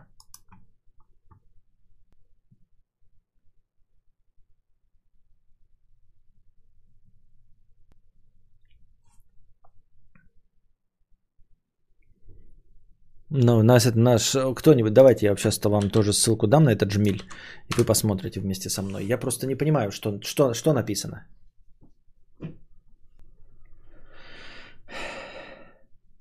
Ну, 13.30 13.61
нас 13.64 13.85
это 13.85 13.99
наш 13.99 14.35
кто-нибудь, 14.55 14.93
давайте 14.93 15.26
я 15.26 15.35
сейчас 15.35 15.59
-то 15.59 15.69
вам 15.69 15.89
тоже 15.89 16.14
ссылку 16.14 16.47
дам 16.47 16.64
на 16.64 16.72
этот 16.72 16.91
жмиль, 16.91 17.22
и 17.69 17.73
вы 17.77 17.85
посмотрите 17.85 18.39
вместе 18.39 18.69
со 18.69 18.81
мной. 18.81 19.05
Я 19.05 19.19
просто 19.19 19.47
не 19.47 19.55
понимаю, 19.55 19.91
что, 19.91 20.19
что, 20.22 20.53
что 20.53 20.73
написано. 20.73 21.27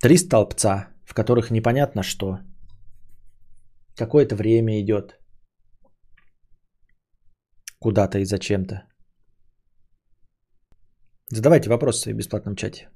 Три 0.01 0.17
столбца, 0.17 0.87
в 1.05 1.13
которых 1.13 1.49
непонятно 1.49 2.03
что– 2.03 2.39
Какое-то 3.97 4.35
время 4.35 4.79
идет. 4.79 5.19
Куда-то 7.79 8.19
и 8.19 8.25
зачем-то. 8.25 8.87
Задавайте 11.31 11.69
вопросы 11.69 12.13
в 12.13 12.17
бесплатном 12.17 12.55
чате. 12.55 12.89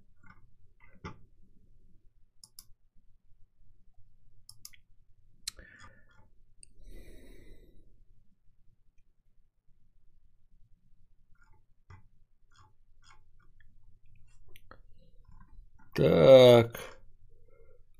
Так. 15.95 16.79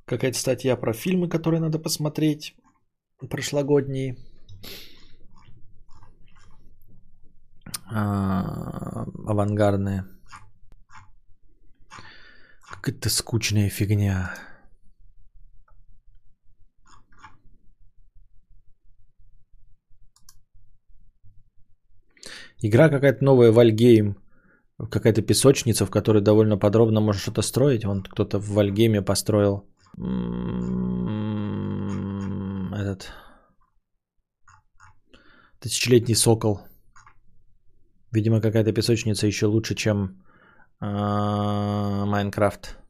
Какая-то 0.06 0.38
статья 0.38 0.76
про 0.76 0.94
фильмы, 0.94 1.30
которые 1.30 1.60
надо 1.60 1.80
посмотреть. 1.80 2.56
Прошлогодние. 3.30 4.18
А, 7.94 9.04
авангардные. 9.28 10.06
Какая-то 12.70 13.10
скучная 13.10 13.70
фигня. 13.70 14.34
Игра 22.64 22.90
какая-то 22.90 23.24
новая, 23.24 23.52
Вальгейм 23.52 24.18
какая-то 24.90 25.22
песочница, 25.22 25.86
в 25.86 25.92
которой 25.92 26.24
довольно 26.24 26.58
подробно 26.58 27.02
можно 27.02 27.22
что-то 27.22 27.42
строить. 27.42 27.86
Вон 27.86 28.04
кто-то 28.04 28.40
в 28.40 28.50
Вальгейме 28.50 29.02
построил 29.02 29.68
этот 32.82 33.12
тысячелетний 35.60 36.16
сокол. 36.16 36.62
Видимо, 38.12 38.42
какая-то 38.42 38.74
песочница 38.74 39.28
еще 39.28 39.46
лучше, 39.46 39.76
чем 39.76 40.24
а, 40.80 42.06
Майнкрафт. 42.06 42.81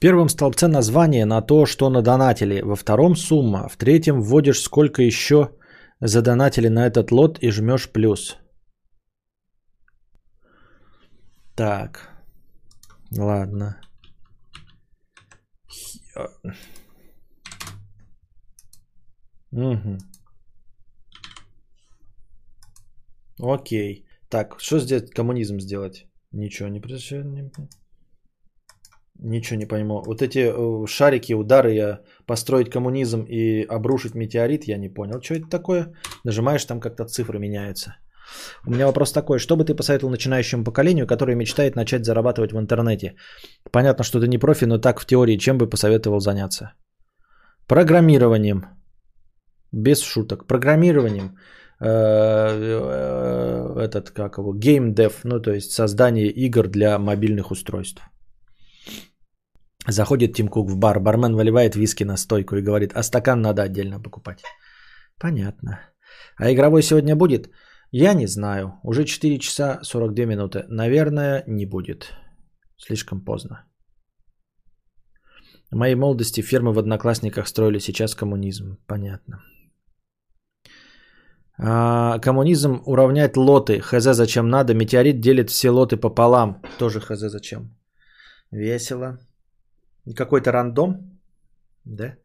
Первом 0.00 0.28
столбце 0.28 0.68
название 0.68 1.26
на 1.26 1.42
то, 1.42 1.66
что 1.66 1.90
надонатили, 1.90 2.62
во 2.62 2.74
втором 2.74 3.16
сумма, 3.16 3.68
в 3.68 3.76
третьем 3.76 4.22
вводишь 4.22 4.60
сколько 4.60 5.02
еще 5.02 5.50
задонатили 6.00 6.68
на 6.68 6.86
этот 6.86 7.12
лот 7.12 7.38
и 7.42 7.50
жмешь 7.50 7.90
плюс. 7.92 8.38
Так, 11.54 12.08
ладно. 13.18 13.80
Угу. 19.52 19.98
Окей. 23.42 24.06
Так, 24.28 24.60
что 24.60 24.78
сделать, 24.78 25.10
коммунизм 25.10 25.60
сделать? 25.60 26.06
Ничего 26.32 26.68
не 26.68 26.80
произошло. 26.80 27.22
Ничего 29.22 29.58
не 29.58 29.66
пойму. 29.66 30.02
Вот 30.06 30.22
эти 30.22 30.38
э, 30.38 30.86
шарики, 30.86 31.34
удары, 31.34 31.74
я 31.74 32.00
построить 32.26 32.70
коммунизм 32.70 33.26
и 33.28 33.66
обрушить 33.68 34.14
метеорит, 34.14 34.64
я 34.64 34.78
не 34.78 34.88
понял, 34.88 35.20
что 35.20 35.34
это 35.34 35.48
такое. 35.50 35.92
Нажимаешь, 36.24 36.64
там 36.64 36.80
как-то 36.80 37.04
цифры 37.04 37.38
меняются. 37.38 37.96
У 38.66 38.70
меня 38.70 38.86
вопрос 38.86 39.12
такой, 39.12 39.38
что 39.38 39.56
бы 39.56 39.64
ты 39.64 39.74
посоветовал 39.74 40.10
начинающему 40.10 40.64
поколению, 40.64 41.06
которое 41.06 41.34
мечтает 41.34 41.76
начать 41.76 42.04
зарабатывать 42.04 42.52
в 42.52 42.58
интернете? 42.58 43.16
Понятно, 43.70 44.04
что 44.04 44.20
ты 44.20 44.28
не 44.28 44.38
профи, 44.38 44.64
но 44.66 44.78
так 44.78 45.00
в 45.00 45.06
теории 45.06 45.36
чем 45.36 45.58
бы 45.58 45.68
посоветовал 45.68 46.20
заняться? 46.20 46.72
Программированием. 47.66 48.64
Без 49.72 50.00
шуток. 50.00 50.46
Программированием. 50.46 51.36
Э, 51.80 51.88
э, 52.58 53.80
этот, 53.80 54.10
как 54.10 54.38
его, 54.38 54.54
геймдев, 54.54 55.24
ну 55.24 55.40
то 55.40 55.52
есть 55.52 55.72
создание 55.72 56.28
игр 56.28 56.68
для 56.68 56.98
мобильных 56.98 57.50
устройств. 57.50 58.02
Заходит 59.88 60.34
Тим 60.34 60.48
Кук 60.48 60.70
в 60.70 60.76
бар, 60.76 61.00
бармен 61.00 61.34
выливает 61.34 61.74
виски 61.74 62.04
на 62.04 62.16
стойку 62.16 62.56
и 62.56 62.62
говорит, 62.62 62.92
а 62.94 63.02
стакан 63.02 63.40
надо 63.40 63.62
отдельно 63.62 64.00
покупать. 64.00 64.42
Понятно. 65.18 65.80
А 66.36 66.52
игровой 66.52 66.82
сегодня 66.82 67.16
будет? 67.16 67.50
Я 67.92 68.14
не 68.14 68.26
знаю. 68.26 68.74
Уже 68.84 69.04
4 69.04 69.38
часа 69.38 69.80
42 69.82 70.26
минуты. 70.26 70.64
Наверное, 70.68 71.44
не 71.46 71.66
будет. 71.66 72.12
Слишком 72.76 73.24
поздно. 73.24 73.64
В 75.70 75.76
моей 75.76 75.94
молодости 75.94 76.42
фермы 76.42 76.72
в 76.72 76.78
Одноклассниках 76.78 77.48
строили, 77.48 77.78
сейчас 77.78 78.14
коммунизм. 78.14 78.76
Понятно. 78.86 79.42
А, 81.58 82.18
коммунизм 82.18 82.82
уравнять 82.86 83.36
лоты. 83.36 83.80
Хз 83.80 84.04
зачем 84.14 84.48
надо. 84.48 84.74
Метеорит 84.74 85.20
делит 85.20 85.50
все 85.50 85.70
лоты 85.70 85.96
пополам. 85.96 86.62
Тоже 86.78 87.00
хз 87.00 87.18
зачем. 87.18 87.76
Весело. 88.50 89.18
Какой-то 90.16 90.52
рандом, 90.52 91.20
да? 91.84 92.16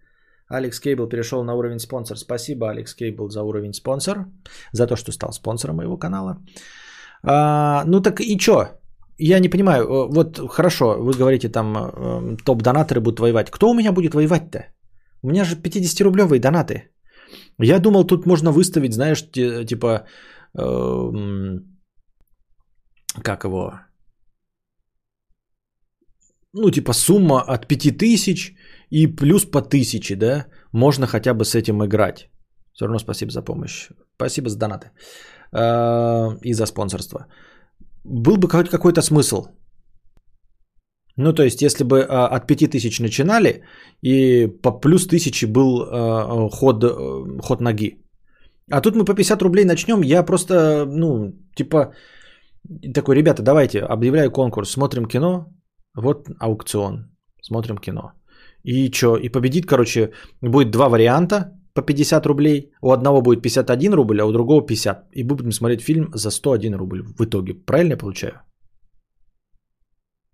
Алекс 0.47 0.79
Кейбл 0.79 1.07
перешел 1.07 1.43
на 1.43 1.53
уровень 1.55 1.79
спонсор. 1.79 2.17
Спасибо, 2.17 2.69
Алекс 2.69 2.93
Кейбл, 2.93 3.29
за 3.29 3.43
уровень 3.43 3.73
спонсор, 3.73 4.25
за 4.71 4.87
то, 4.87 4.95
что 4.95 5.11
стал 5.11 5.31
спонсором 5.33 5.75
моего 5.75 5.97
канала. 5.97 6.37
А, 7.23 7.83
ну 7.85 8.01
так 8.01 8.19
и 8.19 8.37
что? 8.39 8.67
Я 9.17 9.39
не 9.39 9.49
понимаю, 9.49 9.83
э, 9.83 10.07
вот 10.13 10.39
хорошо, 10.49 10.97
вы 10.99 11.13
говорите 11.13 11.49
там 11.49 11.75
э, 11.77 12.37
топ-донаторы 12.45 13.01
будут 13.01 13.19
воевать. 13.19 13.49
Кто 13.49 13.69
у 13.69 13.73
меня 13.73 13.91
будет 13.91 14.13
воевать-то? 14.13 14.65
У 15.23 15.29
меня 15.29 15.45
же 15.45 15.55
50-рублевые 15.55 16.39
донаты. 16.39 16.91
Я 17.59 17.79
думал, 17.79 18.05
тут 18.05 18.25
можно 18.25 18.51
выставить, 18.51 18.93
знаешь, 18.93 19.23
типа, 19.31 20.05
э, 20.57 21.11
как 23.23 23.43
его, 23.43 23.79
ну, 26.55 26.71
типа 26.71 26.93
сумма 26.93 27.41
от 27.41 27.67
5000 27.67 28.55
и 28.91 29.07
плюс 29.07 29.45
по 29.45 29.59
1000, 29.59 30.15
да, 30.15 30.45
можно 30.71 31.07
хотя 31.07 31.33
бы 31.33 31.43
с 31.43 31.55
этим 31.55 31.83
играть. 31.83 32.29
Все 32.73 32.85
равно 32.85 32.99
спасибо 32.99 33.31
за 33.31 33.41
помощь. 33.41 33.89
Спасибо 34.15 34.49
за 34.49 34.57
донаты 34.57 34.91
э, 35.51 36.39
и 36.43 36.53
за 36.53 36.65
спонсорство. 36.65 37.27
Был 38.03 38.37
бы 38.37 38.47
какой-то 38.47 39.01
смысл. 39.01 39.45
Ну, 41.17 41.33
то 41.33 41.43
есть, 41.43 41.61
если 41.61 41.83
бы 41.83 41.99
э, 41.99 42.35
от 42.35 42.47
5000 42.47 42.99
начинали, 42.99 43.63
и 44.01 44.47
по 44.47 44.71
плюс 44.71 45.07
1000 45.07 45.47
был 45.47 45.81
э, 45.81 46.49
ход, 46.51 46.83
ход 47.41 47.61
ноги. 47.61 48.01
А 48.71 48.81
тут 48.81 48.95
мы 48.95 49.05
по 49.05 49.13
50 49.13 49.41
рублей 49.41 49.65
начнем, 49.65 50.03
я 50.03 50.23
просто, 50.23 50.85
ну, 50.85 51.33
типа, 51.55 51.93
такой, 52.93 53.15
ребята, 53.15 53.43
давайте, 53.43 53.79
объявляю 53.79 54.31
конкурс, 54.31 54.71
смотрим 54.71 55.05
кино, 55.05 55.45
вот 55.95 56.29
аукцион. 56.39 57.11
Смотрим 57.41 57.77
кино. 57.77 58.11
И 58.63 58.91
что? 58.91 59.17
И 59.17 59.29
победит, 59.29 59.65
короче, 59.65 60.11
будет 60.41 60.71
два 60.71 60.89
варианта 60.89 61.51
по 61.73 61.81
50 61.81 62.25
рублей. 62.25 62.71
У 62.81 62.91
одного 62.91 63.21
будет 63.21 63.41
51 63.41 63.93
рубль, 63.93 64.21
а 64.21 64.25
у 64.25 64.31
другого 64.31 64.65
50. 64.65 65.09
И 65.11 65.23
будем 65.23 65.51
смотреть 65.51 65.81
фильм 65.81 66.09
за 66.13 66.31
101 66.31 66.75
рубль 66.75 67.03
в 67.03 67.25
итоге. 67.25 67.53
Правильно 67.53 67.93
я 67.93 67.97
получаю? 67.97 68.41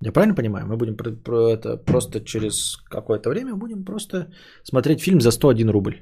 Я 0.04 0.12
правильно 0.12 0.36
понимаю? 0.36 0.66
Мы 0.66 0.78
будем 0.78 0.98
про, 0.98 1.12
про 1.12 1.52
это 1.52 1.78
просто 1.78 2.22
через 2.22 2.78
какое-то 2.90 3.30
время 3.30 3.56
будем 3.56 3.86
просто 3.86 4.32
смотреть 4.64 5.02
фильм 5.02 5.22
за 5.22 5.32
101 5.32 5.70
рубль. 5.70 5.94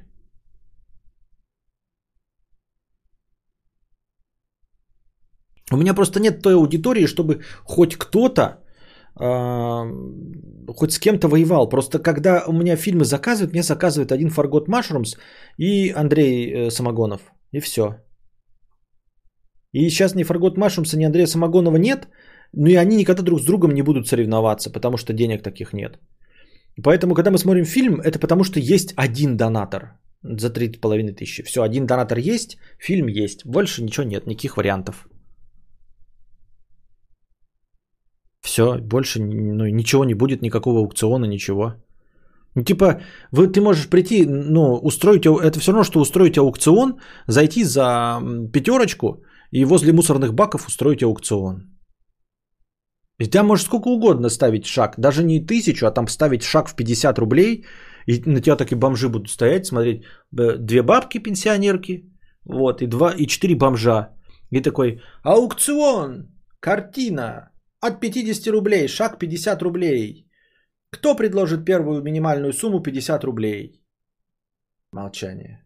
У 5.72 5.76
меня 5.76 5.94
просто 5.94 6.20
нет 6.20 6.42
той 6.42 6.54
аудитории, 6.54 7.06
чтобы 7.06 7.42
хоть 7.64 7.96
кто-то 7.96 8.62
хоть 9.20 10.92
с 10.92 10.98
кем-то 10.98 11.28
воевал. 11.28 11.68
Просто 11.68 11.98
когда 11.98 12.44
у 12.46 12.52
меня 12.52 12.76
фильмы 12.76 13.04
заказывают, 13.04 13.52
мне 13.52 13.62
заказывает 13.62 14.12
один 14.12 14.30
Фаргот 14.30 14.68
Машрумс 14.68 15.16
и 15.58 15.90
Андрей 15.90 16.52
э, 16.52 16.70
Самогонов. 16.70 17.20
И 17.52 17.60
все. 17.60 17.96
И 19.72 19.90
сейчас 19.90 20.14
ни 20.14 20.24
Фаргот 20.24 20.56
Машрумса, 20.56 20.96
ни 20.96 21.04
Андрея 21.04 21.26
Самогонова 21.26 21.76
нет. 21.76 22.08
Ну 22.52 22.66
и 22.66 22.76
они 22.76 22.96
никогда 22.96 23.22
друг 23.22 23.40
с 23.40 23.44
другом 23.44 23.72
не 23.72 23.82
будут 23.82 24.08
соревноваться, 24.08 24.72
потому 24.72 24.96
что 24.96 25.12
денег 25.12 25.42
таких 25.42 25.72
нет. 25.72 25.98
Поэтому, 26.82 27.14
когда 27.14 27.30
мы 27.30 27.38
смотрим 27.38 27.64
фильм, 27.64 28.00
это 28.00 28.18
потому 28.18 28.44
что 28.44 28.58
есть 28.58 28.92
один 28.96 29.36
донатор 29.36 29.98
за 30.22 30.48
3,5 30.48 31.12
тысячи. 31.12 31.42
Все, 31.42 31.62
один 31.62 31.86
донатор 31.86 32.18
есть, 32.18 32.58
фильм 32.78 33.06
есть. 33.08 33.46
Больше 33.46 33.82
ничего 33.82 34.06
нет, 34.06 34.26
никаких 34.26 34.56
вариантов. 34.56 35.06
Все, 38.42 38.78
больше 38.78 39.20
ну, 39.20 39.66
ничего 39.66 40.04
не 40.04 40.14
будет, 40.14 40.42
никакого 40.42 40.80
аукциона, 40.80 41.26
ничего. 41.26 41.74
Ну, 42.54 42.64
типа, 42.64 43.00
вы, 43.32 43.46
ты 43.46 43.60
можешь 43.60 43.88
прийти, 43.88 44.26
ну, 44.26 44.76
устроить, 44.82 45.26
это 45.26 45.60
все 45.60 45.72
равно, 45.72 45.84
что 45.84 46.00
устроить 46.00 46.38
аукцион, 46.38 47.00
зайти 47.26 47.64
за 47.64 48.20
пятерочку 48.52 49.22
и 49.52 49.64
возле 49.64 49.92
мусорных 49.92 50.34
баков 50.34 50.66
устроить 50.66 51.02
аукцион. 51.02 51.70
И 53.20 53.26
там 53.26 53.46
можешь 53.46 53.66
сколько 53.66 53.88
угодно 53.88 54.30
ставить 54.30 54.66
шаг, 54.66 54.94
даже 54.98 55.22
не 55.22 55.46
тысячу, 55.46 55.86
а 55.86 55.90
там 55.90 56.08
ставить 56.08 56.42
шаг 56.42 56.68
в 56.68 56.74
50 56.74 57.18
рублей, 57.18 57.64
и 58.06 58.22
на 58.26 58.40
тебя 58.40 58.56
такие 58.56 58.78
бомжи 58.78 59.08
будут 59.08 59.30
стоять, 59.30 59.66
смотреть, 59.66 60.04
две 60.32 60.82
бабки 60.82 61.18
пенсионерки, 61.18 62.10
вот, 62.44 62.82
и 62.82 62.86
два, 62.86 63.12
и 63.12 63.26
четыре 63.26 63.56
бомжа. 63.56 64.08
И 64.50 64.62
такой, 64.62 65.02
аукцион, 65.22 66.28
картина, 66.60 67.49
от 67.80 68.00
50 68.00 68.46
рублей, 68.52 68.88
шаг 68.88 69.18
50 69.18 69.62
рублей. 69.62 70.26
Кто 70.90 71.16
предложит 71.16 71.64
первую 71.64 72.02
минимальную 72.02 72.52
сумму 72.52 72.82
50 72.82 73.24
рублей? 73.24 73.82
Молчание. 74.92 75.64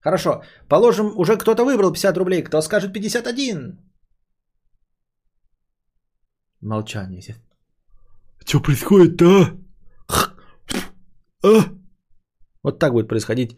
Хорошо, 0.00 0.42
положим, 0.68 1.12
уже 1.18 1.36
кто-то 1.36 1.64
выбрал 1.64 1.92
50 1.92 2.16
рублей, 2.16 2.42
кто 2.42 2.60
скажет 2.62 2.92
51? 2.92 3.78
Молчание. 6.60 7.36
Что 8.44 8.60
происходит-то? 8.60 9.26
А? 11.42 11.48
Вот 12.62 12.78
так 12.78 12.92
будет 12.92 13.08
происходить 13.08 13.56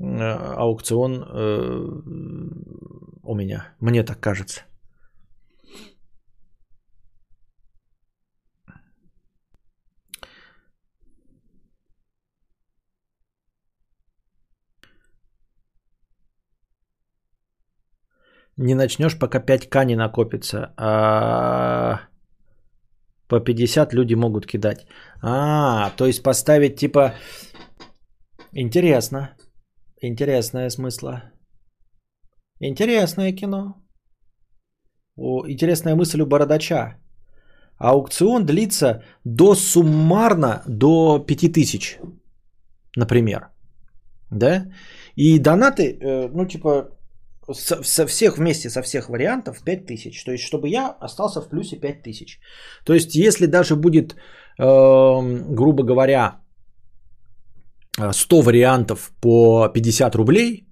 э, 0.00 0.02
аукцион 0.02 1.22
э, 1.22 1.86
у 3.22 3.34
меня. 3.34 3.74
Мне 3.80 4.04
так 4.04 4.20
кажется. 4.20 4.62
Не 18.56 18.74
начнешь, 18.74 19.18
пока 19.18 19.38
5к 19.38 19.84
не 19.84 19.96
накопится. 19.96 20.72
А 20.76 22.00
по 23.28 23.40
50 23.40 23.92
люди 23.92 24.14
могут 24.14 24.46
кидать. 24.46 24.86
А, 25.22 25.90
то 25.96 26.06
есть 26.06 26.22
поставить 26.22 26.76
типа... 26.76 27.14
Интересно. 28.52 29.36
Интересное 30.00 30.70
смысла. 30.70 31.22
Интересное 32.60 33.32
кино. 33.32 33.74
О, 35.16 35.44
интересная 35.46 35.94
мысль 35.94 36.20
у 36.22 36.26
бородача. 36.26 36.98
Аукцион 37.78 38.46
длится 38.46 39.02
до 39.24 39.54
суммарно 39.54 40.62
до 40.66 41.18
5000, 41.18 41.98
например. 42.96 43.50
Да? 44.30 44.66
И 45.14 45.38
донаты, 45.38 45.98
э, 46.00 46.28
ну 46.28 46.46
типа 46.46 46.95
со, 47.52 47.82
со 47.82 48.06
всех 48.06 48.38
вместе, 48.38 48.70
со 48.70 48.82
всех 48.82 49.08
вариантов 49.08 49.62
5000. 49.64 50.24
То 50.24 50.32
есть, 50.32 50.44
чтобы 50.44 50.68
я 50.68 50.96
остался 51.00 51.40
в 51.40 51.48
плюсе 51.48 51.76
5000. 51.76 52.40
То 52.84 52.94
есть, 52.94 53.14
если 53.14 53.46
даже 53.46 53.76
будет, 53.76 54.14
э, 54.58 55.44
грубо 55.54 55.82
говоря, 55.84 56.40
100 58.12 58.42
вариантов 58.42 59.12
по 59.20 59.68
50 59.68 60.14
рублей, 60.14 60.65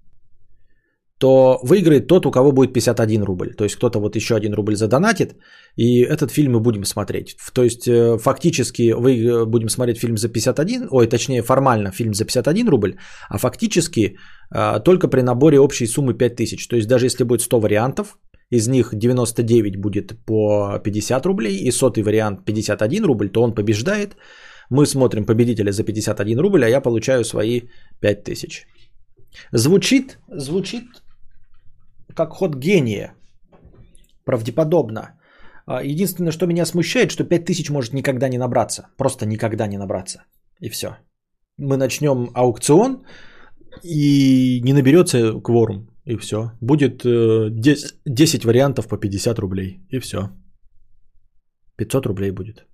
то 1.24 1.58
выиграет 1.62 2.06
тот, 2.06 2.26
у 2.26 2.30
кого 2.30 2.52
будет 2.52 2.72
51 2.72 3.22
рубль. 3.24 3.54
То 3.56 3.64
есть 3.64 3.76
кто-то 3.76 3.98
вот 4.00 4.16
еще 4.16 4.34
один 4.34 4.54
рубль 4.54 4.74
задонатит, 4.74 5.36
и 5.76 6.02
этот 6.02 6.30
фильм 6.30 6.52
мы 6.52 6.60
будем 6.60 6.84
смотреть. 6.84 7.36
То 7.54 7.62
есть 7.62 7.88
э, 7.88 8.18
фактически 8.18 8.92
вы 8.92 9.10
э, 9.10 9.46
будем 9.46 9.68
смотреть 9.68 9.98
фильм 9.98 10.16
за 10.16 10.28
51, 10.28 10.88
ой, 10.90 11.06
точнее 11.06 11.42
формально 11.42 11.92
фильм 11.92 12.12
за 12.12 12.24
51 12.24 12.68
рубль, 12.68 12.96
а 13.30 13.38
фактически 13.38 14.16
э, 14.54 14.80
только 14.84 15.08
при 15.08 15.22
наборе 15.22 15.58
общей 15.58 15.86
суммы 15.86 16.12
5000. 16.12 16.68
То 16.68 16.76
есть 16.76 16.88
даже 16.88 17.06
если 17.06 17.24
будет 17.24 17.40
100 17.40 17.60
вариантов, 17.60 18.18
из 18.50 18.68
них 18.68 18.90
99 18.92 19.76
будет 19.76 20.12
по 20.26 20.78
50 20.84 21.26
рублей, 21.26 21.56
и 21.56 21.72
сотый 21.72 22.02
вариант 22.02 22.44
51 22.44 23.04
рубль, 23.04 23.30
то 23.30 23.42
он 23.42 23.54
побеждает. 23.54 24.16
Мы 24.70 24.84
смотрим 24.84 25.24
победителя 25.24 25.72
за 25.72 25.84
51 25.84 26.38
рубль, 26.38 26.64
а 26.64 26.68
я 26.68 26.82
получаю 26.82 27.24
свои 27.24 27.60
5000. 28.00 28.66
Звучит, 29.52 30.18
звучит 30.28 30.84
как 32.14 32.32
ход 32.32 32.56
гения. 32.56 33.14
Правдеподобно. 34.24 35.18
А, 35.66 35.82
единственное, 35.82 36.32
что 36.32 36.46
меня 36.46 36.66
смущает, 36.66 37.10
что 37.10 37.24
5000 37.24 37.70
может 37.70 37.92
никогда 37.92 38.28
не 38.28 38.38
набраться. 38.38 38.88
Просто 38.96 39.26
никогда 39.26 39.66
не 39.66 39.78
набраться. 39.78 40.24
И 40.60 40.68
все. 40.68 40.96
Мы 41.58 41.76
начнем 41.76 42.30
аукцион, 42.34 43.04
и 43.82 44.60
не 44.62 44.72
наберется 44.72 45.40
кворум. 45.40 45.88
И 46.04 46.16
все. 46.16 46.52
Будет 46.60 47.02
10, 47.02 47.04
э, 47.04 47.96
10 48.06 48.44
вариантов 48.44 48.88
по 48.88 48.96
50 48.96 49.38
рублей. 49.38 49.80
И 49.90 49.98
все. 49.98 50.30
500 51.76 52.06
рублей 52.06 52.30
будет. 52.30 52.66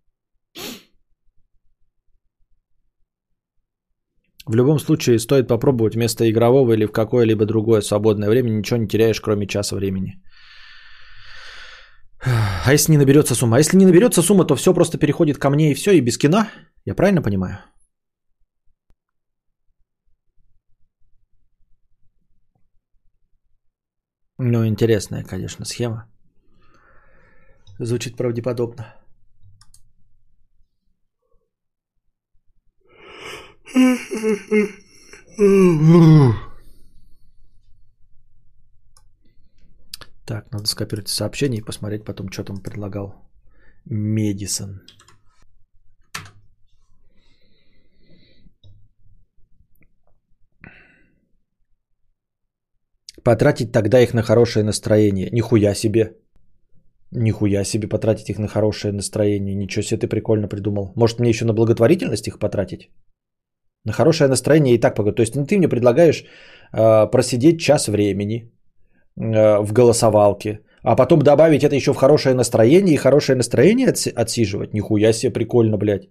В 4.50 4.54
любом 4.56 4.80
случае 4.80 5.18
стоит 5.20 5.46
попробовать 5.46 5.94
вместо 5.94 6.24
игрового 6.24 6.72
или 6.72 6.86
в 6.86 6.92
какое-либо 6.92 7.46
другое 7.46 7.82
свободное 7.82 8.28
время. 8.28 8.50
Ничего 8.50 8.80
не 8.80 8.88
теряешь, 8.88 9.20
кроме 9.20 9.46
часа 9.46 9.76
времени. 9.76 10.20
А 12.66 12.72
если 12.72 12.92
не 12.92 12.98
наберется 12.98 13.34
сумма? 13.34 13.56
А 13.56 13.60
если 13.60 13.78
не 13.78 13.86
наберется 13.86 14.22
сумма, 14.22 14.44
то 14.44 14.56
все 14.56 14.74
просто 14.74 14.98
переходит 14.98 15.38
ко 15.38 15.50
мне 15.50 15.70
и 15.70 15.74
все, 15.74 15.92
и 15.92 16.00
без 16.00 16.18
кино? 16.18 16.46
Я 16.84 16.94
правильно 16.94 17.22
понимаю? 17.22 17.58
Ну, 24.38 24.66
интересная, 24.66 25.22
конечно, 25.22 25.64
схема. 25.64 26.08
Звучит 27.78 28.16
правдеподобно. 28.16 28.99
Так, 40.26 40.52
надо 40.52 40.66
скопировать 40.66 41.08
сообщение 41.08 41.60
и 41.60 41.64
посмотреть 41.64 42.04
потом, 42.04 42.30
что 42.30 42.44
там 42.44 42.62
предлагал 42.62 43.14
Медисон. 43.84 44.80
Потратить 53.24 53.72
тогда 53.72 54.00
их 54.00 54.14
на 54.14 54.22
хорошее 54.22 54.64
настроение. 54.64 55.30
Нихуя 55.32 55.74
себе. 55.74 56.16
Нихуя 57.10 57.64
себе 57.64 57.88
потратить 57.88 58.30
их 58.30 58.38
на 58.38 58.48
хорошее 58.48 58.92
настроение. 58.92 59.54
Ничего 59.54 59.82
себе 59.82 60.00
ты 60.00 60.08
прикольно 60.08 60.48
придумал. 60.48 60.92
Может 60.96 61.18
мне 61.20 61.28
еще 61.28 61.44
на 61.44 61.52
благотворительность 61.52 62.28
их 62.28 62.38
потратить? 62.38 62.90
На 63.84 63.92
хорошее 63.92 64.28
настроение 64.28 64.74
и 64.74 64.80
так 64.80 64.94
погода. 64.94 65.16
То 65.16 65.22
есть 65.22 65.36
ну, 65.36 65.46
ты 65.46 65.56
мне 65.58 65.68
предлагаешь 65.68 66.24
э, 66.72 67.10
просидеть 67.10 67.60
час 67.60 67.88
времени 67.88 68.52
э, 69.18 69.60
в 69.62 69.72
голосовалке, 69.72 70.60
а 70.82 70.96
потом 70.96 71.22
добавить 71.22 71.64
это 71.64 71.76
еще 71.76 71.92
в 71.92 71.96
хорошее 71.96 72.34
настроение 72.34 72.94
и 72.94 72.98
хорошее 72.98 73.36
настроение 73.36 73.88
отс- 73.88 74.12
отсиживать. 74.14 74.74
Нихуя 74.74 75.12
себе 75.12 75.32
прикольно, 75.32 75.76
блядь. 75.76 76.08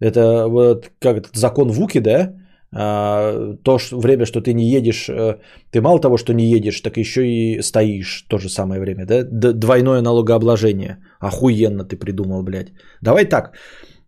Это 0.00 0.48
вот 0.48 0.90
как 0.98 1.16
этот 1.16 1.36
закон 1.36 1.70
Вуки, 1.70 2.00
да? 2.00 2.34
А, 2.70 3.54
то 3.64 3.78
что, 3.78 3.98
время, 3.98 4.26
что 4.26 4.40
ты 4.40 4.52
не 4.52 4.70
едешь, 4.70 5.08
э, 5.08 5.38
ты 5.70 5.80
мало 5.80 6.00
того, 6.00 6.18
что 6.18 6.34
не 6.34 6.44
едешь, 6.44 6.80
так 6.80 6.96
еще 6.98 7.26
и 7.26 7.62
стоишь 7.62 8.26
то 8.28 8.38
же 8.38 8.48
самое 8.48 8.80
время, 8.80 9.06
да? 9.06 9.24
Двойное 9.54 10.02
налогообложение. 10.02 10.98
Охуенно 11.20 11.84
ты 11.84 11.96
придумал, 11.96 12.42
блядь. 12.42 12.72
Давай 13.00 13.24
так, 13.24 13.56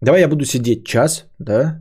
давай 0.01 0.21
я 0.21 0.29
буду 0.29 0.45
сидеть 0.45 0.87
час, 0.87 1.27
да? 1.39 1.81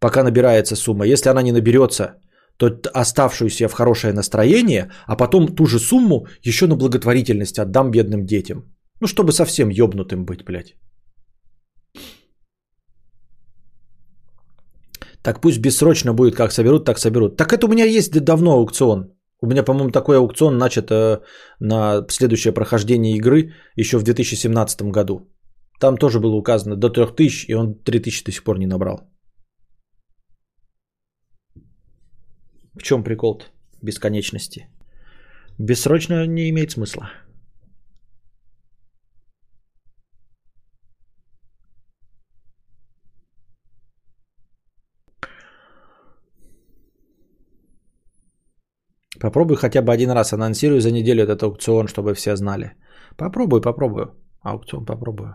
Пока 0.00 0.22
набирается 0.22 0.76
сумма. 0.76 1.06
Если 1.06 1.30
она 1.30 1.42
не 1.42 1.52
наберется, 1.52 2.14
то 2.56 2.80
оставшуюся 2.94 3.68
в 3.68 3.72
хорошее 3.72 4.12
настроение, 4.12 4.90
а 5.06 5.16
потом 5.16 5.54
ту 5.54 5.66
же 5.66 5.78
сумму 5.78 6.26
еще 6.42 6.66
на 6.66 6.76
благотворительность 6.76 7.58
отдам 7.58 7.90
бедным 7.90 8.26
детям. 8.26 8.64
Ну, 9.00 9.06
чтобы 9.06 9.32
совсем 9.32 9.70
ёбнутым 9.70 10.24
быть, 10.24 10.44
блядь. 10.44 10.74
Так 15.22 15.40
пусть 15.40 15.60
бессрочно 15.60 16.14
будет, 16.14 16.34
как 16.34 16.52
соберут, 16.52 16.84
так 16.84 16.98
соберут. 16.98 17.36
Так 17.36 17.52
это 17.52 17.66
у 17.66 17.68
меня 17.68 17.84
есть 17.84 18.24
давно 18.24 18.52
аукцион. 18.52 19.12
У 19.40 19.46
меня, 19.46 19.62
по-моему, 19.62 19.90
такой 19.90 20.16
аукцион 20.16 20.58
начат 20.58 20.90
э, 20.90 21.20
на 21.60 22.04
следующее 22.08 22.52
прохождение 22.52 23.16
игры 23.16 23.52
еще 23.76 23.98
в 23.98 24.02
2017 24.02 24.82
году. 24.90 25.28
Там 25.80 25.96
тоже 25.96 26.18
было 26.18 26.34
указано 26.34 26.76
до 26.76 26.88
3000, 26.88 27.46
и 27.48 27.54
он 27.54 27.74
3000 27.74 28.24
до 28.24 28.32
сих 28.32 28.42
пор 28.42 28.58
не 28.58 28.66
набрал. 28.66 28.98
В 32.78 32.82
чем 32.82 33.02
прикол-то 33.02 33.46
бесконечности? 33.82 34.68
Бессрочно 35.58 36.26
не 36.26 36.48
имеет 36.50 36.70
смысла. 36.70 37.10
Попробуй 49.20 49.56
хотя 49.56 49.82
бы 49.82 49.92
один 49.92 50.10
раз 50.10 50.32
анонсируй 50.32 50.80
за 50.80 50.92
неделю 50.92 51.24
этот 51.24 51.42
аукцион, 51.42 51.88
чтобы 51.88 52.14
все 52.14 52.36
знали. 52.36 52.76
Попробуй, 53.16 53.60
попробую. 53.60 54.14
Аукцион 54.40 54.86
попробую. 54.86 55.34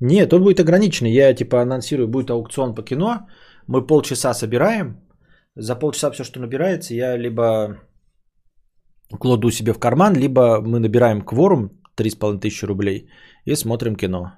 Нет, 0.00 0.32
он 0.32 0.42
будет 0.42 0.60
ограниченный. 0.60 1.12
Я 1.12 1.34
типа 1.34 1.60
анонсирую, 1.60 2.08
будет 2.08 2.30
аукцион 2.30 2.74
по 2.74 2.82
кино. 2.82 3.28
Мы 3.66 3.86
полчаса 3.86 4.34
собираем. 4.34 4.96
За 5.56 5.76
полчаса 5.76 6.10
все, 6.10 6.24
что 6.24 6.40
набирается, 6.40 6.94
я 6.94 7.16
либо 7.18 7.78
кладу 9.20 9.50
себе 9.50 9.72
в 9.72 9.78
карман, 9.78 10.14
либо 10.14 10.60
мы 10.62 10.78
набираем 10.80 11.20
кворум 11.20 11.70
3,5 11.96 12.40
тысячи 12.40 12.64
рублей 12.64 13.10
и 13.44 13.56
смотрим 13.56 13.96
кино. 13.96 14.32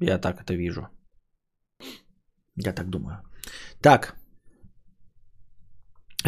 Я 0.00 0.18
так 0.18 0.40
это 0.40 0.54
вижу. 0.54 0.88
Я 2.56 2.72
так 2.72 2.90
думаю. 2.90 3.22
Так, 3.80 4.20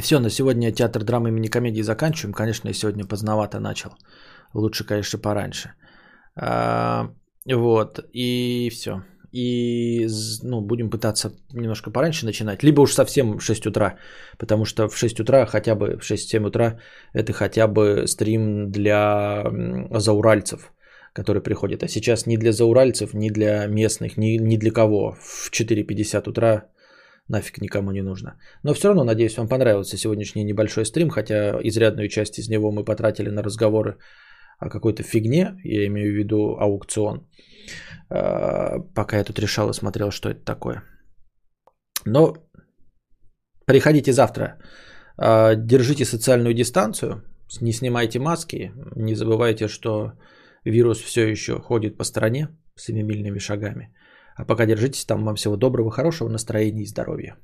все, 0.01 0.19
на 0.21 0.31
сегодня 0.31 0.73
театр 0.73 1.05
драмы 1.05 1.29
имени 1.29 1.49
комедии 1.49 1.83
заканчиваем. 1.83 2.33
Конечно, 2.33 2.69
я 2.69 2.75
сегодня 2.75 3.05
поздновато 3.05 3.61
начал. 3.61 3.91
Лучше, 4.55 4.85
конечно, 4.85 5.19
пораньше. 5.19 5.75
А, 6.35 7.11
вот, 7.45 8.01
и 8.15 8.71
все. 8.71 9.03
И 9.33 10.07
ну, 10.43 10.61
будем 10.61 10.91
пытаться 10.91 11.33
немножко 11.53 11.91
пораньше 11.91 12.27
начинать. 12.27 12.63
Либо 12.63 12.83
уж 12.83 12.93
совсем 12.93 13.39
в 13.39 13.43
6 13.43 13.67
утра. 13.67 13.97
Потому 14.39 14.65
что 14.65 14.89
в 14.89 14.97
6 14.97 15.21
утра, 15.21 15.47
хотя 15.47 15.75
бы 15.75 15.97
в 15.97 16.03
6-7 16.03 16.47
утра, 16.47 16.79
это 17.15 17.33
хотя 17.33 17.67
бы 17.67 18.07
стрим 18.07 18.71
для 18.71 19.45
зауральцев, 19.91 20.73
которые 21.15 21.43
приходят. 21.43 21.83
А 21.83 21.89
сейчас 21.89 22.27
ни 22.27 22.37
для 22.37 22.53
зауральцев, 22.53 23.15
ни 23.15 23.31
для 23.31 23.67
местных, 23.67 24.19
ни, 24.19 24.39
ни 24.39 24.59
для 24.59 24.71
кого. 24.71 25.17
В 25.21 25.51
4.50 25.51 26.29
утра 26.29 26.65
нафиг 27.29 27.61
никому 27.61 27.93
не 27.93 28.03
нужно. 28.03 28.35
Но 28.63 28.75
все 28.75 28.89
равно, 28.89 29.05
надеюсь, 29.05 29.39
вам 29.39 29.49
понравился 29.49 29.97
сегодняшний 29.97 30.45
небольшой 30.45 30.85
стрим, 30.85 31.09
хотя 31.09 31.59
изрядную 31.63 32.09
часть 32.09 32.39
из 32.39 32.49
него 32.49 32.71
мы 32.71 32.85
потратили 32.85 33.31
на 33.31 33.43
разговоры 33.43 33.97
о 34.63 34.71
какой-то 34.71 35.03
фигне, 35.03 35.61
я 35.65 35.87
имею 35.87 36.13
в 36.13 36.17
виду 36.17 36.57
аукцион, 36.59 37.27
а, 38.11 38.81
пока 38.95 39.19
я 39.19 39.25
тут 39.25 39.39
решал 39.39 39.71
и 39.71 39.75
смотрел, 39.75 40.11
что 40.11 40.29
это 40.29 40.45
такое. 40.45 40.83
Но 42.05 42.35
приходите 43.67 44.13
завтра, 44.13 44.59
а, 45.17 45.55
держите 45.55 46.05
социальную 46.05 46.55
дистанцию, 46.55 47.23
не 47.61 47.73
снимайте 47.73 48.19
маски, 48.19 48.73
не 48.97 49.15
забывайте, 49.15 49.69
что 49.69 50.13
вирус 50.65 50.99
все 51.01 51.31
еще 51.31 51.61
ходит 51.61 51.99
по 51.99 52.05
стране 52.05 52.49
семимильными 52.77 53.39
шагами. 53.39 53.95
А 54.37 54.45
пока 54.45 54.67
держитесь 54.67 55.05
там. 55.05 55.25
Вам 55.25 55.37
всего 55.37 55.57
доброго, 55.57 55.91
хорошего 55.91 56.29
настроения 56.29 56.83
и 56.83 56.87
здоровья. 56.87 57.37